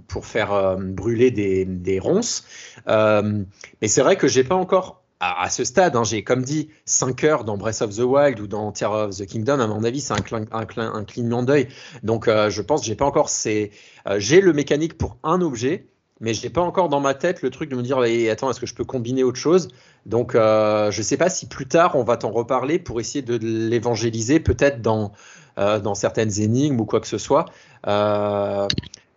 pour 0.07 0.25
faire 0.25 0.77
brûler 0.79 1.31
des, 1.31 1.65
des 1.65 1.99
ronces. 1.99 2.45
mais 2.87 3.87
c'est 3.87 4.01
vrai 4.01 4.15
que 4.15 4.27
j'ai 4.27 4.43
pas 4.43 4.55
encore 4.55 5.03
à, 5.19 5.51
ce 5.51 5.63
stade, 5.63 5.95
hein, 5.95 6.03
j'ai 6.03 6.23
comme 6.23 6.41
dit 6.41 6.69
5 6.85 7.23
heures 7.25 7.43
dans 7.43 7.55
Breath 7.55 7.83
of 7.83 7.95
the 7.95 7.99
Wild 7.99 8.39
ou 8.39 8.47
dans 8.47 8.71
Terror 8.71 9.09
of 9.09 9.17
the 9.17 9.27
Kingdom. 9.27 9.59
À 9.59 9.67
mon 9.67 9.83
avis, 9.83 10.01
c'est 10.01 10.13
un, 10.13 10.45
un, 10.51 10.65
un, 10.77 11.03
clignement 11.03 11.43
d'œil. 11.43 11.67
Donc, 12.01 12.25
je 12.27 12.61
pense, 12.63 12.83
j'ai 12.83 12.95
pas 12.95 13.05
encore 13.05 13.29
j'ai 13.29 14.41
le 14.41 14.53
mécanique 14.53 14.97
pour 14.97 15.17
un 15.21 15.41
objet, 15.41 15.85
mais 16.22 16.36
je 16.36 16.43
n'ai 16.43 16.49
pas 16.49 16.61
encore 16.61 16.88
dans 16.88 16.99
ma 16.99 17.15
tête 17.15 17.41
le 17.41 17.49
truc 17.49 17.69
de 17.69 17.76
me 17.76 17.82
dire 17.82 17.97
attends, 18.32 18.49
est-ce 18.51 18.59
que 18.59 18.67
je 18.67 18.76
peux 18.76 18.86
combiner 18.86 19.24
autre 19.24 19.39
chose? 19.39 19.69
Donc, 20.05 20.36
euh, 20.36 20.91
je 20.91 20.99
ne 20.99 21.03
sais 21.03 21.17
pas 21.17 21.30
si 21.30 21.47
plus 21.47 21.65
tard 21.65 21.95
on 21.95 22.03
va 22.03 22.15
t'en 22.15 22.32
reparler 22.32 22.80
pour 22.80 22.99
essayer 22.99 23.24
de 23.24 23.36
l'évangéliser, 23.36 24.39
peut-être 24.39 24.82
dans, 24.82 25.11
euh, 25.57 25.93
certaines 25.95 26.39
énigmes 26.39 26.80
ou 26.80 26.86
quoi 26.86 27.01
que 27.01 27.07
ce 27.07 27.17
soit. 27.17 27.45
Euh, 27.88 28.67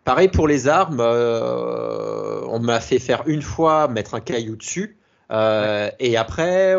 pareil 0.05 0.29
pour 0.29 0.49
les 0.49 0.67
armes, 0.67 1.01
on 1.01 2.59
m'a 2.59 2.81
fait 2.81 2.99
faire 2.99 3.23
une 3.27 3.43
fois 3.43 3.87
mettre 3.87 4.15
un 4.15 4.21
caillou 4.21 4.57
dessus. 4.57 4.97
Euh, 5.31 5.91
et 5.99 6.17
après, 6.17 6.77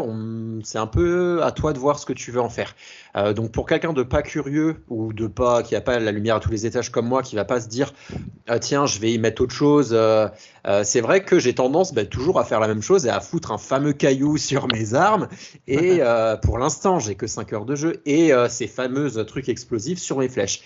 c'est 0.64 0.78
un 0.78 0.88
peu 0.88 1.42
à 1.44 1.52
toi 1.52 1.74
de 1.74 1.80
voir 1.80 2.00
ce 2.00 2.06
que 2.06 2.14
tu 2.14 2.32
veux 2.32 2.42
en 2.42 2.50
faire. 2.50 2.76
Euh, 3.16 3.34
donc 3.34 3.52
pour 3.52 3.66
quelqu'un 3.66 3.94
de 3.94 4.04
pas 4.04 4.22
curieux 4.22 4.84
ou 4.90 5.14
de 5.14 5.28
pas 5.28 5.64
qui 5.64 5.76
a 5.76 5.82
pas 5.82 6.00
la 6.00 6.12
lumière 6.12 6.36
à 6.36 6.40
tous 6.40 6.52
les 6.52 6.66
étages 6.66 6.92
comme 6.92 7.08
moi, 7.08 7.22
qui 7.22 7.36
va 7.36 7.46
pas 7.46 7.62
se 7.62 7.68
dire 7.68 7.94
ah, 8.48 8.60
tiens 8.60 8.86
je 8.86 9.00
vais 9.00 9.12
y 9.12 9.18
mettre 9.18 9.42
autre 9.42 9.54
chose. 9.54 9.90
Euh, 9.94 10.28
c'est 10.84 11.02
vrai 11.02 11.24
que 11.24 11.40
j'ai 11.40 11.56
tendance 11.56 11.94
bah, 11.94 12.06
toujours 12.06 12.40
à 12.40 12.46
faire 12.46 12.60
la 12.60 12.68
même 12.68 12.82
chose 12.82 13.06
et 13.06 13.10
à 13.10 13.20
foutre 13.20 13.52
un 13.52 13.58
fameux 13.58 13.94
caillou 13.94 14.38
sur 14.46 14.68
mes 14.68 14.94
armes. 14.94 15.28
Et 15.68 16.02
pour 16.44 16.58
l'instant 16.58 17.00
j'ai 17.00 17.16
que 17.16 17.28
5 17.28 17.54
heures 17.54 17.66
de 17.66 17.76
jeu 17.76 18.02
et 18.06 18.32
ces 18.50 18.68
fameuses 18.68 19.24
trucs 19.28 19.50
explosifs 19.50 20.00
sur 20.00 20.20
mes 20.20 20.30
flèches. 20.30 20.62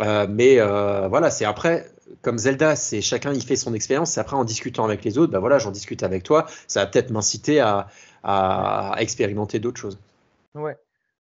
mais 0.00 0.58
voilà, 1.08 1.30
c'est 1.30 1.44
après 1.44 1.91
comme 2.20 2.38
Zelda, 2.38 2.76
c'est 2.76 3.00
chacun 3.00 3.32
il 3.32 3.42
fait 3.42 3.56
son 3.56 3.74
expérience. 3.74 4.12
C'est 4.12 4.20
après 4.20 4.36
en 4.36 4.44
discutant 4.44 4.84
avec 4.84 5.04
les 5.04 5.18
autres, 5.18 5.32
bah 5.32 5.38
voilà, 5.38 5.58
j'en 5.58 5.70
discute 5.70 6.02
avec 6.02 6.22
toi. 6.22 6.46
Ça 6.68 6.80
va 6.80 6.86
peut-être 6.86 7.10
m'inciter 7.10 7.60
à, 7.60 7.88
expérimenter 8.98 9.58
d'autres 9.58 9.80
choses. 9.80 9.98
Ouais. 10.54 10.76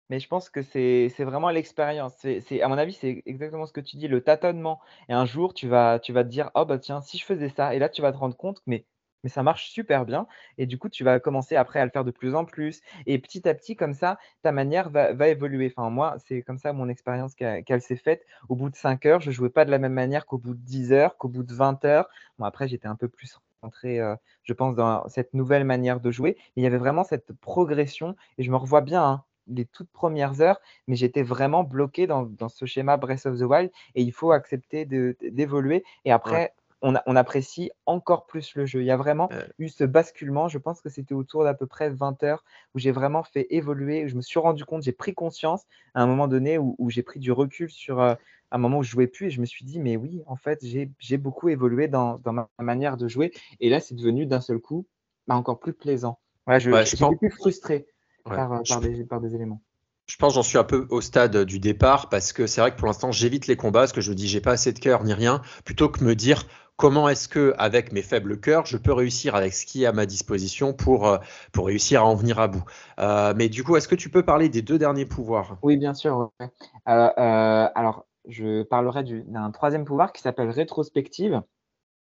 Mais 0.09 0.21
je 0.21 0.29
pense 0.29 0.51
que 0.51 0.63
c'est 0.63 1.11
vraiment 1.21 1.51
l'expérience. 1.51 2.13
C'est 2.21 2.63
à 2.63 2.69
mon 2.69 2.79
avis, 2.79 2.93
c'est 2.93 3.23
exactement 3.27 3.67
ce 3.67 3.73
que 3.73 3.81
tu 3.81 3.97
dis, 3.97 4.07
le 4.07 4.21
tâtonnement. 4.21 4.81
Et 5.09 5.13
un 5.13 5.25
jour, 5.25 5.55
tu 5.55 5.67
vas, 5.67 5.99
tu 5.99 6.13
vas 6.13 6.23
te 6.23 6.29
dire, 6.29 6.51
oh 6.55 6.65
bah 6.65 6.79
tiens, 6.79 7.01
si 7.01 7.19
je 7.19 7.25
faisais 7.25 7.49
ça, 7.49 7.75
et 7.75 7.79
là, 7.79 7.89
tu 7.89 8.03
vas 8.03 8.13
te 8.13 8.19
rendre 8.19 8.37
compte, 8.37 8.63
mais 8.67 8.85
mais 9.23 9.31
ça 9.31 9.43
marche 9.43 9.71
super 9.71 10.05
bien. 10.05 10.27
Et 10.59 10.67
du 10.67 10.79
coup, 10.79 10.89
tu 10.89 11.05
vas 11.05 11.21
commencer 11.21 11.57
après 11.57 11.81
à 11.81 11.85
le 11.85 11.91
faire 11.91 12.05
de 12.05 12.11
plus 12.11 12.35
en 12.35 12.45
plus. 12.45 12.81
Et 13.07 13.19
petit 13.19 13.49
à 13.49 13.55
petit, 13.55 13.77
comme 13.77 13.95
ça, 13.95 14.19
ta 14.43 14.53
manière 14.53 14.91
va, 14.91 15.29
évoluer. 15.29 15.73
Enfin, 15.77 15.91
moi, 15.91 16.17
c'est 16.27 16.43
comme 16.43 16.59
ça 16.59 16.73
mon 16.73 16.89
expérience 16.89 17.35
qu'elle 17.35 17.83
s'est 17.83 17.97
faite. 17.97 18.25
Au 18.49 18.57
bout 18.57 18.71
de 18.71 18.77
5 18.77 19.05
heures, 19.07 19.21
je 19.21 19.31
ne 19.31 19.35
jouais 19.35 19.51
pas 19.51 19.65
de 19.65 19.71
la 19.71 19.79
même 19.79 19.93
manière 19.93 20.27
qu'au 20.27 20.39
bout 20.39 20.55
de 20.55 20.61
10 20.61 20.93
heures, 20.93 21.17
qu'au 21.17 21.29
bout 21.29 21.43
de 21.43 21.55
20 21.55 21.85
heures. 21.85 22.09
Bon, 22.39 22.45
après, 22.45 22.69
j'étais 22.69 22.89
un 22.89 22.97
peu 22.97 23.09
plus 23.09 23.39
rentré, 23.63 24.01
euh, 24.01 24.15
je 24.45 24.53
pense, 24.53 24.77
dans 24.77 25.09
cette 25.09 25.35
nouvelle 25.35 25.65
manière 25.65 26.01
de 26.01 26.11
jouer. 26.11 26.37
Mais 26.39 26.63
il 26.63 26.65
y 26.65 26.67
avait 26.67 26.79
vraiment 26.79 27.05
cette 27.05 27.33
progression. 27.33 28.17
Et 28.39 28.45
je 28.45 28.51
me 28.51 28.57
revois 28.57 28.81
bien. 28.81 29.03
Hein, 29.03 29.25
les 29.49 29.65
toutes 29.65 29.91
premières 29.91 30.41
heures, 30.41 30.61
mais 30.87 30.97
j'étais 30.97 31.23
vraiment 31.23 31.63
bloqué 31.63 32.07
dans, 32.07 32.29
ce 32.49 32.67
schéma 32.67 32.97
Breath 32.97 33.27
of 33.27 33.39
the 33.39 33.43
Wild 33.43 33.71
et 33.95 34.03
il 34.03 34.13
faut 34.13 34.33
accepter 34.33 34.85
d'évoluer. 34.85 35.85
Et 36.05 36.13
après, 36.13 36.53
on, 36.83 37.17
apprécie 37.17 37.71
encore 37.87 38.27
plus 38.27 38.55
le 38.55 38.67
jeu. 38.67 38.83
Il 38.83 38.87
y 38.87 38.91
a 38.91 38.97
vraiment 38.97 39.29
eu 39.59 39.69
ce 39.69 39.85
basculement. 39.85 40.49
Je 40.49 40.59
pense 40.59 40.81
que 40.81 40.89
c'était 40.89 41.15
autour 41.15 41.45
d'à 41.45 41.55
peu 41.55 41.67
près 41.67 41.91
20 41.91 42.23
heures 42.23 42.45
où 42.75 42.79
j'ai 42.79 42.91
vraiment 42.91 43.23
fait 43.23 43.47
évoluer. 43.51 44.09
Je 44.09 44.17
me 44.17 44.21
suis 44.21 44.39
rendu 44.39 44.65
compte, 44.65 44.83
j'ai 44.83 44.93
pris 44.93 45.15
conscience 45.15 45.65
à 45.95 46.03
un 46.03 46.07
moment 46.07 46.29
donné 46.29 46.59
où, 46.59 46.77
j'ai 46.89 47.03
pris 47.03 47.19
du 47.19 47.33
recul 47.33 47.71
sur 47.71 48.01
euh, 48.01 48.15
un 48.51 48.59
moment 48.59 48.79
où 48.79 48.83
je 48.83 48.91
jouais 48.91 49.07
plus 49.07 49.27
et 49.27 49.31
je 49.31 49.41
me 49.41 49.47
suis 49.47 49.65
dit, 49.65 49.81
mais 49.81 49.97
oui, 49.97 50.23
en 50.27 50.37
fait, 50.37 50.65
j'ai 50.65 51.19
beaucoup 51.19 51.49
évolué 51.49 51.89
dans, 51.89 52.21
ma 52.27 52.49
manière 52.59 52.97
de 52.97 53.09
jouer. 53.09 53.33
Et 53.61 53.71
là, 53.71 53.81
c'est 53.81 53.95
devenu 53.95 54.27
d'un 54.27 54.41
seul 54.41 54.59
coup 54.59 54.87
bah, 55.27 55.35
encore 55.35 55.59
plus 55.59 55.73
plaisant. 55.73 56.19
je, 56.47 56.85
suis 56.85 57.17
plus 57.19 57.31
frustré 57.31 57.87
par, 58.25 58.53
euh, 58.53 58.61
par 59.09 59.21
des 59.21 59.35
éléments. 59.35 59.61
Je 60.07 60.17
pense 60.17 60.35
j'en 60.35 60.45
suis 60.45 60.57
un 60.57 60.65
peu 60.65 60.87
au 60.91 61.01
stade 61.01 61.37
du 61.45 61.59
départ 61.59 62.09
parce 62.09 62.33
que 62.33 62.47
c'est 62.47 62.61
vrai 62.61 62.71
que 62.71 62.77
pour 62.77 62.87
l'instant 62.87 63.11
j'évite 63.11 63.49
les 63.49 63.57
combats 63.57 63.81
parce 63.81 63.93
que 63.93 64.01
je 64.01 64.11
me 64.11 64.15
dis 64.15 64.29
j'ai 64.29 64.41
pas 64.41 64.53
assez 64.53 64.73
de 64.73 64.79
cœur 64.79 65.03
ni 65.03 65.13
rien 65.13 65.43
plutôt 65.65 65.89
que 65.89 66.05
me 66.05 66.15
dire 66.15 66.47
comment 66.77 67.09
est-ce 67.09 67.29
que 67.29 67.55
avec 67.59 67.93
mes 67.93 68.03
faibles 68.03 68.39
cœurs 68.41 68.67
je 68.67 68.77
peux 68.77 68.93
réussir 68.93 69.35
avec 69.35 69.53
ce 69.55 69.67
qui 69.67 69.85
est 69.85 69.87
à 69.87 69.93
ma 69.93 70.07
disposition 70.07 70.73
pour, 70.73 71.07
euh, 71.09 71.19
pour 71.53 71.67
réussir 71.67 72.03
à 72.03 72.05
en 72.05 72.15
venir 72.15 72.39
à 72.39 72.49
bout. 72.49 72.65
Euh, 72.99 73.35
mais 73.37 73.49
du 73.49 73.65
coup 73.65 73.77
est-ce 73.77 73.89
que 73.89 73.95
tu 73.95 74.11
peux 74.11 74.25
parler 74.25 74.49
des 74.49 74.63
deux 74.63 74.79
derniers 74.79 75.07
pouvoirs? 75.07 75.59
Oui 75.63 75.77
bien 75.77 75.95
sûr. 75.95 76.31
Euh, 76.41 76.49
alors 76.87 78.07
je 78.29 78.63
parlerai 78.63 79.05
d'un 79.05 79.51
troisième 79.51 79.85
pouvoir 79.85 80.13
qui 80.13 80.23
s'appelle 80.23 80.51
rétrospective. 80.51 81.43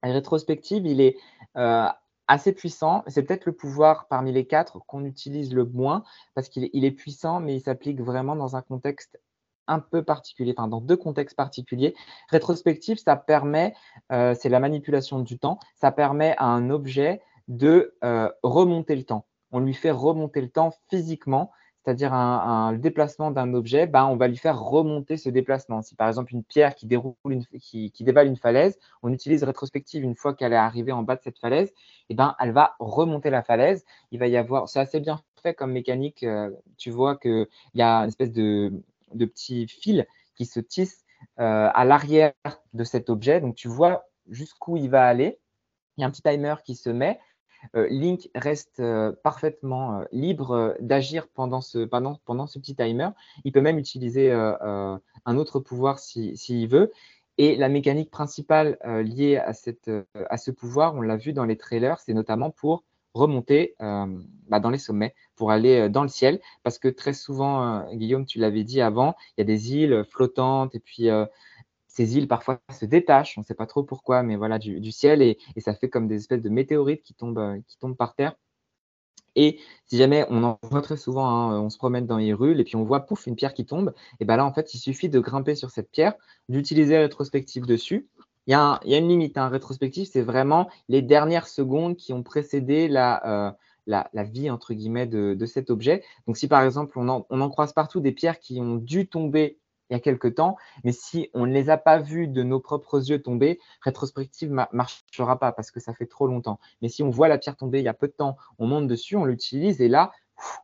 rétrospective 0.03 0.85
il 0.85 1.01
est 1.01 1.17
assez 2.27 2.53
puissant. 2.53 3.03
C'est 3.07 3.23
peut-être 3.23 3.45
le 3.45 3.51
pouvoir 3.51 4.07
parmi 4.07 4.31
les 4.31 4.45
quatre 4.45 4.79
qu'on 4.87 5.05
utilise 5.05 5.53
le 5.53 5.65
moins 5.65 6.03
parce 6.35 6.49
qu'il 6.49 6.85
est, 6.85 6.91
puissant, 6.91 7.39
mais 7.39 7.55
il 7.55 7.61
s'applique 7.61 7.99
vraiment 8.01 8.35
dans 8.35 8.55
un 8.55 8.61
contexte 8.61 9.19
un 9.67 9.79
peu 9.79 10.03
particulier, 10.03 10.53
dans 10.53 10.81
deux 10.81 10.97
contextes 10.97 11.35
particuliers. 11.35 11.95
Rétrospective, 12.29 12.97
ça 12.97 13.15
permet, 13.15 13.73
euh, 14.11 14.35
c'est 14.39 14.49
la 14.49 14.59
manipulation 14.59 15.19
du 15.19 15.39
temps, 15.39 15.59
ça 15.75 15.91
permet 15.91 16.35
à 16.37 16.45
un 16.45 16.69
objet 16.69 17.21
de 17.47 17.95
euh, 18.03 18.29
remonter 18.43 18.95
le 18.95 19.03
temps. 19.03 19.25
On 19.51 19.59
lui 19.59 19.73
fait 19.73 19.91
remonter 19.91 20.41
le 20.41 20.49
temps 20.49 20.73
physiquement 20.89 21.51
c'est-à-dire 21.83 22.13
un, 22.13 22.73
déplacement 22.73 23.31
d'un 23.31 23.53
objet, 23.53 23.87
ben, 23.87 24.05
on 24.05 24.15
va 24.15 24.27
lui 24.27 24.37
faire 24.37 24.59
remonter 24.59 25.17
ce 25.17 25.29
déplacement. 25.29 25.81
Si 25.81 25.95
par 25.95 26.07
exemple 26.07 26.33
une 26.33 26.43
pierre 26.43 26.75
qui, 26.75 26.85
déroule 26.85 27.15
déballe 27.99 28.27
une 28.27 28.37
falaise, 28.37 28.79
on 29.01 29.11
utilise 29.11 29.43
rétrospective 29.43 30.03
une 30.03 30.15
fois 30.15 30.33
qu'elle 30.33 30.53
est 30.53 30.57
arrivée 30.57 30.93
en 30.93 31.03
bas 31.03 31.17
de 31.17 31.21
cette 31.21 31.39
falaise, 31.39 31.73
et 32.09 32.15
ben, 32.15 32.35
elle 32.39 32.53
va 32.53 32.75
remonter 32.79 33.29
la 33.29 33.43
falaise. 33.43 33.83
Il 34.11 34.19
va 34.19 34.27
y 34.27 34.37
avoir, 34.37 34.69
c'est 34.69 34.79
assez 34.79 35.01
bien 35.01 35.19
fait 35.41 35.53
comme 35.53 35.73
mécanique, 35.73 36.23
euh, 36.23 36.49
tu 36.77 36.89
vois 36.89 37.17
qu'il 37.17 37.47
y 37.73 37.81
a 37.81 37.99
une 37.99 38.07
espèce 38.07 38.31
de, 38.31 38.71
de 39.13 39.25
petit 39.25 39.67
fil 39.67 40.07
qui 40.35 40.45
se 40.45 40.59
tisse 40.59 41.03
euh, 41.39 41.69
à 41.73 41.85
l'arrière 41.85 42.33
de 42.73 42.83
cet 42.83 43.09
objet, 43.09 43.41
donc 43.41 43.55
tu 43.55 43.67
vois 43.67 44.05
jusqu'où 44.29 44.77
il 44.77 44.89
va 44.89 45.05
aller. 45.05 45.39
Il 45.97 46.01
y 46.01 46.03
a 46.03 46.07
un 46.07 46.11
petit 46.11 46.21
timer 46.21 46.55
qui 46.63 46.75
se 46.75 46.89
met. 46.89 47.19
Euh, 47.75 47.87
Link 47.89 48.29
reste 48.35 48.81
euh, 48.81 49.13
parfaitement 49.23 50.03
libre 50.11 50.75
d'agir 50.79 51.27
pendant 51.27 51.61
ce, 51.61 51.85
pendant, 51.85 52.19
pendant 52.25 52.45
ce 52.45 52.59
petit 52.59 52.75
timer. 52.75 53.09
Il 53.45 53.51
peut 53.51 53.61
même 53.61 53.77
utiliser 53.77 54.31
un 54.31 55.37
autre 55.37 55.59
pouvoir 55.59 55.99
s'il 55.99 56.67
veut. 56.67 56.91
Et 57.39 57.55
la 57.55 57.67
mécanique 57.67 58.11
principale 58.11 58.77
liée 59.03 59.37
à, 59.37 59.53
cette, 59.53 59.89
à 60.29 60.37
ce 60.37 60.51
pouvoir, 60.51 60.93
on 60.95 61.01
l'a 61.01 61.17
vu 61.17 61.33
dans 61.33 61.45
les 61.45 61.57
trailers, 61.57 61.99
c'est 61.99 62.13
notamment 62.13 62.51
pour 62.51 62.83
remonter 63.13 63.75
bah, 63.79 64.59
dans 64.59 64.69
les 64.69 64.77
sommets, 64.77 65.15
pour 65.35 65.51
aller 65.51 65.89
dans 65.89 66.03
le 66.03 66.09
ciel. 66.09 66.39
Parce 66.63 66.79
que 66.79 66.87
très 66.87 67.13
souvent, 67.13 67.85
Guillaume, 67.93 68.25
tu 68.25 68.39
l'avais 68.39 68.63
dit 68.63 68.81
avant, 68.81 69.15
il 69.37 69.41
y 69.41 69.43
a 69.43 69.45
des 69.45 69.73
îles 69.75 70.05
flottantes 70.09 70.75
et 70.75 70.79
puis 70.79 71.09
ces 71.93 72.17
îles 72.17 72.27
parfois 72.27 72.59
se 72.71 72.85
détachent, 72.85 73.37
on 73.37 73.41
ne 73.41 73.45
sait 73.45 73.53
pas 73.53 73.67
trop 73.67 73.83
pourquoi, 73.83 74.23
mais 74.23 74.35
voilà, 74.35 74.57
du, 74.57 74.91
ciel, 74.91 75.21
et, 75.21 75.37
ça 75.57 75.75
fait 75.75 75.89
comme 75.89 76.07
des 76.07 76.15
espèces 76.15 76.41
de 76.41 76.49
météorites 76.49 77.03
qui 77.03 77.13
tombent, 77.13 77.37
euh, 77.37 77.93
par 77.93 78.15
terre. 78.15 78.35
Et 79.35 79.59
si 79.85 79.97
jamais 79.97 80.25
on 80.29 80.43
en 80.43 80.59
voit 80.63 80.81
très 80.81 80.97
souvent, 80.97 81.27
hein, 81.27 81.59
on 81.59 81.69
se 81.69 81.77
promène 81.77 82.07
dans 82.07 82.17
les 82.17 82.33
rues 82.33 82.59
et 82.59 82.63
puis 82.63 82.75
on 82.75 82.83
voit 82.83 83.01
pouf 83.01 83.27
une 83.27 83.35
pierre 83.35 83.53
qui 83.53 83.65
tombe, 83.65 83.93
et 84.19 84.25
bien 84.25 84.37
là 84.37 84.45
en 84.45 84.53
fait 84.53 84.73
il 84.73 84.79
suffit 84.79 85.09
de 85.09 85.19
grimper 85.19 85.55
sur 85.55 85.71
cette 85.71 85.89
pierre, 85.91 86.13
d'utiliser 86.49 86.97
rétrospective 86.97 87.65
dessus. 87.65 88.07
Il 88.47 88.51
y, 88.51 88.55
a 88.55 88.79
une 88.97 89.07
limite, 89.07 89.37
un 89.37 89.43
hein. 89.43 89.47
rétrospective, 89.47 90.05
c'est 90.11 90.21
vraiment 90.21 90.69
les 90.89 91.01
dernières 91.01 91.47
secondes 91.47 91.95
qui 91.95 92.11
ont 92.11 92.23
précédé 92.23 92.89
la, 92.89 93.47
euh, 93.47 94.23
vie 94.23 94.49
entre 94.49 94.73
guillemets 94.73 95.07
de, 95.07 95.45
cet 95.45 95.69
objet. 95.69 96.03
Donc 96.27 96.35
si 96.35 96.49
par 96.49 96.61
exemple 96.63 96.99
on 96.99 97.07
en, 97.07 97.49
croise 97.49 97.71
partout 97.71 98.01
des 98.01 98.11
pierres 98.11 98.39
qui 98.39 98.59
ont 98.59 98.75
dû 98.75 99.07
tomber 99.07 99.59
il 99.89 99.93
y 99.93 99.95
a 99.95 99.99
quelques 99.99 100.35
temps, 100.35 100.57
mais 100.83 100.91
si 100.91 101.29
on 101.33 101.45
ne 101.45 101.53
les 101.53 101.69
a 101.69 101.77
pas 101.77 101.99
vus 101.99 102.27
de 102.27 102.41
nos 102.43 102.59
propres 102.59 103.09
yeux 103.09 103.21
tomber, 103.21 103.59
rétrospective 103.81 104.49
ne 104.49 104.63
marchera 104.71 105.39
pas 105.39 105.51
parce 105.51 105.71
que 105.71 105.79
ça 105.79 105.93
fait 105.93 106.07
trop 106.07 106.27
longtemps. 106.27 106.59
Mais 106.81 106.89
si 106.89 107.03
on 107.03 107.09
voit 107.09 107.27
la 107.27 107.37
pierre 107.37 107.55
tomber 107.55 107.79
il 107.79 107.85
y 107.85 107.89
a 107.89 107.93
peu 107.93 108.07
de 108.07 108.13
temps, 108.13 108.35
on 108.59 108.67
monte 108.67 108.87
dessus, 108.87 109.15
on 109.15 109.25
l'utilise 109.25 109.81
et 109.81 109.87
là, 109.87 110.11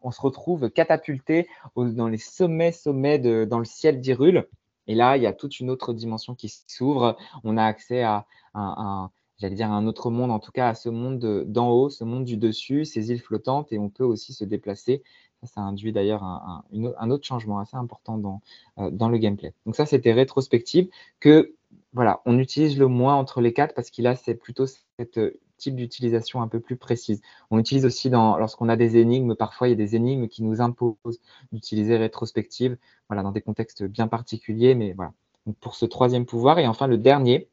on 0.02 0.12
se 0.12 0.22
retrouve 0.22 0.70
catapulté 0.70 1.48
dans 1.76 2.08
les 2.08 2.18
sommets, 2.18 2.72
sommets 2.72 3.20
de, 3.20 3.46
dans 3.46 3.60
le 3.60 3.66
ciel 3.66 4.02
d'Irule. 4.02 4.48
Et 4.90 4.96
là, 4.96 5.16
il 5.16 5.24
y 5.24 5.28
a 5.28 5.34
toute 5.34 5.60
une 5.60 5.70
autre 5.70 5.94
dimension 5.94 6.34
qui 6.36 6.50
s'ouvre. 6.68 7.16
On 7.44 7.56
a 7.56 7.64
accès 7.64 8.02
à 8.02 8.26
un, 8.56 9.12
j'allais 9.38 9.56
dire 9.56 9.72
un 9.72 9.86
autre 9.88 10.10
monde, 10.10 10.32
en 10.32 10.40
tout 10.40 10.52
cas 10.52 10.70
à 10.70 10.76
ce 10.76 10.90
monde 10.90 11.46
d'en 11.46 11.70
haut, 11.70 11.90
ce 11.90 12.04
monde 12.04 12.26
du 12.26 12.38
dessus, 12.38 12.86
ces 12.86 13.12
îles 13.12 13.22
flottantes, 13.22 13.72
et 13.72 13.80
on 13.80 13.90
peut 13.90 14.04
aussi 14.04 14.34
se 14.34 14.44
déplacer 14.44 15.04
ça, 15.44 15.62
induit 15.62 15.94
d'ailleurs 15.94 16.24
un, 16.24 17.10
autre 17.12 17.26
changement 17.26 17.60
assez 17.60 17.78
important 17.78 18.18
dans, 18.18 18.42
euh, 18.80 18.90
dans 18.92 19.10
le 19.10 19.18
gameplay. 19.18 19.54
Donc 19.66 19.76
ça, 19.76 19.86
c'était 19.86 20.12
rétrospective 20.12 20.90
que 21.20 21.54
voilà, 21.94 22.22
on 22.26 22.38
utilise 22.40 22.78
le 22.78 22.88
moins 22.88 23.16
entre 23.16 23.40
les 23.40 23.54
quatre 23.54 23.74
parce 23.74 23.90
qu'il 23.90 24.08
a 24.08 24.16
c'est 24.16 24.36
plutôt 24.36 24.66
cette 24.98 25.20
type 25.60 25.76
d'utilisation 25.76 26.42
un 26.42 26.48
peu 26.48 26.60
plus 26.60 26.76
précise. 26.78 27.22
On 27.52 27.60
utilise 27.60 27.86
aussi 27.86 28.10
lorsqu'on 28.10 28.70
a 28.70 28.76
des 28.76 28.98
énigmes, 28.98 29.36
parfois 29.36 29.68
il 29.68 29.72
y 29.72 29.74
a 29.74 29.78
des 29.78 29.96
énigmes 29.96 30.28
qui 30.28 30.44
nous 30.44 30.62
imposent 30.62 31.20
d'utiliser 31.52 31.98
rétrospective, 31.98 32.78
voilà, 33.10 33.24
dans 33.24 33.32
des 33.32 33.42
contextes 33.42 33.84
bien 33.84 34.08
particuliers, 34.08 34.76
mais 34.76 34.94
voilà. 34.94 35.14
Donc 35.46 35.58
pour 35.58 35.76
ce 35.76 35.86
troisième 35.86 36.26
pouvoir 36.26 36.60
et 36.60 36.68
enfin 36.68 36.88
le 36.88 36.98
dernier, 36.98 37.50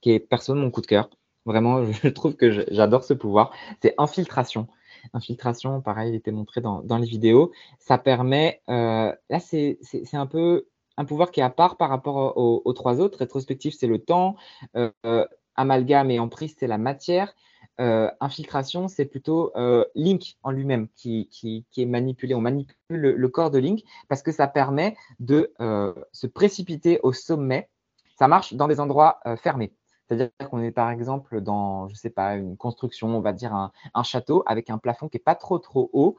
qui 0.00 0.12
est 0.12 0.20
perso 0.20 0.54
mon 0.54 0.70
coup 0.70 0.80
de 0.82 0.86
cœur. 0.86 1.10
Vraiment, 1.46 1.84
je 1.92 2.08
trouve 2.08 2.36
que 2.36 2.50
j'adore 2.70 3.04
ce 3.04 3.14
pouvoir. 3.14 3.52
C'est 3.82 3.94
infiltration 3.98 4.68
infiltration, 5.12 5.80
pareil, 5.80 6.10
il 6.10 6.14
était 6.14 6.32
montré 6.32 6.60
dans, 6.60 6.82
les 6.98 7.06
vidéos. 7.06 7.52
Ça 7.78 7.98
permet, 7.98 8.62
euh, 8.68 9.12
là, 9.28 9.40
c'est 9.40 9.78
un 10.12 10.26
peu 10.26 10.66
un 10.96 11.04
pouvoir 11.04 11.30
qui 11.30 11.40
est 11.40 11.42
à 11.42 11.50
part 11.50 11.76
par 11.76 11.88
rapport 11.88 12.36
aux, 12.36 12.72
trois 12.72 13.00
autres. 13.00 13.18
Rétrospectif, 13.18 13.74
c'est 13.74 13.86
le 13.86 13.98
temps. 13.98 14.36
Euh, 14.76 14.90
amalgame 15.60 16.10
et 16.10 16.18
emprise, 16.18 16.54
c'est 16.58 16.66
la 16.66 16.78
matière. 16.78 17.34
Euh, 17.80 18.10
infiltration, 18.20 18.88
c'est 18.88 19.06
plutôt 19.06 19.52
Link 19.94 20.36
en 20.42 20.50
lui-même 20.50 20.88
qui, 20.96 21.28
est 21.76 21.86
manipulé. 21.86 22.34
On 22.34 22.40
manipule 22.40 22.74
le, 22.88 23.28
corps 23.28 23.50
de 23.50 23.58
Link 23.58 23.84
parce 24.08 24.22
que 24.22 24.32
ça 24.32 24.46
permet 24.48 24.96
de 25.18 25.52
se 26.12 26.26
précipiter 26.26 27.00
au 27.02 27.12
sommet. 27.12 27.68
Ça 28.18 28.28
marche 28.28 28.54
dans 28.54 28.68
des 28.68 28.80
endroits 28.80 29.20
fermés. 29.36 29.72
C'est-à-dire 30.08 30.30
qu'on 30.50 30.60
est 30.60 30.72
par 30.72 30.90
exemple 30.90 31.40
dans, 31.40 31.88
je 31.88 31.94
sais 31.94 32.10
pas, 32.10 32.34
une 32.34 32.56
construction, 32.56 33.16
on 33.16 33.20
va 33.20 33.32
dire 33.32 33.54
un, 33.54 33.70
un 33.94 34.02
château 34.02 34.42
avec 34.44 34.68
un 34.68 34.78
plafond 34.78 35.08
qui 35.08 35.16
n'est 35.16 35.22
pas 35.22 35.36
trop 35.36 35.58
trop 35.58 35.88
haut 35.92 36.18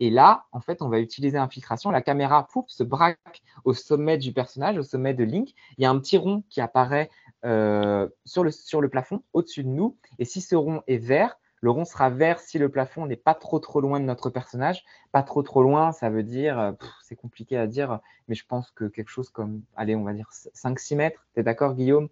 et 0.00 0.10
là, 0.10 0.44
en 0.52 0.60
fait, 0.60 0.82
on 0.82 0.88
va 0.88 1.00
utiliser 1.00 1.38
infiltration. 1.38 1.90
La 1.90 2.02
caméra 2.02 2.46
pouf, 2.46 2.66
se 2.68 2.82
braque 2.82 3.42
au 3.64 3.74
sommet 3.74 4.18
du 4.18 4.32
personnage, 4.32 4.78
au 4.78 4.82
sommet 4.82 5.14
de 5.14 5.24
Link. 5.24 5.50
Il 5.78 5.82
y 5.82 5.84
a 5.84 5.90
un 5.90 5.98
petit 5.98 6.16
rond 6.16 6.44
qui 6.48 6.60
apparaît 6.60 7.10
euh, 7.44 8.08
sur, 8.24 8.44
le, 8.44 8.50
sur 8.50 8.80
le 8.80 8.88
plafond, 8.88 9.22
au-dessus 9.32 9.64
de 9.64 9.68
nous. 9.68 9.96
Et 10.18 10.24
si 10.24 10.40
ce 10.40 10.54
rond 10.54 10.82
est 10.86 10.98
vert, 10.98 11.38
le 11.60 11.70
rond 11.70 11.84
sera 11.84 12.10
vert 12.10 12.40
si 12.40 12.58
le 12.58 12.68
plafond 12.68 13.06
n'est 13.06 13.16
pas 13.16 13.34
trop 13.34 13.60
trop 13.60 13.80
loin 13.80 14.00
de 14.00 14.04
notre 14.04 14.30
personnage. 14.30 14.84
Pas 15.12 15.22
trop 15.22 15.42
trop 15.42 15.62
loin, 15.62 15.92
ça 15.92 16.10
veut 16.10 16.24
dire, 16.24 16.58
euh, 16.58 16.72
c'est 17.02 17.16
compliqué 17.16 17.56
à 17.56 17.66
dire, 17.66 18.00
mais 18.28 18.34
je 18.34 18.44
pense 18.46 18.70
que 18.70 18.84
quelque 18.84 19.10
chose 19.10 19.30
comme, 19.30 19.62
allez, 19.76 19.94
on 19.94 20.02
va 20.02 20.12
dire 20.12 20.28
5-6 20.30 20.96
mètres. 20.96 21.26
Tu 21.34 21.40
es 21.40 21.42
d'accord, 21.42 21.74
Guillaume? 21.74 22.08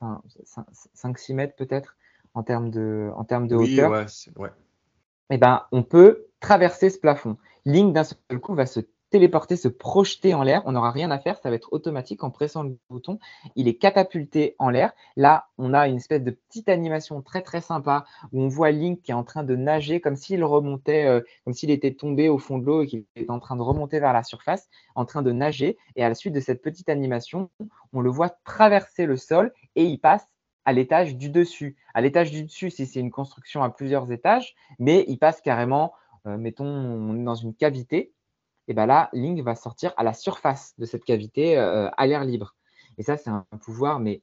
5-6 0.00 1.34
mètres 1.34 1.56
peut-être 1.56 1.96
en 2.34 2.42
termes 2.42 2.70
de, 2.70 3.10
en 3.16 3.24
termes 3.24 3.48
de 3.48 3.56
hauteur. 3.56 3.90
Ouais, 3.90 4.06
ouais. 4.36 4.50
Eh 5.30 5.38
ben, 5.38 5.64
on 5.72 5.82
peut 5.82 6.26
traverser 6.40 6.90
ce 6.90 6.98
plafond. 6.98 7.38
Link, 7.64 7.94
d'un 7.94 8.04
seul 8.04 8.38
coup, 8.40 8.54
va 8.54 8.66
se 8.66 8.80
téléporter, 9.10 9.56
se 9.56 9.68
projeter 9.68 10.34
en 10.34 10.42
l'air. 10.42 10.62
On 10.66 10.72
n'aura 10.72 10.90
rien 10.90 11.10
à 11.10 11.18
faire, 11.18 11.38
ça 11.38 11.50
va 11.50 11.56
être 11.56 11.72
automatique 11.72 12.24
en 12.24 12.30
pressant 12.30 12.62
le 12.62 12.76
bouton. 12.90 13.18
Il 13.54 13.68
est 13.68 13.76
catapulté 13.76 14.56
en 14.58 14.68
l'air. 14.70 14.92
Là, 15.16 15.46
on 15.58 15.74
a 15.74 15.88
une 15.88 15.96
espèce 15.96 16.22
de 16.22 16.30
petite 16.30 16.68
animation 16.68 17.22
très 17.22 17.42
très 17.42 17.60
sympa 17.60 18.04
où 18.32 18.42
on 18.42 18.48
voit 18.48 18.70
Link 18.70 19.02
qui 19.02 19.12
est 19.12 19.14
en 19.14 19.24
train 19.24 19.44
de 19.44 19.56
nager 19.56 20.00
comme 20.00 20.16
s'il 20.16 20.44
remontait, 20.44 21.06
euh, 21.06 21.20
comme 21.44 21.54
s'il 21.54 21.70
était 21.70 21.94
tombé 21.94 22.28
au 22.28 22.38
fond 22.38 22.58
de 22.58 22.64
l'eau 22.64 22.82
et 22.82 22.86
qu'il 22.86 23.04
était 23.14 23.30
en 23.30 23.38
train 23.38 23.56
de 23.56 23.62
remonter 23.62 24.00
vers 24.00 24.12
la 24.12 24.22
surface, 24.22 24.68
en 24.94 25.04
train 25.04 25.22
de 25.22 25.32
nager. 25.32 25.78
Et 25.94 26.04
à 26.04 26.08
la 26.08 26.14
suite 26.14 26.34
de 26.34 26.40
cette 26.40 26.62
petite 26.62 26.88
animation, 26.88 27.50
on 27.92 28.00
le 28.00 28.10
voit 28.10 28.30
traverser 28.44 29.06
le 29.06 29.16
sol 29.16 29.52
et 29.76 29.84
il 29.84 29.98
passe 29.98 30.26
à 30.64 30.72
l'étage 30.72 31.16
du 31.16 31.30
dessus. 31.30 31.76
À 31.94 32.00
l'étage 32.00 32.30
du 32.30 32.42
dessus, 32.42 32.70
si 32.70 32.86
c'est 32.86 33.00
une 33.00 33.12
construction 33.12 33.62
à 33.62 33.70
plusieurs 33.70 34.10
étages, 34.10 34.54
mais 34.78 35.04
il 35.06 35.18
passe 35.18 35.40
carrément, 35.40 35.94
euh, 36.26 36.36
mettons, 36.36 36.66
on 36.66 37.16
est 37.16 37.22
dans 37.22 37.36
une 37.36 37.54
cavité, 37.54 38.12
et 38.68 38.74
bien 38.74 38.86
là, 38.86 39.10
Link 39.12 39.40
va 39.42 39.54
sortir 39.54 39.92
à 39.96 40.04
la 40.04 40.12
surface 40.12 40.74
de 40.78 40.84
cette 40.84 41.04
cavité 41.04 41.58
euh, 41.58 41.88
à 41.96 42.06
l'air 42.06 42.24
libre. 42.24 42.54
Et 42.98 43.02
ça, 43.02 43.16
c'est 43.16 43.30
un 43.30 43.44
pouvoir, 43.60 44.00
mais 44.00 44.22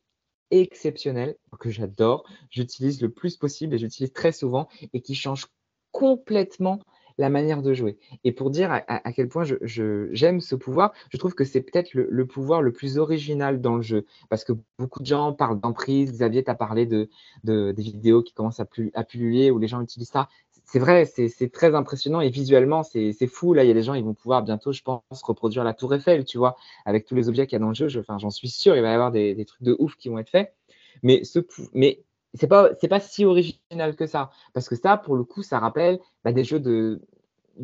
exceptionnel, 0.52 1.36
que 1.60 1.70
j'adore, 1.70 2.26
j'utilise 2.50 3.02
le 3.02 3.10
plus 3.10 3.38
possible 3.38 3.74
et 3.74 3.78
j'utilise 3.78 4.14
très 4.14 4.32
souvent 4.32 4.68
et 4.94 5.02
qui 5.02 5.16
change 5.16 5.48
complètement 5.92 6.80
la 7.18 7.30
manière 7.30 7.62
de 7.62 7.74
jouer. 7.74 7.98
Et 8.24 8.32
pour 8.32 8.50
dire 8.50 8.72
à, 8.72 9.14
quel 9.14 9.28
point 9.28 9.44
j'aime 9.62 10.42
ce 10.42 10.56
pouvoir, 10.56 10.94
je 11.12 11.18
trouve 11.18 11.36
que 11.36 11.44
c'est 11.44 11.62
peut-être 11.62 11.94
le, 11.94 12.26
pouvoir 12.26 12.62
le 12.62 12.72
plus 12.72 12.98
original 12.98 13.62
dans 13.62 13.76
le 13.76 13.84
jeu. 13.84 14.06
Parce 14.30 14.44
que 14.44 14.54
beaucoup 14.80 15.02
de 15.02 15.06
gens 15.06 15.32
parlent 15.34 15.60
d'emprise. 15.60 16.12
Xavier, 16.12 16.44
tu 16.44 16.50
as 16.50 16.56
parlé 16.56 16.88
de, 16.88 17.10
des 17.44 17.74
vidéos 17.84 18.24
qui 18.24 18.34
commencent 18.34 18.60
à, 18.60 18.68
à 18.96 19.04
pulluler 19.04 19.52
où 19.52 19.60
les 19.60 19.68
gens 19.68 19.82
utilisent 19.82 20.10
ça. 20.10 20.28
C'est 20.66 20.80
vrai, 20.80 21.06
c'est 21.06 21.52
très 21.52 21.76
impressionnant 21.76 22.22
et 22.22 22.30
visuellement, 22.30 22.84
c'est 22.84 23.28
fou. 23.28 23.54
Là, 23.54 23.64
il 23.64 23.68
y 23.68 23.72
a 23.72 23.74
des 23.74 23.84
gens, 23.84 23.94
ils 23.94 24.04
vont 24.04 24.14
pouvoir 24.14 24.44
bientôt, 24.44 24.72
je 24.72 24.82
pense, 24.82 25.04
reproduire 25.24 25.64
la 25.64 25.74
Tour 25.74 25.94
Eiffel, 25.94 26.26
tu 26.26 26.38
vois, 26.38 26.56
avec 26.86 27.06
tous 27.06 27.16
les 27.16 27.30
objets 27.30 27.46
qu'il 27.46 27.54
y 27.54 27.58
a 27.58 27.60
dans 27.60 27.70
le 27.70 27.76
jeu. 27.76 27.90
J'en 27.90 28.30
suis 28.30 28.50
sûr, 28.50 28.76
il 28.76 28.82
va 28.82 28.90
y 28.90 28.94
avoir 28.94 29.12
des, 29.12 29.46
trucs 29.46 29.62
de 29.62 29.76
ouf 29.78 29.96
qui 29.98 30.10
vont 30.10 30.18
être 30.20 30.30
faits. 30.30 30.56
Mais, 31.04 31.24
ce, 31.24 31.40
mais 31.74 32.04
c'est 32.34 32.48
pas 32.48 33.00
si 33.00 33.26
original 33.26 33.96
que 33.96 34.08
ça 34.08 34.32
parce 34.54 34.70
que 34.70 34.76
ça 34.76 34.98
pour 34.98 35.16
le 35.16 35.24
coup 35.24 35.44
ça 35.44 35.60
rappelle 35.60 36.00
bah, 36.24 36.32
des 36.32 36.44
jeux 36.44 36.60
de 36.60 37.00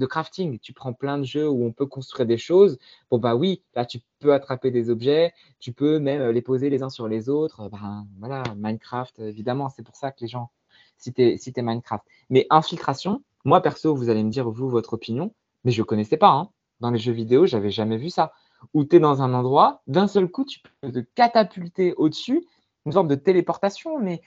crafting. 0.07 0.59
Tu 0.59 0.73
prends 0.73 0.93
plein 0.93 1.17
de 1.17 1.23
jeux 1.23 1.47
où 1.49 1.65
on 1.65 1.71
peut 1.71 1.85
construire 1.85 2.27
des 2.27 2.37
choses. 2.37 2.77
Bon, 3.09 3.17
bah 3.17 3.35
oui, 3.35 3.63
là, 3.75 3.85
tu 3.85 3.99
peux 4.19 4.33
attraper 4.33 4.71
des 4.71 4.89
objets, 4.89 5.33
tu 5.59 5.73
peux 5.73 5.99
même 5.99 6.21
euh, 6.21 6.31
les 6.31 6.41
poser 6.41 6.69
les 6.69 6.83
uns 6.83 6.89
sur 6.89 7.07
les 7.07 7.29
autres. 7.29 7.69
Ben, 7.69 8.05
voilà, 8.19 8.43
Minecraft, 8.57 9.19
évidemment, 9.19 9.69
c'est 9.69 9.83
pour 9.83 9.95
ça 9.95 10.11
que 10.11 10.21
les 10.21 10.27
gens 10.27 10.51
citaient, 10.99 11.61
Minecraft. 11.61 12.05
Mais 12.29 12.45
infiltration, 12.49 13.23
moi, 13.45 13.61
perso, 13.61 13.95
vous 13.95 14.09
allez 14.09 14.23
me 14.23 14.29
dire, 14.29 14.49
vous, 14.49 14.69
votre 14.69 14.93
opinion, 14.93 15.33
mais 15.63 15.71
je 15.71 15.81
ne 15.81 15.85
connaissais 15.85 16.17
pas. 16.17 16.31
Hein. 16.31 16.49
Dans 16.79 16.91
les 16.91 16.99
jeux 16.99 17.11
vidéo, 17.11 17.45
j'avais 17.45 17.71
jamais 17.71 17.97
vu 17.97 18.09
ça. 18.09 18.33
Où 18.73 18.83
tu 18.83 18.97
es 18.97 18.99
dans 18.99 19.21
un 19.21 19.33
endroit, 19.33 19.81
d'un 19.87 20.07
seul 20.07 20.27
coup, 20.27 20.45
tu 20.45 20.59
peux 20.81 20.91
te 20.91 20.99
catapulter 21.15 21.93
au-dessus 21.93 22.45
une 22.85 22.91
sorte 22.93 23.07
de 23.07 23.15
téléportation, 23.15 23.99
mais, 23.99 24.21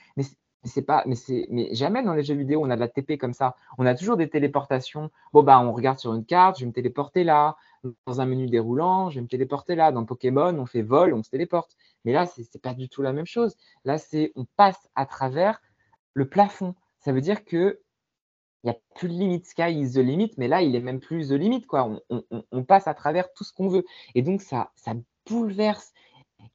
c'est 0.63 0.81
pas, 0.83 1.03
mais 1.05 1.15
c'est, 1.15 1.47
mais 1.49 1.73
jamais 1.73 2.03
dans 2.03 2.13
les 2.13 2.23
jeux 2.23 2.35
vidéo 2.35 2.61
on 2.63 2.69
a 2.69 2.75
de 2.75 2.79
la 2.79 2.87
TP 2.87 3.17
comme 3.17 3.33
ça. 3.33 3.55
On 3.77 3.85
a 3.85 3.95
toujours 3.95 4.17
des 4.17 4.29
téléportations. 4.29 5.11
Bon 5.33 5.43
bah 5.43 5.59
on 5.59 5.73
regarde 5.73 5.99
sur 5.99 6.13
une 6.13 6.25
carte, 6.25 6.57
je 6.57 6.61
vais 6.61 6.67
me 6.67 6.73
téléporter 6.73 7.23
là. 7.23 7.57
Dans 8.07 8.21
un 8.21 8.25
menu 8.25 8.47
déroulant, 8.47 9.09
je 9.09 9.15
vais 9.15 9.21
me 9.21 9.27
téléporter 9.27 9.75
là. 9.75 9.91
Dans 9.91 10.05
Pokémon, 10.05 10.57
on 10.57 10.65
fait 10.65 10.81
vol, 10.81 11.13
on 11.13 11.23
se 11.23 11.29
téléporte. 11.29 11.75
Mais 12.05 12.13
là, 12.13 12.25
c'est 12.25 12.61
pas 12.61 12.73
du 12.73 12.87
tout 12.87 13.01
la 13.01 13.11
même 13.11 13.25
chose. 13.25 13.57
Là, 13.83 13.97
c'est 13.97 14.31
on 14.35 14.45
passe 14.55 14.89
à 14.95 15.05
travers 15.05 15.61
le 16.13 16.27
plafond. 16.27 16.75
Ça 16.99 17.11
veut 17.11 17.21
dire 17.21 17.45
que 17.45 17.79
il 18.63 18.67
n'y 18.67 18.71
a 18.71 18.79
plus 18.95 19.09
de 19.09 19.13
limite. 19.13 19.45
Sky 19.45 19.77
is 19.77 19.93
the 19.93 19.97
limit, 19.97 20.31
mais 20.37 20.47
là, 20.47 20.61
il 20.61 20.73
est 20.75 20.79
même 20.79 21.01
plus 21.01 21.27
the 21.27 21.33
limit. 21.33 21.63
Quoi. 21.63 21.99
On, 22.51 22.63
passe 22.63 22.87
à 22.87 22.93
travers 22.93 23.31
tout 23.33 23.43
ce 23.43 23.51
qu'on 23.51 23.67
veut. 23.67 23.83
Et 24.15 24.21
donc, 24.21 24.41
ça, 24.41 24.71
bouleverse 25.25 25.93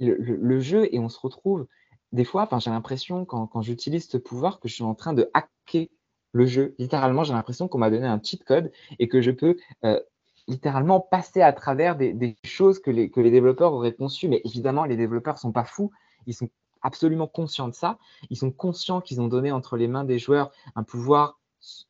le, 0.00 0.14
le, 0.16 0.60
jeu 0.60 0.88
et 0.94 0.98
on 0.98 1.10
se 1.10 1.18
retrouve 1.20 1.66
des 2.12 2.24
fois, 2.24 2.48
j'ai 2.58 2.70
l'impression 2.70 3.24
quand, 3.24 3.60
j'utilise 3.62 4.08
ce 4.08 4.16
pouvoir 4.16 4.60
que 4.60 4.68
je 4.68 4.74
suis 4.74 4.84
en 4.84 4.94
train 4.94 5.12
de 5.12 5.30
hacker 5.34 5.88
le 6.32 6.46
jeu. 6.46 6.74
Littéralement, 6.78 7.24
j'ai 7.24 7.32
l'impression 7.32 7.68
qu'on 7.68 7.78
m'a 7.78 7.90
donné 7.90 8.06
un 8.06 8.20
cheat 8.22 8.44
code 8.44 8.72
et 8.98 9.08
que 9.08 9.20
je 9.20 9.30
peux 9.30 9.56
euh, 9.84 10.00
littéralement 10.46 11.00
passer 11.00 11.42
à 11.42 11.52
travers 11.52 11.96
des, 11.96 12.36
choses 12.44 12.78
que 12.78 12.90
les, 12.90 13.10
que 13.10 13.20
les 13.20 13.30
développeurs 13.30 13.72
auraient 13.72 13.94
conçues. 13.94 14.28
Mais 14.28 14.40
évidemment, 14.44 14.84
les 14.84 14.96
développeurs 14.96 15.34
ne 15.34 15.40
sont 15.40 15.52
pas 15.52 15.64
fous. 15.64 15.90
Ils 16.26 16.34
sont 16.34 16.48
absolument 16.82 17.26
conscients 17.26 17.68
de 17.68 17.74
ça. 17.74 17.98
Ils 18.30 18.36
sont 18.36 18.50
conscients 18.50 19.00
qu'ils 19.00 19.20
ont 19.20 19.28
donné 19.28 19.52
entre 19.52 19.76
les 19.76 19.88
mains 19.88 20.04
des 20.04 20.18
joueurs 20.18 20.50
un 20.74 20.82
pouvoir 20.82 21.38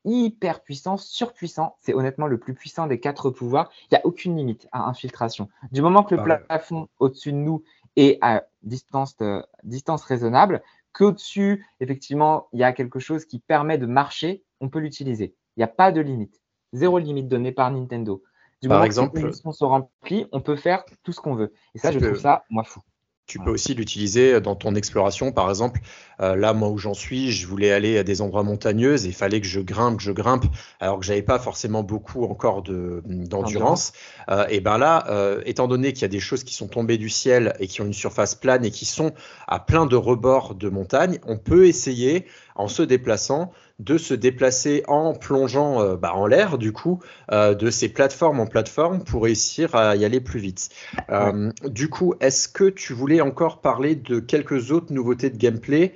hyper 0.05 0.63
puissant, 0.63 0.97
surpuissant. 0.97 1.77
C'est 1.81 1.95
honnêtement 1.95 2.27
le 2.27 2.39
plus 2.39 2.55
puissant 2.55 2.87
des 2.87 3.01
quatre 3.01 3.31
pouvoirs. 3.31 3.71
Il 3.85 3.95
n'y 3.95 3.99
a 3.99 4.07
aucune 4.07 4.37
limite 4.37 4.69
à 4.73 4.89
infiltration. 4.89 5.49
Du 5.73 5.83
moment 5.83 6.03
que 6.03 6.15
le 6.15 6.23
plafond 6.23 6.89
au-dessus 6.99 7.33
de 7.33 7.39
nous 7.39 7.63
et 7.97 8.19
à 8.21 8.45
distance, 8.63 9.17
euh, 9.21 9.43
distance 9.65 10.05
raisonnable, 10.05 10.63
qu'au-dessus, 10.93 11.67
effectivement, 11.81 12.49
il 12.53 12.61
y 12.61 12.65
a 12.65 12.73
quelque 12.73 12.99
chose 12.99 13.25
qui 13.25 13.39
permet 13.39 13.79
de 13.79 13.87
marcher, 13.87 14.45
on 14.61 14.69
peut 14.69 14.79
l'utiliser. 14.79 15.35
Il 15.57 15.61
n'y 15.61 15.65
a 15.65 15.69
pas 15.69 15.93
de 15.93 16.01
limite. 16.01 16.41
Zéro 16.73 16.99
limite 16.99 17.29
donnée 17.29 17.53
par 17.53 17.71
Nintendo. 17.71 18.23
Du 18.61 18.69
par 18.69 18.79
moment 18.79 18.87
exemple, 18.87 19.13
que 19.13 19.17
les 19.19 19.23
conditions 19.25 19.53
sont 19.53 19.69
remplies, 19.69 20.27
on 20.33 20.41
peut 20.41 20.57
faire 20.57 20.85
tout 21.03 21.13
ce 21.13 21.21
qu'on 21.21 21.35
veut. 21.35 21.53
Et 21.75 21.79
ça, 21.79 21.93
je 21.93 21.99
trouve 21.99 22.19
ça, 22.19 22.45
moi, 22.51 22.65
fou. 22.65 22.81
Tu 23.29 23.39
peux 23.39 23.51
aussi 23.51 23.75
l'utiliser 23.75 24.41
dans 24.41 24.57
ton 24.57 24.75
exploration, 24.75 25.33
par 25.33 25.51
exemple. 25.51 25.81
Euh, 26.21 26.35
là, 26.35 26.53
moi 26.55 26.69
où 26.71 26.79
j'en 26.79 26.95
suis, 26.95 27.31
je 27.31 27.47
voulais 27.47 27.71
aller 27.71 27.99
à 27.99 28.03
des 28.03 28.23
endroits 28.23 28.43
montagneux 28.43 29.05
et 29.05 29.07
il 29.07 29.15
fallait 29.15 29.41
que 29.41 29.47
je 29.47 29.61
grimpe, 29.61 29.99
que 29.99 30.03
je 30.03 30.13
grimpe, 30.13 30.47
alors 30.81 30.99
que 30.99 31.05
j'avais 31.05 31.23
pas 31.23 31.39
forcément 31.39 31.83
beaucoup 31.83 32.25
encore 32.25 32.63
d'endurance. 32.63 33.93
Euh, 34.31 34.47
et 34.49 34.61
ben 34.61 34.79
là, 34.79 35.05
euh, 35.11 35.43
étant 35.45 35.69
donné 35.69 35.93
qu'il 35.93 36.03
y 36.03 36.05
a 36.07 36.09
des 36.09 36.21
choses 36.21 36.43
qui 36.43 36.55
sont 36.55 36.69
tombées 36.69 36.97
du 36.97 37.11
ciel 37.11 37.55
et 37.61 37.67
qui 37.67 37.83
ont 37.83 37.87
une 37.87 37.93
surface 37.93 38.35
plane 38.35 38.65
et 38.65 38.71
qui 38.71 38.87
sont 38.87 39.13
à 39.47 39.61
plein 39.61 39.87
de 39.87 39.97
rebords 39.97 40.55
de 40.55 40.69
montagne, 40.69 41.19
on 41.27 41.37
peut 41.37 41.67
essayer 41.67 42.25
en 42.59 42.69
se 42.69 42.83
déplaçant 42.83 43.53
de 43.79 43.97
se 43.97 44.13
déplacer 44.13 44.83
en 44.89 45.15
plongeant 45.15 45.81
euh, 45.81 45.97
bah, 45.97 46.13
en 46.15 46.27
l'air, 46.27 46.59
du 46.59 46.73
coup, 46.73 47.01
euh, 47.31 47.55
de 47.55 47.71
ces 47.71 47.89
plateformes 47.89 48.41
en 48.41 48.47
plateforme 48.47 49.05
pour 49.05 49.25
réussir 49.25 49.75
à 49.75 49.95
y 49.95 50.05
aller 50.05 50.21
plus 50.21 50.41
vite. 50.41 50.71
Euh, 51.11 51.51
du 51.65 51.89
coup, 51.89 52.15
est-ce 52.21 52.49
que 52.49 52.69
tu 52.69 52.93
voulais 52.93 53.21
encore 53.21 53.61
parler 53.61 53.95
de 53.95 54.19
quelques 54.19 54.73
autres 54.73 54.93
nouveautés 54.93 55.31
de 55.31 55.37
gameplay 55.37 55.95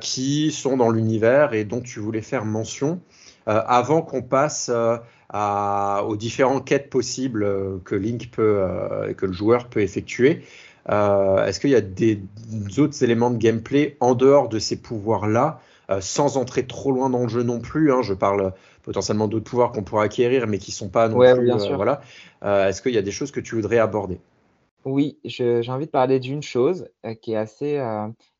qui 0.00 0.52
sont 0.52 0.78
dans 0.78 0.90
l'univers 0.90 1.52
et 1.52 1.64
dont 1.64 1.82
tu 1.82 2.00
voulais 2.00 2.22
faire 2.22 2.46
mention 2.46 2.98
avant 3.44 4.00
qu'on 4.00 4.22
passe 4.22 4.70
à, 5.28 6.02
aux 6.08 6.16
différentes 6.16 6.66
quêtes 6.66 6.88
possibles 6.88 7.46
que 7.84 7.94
Link 7.94 8.30
peut, 8.30 8.66
que 9.18 9.26
le 9.26 9.32
joueur 9.34 9.68
peut 9.68 9.82
effectuer? 9.82 10.44
Est-ce 10.88 11.60
qu'il 11.60 11.68
y 11.68 11.74
a 11.74 11.82
des 11.82 12.22
autres 12.78 13.04
éléments 13.04 13.30
de 13.30 13.36
gameplay 13.36 13.98
en 14.00 14.14
dehors 14.14 14.48
de 14.48 14.58
ces 14.58 14.80
pouvoirs-là 14.80 15.60
euh, 15.90 16.00
sans 16.00 16.36
entrer 16.36 16.66
trop 16.66 16.92
loin 16.92 17.10
dans 17.10 17.22
le 17.22 17.28
jeu 17.28 17.42
non 17.42 17.58
plus. 17.58 17.92
Hein. 17.92 18.02
je 18.02 18.14
parle 18.14 18.52
potentiellement 18.84 19.26
d'autres 19.26 19.50
pouvoirs 19.50 19.72
qu'on 19.72 19.82
pourrait 19.82 20.04
acquérir, 20.04 20.46
mais 20.46 20.58
qui 20.58 20.70
ne 20.70 20.74
sont 20.76 20.88
pas 20.88 21.08
non 21.08 21.18
plus. 21.18 21.50
Euh, 21.50 21.74
voilà. 21.74 22.00
Euh, 22.44 22.68
est-ce 22.68 22.80
qu'il 22.80 22.92
y 22.92 22.98
a 22.98 23.02
des 23.02 23.10
choses 23.10 23.32
que 23.32 23.40
tu 23.40 23.56
voudrais 23.56 23.78
aborder? 23.78 24.20
Oui, 24.84 25.18
j'ai 25.24 25.68
envie 25.68 25.86
de 25.86 25.90
parler 25.90 26.20
d'une 26.20 26.42
chose 26.42 26.88
qui, 27.20 27.32
est 27.32 27.36
assez, 27.36 27.82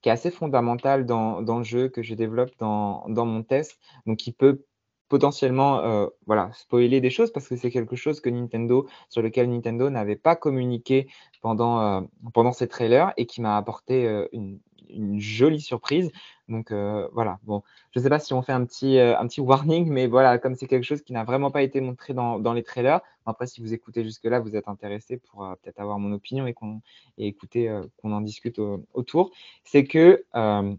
qui 0.01 0.09
est 0.09 0.13
assez 0.13 0.31
fondamentale 0.31 1.05
dans, 1.05 1.43
dans, 1.43 1.59
le 1.59 1.65
jeu 1.65 1.89
que 1.89 2.03
je 2.03 2.15
développe 2.15 2.53
dans, 2.59 3.05
dans 3.09 3.27
mon 3.27 3.43
test, 3.43 3.79
donc 4.07 4.17
qui 4.17 4.33
peut 4.33 4.63
potentiellement 5.11 6.09
voilà, 6.27 6.51
spoiler 6.55 7.03
des 7.03 7.11
choses 7.11 7.31
parce 7.31 7.47
que 7.47 7.57
c'est 7.57 7.71
quelque 7.71 7.95
chose 7.95 8.21
que 8.21 8.31
Nintendo, 8.31 8.89
sur 9.11 9.21
lequel 9.21 9.51
Nintendo 9.51 9.91
n'avait 9.91 10.17
pas 10.17 10.35
communiqué 10.35 11.09
pendant, 11.43 12.09
pendant 12.33 12.53
ces 12.53 12.69
trailers 12.69 13.13
et 13.19 13.27
qui 13.27 13.43
m'a 13.43 13.59
apporté 13.59 14.07
une, 14.33 14.61
une, 14.89 15.21
jolie 15.21 15.61
surprise. 15.61 16.11
Donc 16.51 16.73
euh, 16.73 17.09
voilà, 17.13 17.39
bon, 17.45 17.63
je 17.93 18.01
ne 18.01 18.03
sais 18.03 18.11
pas 18.11 18.19
si 18.19 18.35
on 18.35 18.43
fait 18.43 18.53
un 18.53 18.65
petit, 18.65 18.99
euh, 18.99 19.19
un 19.19 19.27
petit 19.29 19.41
warning, 19.41 19.89
mais 19.89 20.09
voilà, 20.09 20.39
comme 20.39 20.57
c'est 20.57 20.67
quelque 20.67 20.85
chose 20.85 21.01
qui 21.01 21.13
n'a 21.13 21.23
vraiment 21.25 21.51
pas 21.51 21.63
été 21.63 21.81
montré 21.81 22.13
dans, 22.13 22.53
les 22.53 22.65
trailers, 22.65 23.01
après 23.25 23.47
si 23.47 23.61
vous 23.61 23.73
écoutez 23.73 24.03
jusque-là, 24.03 24.41
vous 24.41 24.57
êtes 24.57 24.69
intéressé 24.69 25.17
pour 25.17 25.45
euh, 25.45 25.55
peut-être 25.63 25.81
avoir 25.81 26.01
mon 26.01 26.13
opinion 26.13 26.47
et, 26.49 26.53
qu'on, 26.53 26.83
écouter 27.19 27.73
qu'on 28.03 28.13
en 28.13 28.21
discute 28.21 28.61
autour, 28.93 29.31
c'est 29.65 29.85
que, 29.85 30.25
ben, 30.35 30.77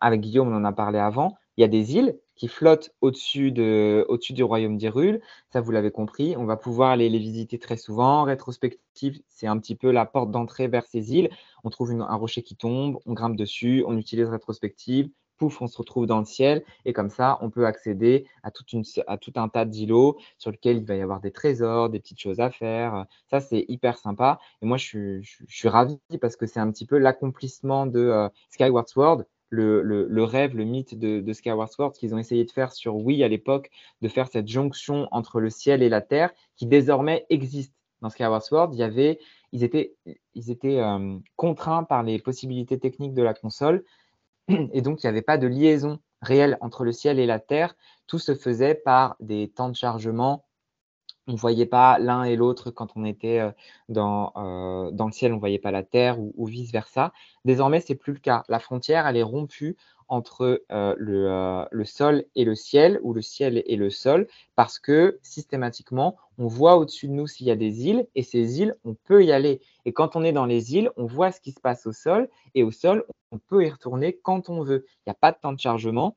avec 0.00 0.20
Guillaume, 0.22 0.48
on 0.48 0.56
en 0.56 0.64
a 0.64 0.72
parlé 0.72 0.98
avant, 0.98 1.36
il 1.56 1.60
y 1.60 1.64
a 1.64 1.68
des 1.68 1.96
îles 1.96 2.18
qui 2.40 2.48
flottent 2.48 2.90
au-dessus, 3.02 3.52
de, 3.52 4.06
au-dessus 4.08 4.32
du 4.32 4.42
royaume 4.42 4.78
d'Hyrule. 4.78 5.20
Ça, 5.52 5.60
vous 5.60 5.72
l'avez 5.72 5.90
compris. 5.90 6.38
On 6.38 6.46
va 6.46 6.56
pouvoir 6.56 6.96
les, 6.96 7.10
les 7.10 7.18
visiter 7.18 7.58
très 7.58 7.76
souvent. 7.76 8.22
Rétrospective, 8.22 9.20
c'est 9.28 9.46
un 9.46 9.58
petit 9.58 9.74
peu 9.74 9.90
la 9.90 10.06
porte 10.06 10.30
d'entrée 10.30 10.66
vers 10.66 10.86
ces 10.86 11.12
îles. 11.14 11.28
On 11.64 11.68
trouve 11.68 11.90
un 11.90 12.14
rocher 12.16 12.42
qui 12.42 12.56
tombe, 12.56 12.98
on 13.04 13.12
grimpe 13.12 13.36
dessus, 13.36 13.84
on 13.86 13.98
utilise 13.98 14.26
rétrospective. 14.26 15.10
Pouf, 15.36 15.60
on 15.60 15.66
se 15.66 15.76
retrouve 15.76 16.06
dans 16.06 16.18
le 16.18 16.24
ciel. 16.24 16.64
Et 16.86 16.94
comme 16.94 17.10
ça, 17.10 17.36
on 17.42 17.50
peut 17.50 17.66
accéder 17.66 18.26
à, 18.42 18.50
tout 18.50 19.32
un 19.36 19.48
tas 19.50 19.66
d'îlots 19.66 20.16
sur 20.38 20.50
lesquels 20.50 20.78
il 20.78 20.86
va 20.86 20.96
y 20.96 21.02
avoir 21.02 21.20
des 21.20 21.32
trésors, 21.32 21.90
des 21.90 22.00
petites 22.00 22.20
choses 22.20 22.40
à 22.40 22.50
faire. 22.50 23.04
Ça, 23.28 23.40
c'est 23.40 23.66
hyper 23.68 23.98
sympa. 23.98 24.38
Et 24.62 24.66
moi, 24.66 24.78
je 24.78 25.20
suis, 25.20 25.44
je, 25.46 25.68
ravi 25.68 25.98
parce 26.22 26.36
que 26.36 26.46
c'est 26.46 26.60
un 26.60 26.70
petit 26.70 26.86
peu 26.86 26.96
l'accomplissement 26.96 27.84
de 27.84 28.00
euh, 28.00 28.30
Skyward 28.48 28.88
Sword 28.88 29.24
le, 29.50 30.22
rêve, 30.22 30.56
le 30.56 30.64
mythe 30.64 30.98
de, 30.98 31.32
Skyward 31.32 31.70
Sword 31.70 31.92
qu'ils 31.92 32.14
ont 32.14 32.18
essayé 32.18 32.44
de 32.44 32.50
faire 32.50 32.72
sur 32.72 32.96
Wii 32.96 33.22
à 33.24 33.28
l'époque, 33.28 33.70
de 34.00 34.08
faire 34.08 34.28
cette 34.28 34.48
jonction 34.48 35.08
entre 35.10 35.40
le 35.40 35.50
ciel 35.50 35.82
et 35.82 35.88
la 35.88 36.00
terre 36.00 36.30
qui 36.56 36.66
désormais 36.66 37.26
existe. 37.30 37.74
Dans 38.00 38.08
Skyward 38.08 38.42
Sword, 38.42 38.70
il 38.72 38.78
y 38.78 38.82
avait, 38.82 39.18
ils 39.52 39.62
étaient, 39.62 39.94
ils 40.34 40.50
étaient 40.50 40.78
euh, 40.78 41.18
contraints 41.36 41.84
par 41.84 42.02
les 42.02 42.18
possibilités 42.18 42.78
techniques 42.78 43.12
de 43.12 43.22
la 43.22 43.34
console 43.34 43.84
et 44.48 44.80
donc 44.80 45.02
il 45.02 45.06
n'y 45.06 45.10
avait 45.10 45.20
pas 45.20 45.36
de 45.36 45.46
liaison 45.46 45.98
réelle 46.22 46.56
entre 46.62 46.84
le 46.84 46.92
ciel 46.92 47.18
et 47.18 47.26
la 47.26 47.40
terre. 47.40 47.74
Tout 48.06 48.18
se 48.18 48.34
faisait 48.34 48.74
par 48.74 49.16
des 49.20 49.48
temps 49.48 49.68
de 49.68 49.76
chargement 49.76 50.46
on 51.26 51.32
ne 51.32 51.36
voyait 51.36 51.66
pas 51.66 51.98
l'un 51.98 52.24
et 52.24 52.36
l'autre 52.36 52.70
quand 52.70 52.88
on 52.96 53.04
était 53.04 53.38
euh, 53.38 53.50
dans, 53.88 54.32
euh, 54.36 54.90
dans 54.90 55.06
le 55.06 55.12
ciel, 55.12 55.32
on 55.32 55.36
ne 55.36 55.40
voyait 55.40 55.58
pas 55.58 55.70
la 55.70 55.82
terre 55.82 56.18
ou, 56.18 56.46
vice-versa. 56.46 57.12
Désormais, 57.44 57.80
ce 57.80 57.92
n'est 57.92 57.98
plus 57.98 58.12
le 58.12 58.18
cas. 58.18 58.42
La 58.48 58.58
frontière, 58.58 59.06
elle 59.06 59.16
est 59.16 59.22
rompue 59.22 59.76
entre 60.08 60.64
euh, 60.72 60.94
le, 60.98 61.66
le, 61.70 61.84
sol 61.84 62.24
et 62.34 62.44
le 62.44 62.56
ciel, 62.56 62.98
ou 63.02 63.14
le 63.14 63.22
ciel 63.22 63.62
et 63.64 63.76
le 63.76 63.90
sol, 63.90 64.26
parce 64.56 64.80
que 64.80 65.20
systématiquement, 65.22 66.16
on 66.36 66.48
voit 66.48 66.78
au-dessus 66.78 67.06
de 67.06 67.12
nous 67.12 67.28
s'il 67.28 67.46
y 67.46 67.50
a 67.52 67.56
des 67.56 67.86
îles, 67.86 68.08
et 68.16 68.24
ces 68.24 68.60
îles, 68.60 68.74
on 68.84 68.94
peut 68.94 69.24
y 69.24 69.30
aller. 69.30 69.60
Et 69.84 69.92
quand 69.92 70.16
on 70.16 70.24
est 70.24 70.32
dans 70.32 70.46
les 70.46 70.74
îles, 70.74 70.90
on 70.96 71.06
voit 71.06 71.30
ce 71.30 71.40
qui 71.40 71.52
se 71.52 71.60
passe 71.60 71.86
au 71.86 71.92
sol, 71.92 72.28
et 72.56 72.64
au 72.64 72.72
sol, 72.72 73.04
on 73.30 73.38
peut 73.38 73.64
y 73.64 73.70
retourner 73.70 74.18
quand 74.20 74.50
on 74.50 74.62
veut. 74.62 74.84
Il 74.88 75.10
n'y 75.10 75.12
a 75.12 75.14
pas 75.14 75.30
de 75.30 75.38
temps 75.40 75.52
de 75.52 75.60
chargement, 75.60 76.16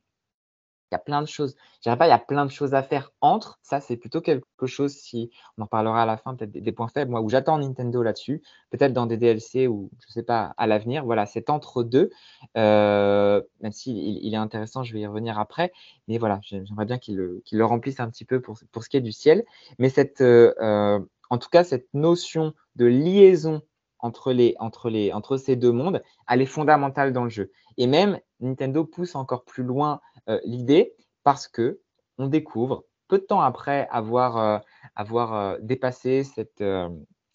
il 0.94 0.96
y 0.96 0.96
a 0.96 1.00
plein 1.00 1.22
de 1.22 1.28
choses. 1.28 1.56
Je 1.78 1.90
dirais 1.90 1.98
pas, 1.98 2.06
il 2.06 2.12
y 2.12 2.14
a 2.14 2.20
plein 2.20 2.46
de 2.46 2.52
choses 2.52 2.76
à 2.76 2.84
faire 2.84 3.12
entre. 3.20 3.60
Ça, 3.64 3.82
c'est 3.82 3.98
plutôt 3.98 4.22
quelque 4.22 4.68
chose, 4.68 4.94
si 4.94 5.32
on 5.58 5.64
en 5.64 5.68
parlera 5.68 6.04
à 6.04 6.06
la 6.06 6.18
fin, 6.18 6.36
peut-être 6.36 6.52
des, 6.52 6.72
points 6.72 6.88
faibles, 6.88 7.10
moi, 7.10 7.22
où 7.22 7.30
j'attends 7.30 7.58
Nintendo 7.58 8.04
là-dessus, 8.04 8.44
peut-être 8.70 8.94
dans 8.94 9.08
des 9.08 9.18
DLC 9.18 9.68
ou 9.68 9.90
je 10.06 10.14
sais 10.14 10.24
pas, 10.24 10.54
à 10.58 10.68
l'avenir. 10.68 11.04
Voilà, 11.04 11.26
c'est 11.26 11.50
entre 11.50 11.84
deux. 11.84 12.12
Euh, 12.58 13.42
même 13.62 13.72
s'il 13.72 13.98
il 13.98 14.34
est 14.34 14.38
intéressant, 14.38 14.84
je 14.84 14.94
vais 14.94 15.02
y 15.02 15.08
revenir 15.08 15.40
après. 15.40 15.72
Mais 16.08 16.20
voilà, 16.20 16.40
j'aimerais 16.44 16.86
bien 16.86 17.00
qu'il 17.00 17.16
le, 17.16 17.42
le, 17.52 17.66
remplisse 17.66 18.00
un 18.00 18.10
petit 18.10 18.26
peu 18.26 18.40
pour, 18.40 18.60
pour, 18.72 18.84
ce 18.84 18.90
qui 18.90 18.98
est 18.98 19.02
du 19.02 19.12
ciel. 19.12 19.44
Mais 19.80 19.90
cette, 19.90 20.22
euh, 20.22 20.54
euh, 20.62 21.00
en 21.32 21.38
tout 21.40 21.50
cas, 21.50 21.64
cette 21.64 21.88
notion 21.94 22.54
de 22.76 22.86
liaison 22.86 23.64
entre, 24.04 24.34
les, 24.34 24.56
entre, 24.60 24.90
les, 24.90 25.14
entre 25.14 25.38
ces 25.38 25.56
deux 25.56 25.72
mondes, 25.72 26.04
elle 26.30 26.42
est 26.42 26.46
fondamentale 26.46 27.14
dans 27.14 27.24
le 27.24 27.30
jeu. 27.30 27.52
Et 27.78 27.88
même, 27.88 28.20
Nintendo 28.42 28.84
pousse 28.84 29.16
encore 29.16 29.46
plus 29.46 29.64
loin 29.64 30.02
euh, 30.30 30.40
l'idée 30.44 30.94
parce 31.24 31.48
que 31.48 31.80
on 32.18 32.28
découvre, 32.28 32.84
peu 33.08 33.18
de 33.18 33.24
temps 33.24 33.42
après 33.42 33.88
avoir, 33.90 34.38
euh, 34.38 34.60
avoir 34.96 35.34
euh, 35.34 35.58
dépassé 35.62 36.24
cette, 36.24 36.64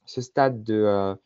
ce 0.04 0.20
stade 0.20 0.62
de, 0.62 1.16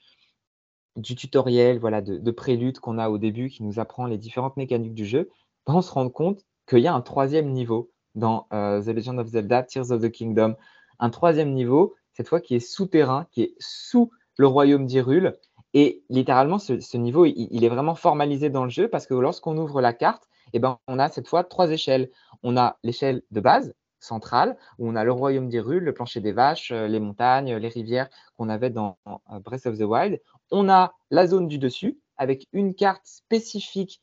du 0.97 1.17
tutoriel, 1.17 1.79
voilà, 1.81 2.01
de, 2.01 2.31
prélude 2.31 2.79
qu'on 2.79 2.99
a 2.99 3.11
au 3.11 3.19
début 3.19 3.51
qui 3.51 3.65
nous 3.65 3.81
apprend 3.81 4.07
les 4.07 4.19
différentes 4.19 4.57
mécaniques 4.57 4.95
du 4.95 5.05
jeu, 5.05 5.29
ben, 5.67 5.75
on 5.75 5.83
se 5.83 5.91
rend 5.91 6.09
compte 6.09 6.47
qu'il 6.69 6.79
y 6.79 6.87
a 6.87 6.95
un 6.95 7.01
troisième 7.01 7.51
niveau 7.51 7.91
dans 8.15 8.47
The 8.51 8.89
Legend 8.89 9.19
of 9.19 9.27
Zelda, 9.27 9.65
Tears 9.65 9.91
of 9.91 10.01
the 10.03 10.11
Kingdom. 10.11 10.55
Un 11.01 11.11
troisième 11.11 11.53
niveau, 11.53 11.95
cette 12.13 12.29
fois 12.29 12.41
qui 12.41 12.55
est 12.55 12.61
souterrain, 12.61 13.27
qui 13.33 13.43
est 13.43 13.55
sous 13.59 14.11
le 14.37 14.47
royaume 14.47 14.87
d'Hyrule. 14.87 15.39
Et 15.75 16.03
littéralement, 16.11 16.59
ce, 16.59 16.97
niveau, 16.97 17.25
il, 17.25 17.65
est 17.65 17.69
vraiment 17.69 17.95
formalisé 17.95 18.51
dans 18.51 18.65
le 18.65 18.71
jeu 18.71 18.89
parce 18.89 19.07
que 19.07 19.15
lorsqu'on 19.15 19.57
ouvre 19.57 19.81
la 19.81 19.93
carte, 19.93 20.29
eh 20.53 20.59
ben, 20.59 20.79
on 20.87 20.99
a 20.99 21.09
cette 21.09 21.29
fois 21.29 21.45
trois 21.45 21.71
échelles. 21.71 22.11
On 22.43 22.57
a 22.57 22.77
l'échelle 22.83 23.23
de 23.31 23.41
base, 23.41 23.75
centrale, 23.99 24.57
où 24.79 24.89
on 24.89 24.97
a 24.97 25.05
le 25.05 25.13
royaume 25.13 25.51
rues, 25.55 25.81
le 25.81 25.95
plancher 25.95 26.21
des 26.21 26.33
vaches, 26.33 26.73
euh, 26.73 26.89
les 26.89 27.01
montagnes, 27.01 27.55
les 27.57 27.69
rivières 27.69 28.09
qu'on 28.37 28.49
avait 28.49 28.71
dans 28.71 28.99
euh, 29.07 29.39
Breath 29.39 29.67
of 29.67 29.79
the 29.79 29.83
Wild. 29.83 30.21
On 30.51 30.69
a 30.69 30.93
la 31.11 31.27
zone 31.27 31.49
du 31.49 31.59
dessus, 31.59 31.99
avec 32.17 32.47
une 32.53 32.75
carte 32.75 33.07
spécifique 33.07 34.01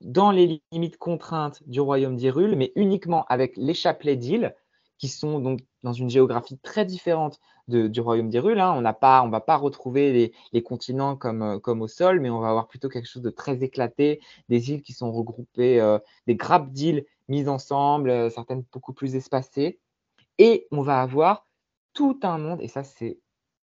dans 0.00 0.30
les 0.30 0.62
limites 0.72 0.96
contraintes 0.96 1.62
du 1.66 1.80
royaume 1.80 2.16
d'Hyrule, 2.16 2.56
mais 2.56 2.72
uniquement 2.74 3.26
avec 3.28 3.56
les 3.56 3.74
chapelets 3.74 4.16
d'îles, 4.16 4.54
qui 5.00 5.08
sont 5.08 5.40
donc 5.40 5.60
dans 5.82 5.94
une 5.94 6.10
géographie 6.10 6.58
très 6.58 6.84
différente 6.84 7.40
du 7.68 8.00
royaume. 8.00 8.30
Hein. 8.34 8.74
On 8.76 8.82
n'a 8.82 8.92
pas, 8.92 9.22
on 9.22 9.30
va 9.30 9.40
pas 9.40 9.56
retrouver 9.56 10.32
les, 10.52 10.62
continents 10.62 11.16
comme, 11.16 11.42
euh, 11.42 11.58
comme, 11.58 11.80
au 11.82 11.88
sol, 11.88 12.20
mais 12.20 12.28
on 12.28 12.40
va 12.40 12.50
avoir 12.50 12.68
plutôt 12.68 12.88
quelque 12.88 13.08
chose 13.08 13.22
de 13.22 13.30
très 13.30 13.62
éclaté, 13.62 14.20
des 14.48 14.70
îles 14.70 14.82
qui 14.82 14.92
sont 14.92 15.10
regroupées, 15.10 15.80
euh, 15.80 15.98
des 16.26 16.36
grappes 16.36 16.70
d'îles 16.70 17.06
mises 17.28 17.48
ensemble, 17.48 18.10
euh, 18.10 18.28
certaines 18.28 18.62
beaucoup 18.72 18.92
plus 18.92 19.16
espacées. 19.16 19.80
Et 20.38 20.66
on 20.70 20.82
va 20.82 21.00
avoir 21.00 21.46
tout 21.94 22.20
un 22.22 22.38
monde, 22.38 22.60
et 22.60 22.68
ça 22.68 22.84
c'est 22.84 23.18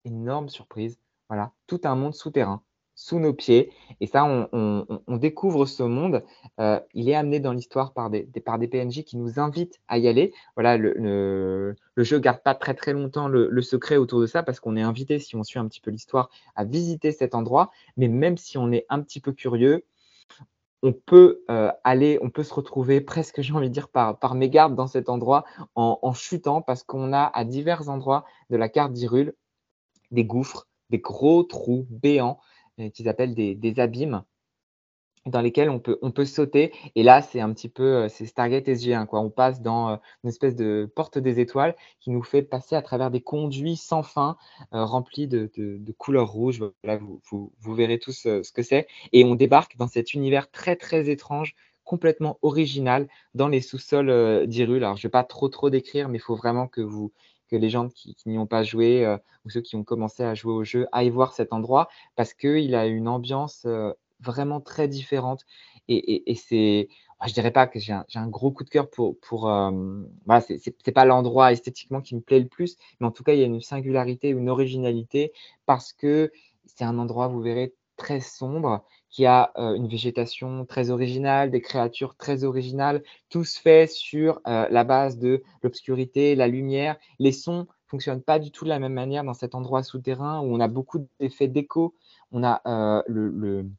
énorme 0.04 0.48
surprise, 0.48 1.00
voilà, 1.28 1.52
tout 1.66 1.80
un 1.84 1.96
monde 1.96 2.14
souterrain 2.14 2.62
sous 2.96 3.20
nos 3.20 3.34
pieds. 3.34 3.72
Et 4.00 4.06
ça, 4.06 4.24
on, 4.24 5.16
découvre 5.16 5.66
ce 5.66 5.82
monde. 5.82 6.24
Euh, 6.58 6.80
il 6.94 7.08
est 7.08 7.14
amené 7.14 7.38
dans 7.38 7.52
l'histoire 7.52 7.92
par 7.92 8.10
des, 8.10 8.24
par 8.44 8.58
des 8.58 8.66
PNJ 8.66 9.04
qui 9.04 9.16
nous 9.18 9.38
invitent 9.38 9.78
à 9.86 9.98
y 9.98 10.08
aller. 10.08 10.32
Voilà, 10.56 10.76
le, 10.76 10.94
le, 11.94 12.04
jeu 12.04 12.18
garde 12.18 12.42
pas 12.42 12.54
très 12.54 12.74
très 12.74 12.92
longtemps 12.92 13.28
le, 13.28 13.62
secret 13.62 13.96
autour 13.96 14.20
de 14.20 14.26
ça 14.26 14.42
parce 14.42 14.58
qu'on 14.58 14.76
est 14.76 14.82
invité, 14.82 15.18
si 15.18 15.36
on 15.36 15.44
suit 15.44 15.58
un 15.58 15.68
petit 15.68 15.80
peu 15.80 15.90
l'histoire, 15.90 16.30
à 16.56 16.64
visiter 16.64 17.12
cet 17.12 17.34
endroit. 17.34 17.70
Mais 17.96 18.08
même 18.08 18.38
si 18.38 18.58
on 18.58 18.72
est 18.72 18.86
un 18.88 19.00
petit 19.02 19.20
peu 19.20 19.32
curieux, 19.32 19.84
on 20.82 20.92
peut 20.92 21.42
euh, 21.50 21.70
aller, 21.84 22.18
on 22.22 22.30
peut 22.30 22.44
se 22.44 22.54
retrouver 22.54 23.00
presque, 23.02 23.40
j'ai 23.42 23.52
envie 23.52 23.68
de 23.68 23.74
dire, 23.74 23.88
par, 23.88 24.18
par 24.18 24.34
mégarde 24.34 24.74
dans 24.74 24.86
cet 24.86 25.10
endroit 25.10 25.44
en, 25.74 25.98
en 26.00 26.14
chutant 26.14 26.62
parce 26.62 26.82
qu'on 26.82 27.12
a 27.12 27.24
à 27.24 27.44
divers 27.44 27.90
endroits 27.90 28.24
de 28.50 28.56
la 28.56 28.70
carte 28.70 28.92
d'Irule 28.92 29.34
des 30.12 30.24
gouffres, 30.24 30.68
des 30.88 31.00
gros 31.00 31.42
trous 31.42 31.86
béants 31.90 32.38
qu'ils 32.92 33.08
appellent 33.08 33.34
des, 33.34 33.80
abîmes 33.80 34.22
dans 35.24 35.40
lesquels 35.40 35.70
on 35.70 35.80
peut, 35.80 36.24
sauter. 36.24 36.72
Et 36.94 37.02
là, 37.02 37.20
c'est 37.20 37.40
un 37.40 37.52
petit 37.52 37.68
peu, 37.68 37.82
euh, 37.82 38.08
c'est 38.08 38.26
Stargate 38.26 38.68
SG1, 38.68 39.06
quoi. 39.06 39.20
On 39.20 39.30
passe 39.30 39.60
dans 39.60 39.90
euh, 39.90 39.96
une 40.22 40.30
espèce 40.30 40.54
de 40.54 40.88
porte 40.94 41.18
des 41.18 41.40
étoiles 41.40 41.74
qui 41.98 42.10
nous 42.10 42.22
fait 42.22 42.42
passer 42.42 42.76
à 42.76 42.82
travers 42.82 43.10
des 43.10 43.20
conduits 43.20 43.76
sans 43.76 44.04
fin, 44.04 44.36
remplis 44.70 45.26
de, 45.26 45.50
de, 45.56 45.92
couleurs 45.92 46.30
rouges. 46.30 46.62
Voilà, 46.84 47.00
vous, 47.00 47.52
vous, 47.60 47.74
verrez 47.74 47.98
tous 47.98 48.22
ce 48.22 48.52
que 48.52 48.62
c'est. 48.62 48.86
Et 49.12 49.24
on 49.24 49.34
débarque 49.34 49.76
dans 49.76 49.88
cet 49.88 50.14
univers 50.14 50.48
très, 50.48 50.76
très 50.76 51.10
étrange, 51.10 51.56
complètement 51.82 52.38
original, 52.42 53.08
dans 53.34 53.48
les 53.48 53.60
sous-sols 53.60 54.46
d'Irul. 54.46 54.84
Alors, 54.84 54.96
je 54.96 55.00
ne 55.00 55.08
vais 55.08 55.12
pas 55.12 55.24
trop, 55.24 55.48
trop 55.48 55.70
décrire, 55.70 56.08
mais 56.08 56.18
il 56.18 56.22
faut 56.22 56.36
vraiment 56.36 56.68
que 56.68 56.80
vous, 56.80 57.12
que 57.46 57.56
les 57.56 57.70
gens 57.70 57.88
qui, 57.88 58.16
n'y 58.26 58.38
ont 58.38 58.46
pas 58.46 58.62
joué 58.62 59.04
euh, 59.04 59.16
ou 59.44 59.50
ceux 59.50 59.60
qui 59.60 59.76
ont 59.76 59.84
commencé 59.84 60.22
à 60.22 60.34
jouer 60.34 60.52
au 60.52 60.64
jeu 60.64 60.86
aillent 60.92 61.10
voir 61.10 61.32
cet 61.32 61.52
endroit 61.52 61.88
parce 62.16 62.34
qu'il 62.34 62.74
a 62.74 62.86
une 62.86 63.08
ambiance 63.08 63.64
euh, 63.66 63.92
vraiment 64.20 64.60
très 64.60 64.88
différente. 64.88 65.44
Et, 65.88 66.34
c'est, 66.34 66.88
je 67.24 67.32
dirais 67.32 67.52
pas 67.52 67.68
que 67.68 67.78
j'ai 67.78 67.92
un, 67.92 68.28
gros 68.28 68.50
coup 68.50 68.64
de 68.64 68.68
cœur 68.68 68.90
pour. 68.90 69.18
pour 69.20 69.48
euh, 69.48 69.70
voilà, 70.26 70.40
c'est 70.40 70.92
pas 70.92 71.04
l'endroit 71.04 71.52
esthétiquement 71.52 72.00
qui 72.00 72.16
me 72.16 72.20
plaît 72.20 72.40
le 72.40 72.48
plus, 72.48 72.76
mais 73.00 73.06
en 73.06 73.12
tout 73.12 73.22
cas, 73.22 73.34
il 73.34 73.40
y 73.40 73.42
a 73.42 73.46
une 73.46 73.60
singularité, 73.60 74.30
une 74.30 74.48
originalité 74.48 75.32
parce 75.64 75.92
que 75.92 76.32
c'est 76.66 76.84
un 76.84 76.98
endroit, 76.98 77.28
vous 77.28 77.40
verrez, 77.40 77.72
très 77.96 78.20
sombre 78.20 78.84
qui 79.16 79.24
a 79.24 79.50
une 79.56 79.88
végétation 79.88 80.66
très 80.66 80.90
originale, 80.90 81.50
des 81.50 81.62
créatures 81.62 82.16
très 82.16 82.44
originales, 82.44 83.02
tout 83.30 83.44
se 83.44 83.58
fait 83.58 83.90
sur 83.90 84.42
la 84.44 84.84
base 84.84 85.16
de 85.16 85.42
l'obscurité, 85.62 86.34
la 86.34 86.48
lumière. 86.48 86.98
Les 87.18 87.32
sons 87.32 87.66
fonctionnent 87.86 88.20
pas 88.20 88.38
du 88.38 88.50
tout 88.50 88.64
de 88.64 88.68
la 88.68 88.78
même 88.78 88.92
manière 88.92 89.24
dans 89.24 89.32
cet 89.32 89.54
endroit 89.54 89.82
souterrain 89.82 90.40
où 90.40 90.54
on 90.54 90.60
a 90.60 90.68
beaucoup 90.68 91.08
d'effets 91.18 91.48
d'écho. 91.48 91.94
On 92.30 92.44
a 92.44 92.60
le, 93.06 93.70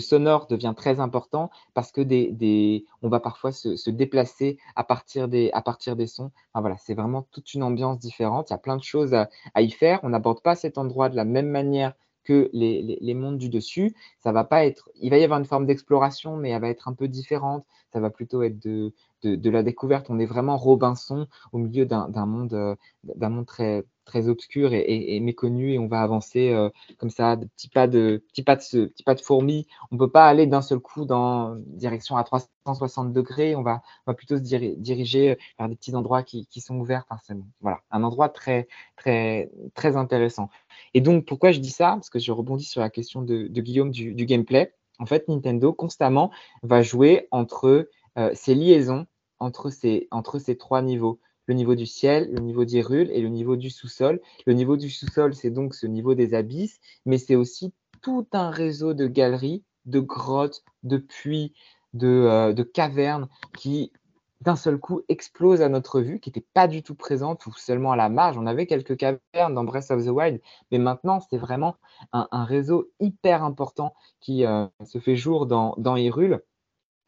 sonore 0.00 0.48
devient 0.48 0.74
très 0.76 0.98
important 0.98 1.48
parce 1.72 1.92
que 1.92 2.00
des, 2.00 2.84
on 3.02 3.08
va 3.08 3.20
parfois 3.20 3.52
se, 3.52 3.88
déplacer 3.90 4.58
à 4.74 4.82
partir 4.82 5.28
des, 5.28 5.48
à 5.52 5.62
partir 5.62 5.94
des 5.94 6.08
sons. 6.08 6.32
Voilà, 6.56 6.76
c'est 6.78 6.94
vraiment 6.94 7.22
toute 7.30 7.54
une 7.54 7.62
ambiance 7.62 8.00
différente. 8.00 8.50
Il 8.50 8.54
y 8.54 8.56
a 8.56 8.58
plein 8.58 8.76
de 8.76 8.82
choses 8.82 9.14
à 9.14 9.62
y 9.62 9.70
faire. 9.70 10.00
On 10.02 10.08
n'aborde 10.08 10.42
pas 10.42 10.56
cet 10.56 10.76
endroit 10.76 11.08
de 11.08 11.14
la 11.14 11.24
même 11.24 11.50
manière 11.50 11.92
que 12.26 12.50
les, 12.52 13.14
mondes 13.14 13.38
du 13.38 13.48
dessus. 13.48 13.94
Ça 14.20 14.32
va 14.32 14.44
pas 14.44 14.66
être, 14.66 14.90
il 15.00 15.10
va 15.10 15.18
y 15.18 15.24
avoir 15.24 15.38
une 15.38 15.46
forme 15.46 15.66
d'exploration, 15.66 16.36
mais 16.36 16.50
elle 16.50 16.60
va 16.60 16.68
être 16.68 16.88
un 16.88 16.92
peu 16.92 17.08
différente. 17.08 17.64
Ça 17.96 18.00
va 18.00 18.10
plutôt 18.10 18.42
être 18.42 18.58
de, 18.62 18.92
de, 19.22 19.50
la 19.50 19.62
découverte. 19.62 20.10
On 20.10 20.18
est 20.18 20.26
vraiment 20.26 20.58
Robinson 20.58 21.26
au 21.52 21.56
milieu 21.56 21.86
d'un 21.86 22.26
monde, 22.26 22.52
euh, 22.52 22.76
d'un 23.04 23.30
monde 23.30 23.46
très, 23.46 23.84
très 24.04 24.28
obscur 24.28 24.74
et, 24.74 25.18
méconnu 25.20 25.72
et 25.72 25.78
on 25.78 25.86
va 25.86 26.02
avancer 26.02 26.50
euh, 26.50 26.68
comme 26.98 27.08
ça, 27.08 27.36
de 27.36 27.46
petits 27.46 27.70
pas 27.70 27.86
de, 27.86 28.22
petits 28.28 28.42
pas 28.42 28.56
de, 28.56 28.84
petits 28.84 29.02
pas 29.02 29.14
de 29.14 29.22
fourmis. 29.22 29.66
On 29.90 29.94
ne 29.94 29.98
peut 29.98 30.10
pas 30.10 30.26
aller 30.26 30.46
d'un 30.46 30.60
seul 30.60 30.78
coup 30.78 31.06
dans 31.06 31.56
direction 31.56 32.18
à 32.18 32.24
360 32.24 33.14
degrés. 33.14 33.56
On 33.56 33.62
va, 33.62 33.80
va 34.06 34.12
plutôt 34.12 34.36
se 34.36 34.42
diriger 34.42 35.38
vers 35.58 35.70
des 35.70 35.76
petits 35.76 35.94
endroits 35.94 36.22
qui, 36.22 36.46
qui 36.48 36.60
sont 36.60 36.76
ouverts. 36.76 37.06
Enfin, 37.08 37.36
voilà, 37.62 37.80
un 37.90 38.04
endroit 38.04 38.28
très, 38.28 38.68
très, 38.96 39.50
très 39.74 39.96
intéressant. 39.96 40.50
Et 40.92 41.00
donc, 41.00 41.24
pourquoi 41.24 41.50
je 41.50 41.60
dis 41.60 41.70
ça? 41.70 41.92
Parce 41.92 42.10
que 42.10 42.18
je 42.18 42.30
rebondis 42.30 42.64
sur 42.64 42.82
la 42.82 42.90
question 42.90 43.22
de, 43.22 43.46
Guillaume 43.48 43.90
du, 43.90 44.26
gameplay. 44.26 44.74
En 44.98 45.06
fait, 45.06 45.28
Nintendo 45.28 45.72
constamment 45.72 46.30
va 46.62 46.82
jouer 46.82 47.28
entre 47.30 47.88
euh, 48.18 48.30
ces 48.34 48.54
liaisons 48.54 49.06
entre 49.38 49.70
ces, 49.70 50.56
trois 50.58 50.82
niveaux. 50.82 51.20
Le 51.46 51.54
niveau 51.54 51.74
du 51.74 51.86
ciel, 51.86 52.32
le 52.32 52.40
niveau 52.40 52.64
d'Hyrule 52.64 53.10
et 53.10 53.20
le 53.20 53.28
niveau 53.28 53.56
du 53.56 53.70
sous-sol. 53.70 54.20
Le 54.46 54.52
niveau 54.52 54.76
du 54.76 54.90
sous-sol, 54.90 55.34
c'est 55.34 55.50
donc 55.50 55.74
ce 55.74 55.86
niveau 55.86 56.14
des 56.14 56.34
abysses, 56.34 56.80
mais 57.04 57.18
c'est 57.18 57.36
aussi 57.36 57.72
tout 58.02 58.26
un 58.32 58.50
réseau 58.50 58.94
de 58.94 59.06
galeries, 59.06 59.62
de 59.84 60.00
grottes, 60.00 60.64
de 60.82 60.96
puits, 60.96 61.54
de, 61.94 62.08
euh, 62.08 62.52
de 62.52 62.62
cavernes 62.62 63.28
qui 63.56 63.92
d'un 64.40 64.56
seul 64.56 64.78
coup 64.78 65.02
explose 65.08 65.62
à 65.62 65.68
notre 65.68 66.00
vue, 66.00 66.20
qui 66.20 66.30
n'était 66.30 66.46
pas 66.54 66.68
du 66.68 66.82
tout 66.82 66.94
présente 66.94 67.46
ou 67.46 67.52
seulement 67.56 67.92
à 67.92 67.96
la 67.96 68.08
marge. 68.08 68.36
On 68.38 68.46
avait 68.46 68.66
quelques 68.66 68.96
cavernes 68.96 69.54
dans 69.54 69.64
Breath 69.64 69.90
of 69.90 70.04
the 70.04 70.08
Wild, 70.08 70.40
mais 70.70 70.78
maintenant 70.78 71.20
c'est 71.20 71.38
vraiment 71.38 71.76
un, 72.12 72.44
réseau 72.44 72.90
hyper 73.00 73.42
important 73.42 73.94
qui 74.20 74.44
euh, 74.44 74.66
se 74.84 74.98
fait 74.98 75.16
jour 75.16 75.46
dans, 75.46 75.74
dans 75.78 75.96
Hyrule. 75.96 76.42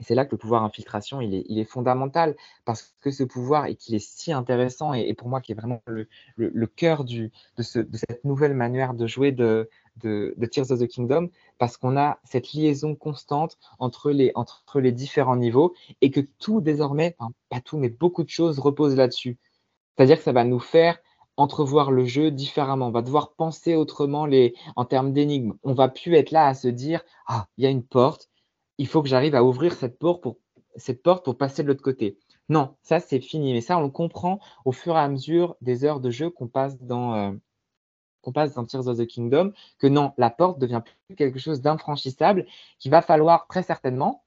Et 0.01 0.05
c'est 0.05 0.15
là 0.15 0.25
que 0.25 0.33
le 0.33 0.39
pouvoir 0.39 0.63
infiltration, 0.63 1.21
il 1.21 1.59
est, 1.59 1.65
fondamental 1.65 2.37
parce 2.65 2.95
que 3.01 3.11
ce 3.11 3.25
pouvoir, 3.25 3.67
et 3.67 3.75
qu'il 3.75 3.95
est 3.97 4.07
si 4.07 4.33
intéressant, 4.33 4.95
et, 4.95 5.13
pour 5.15 5.29
moi 5.29 5.41
qui 5.41 5.53
est 5.53 5.55
vraiment 5.57 5.83
le, 5.87 6.67
cœur 6.67 7.05
de, 7.05 7.31
ce, 7.61 7.81
de, 7.81 7.97
cette 7.97 8.25
nouvelle 8.25 8.55
manière 8.55 8.95
de 8.95 9.07
jouer 9.07 9.33
de, 9.33 9.69
Tears 10.01 10.71
of 10.71 10.79
the 10.79 10.87
Kingdom, 10.87 11.31
parce 11.59 11.77
qu'on 11.77 11.97
a 11.97 12.21
cette 12.25 12.53
liaison 12.53 12.95
constante 12.95 13.59
entre 13.81 14.13
les, 14.13 14.93
différents 14.93 15.37
niveaux, 15.37 15.75
et 16.01 16.11
que 16.11 16.21
tout 16.21 16.61
désormais, 16.61 17.17
pas 17.49 17.61
tout, 17.61 17.77
mais 17.77 17.89
beaucoup 17.89 18.23
de 18.23 18.29
choses 18.29 18.61
reposent 18.61 18.97
là-dessus. 18.97 19.37
C'est-à-dire 19.97 20.19
que 20.19 20.25
ça 20.25 20.33
va 20.33 20.45
nous 20.45 20.61
faire 20.61 20.99
entrevoir 21.37 21.91
le 21.91 22.05
jeu 22.05 22.31
différemment. 22.31 22.89
On 22.89 22.93
va 22.93 23.03
devoir 23.03 23.33
penser 23.33 23.75
autrement 23.75 24.29
en 24.77 24.85
termes 24.85 25.13
d'énigmes. 25.13 25.55
On 25.63 25.73
va 25.73 25.89
plus 25.89 26.15
être 26.15 26.31
là 26.31 26.47
à 26.47 26.55
se 26.55 26.69
dire, 26.69 27.03
ah, 27.27 27.47
il 27.57 27.65
y 27.65 27.67
a 27.67 27.71
une 27.71 27.85
porte, 27.85 28.29
il 28.79 28.87
faut 28.87 29.03
que 29.03 29.09
j'arrive 29.09 29.35
à 29.35 29.45
ouvrir 29.45 29.75
cette 29.75 29.99
porte 29.99 30.23
pour, 30.23 30.39
passer 31.37 31.63
de 31.63 31.69
l'autre 31.69 31.83
côté. 31.83 32.19
Non, 32.49 32.77
ça 32.83 33.01
c'est 33.01 33.21
fini. 33.21 33.53
Mais 33.53 33.61
ça, 33.61 33.79
on 33.79 33.83
le 33.83 33.91
comprend 33.91 34.41
au 34.65 34.73
fur 34.73 34.97
et 34.97 35.01
à 35.01 35.09
mesure 35.09 35.57
des 35.61 35.85
heures 35.85 36.01
de 36.01 36.11
jeu 36.11 36.31
qu'on 36.31 36.47
passe 36.47 36.81
dans, 36.81 37.15
euh, 37.15 37.33
qu'on 38.23 38.33
passe 38.33 38.55
dans 38.55 38.65
Tears 38.65 38.87
of 38.87 38.99
the 38.99 39.07
Kingdom, 39.07 39.53
que 39.79 39.87
non, 39.87 40.13
la 40.17 40.31
porte 40.31 40.59
devient 40.59 40.83
plus 41.07 41.17
quelque 41.17 41.39
chose 41.39 41.61
d'infranchissable, 41.61 42.47
qu'il 42.79 42.91
va 42.91 43.03
falloir 43.03 43.47
très 43.49 43.63
certainement 43.63 44.25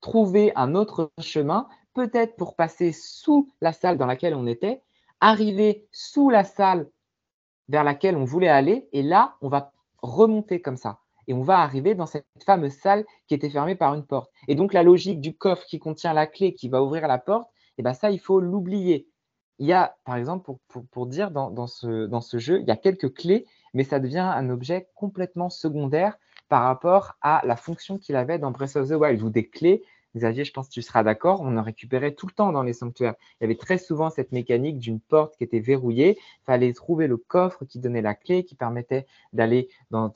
trouver 0.00 0.52
un 0.54 0.74
autre 0.74 1.10
chemin, 1.20 1.68
peut-être 1.94 2.36
pour 2.36 2.54
passer 2.54 2.92
sous 2.92 3.50
la 3.60 3.72
salle 3.72 3.98
dans 3.98 4.06
laquelle 4.06 4.34
on 4.34 4.46
était, 4.46 4.82
arriver 5.20 5.88
sous 5.90 6.30
la 6.30 6.44
salle 6.44 6.88
vers 7.68 7.84
laquelle 7.84 8.16
on 8.16 8.24
voulait 8.24 8.48
aller, 8.48 8.88
et 8.92 9.02
là, 9.02 9.36
on 9.40 9.48
va 9.48 9.72
remonter 10.00 10.60
comme 10.60 10.76
ça 10.76 11.00
et 11.28 11.34
on 11.34 11.42
va 11.42 11.58
arriver 11.58 11.94
dans 11.94 12.06
cette 12.06 12.26
fameuse 12.44 12.72
salle 12.72 13.04
qui 13.28 13.34
était 13.34 13.50
fermée 13.50 13.76
par 13.76 13.94
une 13.94 14.04
porte. 14.04 14.32
Et 14.48 14.54
donc 14.54 14.72
la 14.72 14.82
logique 14.82 15.20
du 15.20 15.36
coffre 15.36 15.64
qui 15.66 15.78
contient 15.78 16.14
la 16.14 16.26
clé 16.26 16.54
qui 16.54 16.68
va 16.68 16.82
ouvrir 16.82 17.06
la 17.06 17.18
porte, 17.18 17.48
eh 17.76 17.82
ben 17.82 17.92
ça, 17.92 18.10
il 18.10 18.18
faut 18.18 18.40
l'oublier. 18.40 19.08
Il 19.58 19.66
y 19.66 19.72
a, 19.72 19.96
par 20.04 20.16
exemple, 20.16 20.50
pour, 20.90 21.06
dire 21.06 21.30
dans, 21.30 21.66
ce, 21.66 22.06
dans 22.06 22.20
ce 22.20 22.38
jeu, 22.38 22.60
il 22.60 22.66
y 22.66 22.70
a 22.70 22.76
quelques 22.76 23.12
clés, 23.12 23.46
mais 23.74 23.84
ça 23.84 24.00
devient 24.00 24.18
un 24.18 24.50
objet 24.50 24.88
complètement 24.94 25.50
secondaire 25.50 26.16
par 26.48 26.62
rapport 26.62 27.16
à 27.20 27.42
la 27.44 27.56
fonction 27.56 27.98
qu'il 27.98 28.16
avait 28.16 28.38
dans 28.38 28.50
Breath 28.50 28.76
of 28.76 28.88
the 28.88 28.92
Wild, 28.92 29.22
où 29.22 29.30
des 29.30 29.48
clés 29.48 29.84
Xavier, 30.16 30.44
je 30.44 30.52
pense 30.52 30.68
que 30.68 30.72
tu 30.72 30.82
seras 30.82 31.02
d'accord, 31.02 31.42
on 31.42 31.56
en 31.56 31.62
récupérait 31.62 32.12
tout 32.12 32.26
le 32.26 32.32
temps 32.32 32.50
dans 32.50 32.62
les 32.62 32.72
sanctuaires. 32.72 33.14
Il 33.40 33.44
y 33.44 33.46
avait 33.46 33.56
très 33.56 33.78
souvent 33.78 34.08
cette 34.10 34.32
mécanique 34.32 34.78
d'une 34.78 35.00
porte 35.00 35.36
qui 35.36 35.44
était 35.44 35.60
verrouillée. 35.60 36.18
Il 36.18 36.44
fallait 36.46 36.72
trouver 36.72 37.06
le 37.06 37.18
coffre 37.18 37.64
qui 37.66 37.78
donnait 37.78 38.00
la 38.00 38.14
clé, 38.14 38.44
qui 38.44 38.54
permettait 38.54 39.06
d'aller 39.32 39.68
dans, 39.90 40.12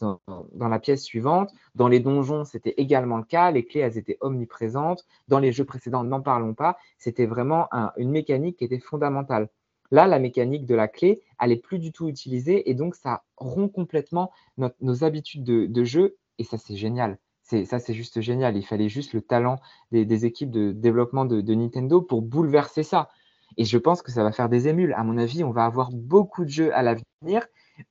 la 0.59 0.78
pièce 0.78 1.02
suivante. 1.02 1.52
Dans 1.74 1.89
les 1.89 2.01
donjons, 2.01 2.44
c'était 2.44 2.74
également 2.78 3.19
le 3.19 3.24
cas. 3.24 3.51
Les 3.51 3.64
clés, 3.64 3.81
elles 3.81 3.98
étaient 3.98 4.19
omniprésentes. 4.20 5.05
Dans 5.28 5.39
les 5.39 5.52
jeux 5.52 5.64
précédents, 5.64 6.05
n'en 6.05 6.23
parlons 6.23 6.55
pas. 6.55 6.78
C'était 6.98 7.27
vraiment 7.27 7.69
une 7.97 8.10
mécanique 8.10 8.59
qui 8.59 8.64
était 8.64 8.78
fondamentale. 8.78 9.48
Là, 9.90 10.06
la 10.06 10.19
mécanique 10.19 10.64
de 10.64 10.74
la 10.74 10.89
clé, 10.89 11.23
elle 11.39 11.51
n'est 11.51 11.56
plus 11.56 11.78
du 11.78 11.93
tout 11.93 12.09
utilisée 12.09 12.70
et 12.70 12.74
donc 12.74 12.94
ça 12.94 13.24
rompt 13.36 13.70
complètement 13.70 14.32
nos 14.56 15.05
habitudes 15.05 15.44
de 15.44 15.85
jeu 15.85 16.16
et 16.39 16.44
ça, 16.44 16.56
c'est 16.56 16.77
génial 16.77 17.19
ça, 17.65 17.79
c'est 17.79 17.95
juste 17.95 18.20
génial. 18.20 18.57
Il 18.57 18.65
fallait 18.65 18.89
juste 18.89 19.12
le 19.12 19.20
talent 19.20 19.59
des, 19.91 20.24
équipes 20.27 20.51
de 20.51 20.73
développement 20.73 21.24
de, 21.24 21.55
Nintendo 21.55 22.01
pour 22.01 22.23
bouleverser 22.23 22.83
ça. 22.83 23.09
Et 23.57 23.65
je 23.65 23.79
pense 23.79 24.03
que 24.03 24.11
ça 24.11 24.23
va 24.23 24.33
faire 24.33 24.49
des 24.49 24.69
émules. 24.69 24.95
À 24.95 25.05
mon 25.05 25.19
avis, 25.19 25.45
on 25.45 25.51
va 25.51 25.65
avoir 25.65 25.91
beaucoup 25.93 26.45
de 26.45 26.51
jeux 26.51 26.74
à 26.74 26.83
l'avenir 26.83 27.47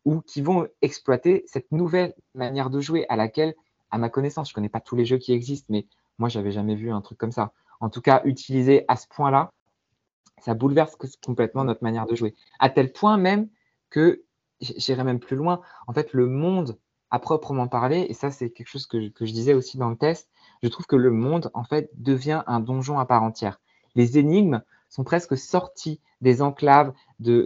ou 0.06 0.22
qui 0.22 0.42
vont 0.42 0.68
exploiter 0.82 1.44
cette 1.48 1.72
nouvelle 1.72 2.14
manière 2.34 2.70
de 2.70 2.80
jouer 2.80 3.06
à 3.10 3.16
laquelle, 3.16 3.56
à 3.92 3.98
ma 3.98 4.10
connaissance, 4.10 4.50
je 4.50 4.54
ne 4.54 4.56
connais 4.56 4.70
pas 4.70 4.80
tous 4.80 4.96
les 4.96 5.06
jeux 5.06 5.18
qui 5.18 5.34
existent, 5.34 5.68
mais 5.70 5.86
moi, 6.18 6.30
j'avais 6.30 6.52
jamais 6.52 6.76
vu 6.76 6.92
un 6.92 7.02
truc 7.02 7.18
comme 7.18 7.32
ça. 7.32 7.52
En 7.80 7.90
tout 7.90 8.02
cas, 8.02 8.22
utilisé 8.26 8.86
à 8.88 8.96
ce 8.96 9.08
point-là, 9.08 9.52
ça 10.40 10.54
bouleverse 10.54 10.98
complètement 11.24 11.64
notre 11.64 11.84
manière 11.84 12.06
de 12.06 12.16
jouer. 12.16 12.36
À 12.60 12.70
tel 12.70 12.92
point 12.92 13.18
même 13.18 13.50
que, 13.90 14.24
j'irai 14.60 15.04
même 15.04 15.20
plus 15.20 15.36
loin, 15.36 15.62
en 15.88 15.94
fait, 15.94 16.14
le 16.14 16.28
monde 16.28 16.78
à 17.12 17.20
proprement 17.20 17.68
parler, 17.68 18.06
et 18.10 18.14
ça 18.14 18.32
c'est 18.32 18.50
quelque 18.50 18.68
chose 18.68 18.88
que, 18.88 19.00
je 19.00 19.32
disais 19.32 19.54
aussi 19.54 19.78
dans 19.78 19.90
le 19.90 19.98
test, 19.98 20.30
je 20.64 20.70
trouve 20.70 20.86
que 20.86 20.96
le 20.96 21.12
monde 21.12 21.52
en 21.54 21.64
fait 21.64 21.92
devient 21.96 22.44
un 22.48 22.60
donjon 22.60 23.00
à 23.00 23.06
part 23.06 23.24
entière. 23.24 23.60
Les 23.96 24.18
énigmes 24.18 24.62
sont 24.90 25.04
presque 25.04 25.38
sorties 25.38 26.00
des 26.22 26.42
enclaves, 26.42 26.94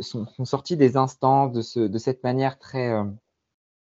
sont, 0.01 0.27
sorties 0.43 0.77
des 0.77 0.97
instants 0.97 1.47
de, 1.47 1.61
ce, 1.61 1.79
de 1.79 1.97
cette 1.97 2.23
manière 2.23 2.59
très 2.59 2.91
euh, 2.91 3.03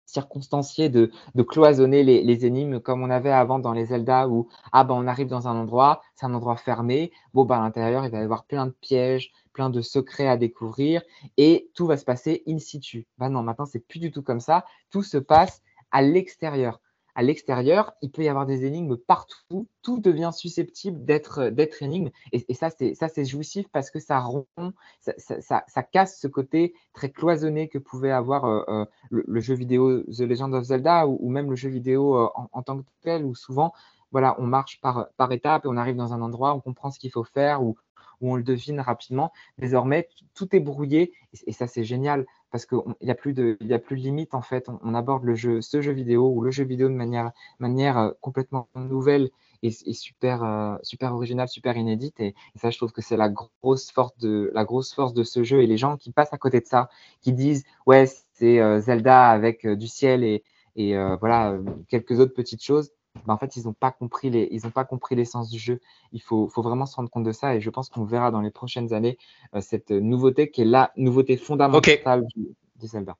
circonstanciée 0.08 0.90
de, 0.90 1.12
cloisonner 1.44 2.04
les, 2.04 2.24
les, 2.24 2.46
énigmes 2.46 2.80
comme 2.80 3.04
on 3.04 3.10
avait 3.10 3.32
avant 3.32 3.60
dans 3.60 3.74
les 3.74 3.88
Zelda 3.88 4.28
où 4.28 4.48
ah 4.72 4.84
ben 4.84 4.96
on 4.96 5.06
arrive 5.08 5.28
dans 5.28 5.48
un 5.48 5.56
endroit, 5.56 6.02
c'est 6.16 6.26
un 6.26 6.34
endroit 6.34 6.56
fermé, 6.56 7.12
bon 7.34 7.46
ben 7.46 7.58
à 7.58 7.62
l'intérieur 7.62 8.06
il 8.06 8.12
va 8.12 8.20
y 8.20 8.24
avoir 8.24 8.46
plein 8.46 8.68
de 8.68 8.72
pièges, 8.72 9.32
plein 9.58 9.72
de 9.72 9.82
secrets 9.82 10.28
à 10.28 10.38
découvrir 10.38 11.02
et 11.36 11.72
tout 11.74 11.88
va 11.88 11.98
se 11.98 12.06
passer 12.06 12.44
in 12.48 12.60
situ. 12.60 13.08
Ben 13.18 13.30
non, 13.30 13.42
maintenant 13.42 13.66
c'est 13.66 13.80
plus 13.80 13.98
du 13.98 14.12
tout 14.12 14.22
comme 14.22 14.40
ça. 14.40 14.66
Tout 14.92 15.02
se 15.02 15.18
passe 15.18 15.64
à 15.90 16.04
l'extérieur. 16.04 16.80
À 17.16 17.24
l'extérieur, 17.24 17.94
il 18.04 18.12
peut 18.12 18.22
y 18.22 18.30
avoir 18.30 18.46
des 18.46 18.66
énigmes 18.66 18.98
partout. 18.98 19.68
Tout 19.82 20.00
devient 20.00 20.30
susceptible 20.32 21.04
d'être 21.04 21.50
d'être 21.50 21.82
énigme. 21.82 22.12
Et, 22.32 22.54
ça, 22.54 22.70
c'est 22.70 22.94
ça, 22.94 23.08
c'est 23.08 23.26
jouissif 23.26 23.68
parce 23.72 23.90
que 23.90 24.00
ça 24.00 24.20
rompt, 24.20 24.46
ça, 25.00 25.84
casse 25.92 26.20
ce 26.22 26.28
côté 26.28 26.76
très 26.94 27.10
cloisonné 27.10 27.68
que 27.68 27.80
pouvait 27.80 28.12
avoir 28.12 28.46
euh, 28.46 28.62
euh, 28.68 28.86
le, 29.10 29.40
jeu 29.40 29.56
vidéo 29.56 30.04
The 30.04 30.20
Legend 30.20 30.54
of 30.54 30.66
Zelda 30.66 31.08
ou, 31.08 31.28
même 31.32 31.50
le 31.50 31.56
jeu 31.56 31.70
vidéo 31.70 32.16
euh, 32.16 32.30
en, 32.36 32.50
en, 32.52 32.62
tant 32.62 32.78
que 32.78 32.84
tel, 33.02 33.26
où 33.26 33.34
souvent, 33.34 33.74
voilà, 34.12 34.36
on 34.40 34.46
marche 34.46 34.80
par 34.82 35.08
par 35.18 35.32
étapes 35.32 35.66
et 35.66 35.68
on 35.68 35.78
arrive 35.78 35.96
dans 35.96 36.14
un 36.14 36.22
endroit, 36.22 36.54
on 36.54 36.60
comprend 36.60 36.92
ce 36.92 37.00
qu'il 37.00 37.12
faut 37.12 37.24
faire 37.24 37.64
ou 37.64 37.78
où 38.22 38.32
on 38.32 38.36
le 38.36 38.44
devine 38.44 38.80
rapidement. 38.80 39.32
Désormais, 39.58 40.08
tout 40.34 40.56
est 40.56 40.60
brouillé 40.60 41.14
et, 41.46 41.52
ça, 41.52 41.68
c'est 41.68 41.84
génial 41.84 42.26
parce 42.52 42.66
qu'il 42.66 42.80
n'y 43.02 43.12
a, 43.12 43.16
plus 43.16 43.34
de, 43.34 43.58
a 43.70 43.80
plus 43.80 43.98
de 43.98 44.02
limite 44.02 44.34
en 44.34 44.42
fait. 44.42 44.70
On, 44.84 44.94
aborde 44.96 45.24
le 45.24 45.36
jeu, 45.36 45.62
ce 45.62 45.82
jeu 45.82 45.92
vidéo 45.92 46.32
ou 46.34 46.42
le 46.42 46.52
jeu 46.52 46.64
vidéo 46.64 46.88
de 46.90 46.94
manière, 46.94 47.32
manière 47.60 47.98
euh, 47.98 48.12
complètement 48.22 48.70
nouvelle 48.76 49.30
et, 49.64 49.72
super, 49.72 50.44
euh, 50.44 50.76
super 50.84 51.14
originale, 51.14 51.50
super 51.50 51.78
inédite. 51.78 52.20
Et, 52.20 52.36
ça, 52.56 52.70
je 52.70 52.78
trouve 52.78 52.92
que 52.92 53.02
c'est 53.02 53.18
la 53.18 53.30
grosse 53.30 53.92
force 53.92 54.18
de 54.18 54.52
la 54.54 54.66
grosse 54.66 54.94
force 54.94 55.14
de 55.14 55.24
ce 55.24 55.44
jeu. 55.44 55.62
Et 55.62 55.68
les 55.68 55.78
gens 55.78 55.98
qui 55.98 56.12
passent 56.12 56.34
à 56.34 56.38
côté 56.38 56.60
de 56.62 56.66
ça, 56.66 56.90
qui 57.22 57.34
disent 57.34 57.66
ouais, 57.86 58.06
c'est 58.34 58.60
euh, 58.60 58.80
Zelda 58.80 59.30
avec 59.30 59.68
du 59.68 59.88
ciel 59.88 60.24
et, 60.24 60.44
et 60.76 60.96
voilà 61.20 61.58
quelques 61.90 62.20
autres 62.20 62.36
petites 62.36 62.64
choses. 62.64 62.92
Bah, 63.26 63.34
en 63.34 63.38
fait, 63.38 63.56
ils 63.56 63.66
n'ont 63.66 63.74
pas 63.74 63.92
compris 63.92 64.30
les, 64.30 64.48
ils 64.52 64.66
ont 64.66 64.72
pas 64.72 64.86
compris 64.86 65.16
l'essence 65.16 65.50
du 65.50 65.60
jeu. 65.60 65.80
Il 66.12 66.22
faut, 66.22 66.48
faut, 66.48 66.62
vraiment 66.62 66.86
se 66.86 66.96
rendre 66.96 67.10
compte 67.10 67.24
de 67.24 67.32
ça 67.32 67.56
et 67.56 67.62
je 67.62 67.70
pense 67.70 67.90
qu'on 67.90 68.06
verra 68.06 68.32
dans 68.32 68.42
les 68.42 68.52
prochaines 68.52 68.94
années 68.94 69.18
euh, 69.56 69.62
cette 69.62 69.92
nouveauté 69.92 70.50
qui 70.50 70.62
est 70.62 70.66
la 70.66 70.92
nouveauté 70.96 71.38
fondamentale 71.38 72.26
du, 72.36 72.56
Zelda. 72.82 73.18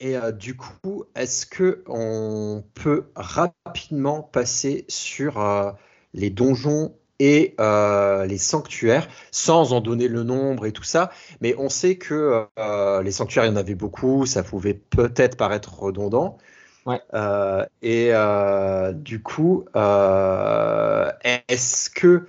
Et 0.00 0.16
euh, 0.16 0.32
du 0.32 0.56
coup, 0.56 1.04
est-ce 1.14 1.46
que 1.46 1.84
on 1.86 2.64
peut 2.74 3.10
rapidement 3.14 4.22
passer 4.22 4.84
sur 4.88 5.40
euh, 5.40 5.70
les 6.12 6.30
donjons 6.30 6.94
et 7.20 7.54
euh, 7.60 8.26
les 8.26 8.38
sanctuaires, 8.38 9.08
sans 9.30 9.72
en 9.72 9.80
donner 9.80 10.08
le 10.08 10.24
nombre 10.24 10.66
et 10.66 10.72
tout 10.72 10.82
ça? 10.82 11.10
Mais 11.40 11.54
on 11.58 11.68
sait 11.68 11.96
que 11.96 12.46
euh, 12.58 13.02
les 13.02 13.12
sanctuaires, 13.12 13.44
il 13.44 13.48
y 13.48 13.52
en 13.52 13.56
avait 13.56 13.76
beaucoup, 13.76 14.26
ça 14.26 14.42
pouvait 14.42 14.74
peut-être 14.74 15.36
paraître 15.36 15.78
redondant. 15.78 16.38
Ouais. 16.86 17.00
Euh, 17.14 17.64
et 17.82 18.12
du 18.94 19.22
coup, 19.22 19.64
est-ce 21.24 21.90
que 21.90 22.26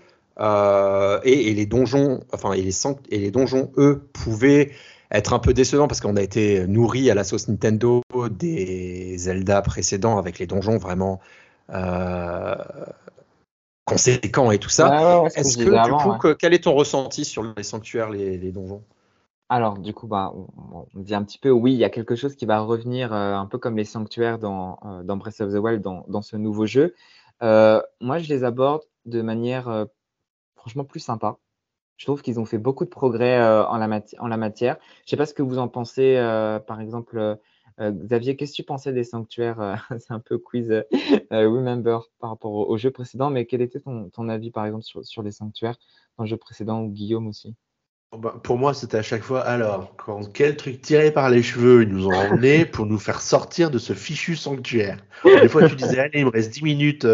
et, 1.24 1.54
les 1.54 1.66
donjons, 1.66 2.22
enfin 2.34 2.54
et 2.54 2.62
les, 2.62 2.74
et 3.10 3.20
les 3.20 3.32
donjons, 3.32 3.72
eux, 3.78 4.08
pouvaient 4.14 4.72
être 5.12 5.34
un 5.34 5.40
peu 5.40 5.54
décevants 5.54 5.88
parce 5.88 6.02
qu'on 6.02 6.16
a 6.18 6.22
été 6.22 6.68
nourri 6.68 7.10
à 7.12 7.16
la 7.16 7.24
sauce 7.24 7.48
Nintendo 7.48 8.02
des 8.32 9.18
Zelda 9.18 9.62
précédents 9.62 10.18
avec 10.18 10.40
les 10.40 10.48
donjons 10.48 10.78
vraiment 10.78 11.20
conséquent 13.86 14.52
et 14.52 14.58
tout 14.58 14.70
ça. 14.70 15.24
Est-ce 15.36 15.58
que, 15.58 15.64
du 15.64 16.20
coup, 16.20 16.36
quel 16.38 16.54
est 16.54 16.64
ton 16.64 16.74
ressenti 16.74 17.24
sur 17.24 17.44
les 17.56 17.64
sanctuaires, 17.64 18.10
les, 18.10 18.52
donjons? 18.52 18.82
Alors, 19.50 19.78
du 19.78 19.94
coup, 19.94 20.08
bah, 20.08 20.34
on, 20.36 20.88
dit 20.96 21.14
un 21.14 21.24
petit 21.24 21.38
peu, 21.38 21.52
oui, 21.52 21.74
il 21.74 21.78
y 21.78 21.84
a 21.84 21.90
quelque 21.92 22.16
chose 22.16 22.36
qui 22.36 22.46
va 22.48 22.62
revenir 22.62 23.14
euh, 23.14 23.36
un 23.36 23.46
peu 23.46 23.60
comme 23.60 23.78
les 23.78 23.86
sanctuaires 23.86 24.40
dans, 24.40 24.80
euh, 24.86 25.16
Breath 25.16 25.40
of 25.42 25.54
the 25.54 25.58
Wild, 25.58 25.82
dans, 25.84 26.22
ce 26.24 26.36
nouveau 26.36 26.66
jeu. 26.66 26.96
Euh, 27.44 27.82
moi, 28.02 28.18
je 28.18 28.28
les 28.30 28.44
aborde 28.44 28.82
de 29.06 29.22
manière 29.22 29.88
franchement 30.56 30.84
plus 30.84 31.00
sympa. 31.00 31.38
Je 31.98 32.06
trouve 32.06 32.22
qu'ils 32.24 32.40
ont 32.40 32.46
fait 32.46 32.58
beaucoup 32.58 32.86
de 32.86 32.90
progrès 32.90 33.40
en 33.68 33.78
la, 33.78 33.88
matière. 34.38 34.78
Je 34.82 35.04
ne 35.04 35.10
sais 35.10 35.18
pas 35.18 35.26
ce 35.28 35.34
que 35.36 35.44
vous 35.44 35.60
en 35.60 35.68
pensez, 35.68 36.16
par 36.68 36.82
exemple, 36.82 37.38
Xavier, 37.80 38.36
qu'est-ce 38.36 38.54
que 38.54 38.58
tu 38.58 38.64
pensais 38.64 38.94
des 38.94 39.04
sanctuaires 39.04 39.86
C'est 40.00 40.14
un 40.14 40.20
peu 40.20 40.40
quiz 40.40 40.84
Remember 41.32 42.10
par 42.20 42.32
rapport 42.32 42.52
au, 42.52 42.78
jeu 42.78 42.90
précédent, 42.90 43.30
mais 43.30 43.46
quel 43.46 43.62
était 43.62 43.80
ton, 43.80 44.30
avis 44.30 44.50
par 44.50 44.66
exemple 44.66 44.84
sur, 45.04 45.22
les 45.22 45.32
sanctuaires 45.32 45.78
dans 46.18 46.24
le 46.24 46.30
jeu 46.30 46.38
précédent 46.38 46.82
ou 46.82 46.90
Guillaume 46.90 47.28
aussi? 47.28 47.56
Pour 48.44 48.58
moi, 48.58 48.74
c'était 48.74 48.98
à 48.98 49.02
chaque 49.02 49.24
fois, 49.24 49.42
alors, 49.42 49.94
quand, 49.98 50.32
quel 50.32 50.56
truc 50.56 50.82
tiré 50.82 51.12
par 51.12 51.30
les 51.30 51.44
cheveux 51.44 51.84
ils 51.84 51.90
nous 51.90 52.08
ont 52.08 52.14
emmenés 52.14 52.66
pour 52.66 52.86
nous 52.86 53.00
faire 53.00 53.22
sortir 53.22 53.72
de 53.72 53.78
ce 53.78 53.94
fichu 53.94 54.36
sanctuaire 54.36 54.98
Des 55.24 55.48
fois, 55.48 55.68
tu 55.68 55.76
disais, 55.76 56.00
allez, 56.00 56.20
il 56.20 56.26
me 56.26 56.32
reste 56.32 56.52
10 56.52 56.64
minutes 56.64 57.08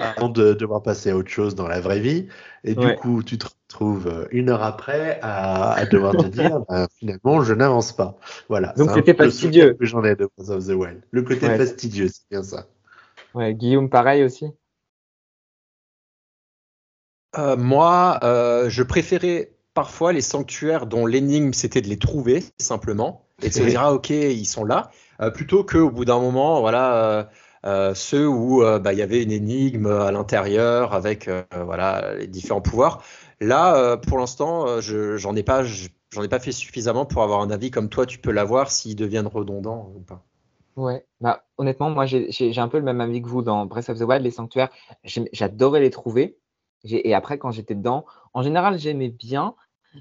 avant 0.00 0.28
de 0.28 0.52
devoir 0.52 0.82
passer 0.82 1.10
à 1.10 1.16
autre 1.16 1.30
chose 1.30 1.54
dans 1.54 1.68
la 1.68 1.80
vraie 1.80 2.00
vie. 2.00 2.28
Et 2.64 2.74
du 2.74 2.94
coup, 2.96 3.22
tu 3.22 3.38
te 3.38 3.46
retrouves 3.46 4.08
euh, 4.08 4.26
une 4.30 4.50
heure 4.50 4.62
après 4.62 5.18
à, 5.22 5.84
devoir 5.86 6.16
te 6.16 6.26
dire 6.26 6.60
bah, 6.68 6.88
finalement, 6.98 7.42
je 7.42 7.54
n'avance 7.54 7.92
pas. 7.92 8.18
Voilà. 8.48 8.72
Donc 8.76 8.90
c'était 8.90 9.14
fastidieux. 9.14 9.74
Que 9.74 9.86
j'en 9.86 10.02
ai 10.04 10.16
de 10.16 10.28
Breath 10.36 10.50
of 10.50 10.66
the 10.66 10.70
Wild. 10.70 11.02
Le 11.10 11.22
côté 11.22 11.46
fastidieux, 11.46 12.08
c'est 12.08 12.28
bien 12.30 12.42
ça. 12.42 12.66
Ouais, 13.34 13.54
Guillaume, 13.54 13.88
pareil 13.88 14.24
aussi. 14.24 14.46
Euh, 17.36 17.56
moi, 17.56 18.18
euh, 18.22 18.68
je 18.68 18.82
préférais 18.82 19.52
parfois 19.78 20.12
les 20.12 20.20
sanctuaires 20.20 20.86
dont 20.86 21.06
l'énigme 21.06 21.52
c'était 21.52 21.80
de 21.80 21.88
les 21.88 21.98
trouver 21.98 22.42
simplement 22.58 23.22
et 23.42 23.48
de 23.48 23.54
se 23.54 23.62
dire 23.62 23.80
ah 23.82 23.92
ok 23.92 24.10
ils 24.10 24.44
sont 24.44 24.64
là 24.64 24.90
plutôt 25.34 25.62
que 25.62 25.78
au 25.78 25.90
bout 25.90 26.04
d'un 26.04 26.18
moment 26.18 26.60
voilà 26.60 27.28
euh, 27.66 27.92
ceux 27.94 28.26
où 28.28 28.62
euh, 28.62 28.78
bah, 28.78 28.92
il 28.92 28.98
y 28.98 29.02
avait 29.02 29.22
une 29.22 29.32
énigme 29.32 29.86
à 29.86 30.12
l'intérieur 30.12 30.94
avec 30.94 31.28
euh, 31.28 31.42
voilà 31.64 32.14
les 32.14 32.26
différents 32.26 32.60
pouvoirs. 32.60 33.02
Là, 33.40 33.96
pour 33.96 34.18
l'instant, 34.18 34.80
je 34.80 35.16
j'en 35.16 35.36
ai 35.36 35.44
pas 35.44 35.62
j'en 35.62 36.22
ai 36.22 36.28
pas 36.28 36.40
fait 36.40 36.50
suffisamment 36.50 37.06
pour 37.06 37.22
avoir 37.22 37.40
un 37.40 37.50
avis 37.50 37.70
comme 37.70 37.88
toi. 37.88 38.04
Tu 38.04 38.18
peux 38.18 38.32
l'avoir 38.32 38.70
s'ils 38.72 38.96
deviennent 38.96 39.28
redondants 39.28 39.92
ou 39.94 40.00
pas. 40.00 40.24
Ouais, 40.76 41.04
bah, 41.20 41.44
honnêtement, 41.56 41.90
moi 41.90 42.06
j'ai 42.06 42.58
un 42.58 42.68
peu 42.68 42.78
le 42.78 42.84
même 42.84 43.00
avis 43.00 43.22
que 43.22 43.28
vous 43.28 43.42
dans 43.42 43.66
Breath 43.66 43.90
of 43.90 43.98
the 43.98 44.02
Wild, 44.02 44.24
les 44.24 44.30
sanctuaires, 44.32 44.70
j'adorais 45.04 45.80
les 45.80 45.90
trouver. 45.90 46.38
Et 46.84 47.14
après, 47.14 47.38
quand 47.38 47.50
j'étais 47.50 47.74
dedans, 47.74 48.04
en 48.34 48.42
général, 48.42 48.78
j'aimais 48.78 49.08
bien, 49.08 49.54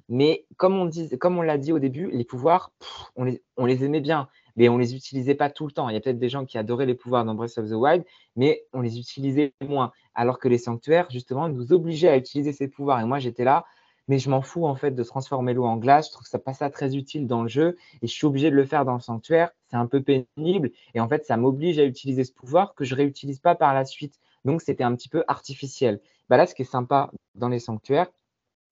mais 0.10 0.46
comme 0.58 0.78
on, 0.78 1.42
l'a 1.42 1.58
dit 1.58 1.72
au 1.72 1.80
début, 1.80 2.10
les 2.12 2.24
pouvoirs, 2.24 2.72
on, 3.16 3.24
les, 3.24 3.84
aimait 3.84 4.02
bien 4.02 4.28
mais 4.58 4.70
on 4.70 4.78
les 4.78 4.96
utilisait 4.96 5.36
pas 5.36 5.52
tout 5.52 5.68
le 5.68 5.72
temps. 5.72 5.88
Il 5.88 5.94
y 5.94 5.98
a 5.98 6.02
peut-être 6.02 6.18
des 6.18 6.30
gens 6.30 6.44
qui 6.44 6.58
adoraient 6.58 6.88
les 6.88 6.96
pouvoirs 6.96 7.24
dans 7.24 7.36
Breath 7.36 7.60
of 7.60 7.70
the 7.70 7.74
Wild, 7.74 8.04
mais 8.36 8.64
on 8.74 8.82
les 8.82 9.00
utilisait 9.00 9.54
moins. 9.64 9.92
Alors 10.16 10.40
que 10.40 10.48
les 10.48 10.58
sanctuaires, 10.58 11.08
justement, 11.12 11.48
nous 11.48 11.72
obligeaient 11.72 12.10
à 12.10 12.18
utiliser 12.18 12.54
ces 12.54 12.68
pouvoirs. 12.68 13.00
Et 13.00 13.06
moi, 13.06 13.20
j'étais 13.20 13.44
là, 13.44 13.66
mais 14.08 14.18
je 14.20 14.30
m'en 14.30 14.42
fous 14.42 14.66
en 14.66 14.76
fait 14.76 14.92
de 14.92 15.04
transformer 15.04 15.54
l'eau 15.54 15.66
en 15.66 15.78
glace. 15.78 16.08
Je 16.08 16.14
trouve 16.14 16.26
ça 16.26 16.40
ça 16.54 16.70
très 16.70 16.96
utile 16.96 17.28
dans 17.28 17.44
le 17.44 17.50
jeu 17.50 17.78
et 18.02 18.08
je 18.08 18.12
suis 18.12 18.26
obligé 18.26 18.50
de 18.50 18.56
le 18.56 18.66
faire 18.66 18.84
dans 18.84 18.96
le 18.96 19.00
sanctuaire. 19.00 19.52
C'est 19.70 19.78
un 19.78 19.86
peu 19.86 20.02
pénible 20.02 20.72
et 20.94 21.00
en 21.00 21.08
fait, 21.08 21.26
ça 21.26 21.38
m'oblige 21.38 21.78
à 21.78 21.84
utiliser 21.84 22.24
ce 22.24 22.34
pouvoir 22.34 22.74
que 22.74 22.84
je 22.84 22.96
réutilise 22.96 23.40
pas 23.40 23.56
par 23.56 23.74
la 23.74 23.86
suite. 23.86 24.20
Donc, 24.46 24.62
c'était 24.62 24.84
un 24.84 24.96
petit 24.96 25.10
peu 25.10 25.24
artificiel. 25.28 26.00
Bah 26.30 26.38
là, 26.38 26.48
ce 26.48 26.56
qui 26.56 26.64
est 26.64 26.66
sympa 26.66 27.12
dans 27.36 27.50
les 27.50 27.60
sanctuaires, 27.60 28.08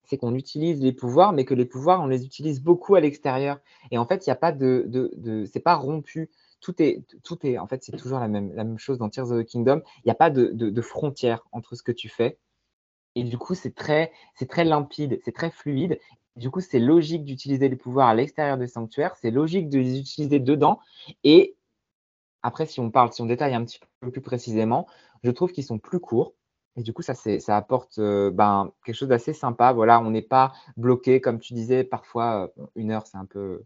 c'est 0.06 0.16
qu'on 0.16 0.34
utilise 0.34 0.80
les 0.80 0.92
pouvoirs, 0.92 1.32
mais 1.32 1.44
que 1.44 1.54
les 1.54 1.64
pouvoirs, 1.64 2.00
on 2.00 2.06
les 2.06 2.24
utilise 2.24 2.62
beaucoup 2.62 2.94
à 2.94 3.00
l'extérieur. 3.00 3.58
Et 3.90 3.98
en 3.98 4.06
fait, 4.06 4.26
il 4.26 4.30
n'y 4.30 4.32
a 4.32 4.36
pas 4.36 4.52
de, 4.52 4.84
de, 4.86 5.44
c'est 5.52 5.60
pas 5.60 5.74
rompu. 5.74 6.30
Tout 6.60 6.80
est, 6.82 7.04
tout 7.22 7.38
est, 7.46 7.58
en 7.58 7.66
fait, 7.66 7.82
c'est 7.82 7.96
toujours 7.96 8.18
la 8.18 8.28
même, 8.28 8.54
la 8.54 8.64
même 8.64 8.78
chose 8.78 8.98
dans 8.98 9.08
Tears 9.08 9.30
of 9.30 9.44
the 9.44 9.46
Kingdom. 9.46 9.82
Il 9.98 10.06
n'y 10.06 10.12
a 10.12 10.16
pas 10.16 10.30
de, 10.30 10.50
de, 10.52 10.82
frontière 10.82 11.46
entre 11.52 11.74
ce 11.74 11.82
que 11.82 11.92
tu 11.92 12.08
fais. 12.08 12.38
Et 13.14 13.24
du 13.24 13.38
coup, 13.38 13.54
c'est 13.54 13.74
très, 13.74 14.12
c'est 14.34 14.48
très 14.48 14.64
limpide, 14.64 15.20
c'est 15.24 15.32
très 15.32 15.50
fluide. 15.50 15.98
Du 16.36 16.50
coup, 16.50 16.60
c'est 16.60 16.78
logique 16.78 17.24
d'utiliser 17.24 17.68
les 17.68 17.76
pouvoirs 17.76 18.08
à 18.08 18.14
l'extérieur 18.14 18.58
des 18.58 18.68
sanctuaires. 18.68 19.16
C'est 19.20 19.30
logique 19.30 19.68
de 19.68 19.78
les 19.78 19.98
utiliser 19.98 20.38
dedans. 20.38 20.80
Et 21.24 21.56
après, 22.42 22.66
si 22.66 22.78
on 22.80 22.90
parle, 22.90 23.12
si 23.12 23.22
on 23.22 23.26
détaille 23.26 23.54
un 23.54 23.64
petit 23.64 23.80
peu 24.00 24.10
plus 24.10 24.20
précisément, 24.20 24.86
je 25.22 25.30
trouve 25.30 25.52
qu'ils 25.52 25.64
sont 25.64 25.78
plus 25.78 25.98
courts. 25.98 26.34
Et 26.76 26.82
du 26.82 26.92
coup, 26.92 27.02
ça, 27.02 27.14
ça 27.14 27.56
apporte 27.56 27.98
euh, 27.98 28.30
ben, 28.30 28.70
quelque 28.84 28.94
chose 28.94 29.08
d'assez 29.08 29.32
sympa. 29.32 29.72
Voilà, 29.72 30.00
on 30.00 30.10
n'est 30.10 30.22
pas 30.22 30.52
bloqué, 30.76 31.20
comme 31.20 31.40
tu 31.40 31.54
disais, 31.54 31.84
parfois, 31.84 32.52
euh, 32.58 32.66
une 32.76 32.90
heure, 32.90 33.06
c'est 33.06 33.16
un 33.16 33.24
peu. 33.24 33.62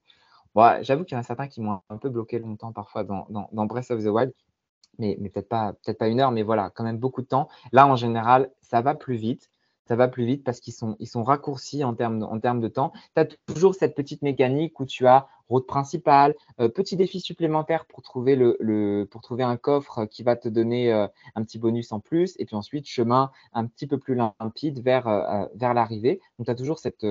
J'avoue 0.83 1.05
qu'il 1.05 1.15
y 1.15 1.19
en 1.19 1.21
a 1.21 1.25
certains 1.25 1.49
qui 1.49 1.61
m'ont 1.61 1.81
un 1.89 1.97
peu 1.97 2.09
bloqué 2.11 2.39
longtemps 2.39 2.73
parfois 2.73 3.05
dans, 3.05 3.27
dans, 3.31 3.67
Breath 3.67 3.91
of 3.91 4.03
the 4.03 4.09
Wild, 4.09 4.33
mais, 4.99 5.17
mais 5.21 5.31
peut-être 5.31 5.49
pas, 5.49 5.75
peut 5.85 5.95
pas 5.95 6.09
une 6.09 6.21
heure, 6.21 6.33
mais 6.33 6.43
voilà, 6.43 6.71
quand 6.71 6.85
même 6.85 6.99
beaucoup 6.99 7.23
de 7.23 7.27
temps. 7.27 7.49
Là, 7.73 7.87
en 7.87 7.97
général, 7.97 8.51
ça 8.61 8.81
va 8.83 8.95
plus 8.95 9.17
vite 9.17 9.51
ça 9.91 9.97
va 9.97 10.07
plus 10.07 10.25
vite 10.25 10.45
parce 10.45 10.61
qu'ils 10.61 10.73
sont, 10.73 11.25
raccourcis 11.25 11.83
en 11.83 11.95
termes, 11.95 12.21
de 12.21 12.69
temps. 12.69 12.93
Tu 13.17 13.23
as 13.23 13.25
toujours 13.25 13.75
cette 13.75 13.97
petite 13.97 14.23
mécanique 14.23 14.79
où 14.79 14.87
tu 14.87 15.09
as 15.09 15.27
route 15.49 15.67
principale, 15.67 16.37
euh, 16.61 16.69
petit 16.69 16.95
défi 16.95 17.19
supplémentaire 17.19 17.87
pour 17.87 18.01
trouver, 18.01 18.35
un 19.43 19.57
coffre 19.57 20.05
qui 20.07 20.23
va 20.23 20.37
te 20.37 20.49
donner 20.49 20.93
euh, 20.93 21.09
un 21.35 21.43
petit 21.43 21.59
bonus 21.59 21.91
en 21.91 21.99
plus, 21.99 22.37
et 22.39 22.45
puis 22.45 22.55
ensuite 22.55 22.87
chemin 22.87 23.33
un 23.53 23.67
petit 23.67 23.89
peu 23.89 23.99
plus 23.99 24.15
limpide 24.15 24.81
vers, 24.81 25.09
euh, 25.09 25.47
l'arrivée. 25.59 26.21
Donc 26.39 26.47
tu 26.47 26.53
as 26.53 26.55
toujours 26.55 26.79
cette, 26.79 27.05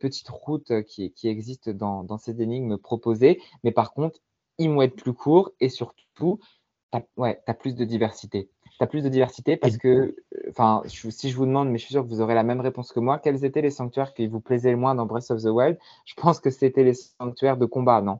petite 0.00 0.28
route 0.30 0.72
qui, 0.84 1.12
existe 1.24 1.68
dans, 1.68 2.02
dans, 2.02 2.16
ces 2.16 2.40
énigmes 2.40 2.78
proposées, 2.78 3.42
mais 3.62 3.72
par 3.72 3.92
contre, 3.92 4.20
ils 4.56 4.70
vont 4.70 4.80
être 4.80 4.96
plus 4.96 5.12
courts 5.12 5.50
et 5.60 5.68
surtout, 5.68 6.40
tu 6.94 6.98
as 7.22 7.54
plus 7.54 7.74
de 7.74 7.84
diversité 7.84 8.48
tu 8.78 8.84
as 8.84 8.86
plus 8.86 9.02
de 9.02 9.08
diversité 9.08 9.56
parce 9.56 9.76
que, 9.76 10.16
enfin, 10.48 10.82
si 10.86 11.30
je 11.30 11.36
vous 11.36 11.46
demande, 11.46 11.70
mais 11.70 11.78
je 11.78 11.84
suis 11.84 11.92
sûr 11.92 12.02
que 12.02 12.08
vous 12.08 12.20
aurez 12.20 12.34
la 12.34 12.42
même 12.42 12.60
réponse 12.60 12.92
que 12.92 13.00
moi, 13.00 13.18
quels 13.18 13.44
étaient 13.44 13.62
les 13.62 13.70
sanctuaires 13.70 14.14
qui 14.14 14.26
vous 14.26 14.40
plaisaient 14.40 14.70
le 14.70 14.76
moins 14.76 14.94
dans 14.94 15.06
Breath 15.06 15.30
of 15.30 15.42
the 15.42 15.46
Wild? 15.46 15.78
Je 16.04 16.14
pense 16.14 16.40
que 16.40 16.50
c'était 16.50 16.84
les 16.84 16.94
sanctuaires 16.94 17.56
de 17.56 17.66
combat, 17.66 18.02
non? 18.02 18.18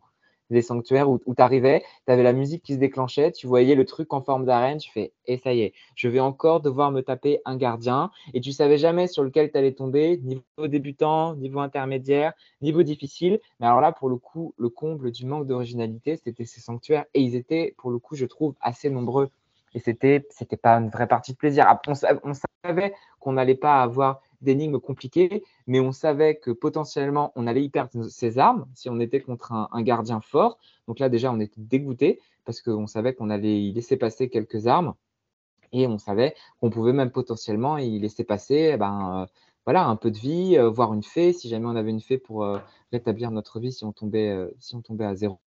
Les 0.48 0.62
sanctuaires 0.62 1.10
où, 1.10 1.18
tu 1.18 1.42
arrivais, 1.42 1.82
tu 2.06 2.12
avais 2.12 2.22
la 2.22 2.32
musique 2.32 2.62
qui 2.62 2.74
se 2.74 2.78
déclenchait, 2.78 3.32
tu 3.32 3.48
voyais 3.48 3.74
le 3.74 3.84
truc 3.84 4.12
en 4.12 4.22
forme 4.22 4.44
d'arène, 4.44 4.78
tu 4.78 4.92
fais, 4.92 5.12
et 5.26 5.38
ça 5.38 5.52
y 5.52 5.62
est, 5.62 5.74
je 5.96 6.08
vais 6.08 6.20
encore 6.20 6.60
devoir 6.60 6.92
me 6.92 7.00
taper 7.00 7.40
un 7.44 7.56
gardien, 7.56 8.12
et 8.32 8.40
tu 8.40 8.52
savais 8.52 8.78
jamais 8.78 9.08
sur 9.08 9.24
lequel 9.24 9.50
tu 9.50 9.58
allais 9.58 9.72
tomber, 9.72 10.18
niveau 10.18 10.68
débutant, 10.68 11.34
niveau 11.34 11.58
intermédiaire, 11.58 12.32
niveau 12.62 12.84
difficile. 12.84 13.40
Mais 13.58 13.66
alors 13.66 13.80
là, 13.80 13.90
pour 13.90 14.08
le 14.08 14.18
coup, 14.18 14.54
le 14.56 14.68
comble 14.68 15.10
du 15.10 15.26
manque 15.26 15.48
d'originalité, 15.48 16.16
c'était 16.16 16.44
ces 16.44 16.60
sanctuaires, 16.60 17.06
et 17.12 17.22
ils 17.22 17.34
étaient, 17.34 17.74
pour 17.76 17.90
le 17.90 17.98
coup, 17.98 18.14
je 18.14 18.24
trouve, 18.24 18.54
assez 18.60 18.88
nombreux 18.88 19.30
et 19.76 19.78
c'était 19.78 20.26
c'était 20.30 20.56
pas 20.56 20.78
une 20.78 20.88
vraie 20.88 21.06
partie 21.06 21.32
de 21.32 21.36
plaisir. 21.36 21.66
on, 21.86 21.94
savait 21.94 22.94
qu'on 23.20 23.32
n'allait 23.34 23.54
pas 23.54 23.82
avoir 23.82 24.22
d'énigmes 24.40 24.80
compliquées, 24.80 25.44
mais 25.66 25.80
on 25.80 25.92
savait 25.92 26.36
que 26.36 26.50
potentiellement 26.50 27.32
on 27.36 27.46
allait 27.46 27.62
y 27.62 27.68
perdre 27.68 28.04
ses 28.08 28.38
armes 28.38 28.66
si 28.74 28.88
on 28.88 28.98
était 29.00 29.20
contre 29.20 29.52
un, 29.52 29.82
gardien 29.82 30.20
fort. 30.22 30.58
Donc 30.88 30.98
là 30.98 31.10
déjà 31.10 31.30
on 31.30 31.40
était 31.40 31.60
dégoûté 31.60 32.20
parce 32.46 32.62
qu'on 32.62 32.86
savait 32.86 33.14
qu'on 33.14 33.28
allait 33.28 33.60
y 33.62 33.72
laisser 33.72 33.98
passer 33.98 34.30
quelques 34.30 34.66
armes 34.66 34.94
et 35.72 35.86
on 35.86 35.98
savait 35.98 36.34
qu'on 36.58 36.70
pouvait 36.70 36.94
même 36.94 37.10
potentiellement 37.10 37.76
y 37.76 37.98
laisser 37.98 38.24
passer 38.24 38.70
eh 38.74 38.76
ben, 38.78 39.24
euh, 39.24 39.26
voilà, 39.66 39.86
un 39.86 39.96
peu 39.96 40.10
de 40.10 40.16
vie, 40.16 40.56
euh, 40.56 40.70
voire 40.70 40.94
une 40.94 41.02
fée, 41.02 41.32
si 41.34 41.48
jamais 41.48 41.66
on 41.66 41.76
avait 41.76 41.90
une 41.90 42.00
fée 42.00 42.18
pour 42.18 42.44
euh, 42.44 42.58
rétablir 42.92 43.30
notre 43.30 43.60
vie 43.60 43.72
si 43.72 43.84
on 43.84 43.92
tombait, 43.92 44.34
si 44.58 44.74
on 44.74 44.80
tombait 44.80 45.04
à 45.04 45.14
zéro. 45.14 45.38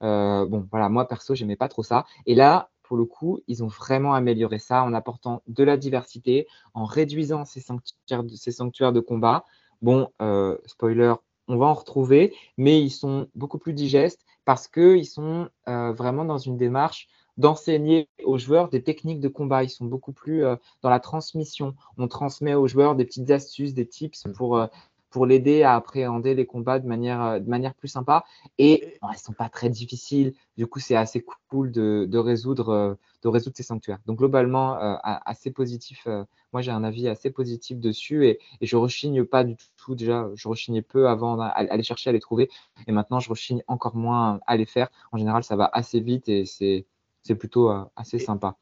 bon, 0.00 0.66
voilà, 0.70 0.88
moi 0.88 1.06
perso, 1.06 1.34
j'aimais 1.36 1.56
pas 1.56 1.68
trop 1.68 1.84
ça. 1.84 2.06
Et 2.26 2.34
là, 2.34 2.70
pour 2.92 2.98
le 2.98 3.06
coup, 3.06 3.40
ils 3.48 3.64
ont 3.64 3.68
vraiment 3.68 4.12
amélioré 4.12 4.58
ça 4.58 4.84
en 4.84 4.92
apportant 4.92 5.42
de 5.46 5.64
la 5.64 5.78
diversité, 5.78 6.46
en 6.74 6.84
réduisant 6.84 7.46
ces 7.46 7.62
sanctuaires 7.62 8.92
de, 8.92 9.00
combat. 9.00 9.46
Bon, 9.80 10.10
euh, 10.20 10.58
spoiler, 10.66 11.14
on 11.48 11.56
va 11.56 11.64
en 11.64 11.72
retrouver, 11.72 12.34
mais 12.58 12.82
ils 12.82 12.90
sont 12.90 13.28
beaucoup 13.34 13.56
plus 13.56 13.72
digestes 13.72 14.26
parce 14.44 14.68
qu'ils 14.68 15.06
sont 15.06 15.48
euh, 15.68 15.94
vraiment 15.94 16.26
dans 16.26 16.36
une 16.36 16.58
démarche 16.58 17.08
d'enseigner 17.38 18.10
aux 18.24 18.36
joueurs 18.36 18.68
des 18.68 18.82
techniques 18.82 19.20
de 19.20 19.28
combat. 19.28 19.64
Ils 19.64 19.70
sont 19.70 19.86
beaucoup 19.86 20.12
plus 20.12 20.44
euh, 20.44 20.56
dans 20.82 20.90
la 20.90 21.00
transmission. 21.00 21.74
On 21.96 22.08
transmet 22.08 22.52
aux 22.52 22.68
joueurs 22.68 22.94
des 22.94 23.06
petites 23.06 23.30
astuces, 23.30 23.72
des 23.72 23.88
tips 23.88 24.24
pour, 24.36 24.68
pour 25.12 25.26
l'aider 25.26 25.62
à 25.62 25.76
appréhender 25.76 26.34
les 26.34 26.46
combats 26.46 26.78
de 26.78 26.86
manière, 26.88 27.22
euh, 27.22 27.38
de 27.38 27.48
manière 27.48 27.74
plus 27.74 27.88
sympa. 27.88 28.24
Et 28.58 28.98
elles 29.02 29.10
ne 29.10 29.16
sont 29.16 29.32
pas 29.32 29.48
très 29.48 29.70
difficiles. 29.70 30.34
Du 30.56 30.66
coup, 30.66 30.80
c'est 30.80 30.96
assez 30.96 31.24
cool 31.48 31.70
de, 31.70 32.06
de, 32.08 32.18
résoudre, 32.18 32.98
de 33.22 33.28
résoudre 33.28 33.56
ces 33.56 33.62
sanctuaires. 33.62 34.00
Donc, 34.06 34.18
globalement, 34.18 34.76
assez 35.02 35.50
positif. 35.50 36.06
moi, 36.52 36.62
j'ai 36.62 36.70
un 36.70 36.84
avis 36.84 37.08
assez 37.08 37.30
positif 37.30 37.78
dessus 37.78 38.26
et, 38.26 38.38
et 38.60 38.66
je 38.66 38.76
rechigne 38.76 39.24
pas 39.24 39.44
du 39.44 39.56
tout. 39.76 39.94
Déjà, 39.94 40.28
je 40.34 40.48
rechignais 40.48 40.82
peu 40.82 41.08
avant 41.08 41.36
d'aller 41.36 41.82
chercher 41.82 42.10
à 42.10 42.12
les 42.12 42.20
trouver. 42.20 42.50
Et 42.86 42.92
maintenant, 42.92 43.20
je 43.20 43.30
rechigne 43.30 43.62
encore 43.68 43.96
moins 43.96 44.40
à 44.46 44.56
les 44.56 44.66
faire. 44.66 44.88
En 45.12 45.18
général, 45.18 45.44
ça 45.44 45.56
va 45.56 45.70
assez 45.72 46.00
vite 46.00 46.28
et 46.28 46.44
c'est 46.46 46.86
c'est 47.22 47.34
plutôt 47.34 47.70
euh, 47.70 47.84
assez 47.96 48.18
sympa. 48.18 48.56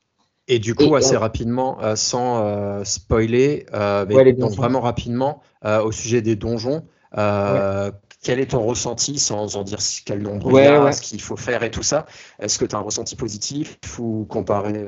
Et 0.51 0.59
du 0.59 0.75
coup, 0.75 0.97
assez 0.97 1.15
euh, 1.15 1.21
rapidement, 1.21 1.81
euh, 1.81 1.95
sans 1.95 2.85
spoiler, 2.85 3.67
mais 3.73 4.33
donc 4.33 4.53
vraiment 4.53 4.81
rapidement, 4.81 5.43
au 5.65 5.93
sujet 5.93 6.23
des 6.23 6.35
donjons, 6.37 6.83
quel 8.23 8.39
est 8.39 8.51
ton 8.51 8.63
ressenti, 8.67 9.19
sans 9.19 9.57
en 9.57 9.63
dire 9.63 9.79
quel 10.05 10.21
nombre 10.21 10.51
il 10.51 10.65
y 10.65 10.67
a, 10.67 10.93
ce 10.93 11.03
qu'il 11.03 11.23
faut 11.23 11.37
faire 11.37 11.63
et 11.63 11.71
tout 11.71 11.85
ça? 11.85 12.05
Est-ce 12.41 12.59
que 12.59 12.65
tu 12.65 12.75
as 12.75 12.79
un 12.79 12.83
ressenti 12.83 13.15
positif 13.17 13.79
ou 13.99 14.27
comparé 14.29 14.87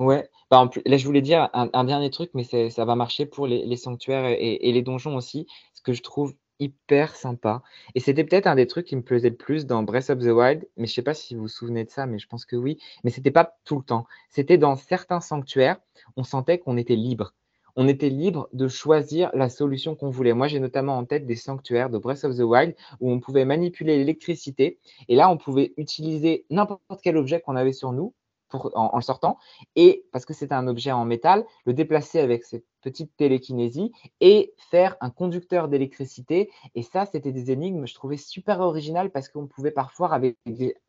Ouais, 0.00 0.28
bah, 0.50 0.68
là 0.86 0.96
je 0.96 1.04
voulais 1.06 1.22
dire 1.22 1.48
un, 1.52 1.84
dernier 1.84 2.10
truc, 2.10 2.30
mais 2.34 2.44
ça 2.44 2.84
va 2.84 2.96
marcher 2.96 3.24
pour 3.24 3.46
les, 3.46 3.76
sanctuaires 3.76 4.26
et, 4.26 4.72
les 4.72 4.82
donjons 4.82 5.16
aussi. 5.16 5.46
Ce 5.74 5.82
que 5.82 5.92
je 5.92 6.02
trouve 6.02 6.34
hyper 6.60 7.16
sympa. 7.16 7.62
Et 7.94 8.00
c'était 8.00 8.24
peut-être 8.24 8.46
un 8.46 8.54
des 8.54 8.66
trucs 8.66 8.86
qui 8.86 8.96
me 8.96 9.02
plaisait 9.02 9.30
le 9.30 9.36
plus 9.36 9.66
dans 9.66 9.82
Breath 9.82 10.10
of 10.10 10.18
the 10.18 10.30
Wild, 10.30 10.68
mais 10.76 10.86
je 10.86 10.94
sais 10.94 11.02
pas 11.02 11.14
si 11.14 11.34
vous 11.34 11.42
vous 11.42 11.48
souvenez 11.48 11.84
de 11.84 11.90
ça, 11.90 12.06
mais 12.06 12.18
je 12.18 12.26
pense 12.26 12.44
que 12.44 12.56
oui. 12.56 12.78
Mais 13.04 13.10
c'était 13.10 13.30
pas 13.30 13.56
tout 13.64 13.76
le 13.76 13.84
temps. 13.84 14.06
C'était 14.30 14.58
dans 14.58 14.76
certains 14.76 15.20
sanctuaires, 15.20 15.78
on 16.16 16.24
sentait 16.24 16.58
qu'on 16.58 16.76
était 16.76 16.96
libre. 16.96 17.34
On 17.76 17.86
était 17.86 18.10
libre 18.10 18.48
de 18.52 18.66
choisir 18.66 19.30
la 19.34 19.48
solution 19.48 19.94
qu'on 19.94 20.10
voulait. 20.10 20.32
Moi, 20.32 20.48
j'ai 20.48 20.58
notamment 20.58 20.98
en 20.98 21.04
tête 21.04 21.26
des 21.26 21.36
sanctuaires 21.36 21.90
de 21.90 21.98
Breath 21.98 22.24
of 22.24 22.36
the 22.36 22.40
Wild 22.40 22.74
où 23.00 23.12
on 23.12 23.20
pouvait 23.20 23.44
manipuler 23.44 23.96
l'électricité. 23.98 24.80
Et 25.08 25.14
là, 25.14 25.30
on 25.30 25.36
pouvait 25.36 25.74
utiliser 25.76 26.44
n'importe 26.50 27.00
quel 27.02 27.16
objet 27.16 27.40
qu'on 27.40 27.54
avait 27.54 27.72
sur 27.72 27.92
nous 27.92 28.14
en, 28.52 28.96
le 28.96 29.02
sortant, 29.02 29.38
et 29.76 30.04
parce 30.12 30.24
que 30.24 30.34
c'était 30.34 30.54
un 30.54 30.68
objet 30.68 30.92
en 30.92 31.04
métal, 31.04 31.44
le 31.64 31.72
déplacer 31.72 32.20
avec 32.20 32.44
cette 32.44 32.64
petite 32.80 33.16
télékinésie 33.16 33.92
et 34.20 34.54
faire 34.56 34.96
un 35.00 35.10
conducteur 35.10 35.68
d'électricité. 35.68 36.50
Et 36.74 36.82
ça, 36.82 37.06
c'était 37.06 37.32
des 37.32 37.50
énigmes, 37.50 37.86
je 37.86 37.94
trouvais 37.94 38.16
super 38.16 38.60
originales 38.60 39.10
parce 39.10 39.28
qu'on 39.28 39.46
pouvait 39.46 39.70
parfois 39.70 40.18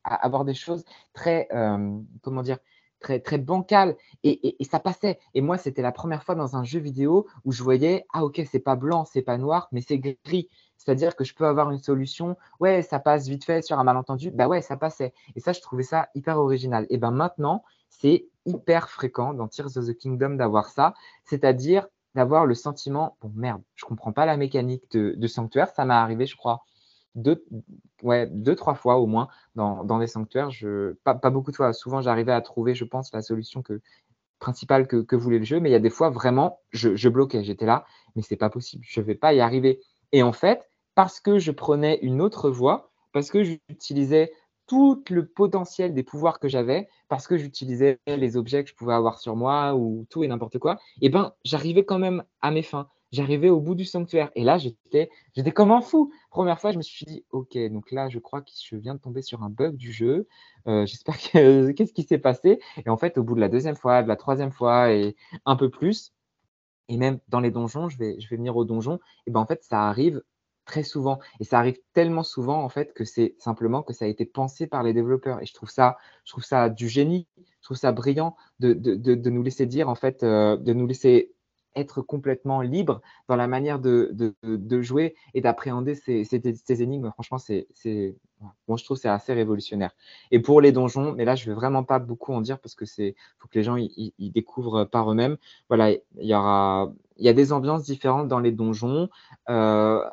avoir 0.04 0.46
des 0.46 0.54
choses 0.54 0.84
très, 1.14 1.48
euh, 1.52 1.98
comment 2.22 2.42
dire, 2.42 2.58
très, 3.00 3.20
très 3.20 3.38
bancales 3.38 3.96
et, 4.24 4.56
ça 4.70 4.80
passait. 4.80 5.20
Et 5.34 5.42
moi, 5.42 5.58
c'était 5.58 5.82
la 5.82 5.92
première 5.92 6.24
fois 6.24 6.36
dans 6.36 6.56
un 6.56 6.64
jeu 6.64 6.80
vidéo 6.80 7.28
où 7.46 7.52
je 7.52 7.64
voyais, 7.64 8.06
ah 8.14 8.24
ok, 8.24 8.42
c'est 8.50 8.60
pas 8.60 8.76
blanc, 8.76 9.06
c'est 9.06 9.22
pas 9.22 9.38
noir, 9.38 9.68
mais 9.72 9.82
c'est 9.82 9.98
gris. 9.98 10.50
C'est-à-dire 10.78 11.16
que 11.16 11.24
je 11.24 11.34
peux 11.34 11.46
avoir 11.46 11.72
une 11.72 11.80
solution, 11.80 12.38
ouais, 12.60 12.82
ça 12.82 13.00
passe 13.00 13.28
vite 13.28 13.44
fait 13.44 13.62
sur 13.62 13.80
un 13.80 13.84
malentendu, 13.84 14.32
bah 14.32 14.48
ouais, 14.48 14.62
ça 14.62 14.78
passait. 14.78 15.14
Et 15.36 15.40
ça, 15.40 15.52
je 15.52 15.62
trouvais 15.62 15.84
ça 15.84 16.10
hyper 16.16 16.40
original. 16.40 16.86
Et 16.90 16.98
ben 16.98 17.12
maintenant, 17.12 17.64
c'est 17.90 18.28
hyper 18.46 18.90
fréquent 18.90 19.34
dans 19.34 19.48
Tears 19.48 19.78
of 19.78 19.86
the 19.86 19.98
Kingdom 19.98 20.32
d'avoir 20.32 20.70
ça, 20.70 20.94
c'est-à-dire 21.26 21.88
d'avoir 22.16 22.46
le 22.46 22.56
sentiment, 22.56 23.18
bon 23.22 23.32
merde, 23.36 23.62
je 23.76 23.86
comprends 23.86 24.12
pas 24.12 24.26
la 24.26 24.38
mécanique 24.38 24.92
de, 24.92 25.28
sanctuaire, 25.28 25.70
ça 25.70 25.86
m'est 25.86 25.94
arrivé, 25.94 26.26
je 26.26 26.36
crois, 26.36 26.64
deux, 27.16 28.56
trois 28.56 28.76
fois 28.76 28.98
au 28.98 29.08
moins 29.08 29.28
dans, 29.56 30.00
des 30.00 30.08
sanctuaires. 30.08 30.52
Je, 30.52 30.94
pas, 31.04 31.14
beaucoup 31.30 31.52
de 31.52 31.56
fois, 31.56 31.74
souvent 31.74 32.02
j'arrivais 32.02 32.32
à 32.32 32.42
trouver, 32.42 32.76
je 32.76 32.86
pense, 32.86 33.14
la 33.14 33.22
solution 33.22 33.64
principale 34.40 34.88
que, 34.88 35.16
voulait 35.16 35.40
le 35.40 35.46
jeu, 35.46 35.60
mais 35.60 35.70
il 35.70 35.74
y 35.74 35.76
a 35.76 35.80
des 35.80 35.90
fois 35.90 36.10
vraiment, 36.10 36.60
je, 36.72 37.10
bloquais, 37.10 37.44
j'étais 37.44 37.66
là, 37.66 37.86
mais 38.16 38.22
c'est 38.22 38.38
pas 38.38 38.50
possible, 38.50 38.84
je 38.88 39.02
vais 39.02 39.16
pas 39.16 39.34
y 39.34 39.42
arriver. 39.42 39.80
Et 40.12 40.24
en 40.24 40.32
fait, 40.34 40.70
parce 40.96 41.20
que 41.20 41.40
je 41.40 41.52
prenais 41.52 42.00
une 42.02 42.22
autre 42.22 42.50
voie, 42.50 42.92
parce 43.12 43.32
que 43.32 43.44
j'utilisais 43.44 44.32
tout 44.68 45.04
le 45.10 45.26
potentiel 45.26 45.94
des 45.94 46.04
pouvoirs 46.04 46.40
que 46.40 46.48
j'avais, 46.48 46.88
parce 47.08 47.28
que 47.28 47.38
j'utilisais 47.38 48.00
les 48.06 48.38
objets 48.38 48.64
que 48.64 48.70
je 48.70 48.76
pouvais 48.76 48.94
avoir 48.94 49.20
sur 49.20 49.36
moi 49.36 49.74
ou 49.76 50.06
tout 50.10 50.24
et 50.24 50.28
n'importe 50.28 50.60
quoi, 50.60 50.76
et 51.02 51.08
eh 51.08 51.10
ben 51.10 51.34
j'arrivais 51.44 51.86
quand 51.86 52.00
même 52.00 52.24
à 52.42 52.52
mes 52.52 52.62
fins. 52.62 52.88
J'arrivais 53.12 53.50
au 53.50 53.60
bout 53.60 53.76
du 53.76 53.86
sanctuaire. 53.86 54.30
Et 54.36 54.44
là, 54.44 54.58
j'étais, 54.58 55.10
j'étais 55.34 55.52
comme 55.52 55.72
un 55.72 55.82
fou. 55.82 56.12
Première 56.30 56.60
fois, 56.60 56.72
je 56.72 56.78
me 56.78 56.84
suis 56.84 57.06
dit, 57.06 57.26
OK, 57.32 57.58
donc 57.72 57.92
là, 57.92 58.08
je 58.10 58.20
crois 58.20 58.42
que 58.42 58.52
je 58.54 58.76
viens 58.76 58.96
de 58.96 59.00
tomber 59.00 59.22
sur 59.22 59.44
un 59.44 59.50
bug 59.50 59.76
du 59.76 59.92
jeu. 59.92 60.28
Euh, 60.68 60.86
j'espère 60.86 61.18
que 61.18 61.72
qu'est-ce 61.72 61.94
qui 61.94 62.04
s'est 62.04 62.20
passé? 62.20 62.60
Et 62.86 62.90
en 62.90 62.98
fait, 62.98 63.18
au 63.18 63.24
bout 63.24 63.36
de 63.36 63.40
la 63.42 63.50
deuxième 63.50 63.76
fois, 63.76 64.04
de 64.04 64.08
la 64.08 64.16
troisième 64.16 64.52
fois 64.52 64.92
et 64.92 65.16
un 65.46 65.56
peu 65.56 65.70
plus, 65.70 66.14
et 66.88 66.98
même 66.98 67.20
dans 67.30 67.40
les 67.40 67.52
donjons, 67.52 67.90
je 67.90 67.98
vais, 67.98 68.20
je 68.20 68.30
vais 68.30 68.36
venir 68.36 68.56
au 68.58 68.66
donjon, 68.66 69.00
et 69.28 69.32
ben 69.32 69.40
en 69.40 69.46
fait, 69.46 69.64
ça 69.64 69.88
arrive 69.88 70.22
très 70.70 70.84
souvent. 70.84 71.20
Et 71.40 71.44
ça 71.46 71.58
arrive 71.60 71.80
tellement 71.94 72.24
souvent, 72.24 72.64
en 72.64 72.70
fait, 72.70 72.94
que 72.94 73.04
c'est 73.04 73.36
simplement 73.40 73.82
que 73.82 73.92
ça 73.94 74.06
a 74.06 74.08
été 74.08 74.26
pensé 74.26 74.68
par 74.68 74.84
les 74.84 74.94
développeurs. 74.94 75.42
Et 75.42 75.46
je 75.46 75.54
trouve 75.54 75.70
ça, 75.70 75.98
je 76.26 76.32
trouve 76.32 76.44
ça 76.44 76.70
du 76.70 76.88
génie, 76.88 77.28
je 77.38 77.64
trouve 77.64 77.78
ça 77.78 77.92
brillant 77.92 78.36
de, 78.60 78.74
de, 78.74 78.96
de, 78.96 79.30
nous 79.30 79.42
laisser 79.42 79.66
dire, 79.66 79.90
en 79.90 79.96
fait, 79.96 80.22
euh, 80.24 80.58
de 80.58 80.74
nous 80.74 80.86
laisser 80.86 81.34
être 81.80 82.02
complètement 82.02 82.62
libre 82.62 83.02
dans 83.28 83.36
la 83.36 83.48
manière 83.48 83.80
de, 83.80 84.16
jouer 84.82 85.16
et 85.34 85.42
d'appréhender 85.42 85.96
ces, 85.96 86.82
énigmes. 86.82 87.12
Franchement, 87.12 87.38
c'est, 87.38 87.68
moi, 88.68 88.78
je 88.78 88.84
trouve 88.84 88.98
c'est 88.98 89.10
assez 89.10 89.34
révolutionnaire. 89.34 89.92
Et 90.32 90.40
pour 90.40 90.62
les 90.62 90.72
donjons, 90.72 91.14
mais 91.14 91.26
là, 91.26 91.36
je 91.36 91.50
vais 91.50 91.56
vraiment 91.56 91.84
pas 91.84 92.00
beaucoup 92.00 92.34
en 92.34 92.42
dire 92.42 92.60
parce 92.60 92.76
que 92.76 92.86
c'est, 92.86 93.16
faut 93.38 93.48
que 93.48 93.58
les 93.58 93.64
gens 93.64 93.76
ils, 93.78 94.14
découvrent 94.32 94.86
par 94.86 95.12
eux-mêmes. 95.12 95.38
Voilà, 95.68 95.92
il 95.92 96.02
y 96.18 96.34
aura, 96.34 96.92
a 97.24 97.34
des 97.34 97.52
ambiances 97.52 97.84
différentes 97.84 98.28
dans 98.28 98.40
les 98.40 98.52
donjons. 98.52 99.10
Euh, 99.50 100.04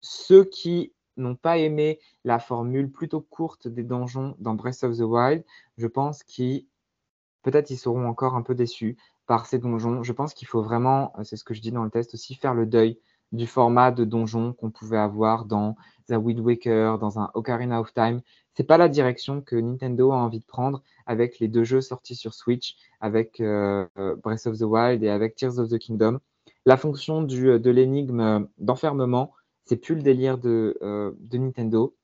ceux 0.00 0.44
qui 0.44 0.92
n'ont 1.16 1.36
pas 1.36 1.58
aimé 1.58 1.98
la 2.24 2.38
formule 2.38 2.90
plutôt 2.90 3.20
courte 3.20 3.68
des 3.68 3.82
donjons 3.82 4.34
dans 4.38 4.54
Breath 4.54 4.84
of 4.84 4.96
the 4.96 5.00
Wild, 5.00 5.44
je 5.78 5.86
pense 5.86 6.22
qu'ils 6.22 6.66
peut-être 7.42 7.70
ils 7.70 7.78
seront 7.78 8.06
encore 8.06 8.34
un 8.34 8.42
peu 8.42 8.54
déçus 8.54 8.96
par 9.26 9.46
ces 9.46 9.58
donjons. 9.58 10.02
Je 10.02 10.12
pense 10.12 10.34
qu'il 10.34 10.48
faut 10.48 10.62
vraiment, 10.62 11.12
euh, 11.18 11.24
c'est 11.24 11.36
ce 11.36 11.44
que 11.44 11.54
je 11.54 11.60
dis 11.60 11.72
dans 11.72 11.84
le 11.84 11.90
test 11.90 12.14
aussi, 12.14 12.34
faire 12.34 12.54
le 12.54 12.66
deuil 12.66 12.98
du 13.32 13.46
format 13.46 13.90
de 13.90 14.04
donjon 14.04 14.52
qu'on 14.52 14.70
pouvait 14.70 14.98
avoir 14.98 15.44
dans 15.44 15.76
The 16.08 16.14
Wind 16.14 16.40
Waker, 16.40 16.98
dans 16.98 17.18
un 17.18 17.30
Ocarina 17.34 17.80
of 17.80 17.92
Time. 17.92 18.20
C'est 18.54 18.64
pas 18.64 18.78
la 18.78 18.88
direction 18.88 19.42
que 19.42 19.56
Nintendo 19.56 20.12
a 20.12 20.16
envie 20.16 20.40
de 20.40 20.44
prendre 20.44 20.82
avec 21.06 21.40
les 21.40 21.48
deux 21.48 21.64
jeux 21.64 21.80
sortis 21.80 22.14
sur 22.14 22.34
Switch, 22.34 22.76
avec 23.00 23.40
euh, 23.40 23.86
euh, 23.98 24.16
Breath 24.16 24.46
of 24.46 24.58
the 24.58 24.62
Wild 24.62 25.02
et 25.02 25.10
avec 25.10 25.34
Tears 25.34 25.58
of 25.58 25.68
the 25.68 25.78
Kingdom. 25.78 26.20
La 26.64 26.76
fonction 26.76 27.22
de 27.22 27.70
l'énigme 27.70 28.48
d'enfermement, 28.58 29.32
c'est 29.64 29.76
plus 29.76 29.94
le 29.94 30.02
délire 30.02 30.38
de, 30.38 30.76
Nintendo. 31.32 31.94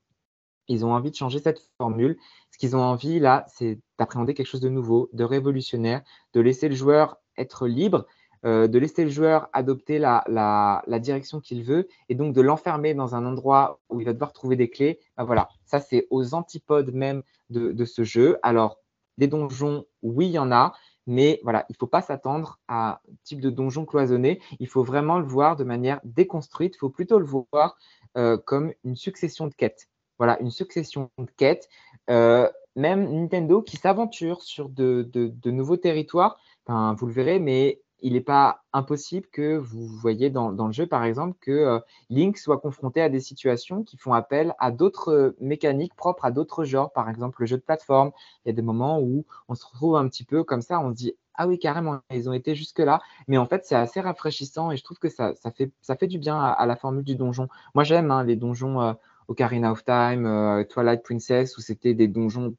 Ils 0.68 0.84
ont 0.84 0.92
envie 0.92 1.10
de 1.10 1.16
changer 1.16 1.38
cette 1.38 1.60
formule. 1.78 2.16
Ce 2.50 2.58
qu'ils 2.58 2.76
ont 2.76 2.82
envie 2.82 3.18
là, 3.18 3.44
c'est 3.48 3.78
d'appréhender 3.98 4.34
quelque 4.34 4.46
chose 4.46 4.60
de 4.60 4.68
nouveau, 4.68 5.08
de 5.12 5.24
révolutionnaire, 5.24 6.02
de 6.34 6.40
laisser 6.40 6.68
le 6.68 6.74
joueur 6.74 7.18
être 7.36 7.66
libre, 7.66 8.06
euh, 8.44 8.66
de 8.66 8.78
laisser 8.80 9.04
le 9.04 9.10
joueur 9.10 9.48
adopter 9.52 10.00
la, 10.00 10.82
direction 11.00 11.40
qu'il 11.40 11.62
veut 11.62 11.86
et 12.08 12.16
donc 12.16 12.34
de 12.34 12.40
l'enfermer 12.40 12.92
dans 12.92 13.14
un 13.14 13.24
endroit 13.24 13.80
où 13.88 14.00
il 14.00 14.06
va 14.06 14.12
devoir 14.12 14.32
trouver 14.32 14.56
des 14.56 14.68
clés. 14.68 14.98
Ben 15.16 15.24
voilà, 15.24 15.48
ça 15.64 15.78
c'est 15.78 16.08
aux 16.10 16.34
antipodes 16.34 16.92
même 16.92 17.22
de, 17.50 17.84
ce 17.84 18.02
jeu. 18.02 18.38
Alors, 18.42 18.78
des 19.16 19.28
donjons, 19.28 19.84
oui, 20.02 20.26
il 20.26 20.32
y 20.32 20.38
en 20.40 20.50
a, 20.50 20.72
mais 21.06 21.38
voilà, 21.44 21.66
il 21.68 21.72
ne 21.74 21.76
faut 21.78 21.86
pas 21.86 22.02
s'attendre 22.02 22.58
à 22.66 22.94
un 22.94 22.98
type 23.22 23.40
de 23.40 23.50
donjon 23.50 23.84
cloisonné. 23.84 24.40
Il 24.58 24.66
faut 24.66 24.82
vraiment 24.82 25.20
le 25.20 25.26
voir 25.26 25.54
de 25.54 25.64
manière 25.64 26.00
déconstruite. 26.02 26.74
Il 26.74 26.78
faut 26.78 26.90
plutôt 26.90 27.20
le 27.20 27.26
voir 27.26 27.76
euh, 28.16 28.36
comme 28.38 28.72
une 28.82 28.96
succession 28.96 29.46
de 29.46 29.54
quêtes. 29.54 29.88
Voilà, 30.18 30.40
une 30.40 30.50
succession 30.50 31.10
de 31.18 31.30
quêtes. 31.36 31.68
Euh, 32.10 32.48
même 32.76 33.12
Nintendo 33.12 33.62
qui 33.62 33.76
s'aventure 33.76 34.42
sur 34.42 34.68
de, 34.68 35.10
nouveaux 35.44 35.76
territoires, 35.76 36.38
vous 36.66 37.06
le 37.06 37.12
verrez, 37.12 37.38
mais 37.38 37.80
il 38.02 38.14
n'est 38.14 38.20
pas 38.20 38.62
impossible 38.72 39.28
que 39.32 39.56
vous 39.56 39.86
voyez 39.86 40.28
dans, 40.28 40.50
le 40.50 40.72
jeu, 40.72 40.86
par 40.86 41.04
exemple, 41.04 41.38
que 41.40 41.52
euh, 41.52 41.78
Link 42.10 42.36
soit 42.36 42.58
confronté 42.58 43.00
à 43.00 43.08
des 43.08 43.20
situations 43.20 43.84
qui 43.84 43.96
font 43.96 44.12
appel 44.12 44.54
à 44.58 44.72
d'autres 44.72 45.12
euh, 45.12 45.36
mécaniques 45.40 45.94
propres 45.94 46.24
à 46.24 46.32
d'autres 46.32 46.64
genres. 46.64 46.92
Par 46.92 47.08
exemple, 47.08 47.40
le 47.40 47.46
jeu 47.46 47.56
de 47.56 47.62
plateforme, 47.62 48.10
il 48.44 48.48
y 48.48 48.50
a 48.50 48.54
des 48.54 48.62
moments 48.62 49.00
où 49.00 49.24
on 49.48 49.54
se 49.54 49.64
retrouve 49.64 49.96
un 49.96 50.08
petit 50.08 50.24
peu 50.24 50.42
comme 50.42 50.62
ça, 50.62 50.80
on 50.80 50.90
se 50.90 50.96
dit 50.96 51.14
ah 51.34 51.46
oui, 51.46 51.58
carrément, 51.58 52.00
ils 52.10 52.28
ont 52.28 52.32
été 52.32 52.54
jusque-là. 52.54 53.00
Mais 53.28 53.38
en 53.38 53.46
fait, 53.46 53.64
c'est 53.64 53.76
assez 53.76 54.00
rafraîchissant 54.00 54.70
et 54.70 54.76
je 54.76 54.84
trouve 54.84 54.98
que 54.98 55.08
ça, 55.08 55.32
fait, 55.54 56.06
du 56.06 56.18
bien 56.18 56.38
à, 56.38 56.66
la 56.66 56.76
formule 56.76 57.04
du 57.04 57.16
donjon. 57.16 57.48
Moi, 57.74 57.84
j'aime 57.84 58.10
hein, 58.10 58.24
les 58.24 58.36
donjons 58.36 58.94
Ocarina 59.28 59.72
of 59.72 59.84
Time, 59.84 60.64
Twilight 60.68 61.02
Princess, 61.02 61.56
où 61.56 61.60
c'était 61.60 61.94
des 61.94 62.08
donjons 62.08 62.54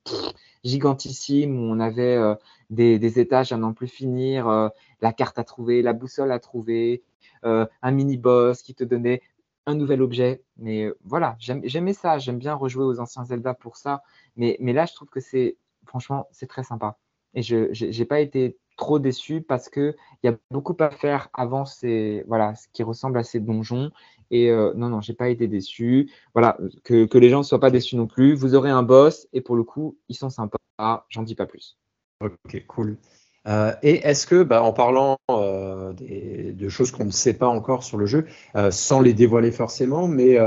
gigantissimes, 0.63 1.57
où 1.57 1.71
on 1.71 1.79
avait 1.79 2.17
des, 2.73 3.19
étages 3.19 3.51
à 3.51 3.57
n'en 3.57 3.73
plus 3.73 3.87
finir, 3.87 4.47
euh, 4.47 4.69
la 5.01 5.13
carte 5.13 5.39
à 5.39 5.43
trouver, 5.43 5.81
la 5.81 5.93
boussole 5.93 6.31
à 6.31 6.39
trouver, 6.39 7.03
euh, 7.45 7.65
un 7.81 7.91
mini-boss 7.91 8.61
qui 8.61 8.75
te 8.75 8.83
donnait 8.83 9.21
un 9.65 9.75
nouvel 9.75 10.01
objet. 10.01 10.43
Mais 10.57 10.85
euh, 10.85 10.97
voilà, 11.03 11.35
j'aimais 11.39 11.93
ça, 11.93 12.17
j'aime 12.17 12.39
bien 12.39 12.53
rejouer 12.53 12.83
aux 12.83 12.99
anciens 12.99 13.25
Zelda 13.25 13.53
pour 13.53 13.77
ça. 13.77 14.03
Mais, 14.35 14.57
mais 14.59 14.73
là, 14.73 14.85
je 14.85 14.93
trouve 14.93 15.09
que 15.09 15.19
c'est 15.19 15.57
franchement, 15.85 16.27
c'est 16.31 16.47
très 16.47 16.63
sympa. 16.63 16.97
Et 17.33 17.41
je 17.41 17.85
n'ai 17.85 18.05
pas 18.05 18.19
été 18.19 18.57
trop 18.77 18.99
déçu 18.99 19.41
parce 19.41 19.69
qu'il 19.69 19.95
y 20.23 20.27
a 20.27 20.35
beaucoup 20.51 20.75
à 20.79 20.89
faire 20.89 21.29
avant 21.33 21.65
ces, 21.65 22.23
voilà, 22.27 22.55
ce 22.55 22.67
qui 22.73 22.83
ressemble 22.83 23.17
à 23.17 23.23
ces 23.23 23.39
donjons. 23.39 23.91
Et 24.31 24.49
euh, 24.49 24.73
non, 24.75 24.89
non, 24.89 25.01
j'ai 25.01 25.13
pas 25.13 25.29
été 25.29 25.47
déçu. 25.47 26.11
Voilà, 26.33 26.57
que, 26.83 27.17
les 27.17 27.29
gens 27.29 27.39
ne 27.39 27.43
soient 27.43 27.59
pas 27.59 27.71
déçus 27.71 27.95
non 27.95 28.07
plus. 28.07 28.35
Vous 28.35 28.55
aurez 28.55 28.69
un 28.69 28.83
boss 28.83 29.27
et 29.33 29.41
pour 29.41 29.55
le 29.55 29.63
coup, 29.63 29.97
ils 30.09 30.15
sont 30.15 30.29
sympas. 30.29 30.57
J'en 31.09 31.23
dis 31.23 31.35
pas 31.35 31.45
plus. 31.45 31.77
Ok, 32.21 32.65
cool. 32.67 32.97
Euh, 33.47 33.73
et 33.83 33.95
est-ce 34.07 34.25
que, 34.25 34.43
bah, 34.43 34.63
en 34.63 34.71
parlant 34.71 35.17
euh, 35.29 35.93
de 35.93 36.69
choses 36.69 36.91
qu'on 36.91 37.05
ne 37.05 37.11
sait 37.11 37.33
pas 37.33 37.47
encore 37.47 37.83
sur 37.83 37.97
le 37.97 38.05
jeu, 38.05 38.25
sans 38.71 39.01
les 39.01 39.13
dévoiler 39.13 39.51
forcément, 39.51 40.07
mais 40.07 40.37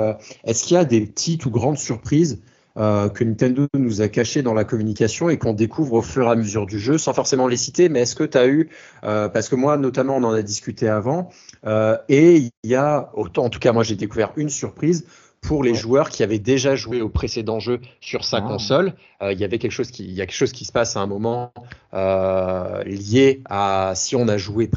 est-ce 0.45 0.65
qu'il 0.65 0.75
y 0.75 0.79
a 0.79 0.85
des 0.85 1.07
petites 1.07 1.47
ou 1.47 1.51
grandes 1.51 1.79
surprises 1.79 2.43
euh, 2.77 3.09
que 3.09 3.25
Nintendo 3.25 3.67
nous 3.75 4.03
a 4.03 4.09
caché 4.09 4.43
dans 4.43 4.55
la 4.55 4.65
communication 4.65 5.29
et 5.31 5.39
qu'on 5.39 5.53
découvre 5.53 5.95
au 5.95 6.03
fur 6.03 6.27
et 6.27 6.31
à 6.31 6.35
mesure 6.35 6.67
du 6.67 6.79
jeu, 6.79 6.99
sans 6.99 7.15
forcément 7.15 7.49
les 7.49 7.57
citer. 7.57 7.89
Mais 7.89 8.01
est-ce 8.01 8.15
que 8.15 8.25
tu 8.25 8.37
as 8.37 8.47
eu, 8.47 8.69
euh, 9.05 9.29
parce 9.29 9.49
que 9.49 9.55
moi 9.55 9.77
notamment 9.77 10.17
on 10.17 10.25
en 10.25 10.33
a 10.33 10.43
discuté 10.43 10.89
avant, 10.89 11.31
euh, 11.67 11.97
et 12.09 12.37
il 12.37 12.51
y 12.65 12.75
a, 12.75 13.11
autant 13.15 13.45
en 13.45 13.51
tout 13.51 13.61
cas 13.61 13.73
moi 13.73 13.83
j'ai 13.83 13.97
découvert 13.97 14.33
une 14.37 14.51
surprise 14.51 15.07
pour 15.47 15.63
les 15.63 15.75
joueurs 15.75 16.11
qui 16.11 16.23
avaient 16.23 16.39
déjà 16.39 16.77
joué 16.77 17.01
au 17.01 17.09
précédent 17.09 17.61
jeu 17.61 17.81
sur 18.01 18.25
sa 18.25 18.39
ah. 18.39 18.41
console. 18.43 18.95
il 19.23 19.39
y 19.39 19.45
avait 19.45 19.59
quelque 19.59 19.73
chose 19.73 19.91
qui, 19.91 20.05
il 20.05 20.13
y 20.13 20.21
a 20.21 20.27
quelque 20.27 20.37
chose 20.37 20.53
qui 20.53 20.65
se 20.65 20.73
passe 20.73 20.97
à 20.97 21.01
un 21.01 21.07
moment 21.07 21.53
lié 21.93 23.43
à 23.49 23.93
si 23.95 24.17
on 24.17 24.29
a 24.29 24.37
joué 24.37 24.69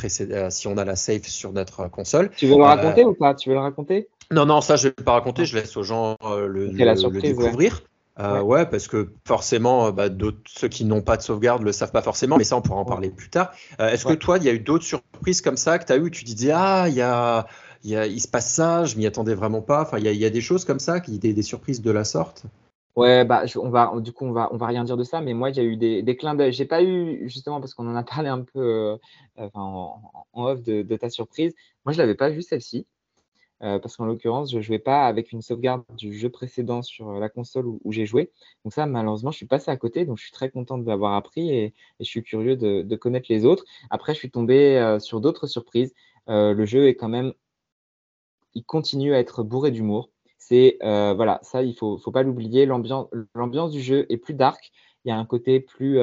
si 0.49 0.67
on 0.67 0.77
a 0.77 0.85
la 0.85 0.95
save 0.95 1.23
sur 1.23 1.51
notre 1.51 1.89
console. 1.89 2.29
Tu 2.37 2.47
veux 2.47 2.57
le 2.57 2.63
raconter 2.63 3.03
ou 3.03 3.13
pas? 3.13 3.35
Tu 3.35 3.49
veux 3.49 3.55
le 3.55 3.61
raconter? 3.61 4.07
Non, 4.31 4.45
non, 4.45 4.61
ça 4.61 4.75
je 4.75 4.89
vais 4.89 4.93
pas 4.93 5.13
raconter, 5.13 5.45
je 5.45 5.57
laisse 5.57 5.75
aux 5.75 5.83
gens 5.83 6.15
le, 6.23 6.67
le, 6.67 7.19
découvrir. 7.19 7.81
Euh, 8.19 8.41
ouais. 8.41 8.65
parce 8.65 8.87
que 8.87 9.13
forcément, 9.25 9.87
euh, 9.87 9.91
bah, 9.91 10.07
ceux 10.45 10.67
qui 10.67 10.83
n'ont 10.83 11.01
pas 11.01 11.15
de 11.15 11.21
sauvegarde 11.21 11.63
le 11.63 11.71
savent 11.71 11.91
pas 11.91 12.01
forcément, 12.01 12.37
mais 12.37 12.43
ça, 12.43 12.57
on 12.57 12.61
pourra 12.61 12.79
en 12.79 12.85
parler 12.85 13.09
plus 13.09 13.29
tard. 13.29 13.51
Euh, 13.79 13.89
est-ce 13.89 14.05
que 14.05 14.13
toi, 14.13 14.37
il 14.37 14.43
y 14.43 14.49
a 14.49 14.53
eu 14.53 14.59
d'autres 14.59 14.83
surprises 14.83 15.41
comme 15.41 15.55
ça 15.55 15.79
que 15.79 15.85
tu 15.85 15.93
as 15.93 15.97
eu 15.97 16.11
Tu 16.11 16.25
disais, 16.25 16.51
ah, 16.53 16.85
il 16.89 16.95
y 16.95 17.01
a, 17.01 17.47
y 17.83 17.95
a, 17.95 18.07
il 18.07 18.19
se 18.19 18.27
passe 18.27 18.53
ça, 18.53 18.85
je 18.85 18.97
m'y 18.97 19.05
attendais 19.05 19.35
vraiment 19.35 19.61
pas. 19.61 19.81
Enfin, 19.81 19.97
il 19.99 20.05
y 20.05 20.07
a, 20.07 20.13
y 20.13 20.25
a, 20.25 20.29
des 20.29 20.41
choses 20.41 20.65
comme 20.65 20.79
ça, 20.79 20.99
qui, 20.99 21.19
des, 21.19 21.33
des 21.33 21.41
surprises 21.41 21.81
de 21.81 21.91
la 21.91 22.03
sorte 22.03 22.43
Ouais, 22.95 23.23
bah, 23.23 23.43
on 23.55 23.69
va, 23.69 23.93
du 23.99 24.11
coup, 24.11 24.25
on 24.25 24.31
va, 24.31 24.49
on 24.51 24.57
va 24.57 24.67
rien 24.67 24.83
dire 24.83 24.97
de 24.97 25.03
ça, 25.03 25.21
mais 25.21 25.33
moi, 25.33 25.51
j'ai 25.51 25.63
eu 25.63 25.77
des, 25.77 26.01
des 26.01 26.17
clins 26.17 26.35
d'œil. 26.35 26.51
J'ai 26.51 26.65
pas 26.65 26.83
eu, 26.83 27.29
justement, 27.29 27.61
parce 27.61 27.73
qu'on 27.73 27.87
en 27.87 27.95
a 27.95 28.03
parlé 28.03 28.27
un 28.29 28.41
peu 28.41 28.97
en, 29.37 30.01
en, 30.33 30.43
off 30.45 30.63
de, 30.63 30.95
ta 30.97 31.09
surprise. 31.09 31.53
Moi, 31.85 31.93
je 31.93 31.97
l'avais 31.97 32.15
pas 32.15 32.29
vu 32.29 32.41
celle-ci. 32.41 32.85
Euh, 33.61 33.77
parce 33.77 33.97
qu'en 33.97 34.05
l'occurrence, 34.05 34.51
je 34.51 34.57
ne 34.57 34.61
jouais 34.61 34.79
pas 34.79 35.05
avec 35.05 35.33
une 35.33 35.41
sauvegarde 35.41 35.83
du 35.97 36.13
jeu 36.13 36.29
précédent 36.29 36.81
sur 36.81 37.09
euh, 37.09 37.19
la 37.19 37.27
console 37.27 37.67
où, 37.67 37.91
j'ai 37.91 38.05
joué. 38.05 38.31
Donc 38.63 38.73
ça, 38.73 38.85
malheureusement, 38.85 39.31
je 39.31 39.37
suis 39.37 39.45
passé 39.45 39.69
à 39.69 39.75
côté, 39.75 40.05
donc 40.05 40.17
je 40.17 40.23
suis 40.23 40.31
très 40.31 40.49
content 40.49 40.77
de 40.77 40.87
l'avoir 40.87 41.13
appris 41.15 41.49
et, 41.49 41.73
je 41.99 42.05
suis 42.05 42.23
curieux 42.23 42.55
de, 42.55 42.95
connaître 42.95 43.27
les 43.29 43.45
autres. 43.45 43.65
Après, 43.89 44.13
je 44.13 44.19
suis 44.19 44.31
tombé 44.31 44.77
euh, 44.77 44.99
sur 44.99 45.19
d'autres 45.19 45.47
surprises. 45.47 45.93
le 46.27 46.65
jeu 46.65 46.87
est 46.87 46.95
quand 46.95 47.09
même, 47.09 47.33
il 48.53 48.63
continue 48.63 49.13
à 49.13 49.19
être 49.19 49.43
bourré 49.43 49.71
d'humour. 49.71 50.09
C'est 50.37 50.77
voilà, 50.81 51.39
ça, 51.43 51.63
il 51.63 51.75
faut, 51.75 51.97
faut 51.97 52.11
pas 52.11 52.23
l'oublier. 52.23 52.65
L'ambiance 52.65 53.71
du 53.71 53.81
jeu 53.81 54.05
est 54.09 54.17
plus 54.17 54.33
dark. 54.33 54.71
Il 55.05 55.09
y 55.09 55.11
a 55.11 55.17
un 55.17 55.25
côté 55.25 55.59
plus, 55.59 55.99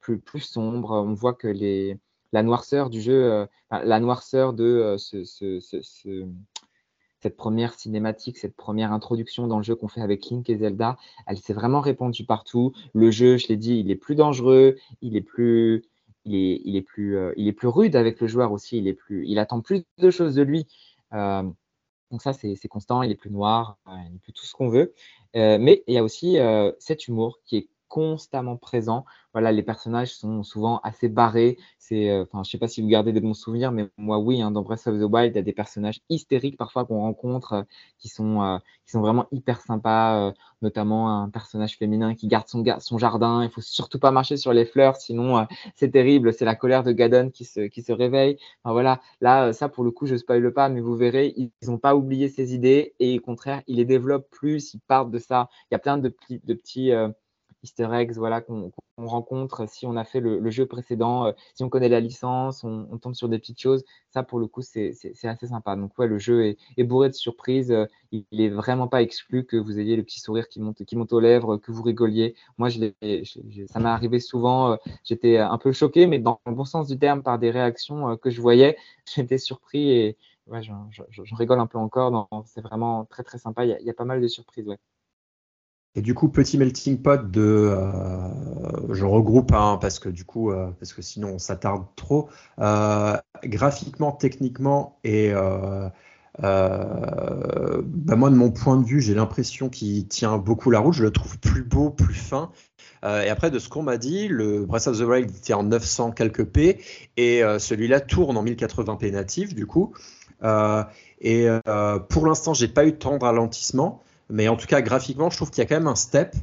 plus, 0.00 0.18
plus 0.18 0.40
sombre. 0.40 0.90
On 0.92 1.14
voit 1.14 1.34
que 1.34 1.48
les, 1.48 1.98
la 2.32 2.42
noirceur 2.42 2.90
du 2.90 3.00
jeu, 3.00 3.46
la 3.70 4.00
noirceur 4.00 4.52
de 4.52 4.96
ce, 4.98 5.24
ce, 5.24 5.60
ce 5.60 6.26
cette 7.24 7.36
première 7.38 7.72
cinématique, 7.72 8.36
cette 8.36 8.54
première 8.54 8.92
introduction 8.92 9.46
dans 9.46 9.56
le 9.56 9.62
jeu 9.62 9.74
qu'on 9.74 9.88
fait 9.88 10.02
avec 10.02 10.28
Link 10.28 10.50
et 10.50 10.58
Zelda, 10.58 10.98
elle 11.26 11.38
s'est 11.38 11.54
vraiment 11.54 11.80
répandue 11.80 12.26
partout. 12.26 12.74
Le 12.92 13.10
jeu, 13.10 13.38
je 13.38 13.48
l'ai 13.48 13.56
dit, 13.56 13.78
il 13.78 13.90
est 13.90 13.96
plus 13.96 14.14
dangereux, 14.14 14.76
il 15.00 15.16
est 15.16 15.22
plus, 15.22 15.84
il 16.26 16.34
est, 16.34 16.60
il 16.66 16.76
est 16.76 16.82
plus, 16.82 17.16
euh, 17.16 17.32
il 17.38 17.48
est 17.48 17.54
plus 17.54 17.68
rude 17.68 17.96
avec 17.96 18.20
le 18.20 18.26
joueur 18.26 18.52
aussi. 18.52 18.76
Il 18.76 18.88
est 18.88 18.92
plus, 18.92 19.26
il 19.26 19.38
attend 19.38 19.62
plus 19.62 19.84
de 19.96 20.10
choses 20.10 20.34
de 20.34 20.42
lui. 20.42 20.66
Euh, 21.14 21.44
donc 22.14 22.22
ça, 22.22 22.32
c'est 22.32 22.68
constant. 22.68 23.02
Il 23.02 23.10
est 23.10 23.16
plus 23.16 23.32
noir, 23.32 23.76
euh, 23.88 23.90
il 24.08 24.14
est 24.14 24.18
plus 24.20 24.32
tout 24.32 24.46
ce 24.46 24.52
qu'on 24.52 24.68
veut. 24.68 24.94
mais 25.34 25.82
il 25.88 25.94
y 25.94 25.98
a 25.98 26.04
aussi 26.04 26.36
cet 26.78 27.08
humour 27.08 27.40
qui 27.44 27.56
est 27.56 27.68
constamment 27.94 28.56
présent. 28.56 29.04
Voilà, 29.34 29.52
les 29.52 29.62
personnages 29.62 30.12
sont 30.16 30.42
souvent 30.42 30.80
assez 30.82 31.08
barrés. 31.08 31.58
C'est, 31.78 32.10
euh, 32.10 32.24
enfin, 32.24 32.42
je 32.42 32.50
sais 32.50 32.58
pas 32.58 32.66
si 32.66 32.82
vous 32.82 32.88
gardez 32.88 33.12
des 33.12 33.20
bons 33.20 33.34
souvenirs, 33.34 33.70
mais 33.70 33.88
moi, 33.96 34.18
oui, 34.18 34.42
hein, 34.42 34.50
dans 34.50 34.62
Breath 34.62 34.88
of 34.88 34.98
the 34.98 35.04
Wild, 35.04 35.32
il 35.32 35.36
y 35.36 35.38
a 35.38 35.42
des 35.42 35.52
personnages 35.52 36.00
hystériques 36.08 36.56
parfois 36.56 36.84
qu'on 36.86 37.02
rencontre, 37.02 37.52
euh, 37.52 37.62
qui 37.98 38.08
sont, 38.08 38.42
euh, 38.42 38.58
qui 38.84 38.90
sont 38.90 39.00
vraiment 39.00 39.26
hyper 39.30 39.60
sympas. 39.60 40.32
notamment 40.60 41.22
un 41.22 41.28
personnage 41.30 41.76
féminin 41.76 42.14
qui 42.14 42.26
garde 42.26 42.48
son, 42.48 42.64
son 42.80 42.98
jardin. 42.98 43.44
Il 43.44 43.50
faut 43.50 43.60
surtout 43.60 43.98
pas 44.00 44.10
marcher 44.10 44.36
sur 44.38 44.52
les 44.52 44.64
fleurs, 44.64 44.96
sinon 44.96 45.46
c'est 45.76 45.90
terrible. 45.90 46.32
C'est 46.32 46.44
la 46.46 46.56
colère 46.56 46.82
de 46.82 46.90
Gadon 46.92 47.30
qui 47.30 47.44
se, 47.44 47.60
qui 47.68 47.82
se 47.82 47.92
réveille. 47.92 48.38
Enfin, 48.64 48.72
voilà, 48.72 49.00
là, 49.20 49.52
ça 49.52 49.68
pour 49.68 49.84
le 49.84 49.90
coup, 49.92 50.06
je 50.06 50.16
spoile 50.16 50.52
pas, 50.52 50.68
mais 50.70 50.80
vous 50.80 50.96
verrez, 50.96 51.34
ils 51.36 51.50
n'ont 51.68 51.78
pas 51.78 51.94
oublié 51.94 52.28
ces 52.28 52.54
idées 52.54 52.94
et 52.98 53.18
au 53.18 53.22
contraire, 53.22 53.62
ils 53.66 53.76
les 53.76 53.84
développent 53.84 54.30
plus. 54.30 54.74
Ils 54.74 54.80
partent 54.80 55.10
de 55.10 55.18
ça. 55.18 55.48
Il 55.70 55.74
y 55.74 55.76
a 55.76 55.78
plein 55.78 55.98
de 55.98 56.12
de 56.30 56.54
petits 56.54 56.92
easter 57.64 57.88
eggs 57.92 58.12
voilà, 58.16 58.40
qu'on 58.40 58.70
rencontre 58.98 59.68
si 59.68 59.86
on 59.86 59.96
a 59.96 60.04
fait 60.04 60.20
le, 60.20 60.50
jeu 60.50 60.66
précédent, 60.66 61.26
euh, 61.26 61.32
si 61.54 61.64
on 61.64 61.68
connaît 61.68 61.88
la 61.88 62.00
licence, 62.00 62.62
on, 62.62 62.98
tombe 62.98 63.14
sur 63.14 63.28
des 63.28 63.38
petites 63.38 63.60
choses. 63.60 63.84
Ça, 64.10 64.22
pour 64.22 64.38
le 64.38 64.46
coup, 64.46 64.62
c'est 64.62 64.94
assez 65.24 65.46
sympa. 65.48 65.74
Donc, 65.74 65.98
ouais, 65.98 66.06
le 66.06 66.18
jeu 66.18 66.56
est, 66.76 66.84
bourré 66.84 67.08
de 67.08 67.14
surprises. 67.14 67.72
Euh, 67.72 67.86
il 68.12 68.24
n'est 68.32 68.48
vraiment 68.48 68.86
pas 68.86 69.02
exclu 69.02 69.44
que 69.44 69.56
vous 69.56 69.80
ayez 69.80 69.96
le 69.96 70.04
petit 70.04 70.20
sourire 70.20 70.48
qui 70.48 70.60
monte, 70.60 70.84
qui 70.84 70.96
monte 70.96 71.12
aux 71.12 71.20
lèvres, 71.20 71.56
que 71.56 71.72
vous 71.72 71.82
rigoliez. 71.82 72.36
Moi, 72.58 72.68
je 72.68 72.78
ça 73.66 73.80
m'est 73.80 73.88
arrivé 73.88 74.20
souvent. 74.20 74.72
Euh, 74.72 74.76
j'étais 75.02 75.38
un 75.38 75.58
peu 75.58 75.72
choqué, 75.72 76.06
mais 76.06 76.18
dans 76.18 76.40
le 76.46 76.52
bon 76.52 76.64
sens 76.64 76.86
du 76.88 76.98
terme, 76.98 77.22
par 77.22 77.38
des 77.38 77.50
réactions 77.50 78.16
que 78.18 78.30
je 78.30 78.40
voyais. 78.40 78.76
J'étais 79.14 79.38
surpris 79.38 79.90
et 79.90 80.16
ouais, 80.46 80.62
j'en 80.62 80.88
rigole 81.36 81.60
un 81.60 81.66
peu 81.66 81.78
encore. 81.78 82.28
C'est 82.46 82.62
vraiment 82.62 83.04
très, 83.06 83.22
très 83.22 83.38
sympa. 83.38 83.64
Il 83.64 83.70
y, 83.70 83.72
a, 83.72 83.80
il 83.80 83.86
y 83.86 83.90
a 83.90 83.94
pas 83.94 84.04
mal 84.04 84.20
de 84.20 84.28
surprises. 84.28 84.68
Ouais. 84.68 84.78
Et 85.96 86.02
du 86.02 86.12
coup, 86.14 86.28
petit 86.28 86.58
melting 86.58 87.00
pot 87.00 87.30
de, 87.30 87.40
euh, 87.40 88.92
je 88.92 89.04
regroupe 89.04 89.52
hein, 89.52 89.78
parce 89.80 90.00
que 90.00 90.08
du 90.08 90.24
coup, 90.24 90.50
euh, 90.50 90.70
parce 90.80 90.92
que 90.92 91.02
sinon 91.02 91.34
on 91.34 91.38
s'attarde 91.38 91.84
trop. 91.94 92.28
Euh, 92.58 93.16
graphiquement, 93.44 94.10
techniquement 94.10 94.98
et 95.04 95.32
bah 95.32 95.92
moi 98.16 98.30
de 98.30 98.34
mon 98.34 98.50
point 98.50 98.76
de 98.76 98.84
vue, 98.84 99.00
j'ai 99.00 99.14
l'impression 99.14 99.68
qu'il 99.68 100.08
tient 100.08 100.36
beaucoup 100.36 100.70
la 100.70 100.80
route. 100.80 100.94
Je 100.94 101.04
le 101.04 101.12
trouve 101.12 101.38
plus 101.38 101.62
beau, 101.62 101.90
plus 101.90 102.14
fin. 102.14 102.50
et 103.04 103.28
après, 103.28 103.52
de 103.52 103.60
ce 103.60 103.68
qu'on 103.68 103.82
m'a 103.84 103.96
dit, 103.96 104.26
le 104.26 104.64
Breath 104.64 104.88
of 104.88 104.98
the 104.98 105.02
Wild 105.02 105.30
était 105.30 105.54
en 105.54 105.62
900 105.62 106.10
quelques 106.10 106.44
p 106.44 106.80
et 107.16 107.42
celui-là 107.58 108.00
tourne 108.00 108.36
en 108.36 108.44
1080p 108.44 109.12
natif 109.12 109.54
du 109.54 109.66
coup. 109.66 109.94
et 111.20 111.46
pour 112.08 112.26
l'instant, 112.26 112.52
j'ai 112.52 112.68
pas 112.68 112.84
eu 112.84 112.96
temps 112.96 113.16
de 113.18 113.24
ralentissement. 113.24 114.02
Mais 114.34 114.48
en 114.48 114.56
tout 114.56 114.66
cas, 114.66 114.82
graphiquement, 114.82 115.30
je 115.30 115.36
trouve 115.36 115.50
qu'il 115.50 115.62
y 115.62 115.66
a 115.66 115.68
quand 115.68 115.76
même 115.76 115.86
un 115.86 115.94
step. 115.94 116.34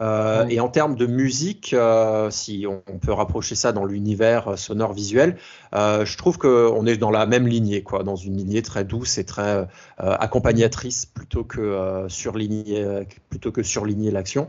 Euh, 0.00 0.46
et 0.48 0.60
en 0.60 0.68
termes 0.68 0.94
de 0.94 1.06
musique, 1.06 1.74
euh, 1.74 2.30
si 2.30 2.66
on, 2.68 2.98
peut 2.98 3.12
rapprocher 3.12 3.54
ça 3.54 3.72
dans 3.72 3.84
l'univers 3.84 4.48
euh, 4.48 4.56
sonore 4.56 4.92
visuel, 4.92 5.38
je 5.72 6.16
trouve 6.16 6.38
qu'on 6.38 6.86
est 6.86 6.98
dans 6.98 7.10
la 7.10 7.26
même 7.26 7.48
lignée, 7.48 7.82
quoi, 7.82 8.04
dans 8.04 8.16
une 8.16 8.36
lignée 8.36 8.62
très 8.62 8.84
douce 8.84 9.18
et 9.18 9.24
très 9.24 9.66
accompagnatrice 9.98 11.06
plutôt 11.06 11.42
que 11.42 12.04
surligner, 12.08 13.06
plutôt 13.30 13.50
que 13.50 13.62
surligner 13.62 14.10
l'action. 14.10 14.48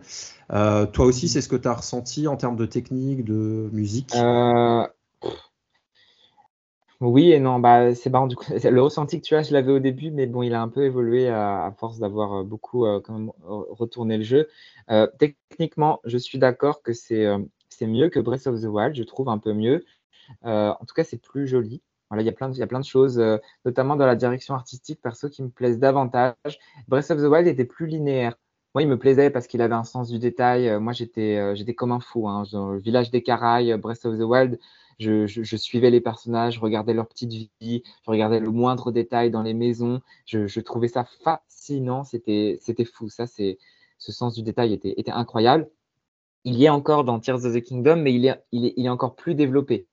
toi 0.50 1.06
aussi, 1.06 1.30
c'est 1.30 1.42
ce 1.42 1.48
que 1.48 1.56
tu 1.56 1.68
as 1.68 1.74
ressenti 1.74 2.28
en 2.28 2.36
termes 2.36 2.58
de 2.58 2.66
technique, 2.66 3.24
de 3.24 3.70
musique? 3.72 4.14
Oui 7.02 7.32
et 7.32 7.40
non, 7.40 7.60
bah, 7.60 7.96
c'est 7.96 8.10
marrant 8.10 8.28
du. 8.28 8.36
Le 8.72 8.82
ressenti 8.82 9.22
que 9.22 9.26
tu 9.26 9.36
as, 9.36 9.44
je 9.44 9.54
l'avais 9.54 9.72
au 9.72 9.80
début, 9.80 10.12
mais 10.12 10.26
bon, 10.28 10.42
il 10.44 10.54
a 10.54 10.62
un 10.62 10.68
peu 10.68 10.84
évolué 10.84 11.30
à, 11.30 11.74
force 11.78 11.98
d'avoir 12.00 12.34
euh, 12.34 12.44
beaucoup 12.44 12.86
euh, 12.86 13.00
quand 13.00 13.14
même 13.14 13.32
retourné 13.42 14.18
le 14.18 14.24
jeu. 14.24 14.50
Euh, 14.92 15.08
techniquement, 15.18 16.02
je 16.04 16.18
suis 16.18 16.40
d'accord 16.40 16.82
que 16.82 16.92
c'est 16.92 17.26
mieux 17.82 18.10
que 18.10 18.20
Breath 18.20 18.48
of 18.48 18.62
the 18.62 18.66
Wild, 18.66 18.96
je 18.96 19.04
trouve 19.04 19.30
un 19.30 19.38
peu 19.38 19.54
mieux. 19.54 19.86
en 20.44 20.86
tout 20.86 20.94
cas, 20.94 21.04
c'est 21.06 21.22
plus 21.22 21.48
joli. 21.48 21.82
Voilà, 22.10 22.24
il 22.24 22.26
y 22.26 22.30
a 22.30 22.34
plein 22.34 22.50
de, 22.50 22.56
il 22.56 22.60
y 22.60 22.64
a 22.64 22.68
plein 22.68 22.80
de 22.80 22.86
choses, 22.86 23.22
notamment 23.66 23.96
dans 23.96 24.08
la 24.08 24.16
direction 24.16 24.54
artistique, 24.56 25.02
perso, 25.02 25.30
qui 25.30 25.44
me 25.44 25.50
plaisent 25.50 25.80
davantage. 25.80 26.60
Breath 26.88 27.12
of 27.12 27.20
the 27.20 27.28
Wild 27.28 27.48
était 27.48 27.66
plus 27.66 27.88
linéaire. 27.88 28.36
Moi, 28.76 28.84
il 28.84 28.90
me 28.90 28.98
plaisait 29.00 29.30
parce 29.30 29.48
qu'il 29.48 29.62
avait 29.62 29.76
un 29.76 29.84
sens 29.84 30.10
du 30.10 30.20
détail. 30.20 30.80
Moi, 30.80 30.94
j'étais 30.94 31.76
comme 31.78 31.92
un 31.92 32.00
fou. 32.02 32.28
Hein. 32.28 32.44
Le 32.52 32.80
village 32.80 33.10
des 33.12 33.24
Caraïbes, 33.24 33.80
Breath 33.80 34.06
of 34.06 34.18
the 34.18 34.24
Wild, 34.24 34.60
je, 35.00 35.56
suivais 35.56 35.90
les 35.90 36.02
personnages, 36.02 36.56
je 36.56 36.60
regardais 36.60 36.94
leur 36.94 37.08
petite 37.08 37.32
vie, 37.32 37.84
je 38.06 38.12
regardais 38.12 38.40
le 38.40 38.52
moindre 38.52 38.92
détail 38.92 39.32
dans 39.32 39.44
les 39.44 39.54
maisons. 39.54 40.02
Je, 40.26 40.60
trouvais 40.60 40.90
ça 40.90 41.06
fascinant, 41.24 42.04
c'était 42.04 42.60
fou. 42.86 43.10
Ça, 43.10 43.26
c'est 43.26 43.58
ce 43.98 44.12
sens 44.12 44.34
du 44.34 44.44
détail 44.44 44.74
était, 44.74 44.94
était 44.98 45.12
incroyable. 45.12 45.70
Il 46.46 46.56
y 46.56 46.66
est 46.66 46.70
encore 46.70 47.04
dans 47.04 47.20
Tears 47.20 47.46
of 47.46 47.54
the 47.54 47.62
Kingdom, 47.62 47.98
mais 47.98 48.14
il 48.14 48.26
est, 48.26 48.42
il 48.52 48.66
est, 48.66 48.74
il 48.78 48.86
est 48.86 48.90
encore 48.90 49.16
plus 49.16 49.36
développé. 49.36 49.88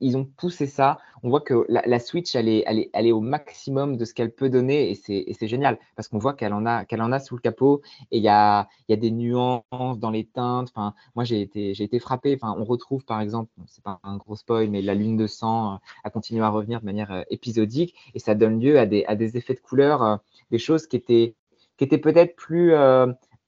Ils, 0.00 0.16
ont 0.16 0.24
poussé 0.24 0.66
ça. 0.66 0.98
On 1.22 1.30
voit 1.30 1.40
que 1.40 1.64
la, 1.68 1.98
Switch, 1.98 2.34
elle 2.34 2.48
est, 2.48 2.64
elle, 2.66 3.06
est, 3.06 3.12
au 3.12 3.20
maximum 3.20 3.96
de 3.96 4.04
ce 4.04 4.14
qu'elle 4.14 4.32
peut 4.32 4.50
donner 4.50 4.90
et 4.90 4.94
c'est 4.94 5.48
génial 5.48 5.78
parce 5.96 6.08
qu'on 6.08 6.18
voit 6.18 6.34
qu'elle 6.34 6.52
en, 6.52 6.66
a, 6.66 6.84
qu'elle 6.84 7.02
en 7.02 7.12
a 7.12 7.18
sous 7.18 7.36
le 7.36 7.40
capot 7.40 7.82
et 8.10 8.18
il 8.18 8.22
y 8.22 8.28
a, 8.28 8.68
des 8.88 9.10
nuances 9.10 9.98
dans 9.98 10.10
les 10.10 10.24
teintes. 10.24 10.68
Enfin, 10.74 10.94
moi, 11.14 11.24
j'ai 11.24 11.40
été, 11.40 11.98
frappé. 11.98 12.38
Enfin, 12.40 12.54
on 12.58 12.64
retrouve 12.64 13.04
par 13.04 13.20
exemple, 13.20 13.50
c'est 13.66 13.82
pas 13.82 14.00
un 14.02 14.16
gros 14.16 14.36
spoil, 14.36 14.68
mais 14.68 14.82
la 14.82 14.94
lune 14.94 15.16
de 15.16 15.26
sang 15.26 15.74
euh, 15.74 15.76
a 16.04 16.10
continué 16.10 16.42
à 16.42 16.48
revenir 16.48 16.80
de 16.80 16.86
manière 16.86 17.12
euh, 17.12 17.22
épisodique 17.30 17.94
et 18.14 18.18
ça 18.18 18.34
donne 18.34 18.60
lieu 18.60 18.78
à 18.78 18.86
des, 18.86 19.36
effets 19.36 19.54
de 19.54 19.60
couleur, 19.60 20.02
euh, 20.02 20.16
des 20.50 20.58
choses 20.58 20.86
qui 20.86 20.96
étaient 20.96 21.34
peut-être 21.78 22.36
plus 22.36 22.74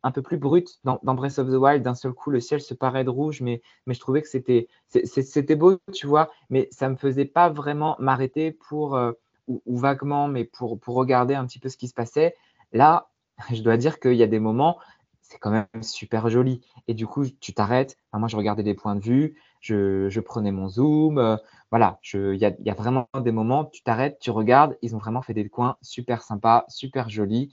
un 0.02 0.10
peu 0.10 0.22
plus 0.22 0.39
brut 0.39 0.78
dans, 0.85 0.98
Breath 1.02 1.39
of 1.39 1.48
the 1.48 1.55
Wild. 1.55 1.82
D'un 1.82 1.94
seul 1.94 2.12
coup, 2.12 2.31
le 2.31 2.40
ciel 2.40 2.60
se 2.60 2.74
paraît 2.74 3.05
de 3.05 3.10
rouge, 3.10 3.40
mais, 3.40 3.62
mais 3.86 3.94
je 3.94 4.01
trouvais 4.01 4.22
que 4.22 4.28
c'était, 4.28 4.68
c'était 4.89 5.56
beau, 5.56 5.78
tu 5.93 6.06
vois, 6.06 6.31
mais 6.48 6.68
ça 6.70 6.86
ne 6.86 6.93
me 6.93 6.97
faisait 6.97 7.24
pas 7.24 7.48
vraiment 7.48 7.97
m'arrêter 7.98 8.52
pour, 8.52 8.97
euh, 8.97 9.12
ou, 9.48 9.77
vaguement, 9.77 10.28
mais 10.28 10.44
pour, 10.44 10.78
pour 10.78 10.94
regarder 10.94 11.35
un 11.35 11.47
petit 11.47 11.59
peu 11.59 11.68
ce 11.68 11.77
qui 11.77 11.89
se 11.89 11.94
passait. 11.94 12.36
Là, 12.72 13.09
je 13.52 13.62
dois 13.62 13.77
dire 13.77 14.01
qu'il 14.01 14.14
y 14.14 14.22
a 14.22 14.27
des 14.27 14.40
moments, 14.40 14.78
c'est 15.20 15.39
quand 15.39 15.51
même 15.51 15.66
super 15.82 16.28
joli. 16.28 16.60
Et 16.89 16.94
du 16.94 17.06
coup, 17.06 17.24
tu 17.40 17.55
t'arrêtes. 17.55 17.97
moi, 18.12 18.28
je 18.28 18.36
regardais 18.36 18.62
des 18.62 18.74
points 18.74 18.97
de 18.97 19.01
vue, 19.01 19.36
je, 19.60 20.09
je 20.09 20.20
prenais 20.20 20.52
mon 20.52 20.68
zoom. 20.68 21.18
Euh, 21.18 21.36
voilà, 21.70 22.01
il 22.14 22.36
y 22.36 22.44
a, 22.44 22.52
y 22.59 22.70
a, 22.70 22.74
vraiment 22.74 23.09
des 23.22 23.31
moments, 23.31 23.64
tu 23.66 23.82
t'arrêtes, 23.82 24.18
tu 24.20 24.31
regardes. 24.31 24.77
Ils 24.82 24.97
ont 24.97 24.98
vraiment 24.98 25.22
fait 25.22 25.35
des 25.35 25.48
coins 25.48 25.77
super 25.82 26.22
sympas, 26.22 26.64
super 26.68 27.09
jolis. 27.09 27.52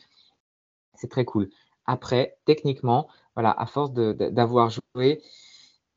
C'est 0.95 1.10
très 1.10 1.26
cool. 1.26 1.49
Après, 1.88 2.38
techniquement, 2.46 3.08
voilà, 3.36 3.52
à 3.52 3.66
force 3.66 3.92
d'avoir 3.94 4.70
joué, 4.70 5.22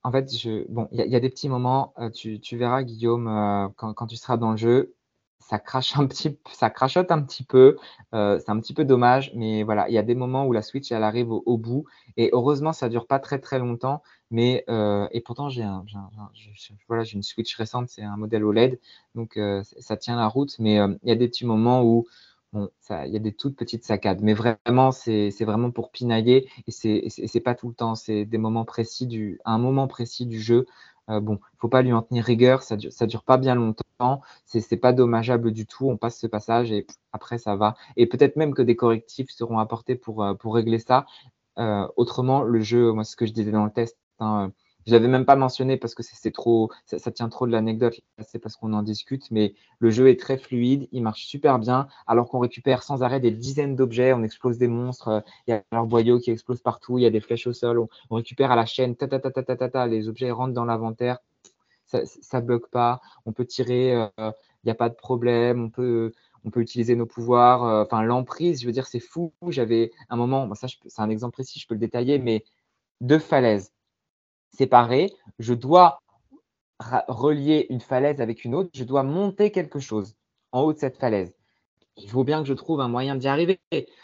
en 0.02 0.12
fait, 0.12 0.26
bon, 0.68 0.88
il 0.92 1.00
y, 1.00 1.16
a 1.16 1.20
des 1.20 1.28
petits 1.28 1.48
moments, 1.48 1.92
euh, 1.98 2.10
tu, 2.10 2.56
verras, 2.56 2.82
Guillaume, 2.82 3.28
euh, 3.28 3.68
quand, 3.76 4.06
tu 4.06 4.16
seras 4.16 4.38
dans 4.38 4.52
le 4.52 4.56
jeu, 4.56 4.94
ça 5.40 5.58
crache 5.58 5.98
un 5.98 6.06
petit, 6.06 6.38
ça 6.52 6.70
crachote 6.70 7.10
un 7.10 7.20
petit 7.22 7.44
peu, 7.44 7.76
euh, 8.14 8.38
c'est 8.38 8.50
un 8.50 8.58
petit 8.60 8.72
peu 8.72 8.84
dommage, 8.84 9.32
mais 9.34 9.62
voilà, 9.62 9.88
il 9.88 9.94
y 9.94 9.98
a 9.98 10.02
des 10.02 10.14
moments 10.14 10.46
où 10.46 10.52
la 10.52 10.62
Switch, 10.62 10.90
elle 10.90 11.02
arrive 11.02 11.30
au, 11.32 11.58
bout, 11.58 11.84
et 12.16 12.30
heureusement, 12.32 12.72
ça 12.72 12.88
dure 12.88 13.06
pas 13.06 13.18
très 13.18 13.40
très 13.40 13.58
longtemps, 13.58 14.02
mais 14.30 14.64
et 15.12 15.20
pourtant, 15.20 15.50
j'ai 15.50 15.66
voilà, 16.88 17.04
j'ai 17.04 17.16
une 17.16 17.22
Switch 17.22 17.54
récente, 17.56 17.88
c'est 17.88 18.02
un 18.02 18.16
modèle 18.16 18.44
OLED, 18.44 18.80
donc 19.14 19.38
ça 19.62 19.96
tient 19.98 20.16
la 20.16 20.28
route, 20.28 20.58
mais 20.58 20.76
il 20.76 21.08
y 21.08 21.12
a 21.12 21.16
des 21.16 21.28
petits 21.28 21.46
moments 21.46 21.82
où 21.82 22.06
Bon, 22.52 22.68
il 22.90 23.12
y 23.12 23.16
a 23.16 23.20
des 23.20 23.32
toutes 23.32 23.56
petites 23.56 23.84
saccades, 23.84 24.22
mais 24.22 24.34
vraiment, 24.34 24.90
c'est 24.90 25.30
vraiment 25.44 25.70
pour 25.70 25.92
pinailler 25.92 26.48
et 26.66 26.70
c'est 26.72 27.40
pas 27.40 27.54
tout 27.54 27.68
le 27.68 27.74
temps. 27.74 27.94
C'est 27.94 28.24
des 28.24 28.38
moments 28.38 28.64
précis 28.64 29.06
du, 29.06 29.40
un 29.44 29.58
moment 29.58 29.86
précis 29.86 30.26
du 30.26 30.40
jeu. 30.40 30.66
Euh, 31.08 31.20
bon, 31.20 31.38
il 31.54 31.58
faut 31.58 31.68
pas 31.68 31.82
lui 31.82 31.92
en 31.92 32.02
tenir 32.02 32.24
rigueur, 32.24 32.62
ça 32.62 32.76
dure, 32.76 32.90
dure 33.06 33.22
pas 33.24 33.36
bien 33.36 33.54
longtemps, 33.54 34.20
c'est 34.44 34.76
pas 34.76 34.92
dommageable 34.92 35.52
du 35.52 35.66
tout. 35.66 35.88
On 35.88 35.96
passe 35.96 36.18
ce 36.18 36.26
passage 36.26 36.72
et 36.72 36.86
après 37.12 37.38
ça 37.38 37.54
va. 37.56 37.76
Et 37.96 38.06
peut-être 38.06 38.34
même 38.36 38.54
que 38.54 38.62
des 38.62 38.76
correctifs 38.76 39.30
seront 39.30 39.58
apportés 39.58 39.94
pour, 39.96 40.22
euh, 40.24 40.34
régler 40.44 40.78
ça. 40.80 41.06
Euh, 41.58 41.86
autrement, 41.96 42.42
le 42.42 42.60
jeu, 42.60 42.92
moi, 42.92 43.04
ce 43.04 43.16
que 43.16 43.26
je 43.26 43.32
disais 43.32 43.52
dans 43.52 43.64
le 43.64 43.70
test, 43.72 43.96
hein, 44.20 44.52
je 44.86 44.92
l'avais 44.92 45.08
même 45.08 45.24
pas 45.24 45.36
mentionné 45.36 45.76
parce 45.76 45.94
que 45.94 46.02
trop, 46.30 46.70
ça, 46.86 47.10
tient 47.10 47.28
trop 47.28 47.46
de 47.46 47.52
l'anecdote, 47.52 48.00
c'est 48.26 48.38
parce 48.38 48.56
qu'on 48.56 48.72
en 48.72 48.82
discute, 48.82 49.30
mais 49.30 49.54
le 49.78 49.90
jeu 49.90 50.08
est 50.08 50.18
très 50.18 50.38
fluide, 50.38 50.88
il 50.92 51.02
marche 51.02 51.26
super 51.26 51.58
bien, 51.58 51.88
alors 52.06 52.28
qu'on 52.28 52.38
récupère 52.38 52.82
sans 52.82 53.02
arrêt 53.02 53.20
des 53.20 53.30
dizaines 53.30 53.76
d'objets, 53.76 54.12
on 54.12 54.22
explose 54.22 54.58
des 54.58 54.68
monstres, 54.68 55.22
il 55.46 55.52
y 55.52 55.54
a 55.54 55.62
leur 55.72 55.86
boyau 55.86 56.18
qui 56.18 56.30
explose 56.30 56.60
partout, 56.60 56.98
il 56.98 57.02
y 57.02 57.06
a 57.06 57.10
des 57.10 57.20
flèches 57.20 57.46
au 57.46 57.52
sol, 57.52 57.86
on, 58.10 58.16
récupère 58.16 58.50
à 58.50 58.56
la 58.56 58.66
chaîne, 58.66 58.96
ta, 58.96 59.08
ta, 59.08 59.18
ta, 59.18 59.30
ta, 59.30 59.42
ta, 59.42 59.68
ta, 59.68 59.86
les 59.86 60.08
objets 60.08 60.30
rentrent 60.30 60.54
dans 60.54 60.64
l'inventaire, 60.64 61.18
ça, 61.86 62.04
ça 62.04 62.40
bloque 62.40 62.70
pas, 62.70 63.00
on 63.26 63.32
peut 63.32 63.44
tirer, 63.44 63.94
euh, 63.94 64.08
il 64.18 64.66
n'y 64.66 64.72
a 64.72 64.76
pas 64.76 64.88
de 64.88 64.94
problème, 64.94 65.64
on 65.64 65.70
peut, 65.70 66.12
on 66.44 66.50
peut 66.50 66.60
utiliser 66.60 66.96
nos 66.96 67.06
pouvoirs, 67.06 67.64
euh, 67.64 67.84
enfin 67.84 68.02
l'emprise, 68.02 68.60
je 68.60 68.66
veux 68.66 68.72
dire, 68.72 68.86
c'est 68.86 69.00
fou. 69.00 69.32
J'avais 69.48 69.90
un 70.08 70.16
moment, 70.16 70.54
ça 70.54 70.68
c'est 70.86 71.02
un 71.02 71.10
exemple 71.10 71.32
précis, 71.32 71.58
je 71.58 71.66
peux 71.66 71.74
le 71.74 71.80
détailler, 71.80 72.18
mais 72.18 72.44
deux 73.00 73.18
falaises 73.18 73.72
séparé, 74.52 75.12
je 75.38 75.54
dois 75.54 76.00
relier 77.08 77.66
une 77.70 77.80
falaise 77.80 78.20
avec 78.20 78.44
une 78.44 78.54
autre, 78.54 78.70
je 78.74 78.84
dois 78.84 79.02
monter 79.02 79.50
quelque 79.50 79.80
chose 79.80 80.14
en 80.52 80.62
haut 80.62 80.72
de 80.72 80.78
cette 80.78 80.96
falaise. 80.96 81.34
Il 81.96 82.08
faut 82.08 82.24
bien 82.24 82.40
que 82.42 82.48
je 82.48 82.54
trouve 82.54 82.80
un 82.80 82.88
moyen 82.88 83.14
d'y 83.16 83.28
arriver. 83.28 83.60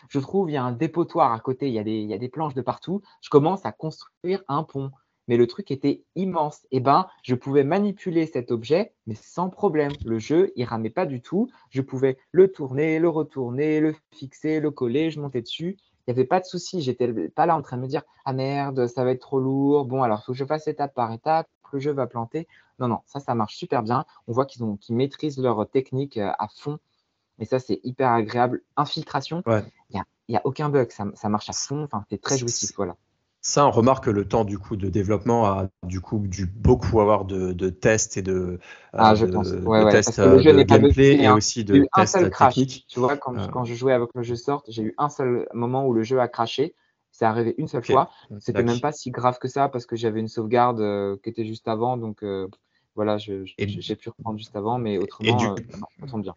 Je 0.08 0.18
trouve, 0.18 0.50
il 0.50 0.54
y 0.54 0.56
a 0.56 0.64
un 0.64 0.72
dépotoir 0.72 1.32
à 1.32 1.40
côté, 1.40 1.68
il 1.68 1.74
y, 1.74 1.78
a 2.14 2.18
des, 2.18 2.28
planches 2.28 2.54
de 2.54 2.60
partout. 2.60 3.00
Je 3.22 3.30
commence 3.30 3.64
à 3.64 3.72
construire 3.72 4.42
un 4.48 4.64
pont. 4.64 4.90
Mais 5.28 5.36
le 5.36 5.46
truc 5.46 5.70
était 5.70 6.04
immense. 6.14 6.66
Eh 6.70 6.80
ben, 6.80 7.08
je 7.22 7.34
pouvais 7.34 7.64
manipuler 7.64 8.26
cet 8.26 8.50
objet, 8.52 8.92
mais 9.06 9.14
sans 9.14 9.48
problème. 9.48 9.92
Le 10.04 10.18
jeu, 10.18 10.52
il 10.56 10.64
ramait 10.64 10.90
pas 10.90 11.06
du 11.06 11.22
tout. 11.22 11.48
Je 11.70 11.80
pouvais 11.80 12.18
le 12.32 12.52
tourner, 12.52 12.98
le 12.98 13.08
retourner, 13.08 13.80
le 13.80 13.94
fixer, 14.12 14.60
le 14.60 14.70
coller, 14.70 15.10
je 15.10 15.20
montais 15.20 15.42
dessus 15.42 15.78
il 16.06 16.12
n'y 16.14 16.18
avait 16.18 16.26
pas 16.26 16.40
de 16.40 16.44
souci. 16.44 16.80
J'étais 16.82 17.12
pas 17.30 17.46
là 17.46 17.56
en 17.56 17.62
train 17.62 17.76
de 17.76 17.82
me 17.82 17.88
dire 17.88 18.02
Ah 18.24 18.32
merde, 18.32 18.86
ça 18.86 19.04
va 19.04 19.10
être 19.10 19.20
trop 19.20 19.40
lourd. 19.40 19.86
Bon, 19.86 20.02
alors 20.02 20.20
il 20.22 20.24
faut 20.24 20.32
que 20.32 20.38
je 20.38 20.44
fasse 20.44 20.68
étape 20.68 20.94
par 20.94 21.12
étape. 21.12 21.48
Le 21.72 21.80
jeu 21.80 21.92
va 21.92 22.06
planter. 22.06 22.46
Non, 22.78 22.88
non, 22.88 23.00
ça, 23.06 23.20
ça 23.20 23.34
marche 23.34 23.56
super 23.56 23.82
bien. 23.82 24.04
On 24.28 24.32
voit 24.32 24.46
qu'ils 24.46 24.64
qu'ils 24.78 24.94
maîtrisent 24.94 25.38
leur 25.38 25.68
technique 25.68 26.16
euh, 26.16 26.30
à 26.38 26.48
fond. 26.48 26.78
Et 27.38 27.44
ça, 27.44 27.58
c'est 27.58 27.80
hyper 27.82 28.10
agréable. 28.10 28.62
Infiltration, 28.76 29.42
il 29.46 29.62
n'y 30.28 30.36
a, 30.36 30.38
a, 30.38 30.40
aucun 30.44 30.70
bug. 30.70 30.90
Ça, 30.90 31.04
ça 31.14 31.28
marche 31.28 31.50
à 31.50 31.52
fond. 31.52 31.84
Enfin, 31.84 32.04
c'est 32.08 32.20
très 32.20 32.38
jouissif. 32.38 32.72
Voilà. 32.76 32.96
Ça, 33.46 33.64
on 33.64 33.70
remarque 33.70 34.06
que 34.06 34.10
le 34.10 34.26
temps 34.26 34.44
du 34.44 34.58
coup 34.58 34.74
de 34.74 34.88
développement 34.88 35.46
a 35.46 35.68
du 35.84 36.00
coup 36.00 36.18
dû 36.18 36.46
beaucoup 36.46 37.00
avoir 37.00 37.24
de, 37.24 37.68
tests 37.70 38.16
et 38.16 38.22
de, 38.22 38.58
ah, 38.92 39.14
je 39.14 39.24
pense. 39.24 39.52
tests 39.92 40.18
euh, 40.18 40.42
de 40.42 40.62
gameplay 40.64 41.22
et 41.22 41.30
aussi 41.30 41.64
de 41.64 41.86
tests 41.94 42.28
techniques. 42.36 42.86
Tu 42.88 42.98
vois, 42.98 43.16
quand, 43.16 43.38
euh. 43.38 43.46
quand, 43.46 43.62
je 43.62 43.74
jouais 43.74 43.92
avec 43.92 44.08
le 44.16 44.24
jeu 44.24 44.34
sort, 44.34 44.64
j'ai 44.66 44.82
eu 44.82 44.94
un 44.98 45.08
seul 45.08 45.46
moment 45.54 45.86
où 45.86 45.92
le 45.92 46.02
jeu 46.02 46.18
a 46.18 46.26
craché. 46.26 46.74
C'est 47.12 47.24
arrivé 47.24 47.54
une 47.56 47.68
seule 47.68 47.84
fois. 47.84 48.10
C'était 48.40 48.64
même 48.64 48.80
pas 48.80 48.90
si 48.90 49.12
grave 49.12 49.38
que 49.38 49.46
ça 49.46 49.68
parce 49.68 49.86
que 49.86 49.94
j'avais 49.94 50.18
une 50.18 50.26
sauvegarde 50.26 50.80
euh, 50.80 51.16
qui 51.22 51.30
était 51.30 51.44
juste 51.44 51.68
avant. 51.68 51.96
Donc 51.96 52.24
voilà, 52.96 53.16
j'ai 53.16 53.44
pu 53.96 54.08
reprendre 54.08 54.38
juste 54.38 54.56
avant, 54.56 54.78
mais 54.78 54.98
autrement, 54.98 55.38
ça 55.38 56.06
tombe 56.10 56.22
bien. 56.22 56.34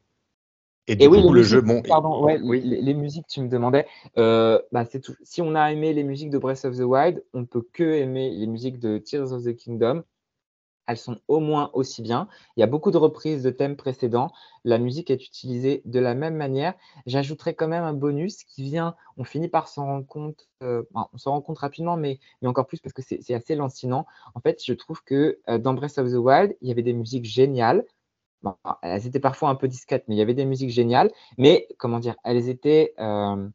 Et, 0.87 1.07
oui, 1.07 1.21
le 1.31 1.43
jeu, 1.43 1.61
bon. 1.61 1.81
Pardon, 1.83 2.25
oui. 2.25 2.61
Les, 2.61 2.93
musiques, 2.95 3.27
tu 3.27 3.41
me 3.41 3.47
demandais. 3.47 3.85
Euh, 4.17 4.59
bah, 4.71 4.85
tout. 4.85 5.15
Si 5.21 5.41
on 5.41 5.53
a 5.53 5.71
aimé 5.71 5.93
les 5.93 6.03
musiques 6.03 6.31
de 6.31 6.39
Breath 6.39 6.65
of 6.65 6.75
the 6.75 6.81
Wild, 6.81 7.23
on 7.33 7.41
ne 7.41 7.45
peut 7.45 7.63
que 7.73 7.83
aimer 7.83 8.31
les 8.31 8.47
musiques 8.47 8.79
de 8.79 8.97
Tears 8.97 9.31
of 9.31 9.43
the 9.43 9.55
Kingdom. 9.55 10.03
Elles 10.89 10.97
sont 10.97 11.19
au 11.27 11.39
moins 11.39 11.69
aussi 11.73 12.01
bien. 12.01 12.27
Il 12.57 12.61
y 12.61 12.63
a 12.63 12.67
beaucoup 12.67 12.89
de 12.89 12.97
reprises 12.97 13.43
de 13.43 13.51
thèmes 13.51 13.75
précédents. 13.75 14.31
La 14.63 14.79
musique 14.79 15.11
est 15.11 15.23
utilisée 15.23 15.83
de 15.85 15.99
la 15.99 16.15
même 16.15 16.35
manière. 16.35 16.73
J'ajouterai 17.05 17.53
quand 17.53 17.67
même 17.67 17.83
un 17.83 17.93
bonus 17.93 18.43
qui 18.43 18.63
vient. 18.63 18.95
On 19.15 19.23
finit 19.23 19.49
par 19.49 19.67
s'en 19.67 19.85
rendre 19.85 20.07
compte. 20.07 20.47
Euh, 20.63 20.81
on 21.13 21.17
s'en 21.19 21.33
rend 21.33 21.41
compte 21.41 21.59
rapidement, 21.59 21.95
mais, 21.95 22.19
mais 22.41 22.47
encore 22.47 22.65
plus 22.65 22.79
parce 22.79 22.93
que 22.93 23.03
c'est 23.03 23.35
assez 23.35 23.53
lancinant. 23.53 24.07
En 24.33 24.39
fait, 24.39 24.63
je 24.65 24.73
trouve 24.73 25.03
que 25.03 25.37
euh, 25.47 25.59
dans 25.59 25.75
Breath 25.75 25.99
of 25.99 26.09
the 26.09 26.15
Wild, 26.15 26.57
il 26.61 26.69
y 26.69 26.71
avait 26.71 26.81
des 26.81 26.93
musiques 26.93 27.25
géniales 27.25 27.85
elles 28.81 29.07
étaient 29.07 29.19
parfois 29.19 29.49
un 29.49 29.55
peu 29.55 29.67
discrètes, 29.67 30.05
mais 30.07 30.15
il 30.15 30.17
y 30.17 30.21
avait 30.21 30.33
des 30.33 30.45
musiques 30.45 30.69
géniales. 30.69 31.11
Mais 31.37 31.67
comment 31.77 31.99
dire, 31.99 32.15
elles 32.23 32.49
étaient 32.49 32.93
euh, 32.99 33.47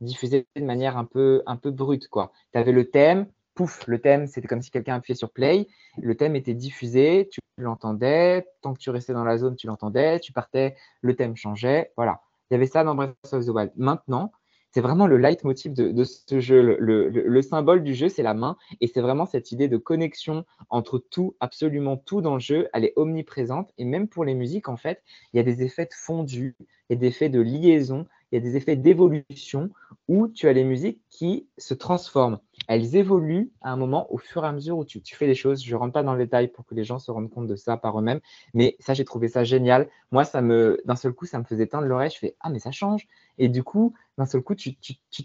diffusées 0.00 0.46
de 0.56 0.64
manière 0.64 0.96
un 0.96 1.04
peu, 1.04 1.42
un 1.46 1.56
peu 1.56 1.70
brute. 1.70 2.08
Tu 2.12 2.58
avais 2.58 2.72
le 2.72 2.90
thème, 2.90 3.26
pouf, 3.54 3.86
le 3.86 4.00
thème, 4.00 4.26
c'était 4.26 4.48
comme 4.48 4.62
si 4.62 4.70
quelqu'un 4.70 4.96
appuyait 4.96 5.16
sur 5.16 5.30
play. 5.30 5.66
Le 5.98 6.14
thème 6.16 6.36
était 6.36 6.54
diffusé, 6.54 7.28
tu 7.30 7.40
l'entendais. 7.58 8.46
Tant 8.62 8.74
que 8.74 8.78
tu 8.78 8.90
restais 8.90 9.12
dans 9.12 9.24
la 9.24 9.38
zone, 9.38 9.56
tu 9.56 9.66
l'entendais. 9.66 10.20
Tu 10.20 10.32
partais, 10.32 10.76
le 11.02 11.14
thème 11.14 11.36
changeait. 11.36 11.92
Voilà. 11.96 12.20
Il 12.50 12.54
y 12.54 12.56
avait 12.56 12.66
ça 12.66 12.82
dans 12.82 12.94
Breath 12.94 13.14
of 13.32 13.44
the 13.44 13.50
Wild. 13.50 13.72
Maintenant, 13.76 14.32
c'est 14.72 14.80
vraiment 14.80 15.06
le 15.06 15.16
leitmotiv 15.16 15.72
de, 15.72 15.90
de 15.90 16.04
ce 16.04 16.40
jeu. 16.40 16.60
Le, 16.62 17.42
symbole 17.42 17.82
du 17.82 17.94
jeu, 17.94 18.08
c'est 18.08 18.22
la 18.22 18.34
main. 18.34 18.56
Et 18.80 18.86
c'est 18.86 19.00
vraiment 19.00 19.26
cette 19.26 19.52
idée 19.52 19.68
de 19.68 19.76
connexion 19.76 20.44
entre 20.68 20.98
tout, 20.98 21.34
absolument 21.40 21.96
tout 21.96 22.20
dans 22.20 22.34
le 22.34 22.40
jeu. 22.40 22.68
Elle 22.72 22.84
est 22.84 22.92
omniprésente. 22.96 23.72
Et 23.78 23.84
même 23.84 24.08
pour 24.08 24.24
les 24.24 24.34
musiques, 24.34 24.68
en 24.68 24.76
fait, 24.76 25.02
il 25.32 25.38
y 25.38 25.40
a 25.40 25.42
des 25.42 25.62
effets 25.62 25.86
de 25.86 25.94
fondu, 25.94 26.56
il 26.88 26.94
y 26.94 26.96
a 26.96 26.96
des 26.96 27.08
effets 27.08 27.28
de 27.28 27.40
liaison, 27.40 28.06
il 28.30 28.36
y 28.36 28.38
a 28.38 28.40
des 28.40 28.56
effets 28.56 28.76
d'évolution 28.76 29.70
où 30.08 30.28
tu 30.28 30.46
as 30.48 30.52
les 30.52 30.64
musiques 30.64 31.00
qui 31.10 31.48
se 31.58 31.74
transforment. 31.74 32.38
Elles 32.70 32.94
évoluent 32.94 33.50
à 33.62 33.72
un 33.72 33.76
moment 33.76 34.06
au 34.12 34.16
fur 34.16 34.44
et 34.44 34.46
à 34.46 34.52
mesure 34.52 34.78
où 34.78 34.84
tu, 34.84 35.02
fais 35.04 35.26
les 35.26 35.34
choses. 35.34 35.60
Je 35.60 35.74
ne 35.74 35.76
rentre 35.76 35.92
pas 35.92 36.04
dans 36.04 36.12
le 36.12 36.24
détail 36.24 36.46
pour 36.46 36.64
que 36.64 36.76
les 36.76 36.84
gens 36.84 37.00
se 37.00 37.10
rendent 37.10 37.28
compte 37.28 37.48
de 37.48 37.56
ça 37.56 37.76
par 37.76 37.98
eux-mêmes, 37.98 38.20
mais 38.54 38.76
ça, 38.78 38.94
j'ai 38.94 39.04
trouvé 39.04 39.26
ça 39.26 39.42
génial. 39.42 39.88
Moi, 40.12 40.22
ça 40.22 40.40
me, 40.40 40.80
d'un 40.84 40.94
seul 40.94 41.12
coup, 41.12 41.26
ça 41.26 41.40
me 41.40 41.42
faisait 41.42 41.66
teindre 41.66 41.88
l'oreille. 41.88 42.10
Je 42.10 42.18
fais 42.18 42.36
Ah, 42.38 42.48
mais 42.48 42.60
ça 42.60 42.70
change. 42.70 43.08
Et 43.38 43.48
du 43.48 43.64
coup, 43.64 43.92
d'un 44.18 44.24
seul 44.24 44.42
coup, 44.42 44.54
tu, 44.54 44.76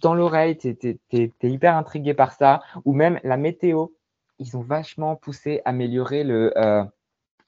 tends 0.01 0.15
l'oreille, 0.15 0.57
tu 0.57 0.75
es, 1.11 1.31
hyper 1.43 1.77
intrigué 1.77 2.15
par 2.15 2.33
ça. 2.33 2.63
Ou 2.83 2.93
même 2.93 3.19
la 3.23 3.37
météo. 3.37 3.89
Ils 4.39 4.57
ont 4.57 4.61
vachement 4.61 5.15
poussé, 5.15 5.61
amélioré 5.65 6.23
le. 6.23 6.51
Euh, 6.57 6.83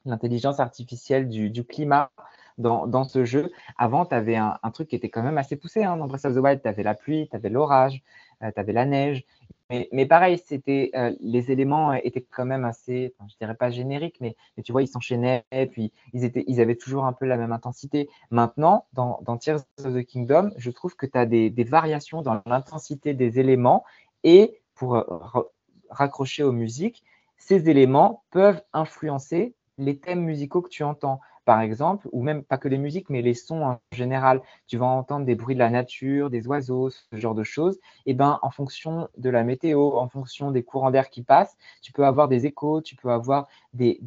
l'intelligence 0.04 0.60
artificielle 0.60 1.28
du, 1.28 1.64
climat 1.64 2.12
dans, 2.56 3.02
ce 3.02 3.24
jeu. 3.24 3.50
Avant, 3.76 4.06
tu 4.06 4.14
avais 4.14 4.36
un, 4.36 4.70
truc 4.72 4.88
qui 4.88 4.96
était 4.96 5.08
quand 5.08 5.24
même 5.24 5.38
assez 5.38 5.56
poussé. 5.56 5.82
Hein. 5.82 5.96
Dans 5.96 6.06
Breath 6.06 6.24
of 6.24 6.34
the 6.34 6.38
Wild, 6.38 6.62
tu 6.62 6.68
avais 6.68 6.84
la 6.84 6.94
pluie, 6.94 7.28
tu 7.28 7.36
avais 7.36 7.48
l'orage, 7.48 8.02
euh, 8.44 8.50
tu 8.54 8.60
avais 8.60 8.72
la 8.72 8.84
neige. 8.86 9.24
Mais, 9.70 10.06
pareil, 10.06 10.40
c'était 10.44 10.90
euh, 10.94 11.14
les 11.20 11.50
éléments 11.50 11.92
étaient 11.92 12.22
quand 12.22 12.46
même 12.46 12.64
assez, 12.64 13.14
je 13.28 13.36
dirais 13.38 13.54
pas 13.54 13.70
génériques, 13.70 14.18
mais, 14.20 14.34
tu 14.64 14.72
vois, 14.72 14.82
ils 14.82 14.88
s'enchaînaient, 14.88 15.44
puis 15.70 15.92
ils, 16.14 16.24
étaient, 16.24 16.44
ils 16.46 16.60
avaient 16.60 16.76
toujours 16.76 17.04
un 17.04 17.12
peu 17.12 17.26
la 17.26 17.36
même 17.36 17.52
intensité. 17.52 18.08
Maintenant, 18.30 18.86
dans, 18.94 19.20
dans 19.22 19.36
Tears 19.36 19.60
of 19.84 19.94
the 19.94 20.04
Kingdom, 20.04 20.50
je 20.56 20.70
trouve 20.70 20.96
que 20.96 21.04
tu 21.04 21.18
as 21.18 21.26
des, 21.26 21.50
variations 21.64 22.22
dans 22.22 22.40
l'intensité 22.46 23.12
des 23.12 23.38
éléments 23.38 23.84
et 24.24 24.58
pour 24.74 24.96
euh, 24.96 25.04
raccrocher 25.90 26.42
aux 26.42 26.52
musiques, 26.52 27.04
ces 27.36 27.68
éléments 27.68 28.24
peuvent 28.30 28.62
influencer 28.72 29.54
les 29.76 29.98
thèmes 29.98 30.24
musicaux 30.24 30.62
que 30.62 30.70
tu 30.70 30.82
entends 30.82 31.20
par 31.48 31.62
exemple, 31.62 32.10
ou 32.12 32.22
même 32.22 32.42
pas 32.44 32.58
que 32.58 32.68
les 32.68 32.76
musiques, 32.76 33.08
mais 33.08 33.22
les 33.22 33.32
sons 33.32 33.62
en 33.62 33.80
général. 33.90 34.42
Tu 34.66 34.76
vas 34.76 34.84
entendre 34.84 35.24
des 35.24 35.34
bruits 35.34 35.54
de 35.54 35.60
la 35.60 35.70
nature, 35.70 36.28
des 36.28 36.46
oiseaux, 36.46 36.90
ce 36.90 37.16
genre 37.16 37.34
de 37.34 37.42
choses. 37.42 37.78
Et 38.04 38.12
ben, 38.12 38.38
en 38.42 38.50
fonction 38.50 39.08
de 39.16 39.30
la 39.30 39.44
météo, 39.44 39.96
en 39.96 40.10
fonction 40.10 40.50
des 40.50 40.62
courants 40.62 40.90
d'air 40.90 41.08
qui 41.08 41.22
passent, 41.22 41.56
tu 41.80 41.90
peux 41.90 42.04
avoir 42.04 42.28
des 42.28 42.44
échos, 42.44 42.82
tu 42.82 42.96
peux 42.96 43.10
avoir 43.10 43.48
des, 43.72 43.98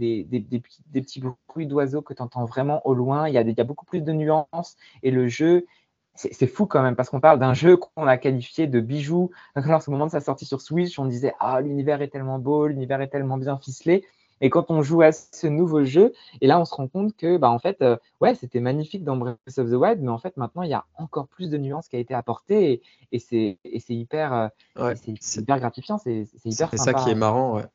petits 0.93 1.23
bruits 1.49 1.65
d'oiseaux 1.65 2.03
que 2.03 2.13
tu 2.13 2.21
entends 2.21 2.45
vraiment 2.45 2.85
au 2.85 2.93
loin. 2.93 3.27
Il 3.27 3.33
y, 3.33 3.39
a 3.39 3.41
il 3.41 3.57
y 3.57 3.61
a 3.61 3.63
beaucoup 3.63 3.85
plus 3.85 4.01
de 4.01 4.11
nuances. 4.11 4.77
Et 5.01 5.09
le 5.09 5.27
jeu, 5.27 5.65
c'est 6.13 6.45
fou 6.45 6.67
quand 6.67 6.83
même 6.83 6.95
parce 6.95 7.09
qu'on 7.09 7.21
parle 7.21 7.39
d'un 7.39 7.55
jeu 7.55 7.75
qu'on 7.75 8.05
a 8.05 8.17
qualifié 8.19 8.67
de 8.67 8.79
bijou. 8.79 9.31
Alors, 9.55 9.81
au 9.87 9.89
moment 9.89 10.05
de 10.05 10.11
sa 10.11 10.21
sortie 10.21 10.45
sur 10.45 10.61
Switch, 10.61 10.99
on 10.99 11.05
disait 11.05 11.33
Ah, 11.39 11.59
l'univers 11.59 12.03
est 12.03 12.09
tellement 12.09 12.37
beau, 12.37 12.67
l'univers 12.67 13.01
est 13.01 13.07
tellement 13.07 13.39
bien 13.39 13.57
ficelé. 13.57 14.05
Et 14.41 14.49
quand 14.49 14.71
on 14.71 14.81
joue 14.81 15.01
à 15.01 15.11
ce 15.11 15.47
nouveau 15.47 15.83
jeu, 15.83 16.13
et 16.41 16.47
là, 16.47 16.59
on 16.59 16.65
se 16.65 16.73
rend 16.73 16.87
compte 16.87 17.15
que, 17.15 17.37
bah, 17.37 17.49
en 17.49 17.59
fait, 17.59 17.81
euh, 17.81 17.95
ouais, 18.19 18.35
c'était 18.35 18.59
magnifique 18.59 19.03
dans 19.03 19.15
Breath 19.15 19.37
of 19.57 19.69
the 19.69 19.73
Wild, 19.73 20.01
mais 20.01 20.09
en 20.09 20.17
fait, 20.17 20.35
maintenant, 20.37 20.63
il 20.63 20.69
y 20.69 20.73
a 20.73 20.85
encore 20.95 21.27
plus 21.27 21.49
de 21.49 21.57
nuances 21.57 21.87
qui 21.87 21.95
a 21.95 21.99
été 21.99 22.13
apportées, 22.13 22.81
et, 23.11 23.19
c'est 23.19 23.57
hyper, 23.89 24.33
euh, 24.33 24.93
hyper 25.37 25.59
gratifiant, 25.59 25.97
c'est 25.97 26.27
hyper 26.45 26.69
C'est 26.69 26.77
ça 26.77 26.93
qui 26.93 27.09
est 27.09 27.15
marrant, 27.15 27.55
ouais. 27.55 27.65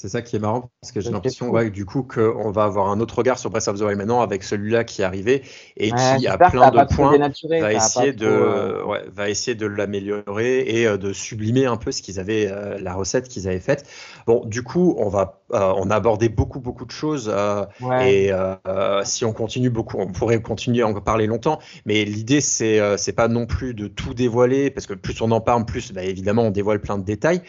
C'est 0.00 0.08
ça 0.08 0.22
qui 0.22 0.34
est 0.34 0.38
marrant 0.38 0.70
parce 0.80 0.92
que 0.92 1.00
j'ai 1.02 1.10
l'impression 1.10 1.50
ouais, 1.50 1.68
du 1.68 1.84
coup 1.84 2.02
qu'on 2.02 2.50
va 2.52 2.64
avoir 2.64 2.88
un 2.88 3.00
autre 3.00 3.18
regard 3.18 3.38
sur 3.38 3.50
Breath 3.50 3.68
of 3.68 3.78
the 3.78 3.82
Wild 3.82 3.98
maintenant 3.98 4.22
avec 4.22 4.44
celui-là 4.44 4.82
qui 4.82 5.02
est 5.02 5.04
arrivé 5.04 5.42
et 5.76 5.90
qui 5.90 6.26
a 6.26 6.38
plein 6.38 6.70
de 6.70 6.94
points 6.94 7.18
va 7.60 7.74
essayer, 7.74 8.14
de, 8.14 8.26
euh, 8.26 8.82
ouais, 8.86 9.04
va 9.14 9.28
essayer 9.28 9.54
de 9.54 9.66
l'améliorer 9.66 10.60
et 10.60 10.86
euh, 10.86 10.96
de 10.96 11.12
sublimer 11.12 11.66
un 11.66 11.76
peu 11.76 11.92
ce 11.92 12.00
qu'ils 12.00 12.18
avaient 12.18 12.48
euh, 12.50 12.78
la 12.80 12.94
recette 12.94 13.28
qu'ils 13.28 13.46
avaient 13.46 13.60
faite. 13.60 13.86
Bon, 14.26 14.42
du 14.46 14.62
coup, 14.62 14.94
on 14.96 15.10
va 15.10 15.36
on 15.52 15.90
a 15.90 15.96
abordé 15.96 16.28
beaucoup 16.28 16.60
beaucoup 16.60 16.84
de 16.84 16.92
choses 16.92 17.30
et 18.00 18.30
si 19.02 19.24
on 19.24 19.32
continue 19.32 19.68
beaucoup, 19.68 19.98
on 19.98 20.06
pourrait 20.06 20.40
continuer 20.40 20.82
à 20.82 20.86
en 20.86 20.94
parler 20.94 21.26
longtemps. 21.26 21.58
Mais 21.84 22.04
l'idée 22.04 22.40
c'est 22.40 22.80
c'est 22.96 23.12
pas 23.12 23.28
non 23.28 23.46
plus 23.46 23.74
de 23.74 23.88
tout 23.88 24.14
dévoiler 24.14 24.70
parce 24.70 24.86
que 24.86 24.94
plus 24.94 25.20
on 25.20 25.30
en 25.32 25.40
parle, 25.40 25.66
plus 25.66 25.92
bah, 25.92 26.04
évidemment 26.04 26.44
on 26.44 26.50
dévoile 26.50 26.80
plein 26.80 26.96
de 26.96 27.04
détails. 27.04 27.42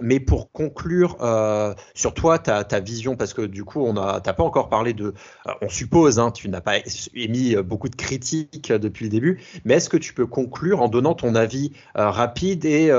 mais 0.00 0.20
pour 0.20 0.52
conclure 0.52 1.16
euh, 1.42 1.74
sur 1.94 2.14
toi, 2.14 2.38
ta, 2.38 2.64
ta, 2.64 2.80
vision, 2.80 3.16
parce 3.16 3.34
que 3.34 3.42
du 3.42 3.64
coup, 3.64 3.84
on 3.84 3.94
n'a 3.94 4.20
pas 4.20 4.42
encore 4.42 4.68
parlé 4.68 4.92
de. 4.92 5.14
Euh, 5.46 5.52
on 5.60 5.68
suppose, 5.68 6.18
hein, 6.18 6.30
tu 6.30 6.48
n'as 6.48 6.60
pas 6.60 6.74
émis 7.14 7.56
beaucoup 7.56 7.88
de 7.88 7.96
critiques 7.96 8.72
depuis 8.72 9.04
le 9.04 9.10
début, 9.10 9.42
mais 9.64 9.74
est-ce 9.74 9.88
que 9.88 9.96
tu 9.96 10.14
peux 10.14 10.26
conclure 10.26 10.80
en 10.82 10.88
donnant 10.88 11.14
ton 11.14 11.34
avis 11.34 11.72
euh, 11.96 12.10
rapide 12.10 12.64
et 12.64 12.90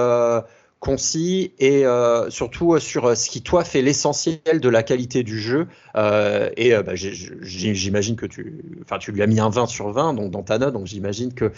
concis 0.80 1.54
et 1.60 1.86
surtout 2.28 2.78
sur 2.80 3.16
ce 3.16 3.30
qui 3.30 3.42
toi 3.42 3.64
fait 3.64 3.82
l'essentiel 3.82 4.60
de 4.60 4.68
la 4.68 4.84
qualité 4.84 5.24
du 5.24 5.40
jeu 5.40 5.68
et 5.96 6.74
bah, 6.86 6.96
j'imagine 6.96 8.18
que 8.18 8.26
tu 8.26 8.62
enfin 8.82 8.98
tu 8.98 9.14
lui 9.14 9.22
as 9.22 9.28
mis 9.28 9.40
un 9.40 9.50
20 9.50 9.68
sur 9.68 9.92
20 9.92 10.14
donc 10.16 10.32
dans 10.32 10.44
ta 10.44 10.58
note 10.58 10.74
donc 10.74 10.86
j'imagine 10.86 11.34
que 11.34 11.54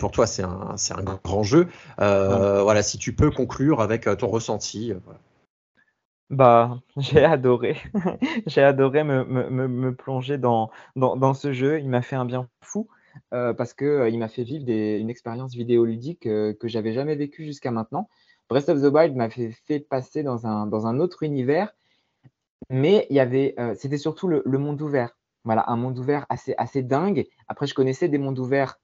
pour 0.00 0.10
toi 0.10 0.26
c'est 0.26 0.42
un, 0.42 0.74
un 0.96 1.20
grand 1.22 1.42
jeu 1.42 1.68
voilà 1.98 2.82
si 2.82 2.96
tu 2.96 3.12
peux 3.12 3.30
conclure 3.30 3.82
avec 3.82 4.08
ton 4.16 4.28
ressenti 4.28 4.94
voilà. 5.04 5.20
Bah, 6.32 6.80
j'ai 6.96 7.24
adoré. 7.24 7.76
J'ai 8.46 8.62
adoré 8.62 9.04
me, 9.04 9.24
me, 9.24 9.68
me, 9.68 9.94
plonger 9.94 10.38
dans, 10.38 10.70
dans, 10.96 11.14
dans, 11.14 11.34
ce 11.34 11.52
jeu. 11.52 11.78
Il 11.78 11.90
m'a 11.90 12.00
fait 12.00 12.16
un 12.16 12.24
bien 12.24 12.48
fou 12.62 12.88
euh, 13.34 13.52
parce 13.52 13.74
qu'il 13.74 13.86
euh, 13.86 14.08
il 14.08 14.18
m'a 14.18 14.28
fait 14.28 14.42
vivre 14.42 14.64
une 14.70 15.10
expérience 15.10 15.54
vidéoludique 15.54 16.26
euh, 16.26 16.54
que 16.54 16.68
j'avais 16.68 16.94
jamais 16.94 17.16
vécue 17.16 17.44
jusqu'à 17.44 17.70
maintenant. 17.70 18.08
Breath 18.48 18.70
of 18.70 18.80
the 18.80 18.86
Wild 18.86 19.14
m'a 19.14 19.28
fait, 19.28 19.80
passer 19.80 20.22
dans 20.22 20.46
un, 20.46 20.66
dans 20.66 20.86
un 20.86 21.00
autre 21.00 21.22
univers, 21.22 21.74
mais 22.70 23.06
il 23.10 23.16
y 23.16 23.20
avait, 23.20 23.54
c'était 23.76 23.98
surtout 23.98 24.28
le, 24.28 24.42
le, 24.44 24.58
monde 24.58 24.80
ouvert. 24.82 25.16
Voilà, 25.44 25.64
un 25.68 25.76
monde 25.76 25.98
ouvert 25.98 26.26
assez, 26.28 26.54
assez 26.58 26.82
dingue. 26.82 27.26
Après, 27.48 27.66
je 27.66 27.74
connaissais 27.74 28.08
des 28.08 28.18
mondes 28.18 28.38
ouverts 28.38 28.78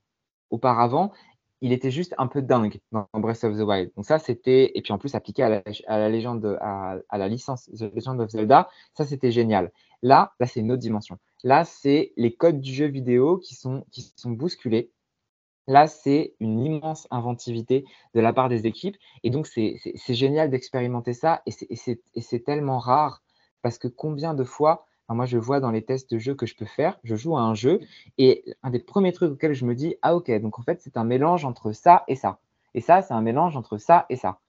auparavant, 0.51 1.13
il 1.61 1.73
était 1.73 1.91
juste 1.91 2.15
un 2.19 2.27
peu 2.27 2.43
dingue 2.43 2.81
dans 2.93 3.09
Breath 3.15 3.45
of 3.45 3.57
the 3.57 3.63
Wild. 3.63 3.91
Donc 3.97 4.05
ça, 4.07 4.19
c'était 4.19 4.73
et 4.77 4.83
puis 4.83 4.93
en 4.93 4.99
plus 4.99 5.15
appliqué 5.15 5.43
à 5.43 5.49
la, 5.49 6.09
légende, 6.09 6.59
à, 6.61 6.99
la 7.13 7.29
licence 7.29 7.71
The 7.77 7.95
Legend 7.95 8.21
of 8.21 8.31
Zelda, 8.31 8.69
ça 8.95 9.05
c'était 9.05 9.31
génial. 9.31 9.73
Là, 10.03 10.33
là 10.39 10.47
c'est 10.47 10.61
une 10.61 10.73
autre 10.73 10.83
dimension. 10.83 11.19
Là, 11.45 11.65
c'est 11.65 12.13
les 12.17 12.35
codes 12.35 12.61
du 12.61 12.73
jeu 12.73 12.87
vidéo 12.87 13.39
qui 13.39 13.55
sont 13.55 13.85
qui 13.91 14.13
sont 14.17 14.31
bousculés. 14.31 14.91
Là, 15.69 15.87
c'est 15.87 16.35
une 16.41 16.61
immense 16.61 17.07
inventivité 17.11 17.85
de 18.15 18.21
la 18.21 18.33
part 18.33 18.49
des 18.49 18.67
équipes. 18.67 18.97
Et 19.23 19.29
donc, 19.29 19.47
c'est 19.47 19.77
génial 20.09 20.49
d'expérimenter 20.51 21.13
ça. 21.13 21.43
Et 21.45 21.77
c'est 22.23 22.45
tellement 22.45 22.79
rare 22.79 23.23
parce 23.61 23.77
que 23.77 23.87
combien 23.87 24.33
de 24.33 24.45
fois 24.45 24.87
moi, 25.15 25.27
je 25.27 25.39
vois 25.39 25.61
dans 25.61 25.71
les 25.71 25.83
tests 25.83 26.11
de 26.13 26.19
jeu 26.19 26.35
que 26.35 26.47
je 26.47 26.55
peux 26.55 26.67
faire, 26.67 26.99
je 27.03 27.17
joue 27.17 27.37
à 27.37 27.41
un 27.41 27.55
jeu 27.55 27.81
et 28.19 28.45
un 28.63 28.71
des 28.71 28.79
premiers 28.79 29.13
trucs 29.13 29.33
auxquels 29.33 29.55
je 29.55 29.65
me 29.65 29.75
dis, 29.75 29.97
ah 30.03 30.15
ok, 30.15 30.31
donc 30.41 30.59
en 30.59 30.63
fait, 30.63 30.81
c'est 30.83 30.97
un 30.97 31.05
mélange 31.05 31.45
entre 31.45 31.73
ça 31.73 32.05
et 32.09 32.15
ça. 32.15 32.41
Et 32.75 32.81
ça, 32.81 33.01
c'est 33.03 33.15
un 33.15 33.23
mélange 33.23 33.57
entre 33.57 33.79
ça 33.79 34.07
et 34.11 34.17
ça. 34.17 34.41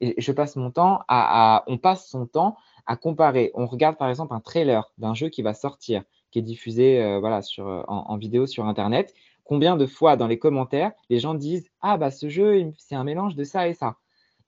Et 0.00 0.14
je 0.18 0.32
passe 0.32 0.56
mon 0.56 0.70
temps 0.70 1.00
à, 1.08 1.64
on 1.66 1.78
passe 1.78 2.08
son 2.08 2.26
temps 2.26 2.56
à 2.86 2.96
comparer. 2.96 3.50
On 3.54 3.66
regarde 3.66 3.96
par 3.96 4.08
exemple 4.08 4.34
un 4.34 4.40
trailer 4.40 4.90
d'un 4.98 5.14
jeu 5.14 5.28
qui 5.28 5.42
va 5.42 5.54
sortir, 5.54 6.02
qui 6.30 6.38
est 6.38 6.42
diffusé 6.42 7.02
euh, 7.02 7.18
voilà, 7.20 7.42
sur, 7.42 7.68
euh, 7.68 7.82
en, 7.86 8.16
vidéo 8.16 8.46
sur 8.46 8.66
Internet. 8.66 9.14
Combien 9.44 9.76
de 9.76 9.86
fois 9.86 10.16
dans 10.16 10.26
les 10.26 10.38
commentaires, 10.38 10.92
les 11.10 11.18
gens 11.18 11.34
disent 11.34 11.70
Ah, 11.80 11.96
bah 11.98 12.10
ce 12.10 12.28
jeu, 12.28 12.72
c'est 12.78 12.94
un 12.94 13.04
mélange 13.04 13.36
de 13.36 13.44
ça 13.44 13.68
et 13.68 13.74
ça. 13.74 13.96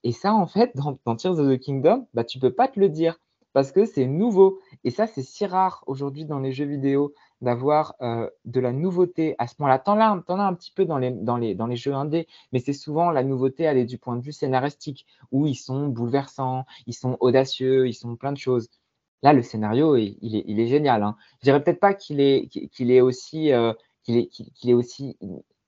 Et 0.03 0.11
ça, 0.11 0.33
en 0.33 0.47
fait, 0.47 0.71
dans, 0.75 0.97
dans 1.05 1.15
Tears 1.15 1.39
of 1.39 1.47
the 1.47 1.59
Kingdom, 1.59 2.07
bah, 2.13 2.23
tu 2.23 2.39
peux 2.39 2.53
pas 2.53 2.67
te 2.67 2.79
le 2.79 2.89
dire 2.89 3.19
parce 3.59 3.73
que 3.73 3.83
c'est 3.83 4.05
nouveau. 4.05 4.61
Et 4.85 4.89
ça, 4.89 5.05
c'est 5.05 5.21
si 5.21 5.45
rare 5.45 5.83
aujourd'hui 5.85 6.23
dans 6.23 6.39
les 6.39 6.53
jeux 6.53 6.63
vidéo 6.63 7.13
d'avoir 7.41 7.93
euh, 8.01 8.29
de 8.45 8.61
la 8.61 8.71
nouveauté 8.71 9.35
à 9.37 9.47
ce 9.47 9.55
moment-là. 9.59 9.79
T'en 9.79 9.99
as, 9.99 10.23
as 10.25 10.47
un 10.47 10.53
petit 10.53 10.71
peu 10.71 10.85
dans 10.85 10.97
les, 10.97 11.75
jeux 11.75 11.93
indés, 11.93 12.25
mais 12.53 12.59
c'est 12.59 12.71
souvent 12.71 13.11
la 13.11 13.21
nouveauté, 13.21 13.63
elle 13.63 13.77
est 13.77 13.83
du 13.83 13.97
point 13.97 14.15
de 14.15 14.21
vue 14.21 14.31
scénaristique, 14.31 15.05
où 15.33 15.45
ils 15.45 15.57
sont 15.57 15.89
bouleversants, 15.89 16.63
ils 16.87 16.93
sont 16.93 17.17
audacieux, 17.19 17.85
ils 17.85 17.93
sont 17.93 18.15
plein 18.15 18.31
de 18.31 18.37
choses. 18.37 18.69
Là, 19.23 19.33
le 19.33 19.41
scénario, 19.41 19.97
il, 19.97 20.37
est, 20.37 20.45
il 20.47 20.57
est, 20.57 20.67
génial. 20.67 21.03
Hein. 21.03 21.17
Je 21.41 21.43
dirais 21.43 21.61
peut-être 21.61 21.81
pas 21.81 21.93
qu'il 21.93 22.21
est, 22.21 23.01
aussi, 23.01 23.51
euh, 23.51 23.73
qu'il 24.03 24.15
est, 24.15 24.27
qu'il 24.29 24.69
est 24.69 24.73
aussi 24.73 25.17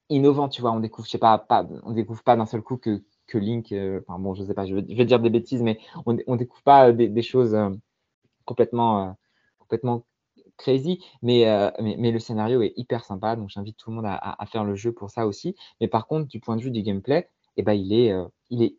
innovant, 0.07 0.47
tu 0.47 0.61
vois. 0.61 0.71
On 0.71 0.79
découvre, 0.79 1.05
je 1.07 1.11
sais 1.11 1.17
pas, 1.17 1.37
pas 1.39 1.67
on 1.83 1.91
découvre 1.91 2.23
pas 2.23 2.37
d'un 2.37 2.45
seul 2.45 2.61
coup 2.61 2.77
que, 2.77 3.03
que 3.31 3.37
Link, 3.37 3.71
euh, 3.71 4.01
bon, 4.07 4.33
je 4.33 4.43
sais 4.43 4.53
pas, 4.53 4.65
je 4.65 4.75
vais, 4.75 5.05
dire 5.05 5.19
des 5.19 5.29
bêtises, 5.29 5.61
mais 5.61 5.79
on, 6.05 6.13
ne 6.13 6.35
découvre 6.35 6.63
pas 6.63 6.91
des, 6.91 7.21
choses 7.21 7.55
euh, 7.55 7.69
complètement, 8.45 9.07
euh, 9.07 9.11
complètement 9.57 10.05
crazy, 10.57 11.03
mais, 11.21 11.45
mais, 11.79 12.11
le 12.11 12.19
scénario 12.19 12.61
est 12.61 12.73
hyper 12.75 13.05
sympa, 13.05 13.35
donc 13.35 13.49
j'invite 13.49 13.77
tout 13.77 13.89
le 13.89 13.95
monde 13.95 14.05
à, 14.05 14.45
faire 14.45 14.63
le 14.63 14.75
jeu 14.75 14.91
pour 14.91 15.09
ça 15.09 15.25
aussi. 15.25 15.55
Mais 15.79 15.87
par 15.87 16.07
contre, 16.07 16.27
du 16.27 16.39
point 16.39 16.55
de 16.57 16.61
vue 16.61 16.71
du 16.71 16.83
gameplay, 16.83 17.29
eh 17.57 17.63
ben, 17.63 17.73
il, 17.73 17.93
est, 17.93 18.13
il 18.49 18.61
est 18.61 18.75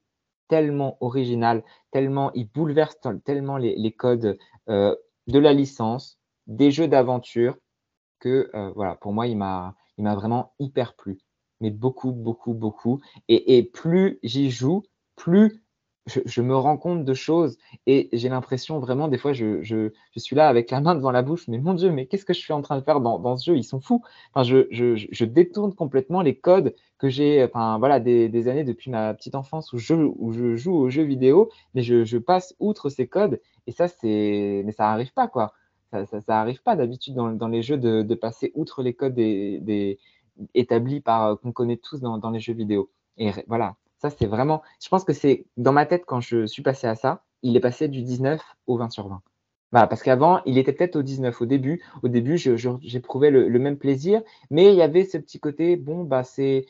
tellement 0.49 0.97
original, 1.01 1.65
tellement, 1.91 2.31
il 2.35 2.49
bouleverse 2.49 2.97
tellement 3.25 3.57
les, 3.57 3.75
les 3.75 3.93
codes 3.93 4.39
de 4.69 5.39
la 5.39 5.53
licence, 5.53 6.21
des 6.47 6.71
jeux 6.71 6.89
d'aventure, 6.89 7.57
que 8.21 8.51
voilà, 8.77 8.95
pour 8.97 9.13
moi, 9.13 9.27
il 9.27 9.37
m'a 9.37 9.75
vraiment 9.99 10.53
hyper 10.61 10.95
plu 10.95 11.19
mais 11.63 11.71
beaucoup, 11.71 12.13
beaucoup, 12.13 12.53
beaucoup. 12.53 13.01
Et, 13.29 13.63
plus 13.63 14.19
j'y 14.23 14.51
joue, 14.51 14.83
plus 15.17 15.63
je, 16.07 16.43
me 16.43 16.57
rends 16.57 16.77
compte 16.77 17.05
de 17.05 17.15
choses 17.15 17.59
et 17.87 18.09
j'ai 18.13 18.29
l'impression 18.29 18.81
vraiment, 18.81 19.07
des 19.07 19.19
fois, 19.19 19.33
je, 19.33 19.91
suis 20.17 20.37
là 20.37 20.49
avec 20.49 20.71
la 20.71 20.81
main 20.81 20.95
devant 20.97 21.13
la 21.13 21.23
bouche, 21.23 21.47
mais 21.49 21.59
mon 21.59 21.75
Dieu, 21.75 21.91
mais 21.93 22.07
qu'est-ce 22.07 22.25
que 22.25 22.35
je 22.35 22.41
suis 22.41 22.53
en 22.53 22.61
train 22.61 22.77
de 22.79 22.85
faire 22.85 23.01
dans, 23.01 23.37
ce 23.37 23.53
jeu? 23.53 23.57
Ils 23.57 23.65
sont 23.65 23.81
fous. 23.81 24.03
Enfin, 24.35 24.43
je, 24.43 25.25
détourne 25.25 25.75
complètement 25.75 26.23
les 26.23 26.37
codes 26.37 26.75
que 26.99 27.09
j'ai, 27.09 27.45
enfin, 27.45 27.79
voilà, 27.79 28.01
des, 28.01 28.49
années 28.49 28.65
depuis 28.65 28.91
ma 28.91 29.15
petite 29.15 29.35
enfance 29.37 29.73
où 29.73 29.79
je, 29.79 29.95
où 29.95 30.33
je 30.33 30.57
joue 30.57 30.75
aux 30.75 30.91
jeux 30.91 31.05
vidéo, 31.05 31.51
mais 31.75 31.83
je, 31.83 32.19
passe 32.19 32.55
outre 32.59 32.91
ces 32.91 33.07
codes 33.07 33.41
et 33.67 33.73
ça, 33.73 33.89
c'est, 33.89 34.63
mais 34.65 34.73
ça 34.73 34.85
n'arrive 34.85 35.13
pas, 35.13 35.29
quoi. 35.29 35.55
Ça, 35.93 36.07
ça, 36.07 36.47
pas 36.65 36.75
d'habitude 36.75 37.15
dans, 37.15 37.49
les 37.49 37.63
jeux 37.63 37.77
de, 37.77 38.15
passer 38.15 38.51
outre 38.55 38.83
les 38.83 38.95
codes 38.95 39.15
des, 39.15 39.99
établi 40.55 41.01
par 41.01 41.27
euh, 41.27 41.37
qu'on 41.37 41.53
connaît 41.53 41.77
tous 41.77 42.01
dans, 42.01 42.31
les 42.31 42.41
jeux 42.41 42.55
vidéo. 42.55 42.91
Et 43.19 43.31
voilà, 43.47 43.77
ça 43.99 44.11
c'est 44.11 44.27
vraiment. 44.27 44.63
Je 44.83 44.89
pense 44.89 45.05
que 45.05 45.13
c'est 45.13 45.47
dans 45.57 45.73
ma 45.73 45.87
tête 45.87 46.05
quand 46.07 46.21
je 46.21 46.47
suis 46.47 46.63
passé 46.63 46.87
à 46.87 46.95
ça, 46.95 47.25
il 47.43 47.57
est 47.57 47.61
passé 47.61 47.89
du 47.89 48.03
19 48.03 48.41
au 48.67 48.77
20 48.79 48.91
sur 48.91 49.09
20. 49.09 49.23
Voilà, 49.73 49.87
parce 49.87 50.03
qu'avant, 50.03 50.43
il 50.45 50.59
était 50.59 50.73
peut-être 50.73 50.97
au 50.97 51.03
19 51.03 51.41
au 51.41 51.47
début. 51.47 51.83
Au 52.03 52.09
début, 52.09 52.37
j'éprouvais 52.37 53.31
le, 53.31 53.49
le, 53.49 53.59
même 53.59 53.79
plaisir, 53.79 54.23
mais 54.51 54.71
il 54.71 54.77
y 54.77 54.83
avait 54.83 55.05
ce 55.05 55.17
petit 55.17 55.41
côté, 55.41 55.77
bon, 55.77 56.05
bah, 56.05 56.25
c'est 56.25 56.67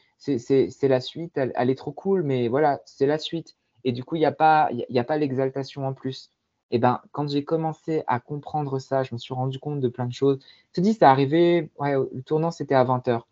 la 0.82 1.00
suite, 1.00 1.36
elle, 1.36 1.70
est 1.70 1.74
trop 1.74 1.90
cool, 1.90 2.22
mais 2.22 2.46
voilà, 2.46 2.80
c'est 2.84 3.06
la 3.06 3.18
suite. 3.18 3.56
et 3.84 3.90
du 3.90 4.04
coup, 4.04 4.14
il 4.14 4.20
n'y 4.20 4.24
a 4.24 4.32
pas, 4.32 4.70
a 4.94 5.04
pas 5.04 5.18
l'exaltation 5.18 5.84
en 5.86 5.94
plus. 5.94 6.30
Et 6.70 6.78
ben, 6.78 7.00
quand 7.12 7.28
j'ai 7.28 7.44
commencé 7.44 8.02
à 8.06 8.18
comprendre 8.18 8.78
ça, 8.78 9.02
je 9.02 9.14
me 9.14 9.18
suis 9.18 9.34
rendu 9.34 9.58
compte 9.58 9.80
de 9.80 9.88
plein 9.88 10.06
de 10.06 10.12
choses. 10.12 10.38
Je 10.70 10.74
te 10.76 10.80
dis, 10.80 10.94
c'est 10.94 11.04
arrivé, 11.04 11.70
ouais, 11.78 11.94
le 11.94 12.22
tournant, 12.22 12.50
c'était 12.50 12.74
à 12.74 12.84
20h. 12.84 13.22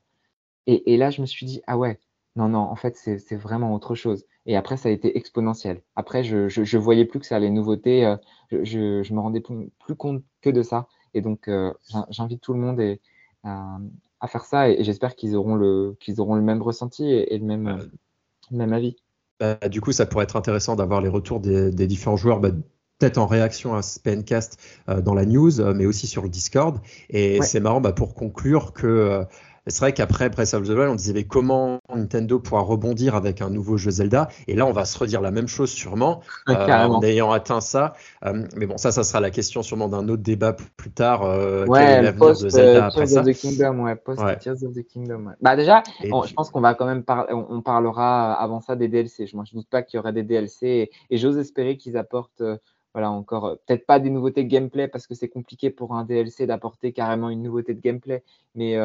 Et, 0.66 0.93
et, 0.93 0.97
là, 0.97 1.11
je 1.11 1.20
me 1.20 1.27
suis 1.27 1.47
dit, 1.47 1.62
ah 1.66 1.78
ouais, 1.78 1.99
non, 2.37 2.49
non, 2.49 2.61
en 2.61 2.77
fait, 2.77 2.97
c'est 2.97 3.37
vraiment 3.37 3.74
autre 3.74 3.95
chose. 3.95 4.24
Et 4.47 4.57
après, 4.57 4.77
ça 4.77 4.89
a 4.89 4.93
été 4.93 5.16
exponentiel. 5.16 5.82
Après, 5.97 6.23
je, 6.23 6.49
je, 6.49 6.78
voyais 6.78 7.05
plus 7.05 7.20
que 7.20 7.27
ça, 7.27 7.39
les 7.39 7.51
nouveautés, 7.51 8.07
euh, 8.07 8.16
je, 8.51 9.03
je, 9.03 9.15
me 9.15 9.20
rendais 9.20 9.41
plus, 9.41 9.95
compte 9.97 10.23
que 10.41 10.51
de 10.51 10.62
ça. 10.62 10.87
Et 11.12 11.20
donc, 11.20 11.49
euh, 11.49 11.73
j'invite 12.11 12.41
tout 12.41 12.53
le 12.53 12.61
monde 12.61 12.81
et, 12.81 13.01
à 13.43 14.28
faire 14.28 14.45
ça 14.45 14.69
et, 14.69 14.85
j'espère 14.85 15.16
qu'ils 15.16 15.35
auront, 15.35 15.55
le, 15.55 15.97
qu'ils 15.99 16.20
auront 16.20 16.35
le 16.35 16.43
même 16.43 16.62
ressenti 16.62 17.11
et, 17.11 17.37
le, 17.37 17.45
même, 17.45 17.91
le 18.51 18.57
même 18.57 18.73
avis. 18.73 18.97
Bah, 19.41 19.57
du 19.69 19.81
coup, 19.81 19.93
ça 19.93 20.07
pourrait 20.07 20.24
être 20.24 20.37
intéressant 20.37 20.77
d'avoir 20.77 21.01
les 21.01 21.09
retours 21.09 21.41
des, 21.41 21.70
des 21.70 21.87
différents 21.87 22.16
joueurs. 22.16 22.39
Bah, 22.39 22.51
peut-être 22.99 23.19
en 23.19 23.27
réaction 23.27 23.74
à 23.74 23.82
ce 23.82 23.99
PNcast 23.99 24.61
euh, 24.89 25.01
dans 25.01 25.15
la 25.15 25.24
news, 25.24 25.53
mais 25.74 25.87
aussi 25.87 26.07
sur 26.07 26.23
le 26.23 26.28
Discord. 26.28 26.78
Et 27.09 27.43
c'est 27.43 27.61
marrant 27.61 27.81
bah, 27.81 27.93
pour 27.93 28.15
conclure 28.15 28.73
que 28.73 29.24
c'est 29.71 29.81
vrai 29.81 29.93
qu'après 29.93 30.29
Breath 30.29 30.55
of 30.55 30.67
the 30.67 30.71
Wild, 30.71 30.91
on 30.91 30.95
disait 30.95 31.13
mais 31.13 31.25
comment 31.25 31.81
Nintendo 31.95 32.39
pourra 32.39 32.63
rebondir 32.63 33.15
avec 33.15 33.41
un 33.41 33.51
nouveau 33.51 33.77
jeu 33.77 33.91
Zelda? 33.91 34.29
Et 34.49 34.55
là, 34.55 34.67
on 34.67 34.73
va 34.73 34.85
se 34.85 34.99
redire 34.99 35.21
la 35.21 35.31
même 35.31 35.49
chose 35.49 35.71
sûrement 35.71 36.21
euh, 36.49 36.55
en 36.55 37.03
ayant 37.03 37.33
atteint 37.33 37.61
ça. 37.61 37.95
Euh, 38.25 38.45
mais 38.57 38.67
bon, 38.67 38.77
ça, 38.77 38.93
ça 38.93 39.05
sera 39.05 39.21
la 39.21 39.31
question 39.31 39.63
sûrement 39.63 39.89
d'un 39.89 40.09
autre 40.09 40.23
débat 40.23 40.53
plus 40.53 40.91
tard. 40.91 41.23
Euh, 41.23 41.67
quel 41.73 41.83
est 41.83 42.03
l'avenir 42.03 42.29
de 42.31 42.49
Zelda 42.49 42.87
après 42.87 43.07
ça 43.07 43.21
of 43.21 43.27
the 43.27 43.33
Kingdom, 43.33 43.81
ouais, 43.81 43.97
post 43.97 44.23
Tears 44.41 44.63
of 44.65 44.75
the 44.75 44.87
Kingdom. 44.87 45.33
Bah 45.41 45.57
déjà, 45.57 45.83
je 46.03 46.35
pense 46.35 46.51
qu'on 46.51 46.61
va 46.61 46.75
quand 46.75 46.87
même 46.87 47.05
parler, 47.05 47.33
on, 47.33 47.63
parlera 47.63 48.33
avant 48.35 48.61
ça 48.61 48.77
des 48.77 48.89
DLC. 48.89 49.27
Je 49.27 49.37
ne 49.37 49.43
doute 49.53 49.69
pas 49.69 49.83
qu'il 49.83 49.99
y 49.99 50.01
aurait 50.01 50.13
des 50.13 50.23
DLC 50.23 50.91
et, 51.11 51.19
j'ose 51.19 51.39
espérer 51.39 51.77
qu'ils 51.77 51.97
apportent 51.97 52.43
voilà, 52.93 53.11
encore, 53.13 53.57
peut-être 53.67 53.87
pas 53.87 54.01
des 54.01 54.11
nouveautés 54.11 54.43
de 54.43 54.49
gameplay 54.49 54.89
parce 54.89 55.07
que 55.07 55.15
c'est 55.15 55.29
compliqué 55.29 55.71
pour 55.71 55.95
un 55.95 56.05
DLC 56.05 56.47
d'apporter 56.47 56.93
carrément 56.93 57.31
une 57.31 57.43
nouveauté 57.43 57.73
de 57.75 57.81
gameplay, 57.81 58.25
mais 58.57 58.77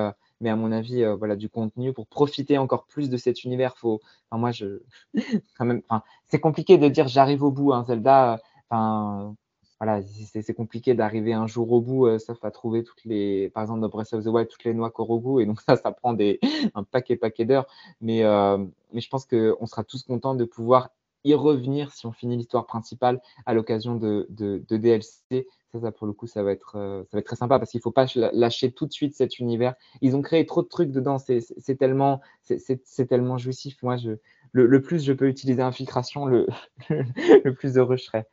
mais 0.42 0.50
à 0.50 0.56
mon 0.56 0.72
avis, 0.72 1.04
euh, 1.04 1.16
voilà, 1.16 1.36
du 1.36 1.50
contenu 1.50 1.94
pour 1.94 2.08
profiter 2.08 2.58
encore 2.58 2.86
plus 2.86 3.10
de 3.10 3.18
cet 3.18 3.44
univers. 3.44 3.78
Faut, 3.78 4.02
enfin, 4.30 4.40
moi, 4.40 4.52
je, 4.52 4.82
enfin, 5.60 6.04
c'est 6.28 6.40
compliqué 6.40 6.78
de 6.78 6.88
dire 6.88 7.08
j'arrive 7.08 7.44
au 7.44 7.52
bout. 7.52 7.74
Hein, 7.74 7.84
Zelda, 7.86 8.40
enfin, 8.70 9.36
voilà, 9.80 10.02
c'est 10.42 10.54
compliqué 10.54 10.94
d'arriver 10.94 11.34
un 11.34 11.48
jour 11.48 11.72
au 11.72 11.82
bout, 11.82 12.08
euh, 12.08 12.18
sauf 12.18 12.44
à 12.44 12.52
trouver 12.52 12.84
toutes 12.84 13.04
les, 13.04 13.50
par 13.50 13.64
exemple, 13.64 13.82
dans 13.82 13.90
Breath 13.90 14.14
of 14.14 14.24
the 14.24 14.28
Wild, 14.28 14.48
toutes 14.48 14.64
les 14.64 14.74
noix 14.74 14.90
Korogu, 14.90 15.42
et 15.42 15.46
donc 15.46 15.60
ça, 15.62 15.76
ça 15.76 15.92
prend 15.92 16.14
des, 16.14 16.40
un 16.76 16.84
paquet, 16.84 17.18
paquet 17.18 17.46
d'heures. 17.46 17.68
Mais, 18.02 18.24
euh, 18.24 18.58
mais 18.94 19.02
je 19.02 19.10
pense 19.10 19.26
qu'on 19.26 19.66
sera 19.66 19.84
tous 19.84 20.04
contents 20.04 20.36
de 20.36 20.46
pouvoir 20.46 20.92
y 21.26 21.34
revenir 21.34 21.92
si 21.92 22.06
on 22.06 22.12
finit 22.12 22.38
l'histoire 22.38 22.66
principale 22.68 23.20
à 23.46 23.54
l'occasion 23.54 23.96
de, 23.96 24.28
de, 24.30 24.78
DLC 24.78 25.48
ça, 25.80 25.92
pour 25.92 26.08
le 26.08 26.14
coup, 26.14 26.28
ça 26.28 26.44
va 26.44 26.52
être, 26.52 26.76
euh, 26.76 27.04
ça 27.04 27.10
va 27.14 27.20
être 27.20 27.26
très 27.26 27.36
sympa 27.36 27.60
parce 27.60 27.72
qu'il 27.72 27.80
ne 27.80 27.84
faut 27.84 27.92
pas 27.92 28.06
lâcher 28.34 28.72
tout 28.72 28.86
de 28.86 28.94
suite 28.94 29.16
cet 29.16 29.40
univers. 29.40 29.76
Ils 30.02 30.16
ont 30.16 30.22
créé 30.22 30.46
trop 30.46 30.62
de 30.62 30.68
trucs 30.68 30.92
dedans. 30.92 31.18
C'est 31.18 31.76
tellement, 31.78 32.22
c'est 32.44 33.08
tellement 33.08 33.38
jouissif. 33.38 33.82
Moi, 33.84 33.98
je, 33.98 34.12
le, 34.52 34.82
plus 34.82 35.04
je 35.04 35.14
peux 35.14 35.28
utiliser 35.28 35.62
infiltration, 35.62 36.26
le, 36.26 36.48
plus 37.58 37.78
heureux 37.78 37.98
je 37.98 38.04
serai. 38.04 38.24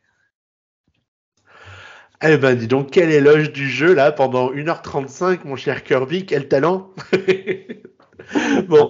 Eh 2.25 2.37
ben, 2.37 2.55
dis 2.55 2.67
donc, 2.67 2.91
quel 2.91 3.11
éloge 3.11 3.51
du 3.51 3.69
jeu 3.69 3.93
là 3.93 4.13
pendant 4.13 4.51
1h35, 4.53 5.45
mon 5.45 5.57
cher 5.57 5.83
Kirby, 5.83 6.25
quel 6.25 6.47
talent 6.47 6.89
bon, 8.67 8.89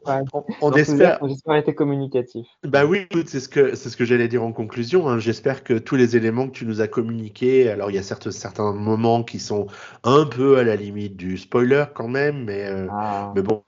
on, 0.62 0.72
espère. 0.74 1.20
J'espère 1.26 1.56
été 1.56 1.74
communicatif. 1.74 2.46
Bah 2.64 2.86
oui, 2.86 3.06
c'est 3.26 3.40
ce 3.40 3.50
que 3.50 3.76
c'est 3.76 3.90
ce 3.90 3.98
que 3.98 4.06
j'allais 4.06 4.28
dire 4.28 4.44
en 4.44 4.52
conclusion. 4.52 5.08
Hein. 5.08 5.20
J'espère 5.20 5.64
que 5.64 5.74
tous 5.76 5.96
les 5.96 6.16
éléments 6.16 6.48
que 6.48 6.54
tu 6.54 6.66
nous 6.66 6.82
as 6.82 6.88
communiqués, 6.88 7.70
alors 7.70 7.90
il 7.90 7.96
y 7.96 8.00
a 8.00 8.04
certes 8.04 8.32
certains 8.32 8.74
moments 8.74 9.24
qui 9.24 9.40
sont 9.40 9.68
un 10.04 10.26
peu 10.26 10.58
à 10.58 10.64
la 10.64 10.76
limite 10.76 11.16
du 11.16 11.38
spoiler 11.38 11.86
quand 11.94 12.08
même, 12.08 12.44
mais 12.46 12.66
euh, 12.66 12.88
ah. 12.92 13.32
mais 13.36 13.42
bon, 13.42 13.64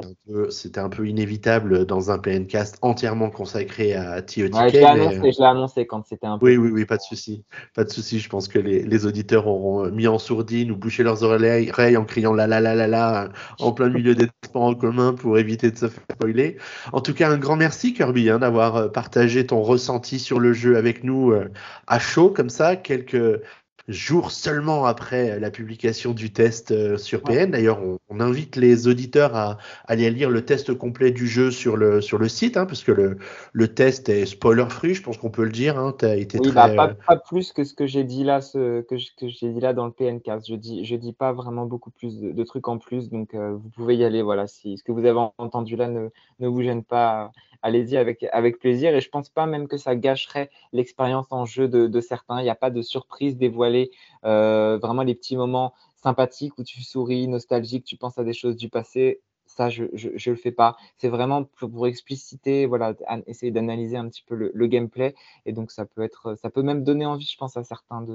c'était 0.50 0.80
un 0.80 0.90
peu 0.90 1.08
inévitable 1.08 1.86
dans 1.86 2.12
un 2.12 2.18
PNcast 2.18 2.78
entièrement 2.82 3.30
consacré 3.30 3.94
à 3.96 4.22
TOTK. 4.22 4.56
Ouais, 4.56 4.70
je 4.70 4.74
l'ai 4.74 4.84
annoncé, 4.84 5.44
annoncé, 5.44 5.88
quand 5.88 6.06
c'était 6.06 6.28
un 6.28 6.38
peu. 6.38 6.46
Oui, 6.46 6.58
oui, 6.58 6.70
oui, 6.72 6.86
pas 6.86 6.98
de 6.98 7.02
souci, 7.02 7.44
pas 7.74 7.84
de 7.84 7.90
souci. 7.90 8.20
Je 8.20 8.30
pense 8.30 8.48
que 8.48 8.60
les, 8.60 8.84
les, 8.84 9.06
auditeurs 9.06 9.48
auront 9.48 9.90
mis 9.92 10.08
en 10.08 10.18
sourdine 10.18 10.72
ou 10.72 10.76
bouché 10.76 11.04
leurs 11.04 11.24
oreilles 11.24 11.72
en 11.98 12.06
criant 12.06 12.34
la 12.34 12.48
la 12.48 12.60
la 12.60 12.76
la 12.76 12.88
la 12.88 13.30
en 13.60 13.72
plein 13.72 13.90
milieu 13.90 14.16
des 14.16 14.28
transports 14.42 14.64
en 14.64 14.76
commun 14.76 15.14
pour 15.14 15.38
éviter 15.38 15.45
de 15.46 15.78
se 15.78 15.88
faire 15.88 16.04
spoiler. 16.12 16.58
En 16.92 17.02
tout 17.02 17.14
cas, 17.14 17.30
un 17.30 17.38
grand 17.38 17.56
merci 17.56 17.94
Kirby 17.94 18.30
hein, 18.30 18.40
d'avoir 18.40 18.76
euh, 18.76 18.88
partagé 18.88 19.46
ton 19.46 19.62
ressenti 19.62 20.20
sur 20.20 20.40
le 20.40 20.54
jeu 20.54 20.78
avec 20.78 21.04
nous 21.04 21.32
euh, 21.32 21.52
à 21.88 22.00
chaud 22.00 22.30
comme 22.30 22.50
ça, 22.50 22.76
quelques 22.76 23.42
jours 23.88 24.32
seulement 24.32 24.86
après 24.86 25.40
la 25.40 25.52
publication 25.52 26.12
du 26.12 26.32
test 26.32 26.72
euh, 26.72 26.98
sur 26.98 27.22
PN. 27.22 27.52
D'ailleurs, 27.52 27.80
on, 27.82 28.20
invite 28.20 28.56
les 28.56 28.88
auditeurs 28.88 29.36
à, 29.36 29.58
aller 29.88 30.10
lire 30.10 30.30
le 30.30 30.44
test 30.46 30.74
complet 30.74 31.12
du 31.12 31.28
jeu 31.28 31.52
sur 31.52 31.76
le, 31.76 32.00
sur 32.00 32.18
le 32.18 32.30
site, 32.30 32.56
hein, 32.56 32.66
parce 32.66 32.84
que 32.84 32.94
le, 32.94 33.18
le 33.52 33.68
test 33.68 34.08
est 34.08 34.26
spoiler-free, 34.26 34.94
je 34.94 35.04
pense 35.04 35.18
qu'on 35.18 35.30
peut 35.30 35.44
le 35.44 35.52
dire. 35.52 35.78
Hein, 35.78 35.94
as 36.02 36.16
été 36.16 36.40
oui, 36.40 36.52
bah, 36.54 36.70
pas, 36.70 36.94
pas, 36.94 37.18
plus 37.18 37.52
que 37.52 37.64
ce 37.64 37.74
que 37.74 37.86
j'ai 37.86 38.06
dit 38.06 38.24
là, 38.24 38.42
ce, 38.42 38.82
que, 38.82 38.96
que 38.96 39.28
j'ai 39.28 39.50
dit 39.50 39.60
là 39.60 39.74
dans 39.74 39.86
le 39.86 39.92
PN15. 39.92 40.46
Je 40.48 40.56
dis, 40.56 40.86
je 40.86 40.96
dis 40.96 41.14
pas 41.14 41.34
vraiment 41.34 41.66
beaucoup 41.66 41.92
plus 41.92 42.20
de, 42.22 42.44
trucs 42.44 42.68
en 42.68 42.78
plus, 42.78 43.10
donc 43.10 43.34
euh, 43.34 43.54
vous 43.54 43.70
pouvez 43.70 43.98
y 43.98 44.06
aller. 44.06 44.22
Voilà, 44.22 44.48
si 44.48 44.78
ce 44.78 44.84
que 44.84 44.92
vous 44.92 45.06
avez 45.06 45.20
entendu 45.38 45.76
là 45.76 45.88
ne, 45.88 46.10
ne 46.40 46.48
vous 46.48 46.62
gêne 46.62 46.84
pas 46.84 47.32
allez-y 47.66 47.98
avec, 47.98 48.24
avec 48.32 48.60
plaisir. 48.60 48.96
Et 48.96 49.02
je 49.02 49.10
pense 49.10 49.30
pas 49.30 49.48
même 49.48 49.68
que 49.68 49.78
ça 49.78 49.96
gâcherait 49.96 50.52
l'expérience 50.72 51.26
en 51.32 51.46
jeu 51.46 51.68
de, 51.68 52.00
certains. 52.00 52.40
Il 52.40 52.44
n'y 52.44 52.50
a 52.50 52.56
pas 52.56 52.70
de 52.70 52.82
surprise 52.84 53.38
dévoilée. 53.38 53.92
Euh, 54.24 54.78
vraiment 54.78 55.02
les 55.02 55.16
petits 55.16 55.36
moments 55.36 55.74
sympathiques 55.96 56.58
où 56.60 56.64
tu 56.64 56.84
souris, 56.84 57.28
nostalgique, 57.28 57.84
tu 57.84 57.98
penses 57.98 58.20
à 58.20 58.24
des 58.24 58.34
choses 58.34 58.56
du 58.56 58.70
passé. 58.70 59.22
Ça, 59.48 59.70
je 59.70 59.84
ne 59.86 60.30
le 60.30 60.36
fais 60.36 60.52
pas. 60.52 60.76
C'est 60.98 61.08
vraiment 61.08 61.44
pour, 61.44 61.88
expliciter, 61.88 62.68
voilà, 62.68 62.94
essayer 63.26 63.52
d'analyser 63.52 63.98
un 63.98 64.08
petit 64.10 64.24
peu 64.28 64.36
le, 64.36 64.68
gameplay. 64.68 65.16
Et 65.46 65.54
donc, 65.54 65.72
ça 65.72 65.86
peut, 65.86 66.04
être, 66.04 66.36
ça 66.36 66.52
peut 66.52 66.62
même 66.62 66.84
donner 66.84 67.06
envie, 67.08 67.26
je 67.26 67.38
pense, 67.38 67.58
à 67.58 67.64
certains 67.64 68.06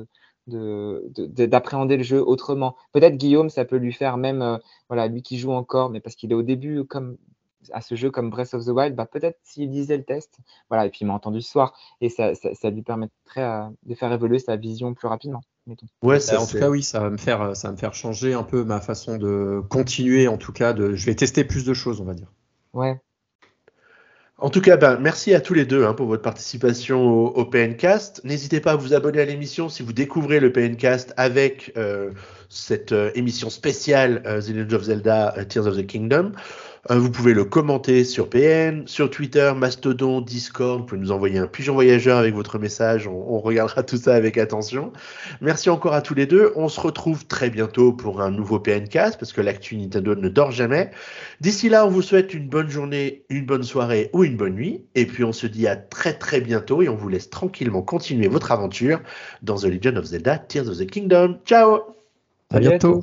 de, 0.47 1.10
d'appréhender 1.47 1.97
le 1.97 2.05
jeu 2.05 2.22
autrement. 2.22 2.77
Peut-être 2.93 3.16
Guillaume, 3.16 3.51
ça 3.51 3.64
peut 3.64 3.77
lui 3.77 3.93
faire 3.93 4.16
même, 4.16 4.43
euh, 4.43 4.59
voilà, 4.89 5.09
lui 5.09 5.22
qui 5.22 5.39
joue 5.39 5.52
encore, 5.52 5.90
mais 5.90 6.01
parce 6.01 6.14
qu'il 6.14 6.31
est 6.31 6.36
au 6.36 6.43
début, 6.43 6.85
comme 6.85 7.16
à 7.72 7.80
ce 7.80 7.94
jeu 7.94 8.10
comme 8.10 8.30
Breath 8.30 8.54
of 8.54 8.64
the 8.64 8.68
Wild, 8.68 8.94
bah, 8.94 9.06
peut-être 9.06 9.38
s'il 9.42 9.70
lisait 9.70 9.96
le 9.96 10.04
test, 10.04 10.38
voilà, 10.68 10.86
et 10.86 10.90
puis 10.90 11.00
il 11.02 11.06
m'a 11.06 11.14
entendu 11.14 11.40
ce 11.42 11.50
soir, 11.50 11.74
et 12.00 12.08
ça, 12.08 12.32
ça, 12.34 12.70
lui 12.70 12.82
permettrait 12.82 13.42
euh, 13.42 13.64
de 13.84 13.94
faire 13.94 14.12
évoluer 14.12 14.38
sa 14.38 14.56
vision 14.56 14.94
plus 14.94 15.08
rapidement. 15.08 15.42
Ouais, 16.02 16.18
en 16.34 16.46
tout 16.46 16.58
cas, 16.58 16.68
oui, 16.68 16.82
ça 16.82 17.00
va, 17.00 17.10
me 17.10 17.16
faire, 17.16 17.54
ça 17.54 17.68
va 17.68 17.72
me 17.72 17.78
faire 17.78 17.94
changer 17.94 18.34
un 18.34 18.42
peu 18.42 18.64
ma 18.64 18.80
façon 18.80 19.18
de 19.18 19.62
continuer, 19.68 20.26
en 20.26 20.36
tout 20.36 20.52
cas, 20.52 20.72
de, 20.72 20.94
je 20.94 21.06
vais 21.06 21.14
tester 21.14 21.44
plus 21.44 21.64
de 21.64 21.74
choses, 21.74 22.00
on 22.00 22.04
va 22.04 22.14
dire. 22.14 22.32
Ouais. 22.72 22.98
En 24.38 24.48
tout 24.48 24.62
cas, 24.62 24.78
ben, 24.78 24.96
merci 24.98 25.34
à 25.34 25.40
tous 25.40 25.52
les 25.52 25.66
deux 25.66 25.84
hein, 25.84 25.92
pour 25.92 26.06
votre 26.06 26.22
participation 26.22 27.26
au, 27.26 27.44
PNcast. 27.44 28.22
N'hésitez 28.24 28.60
pas 28.60 28.72
à 28.72 28.76
vous 28.76 28.94
abonner 28.94 29.20
à 29.20 29.26
l'émission 29.26 29.68
si 29.68 29.82
vous 29.82 29.92
découvrez 29.92 30.40
le 30.40 30.50
PNcast 30.50 31.12
avec 31.18 31.74
euh, 31.76 32.12
cette 32.48 32.92
euh, 32.92 33.10
émission 33.14 33.50
spéciale 33.50 34.22
The 34.24 34.48
Legend 34.48 34.72
of 34.72 34.82
Zelda 34.84 35.44
Tears 35.46 35.66
of 35.66 35.76
the 35.76 35.86
Kingdom. 35.86 36.32
Euh, 36.89 36.98
vous 36.98 37.11
pouvez 37.11 37.35
le 37.35 37.44
commenter 37.44 38.05
sur 38.05 38.31
PN, 38.31 38.86
sur 38.86 39.11
Twitter, 39.11 39.52
Mastodon, 39.55 40.23
Discord. 40.23 40.81
Vous 40.81 40.86
pouvez 40.86 41.01
nous 41.01 41.12
envoyer 41.12 41.39
un 41.39 41.47
pigeon 41.47 41.74
voyageur 41.74 42.16
avec 42.16 42.35
votre 42.35 42.59
message. 42.59 43.07
On, 43.07 43.39
regardera 43.40 43.82
tout 43.82 43.98
ça 43.98 44.15
avec 44.15 44.39
attention. 44.39 44.93
Merci 45.43 45.69
encore 45.69 45.93
à 45.93 46.01
tous 46.01 46.15
les 46.15 46.27
deux. 46.27 46.52
On 46.57 46.69
se 46.69 46.81
retrouve 46.81 47.27
très 47.27 47.51
bientôt 47.51 47.93
pour 47.93 48.23
un 48.23 48.31
nouveau 48.31 48.61
PNcast 48.61 49.19
parce 49.19 49.32
que 49.32 49.43
l'actu 49.43 49.77
Nintendo 49.77 50.15
ne 50.15 50.28
dort 50.28 50.52
jamais. 50.52 50.90
D'ici 51.40 51.69
là, 51.69 51.86
on 51.86 51.90
vous 51.90 52.02
souhaite 52.02 52.32
une 52.32 52.48
bonne 52.48 52.70
journée, 52.70 53.24
une 53.28 53.44
bonne 53.44 53.62
soirée 53.62 54.09
ou 54.15 54.24
une 54.24 54.36
bonne 54.36 54.55
nuit. 54.55 54.85
Et 54.94 55.05
puis 55.05 55.24
on 55.24 55.32
se 55.32 55.47
dit 55.47 55.66
à 55.66 55.77
très 55.77 56.15
très 56.15 56.40
bientôt 56.40 56.81
et 56.81 56.89
on 56.89 56.97
vous 56.97 57.09
laisse 57.09 57.28
tranquillement 57.28 57.82
continuer 57.82 58.28
votre 58.28 58.52
aventure 58.52 59.01
dans 59.43 59.57
The 59.57 59.65
Legend 59.65 59.98
of 59.98 60.05
Zelda 60.07 60.39
Tears 60.39 60.69
of 60.69 60.78
the 60.78 60.86
Kingdom. 60.86 61.39
Ciao 61.44 61.81
À 62.51 62.59
bientôt 62.59 63.02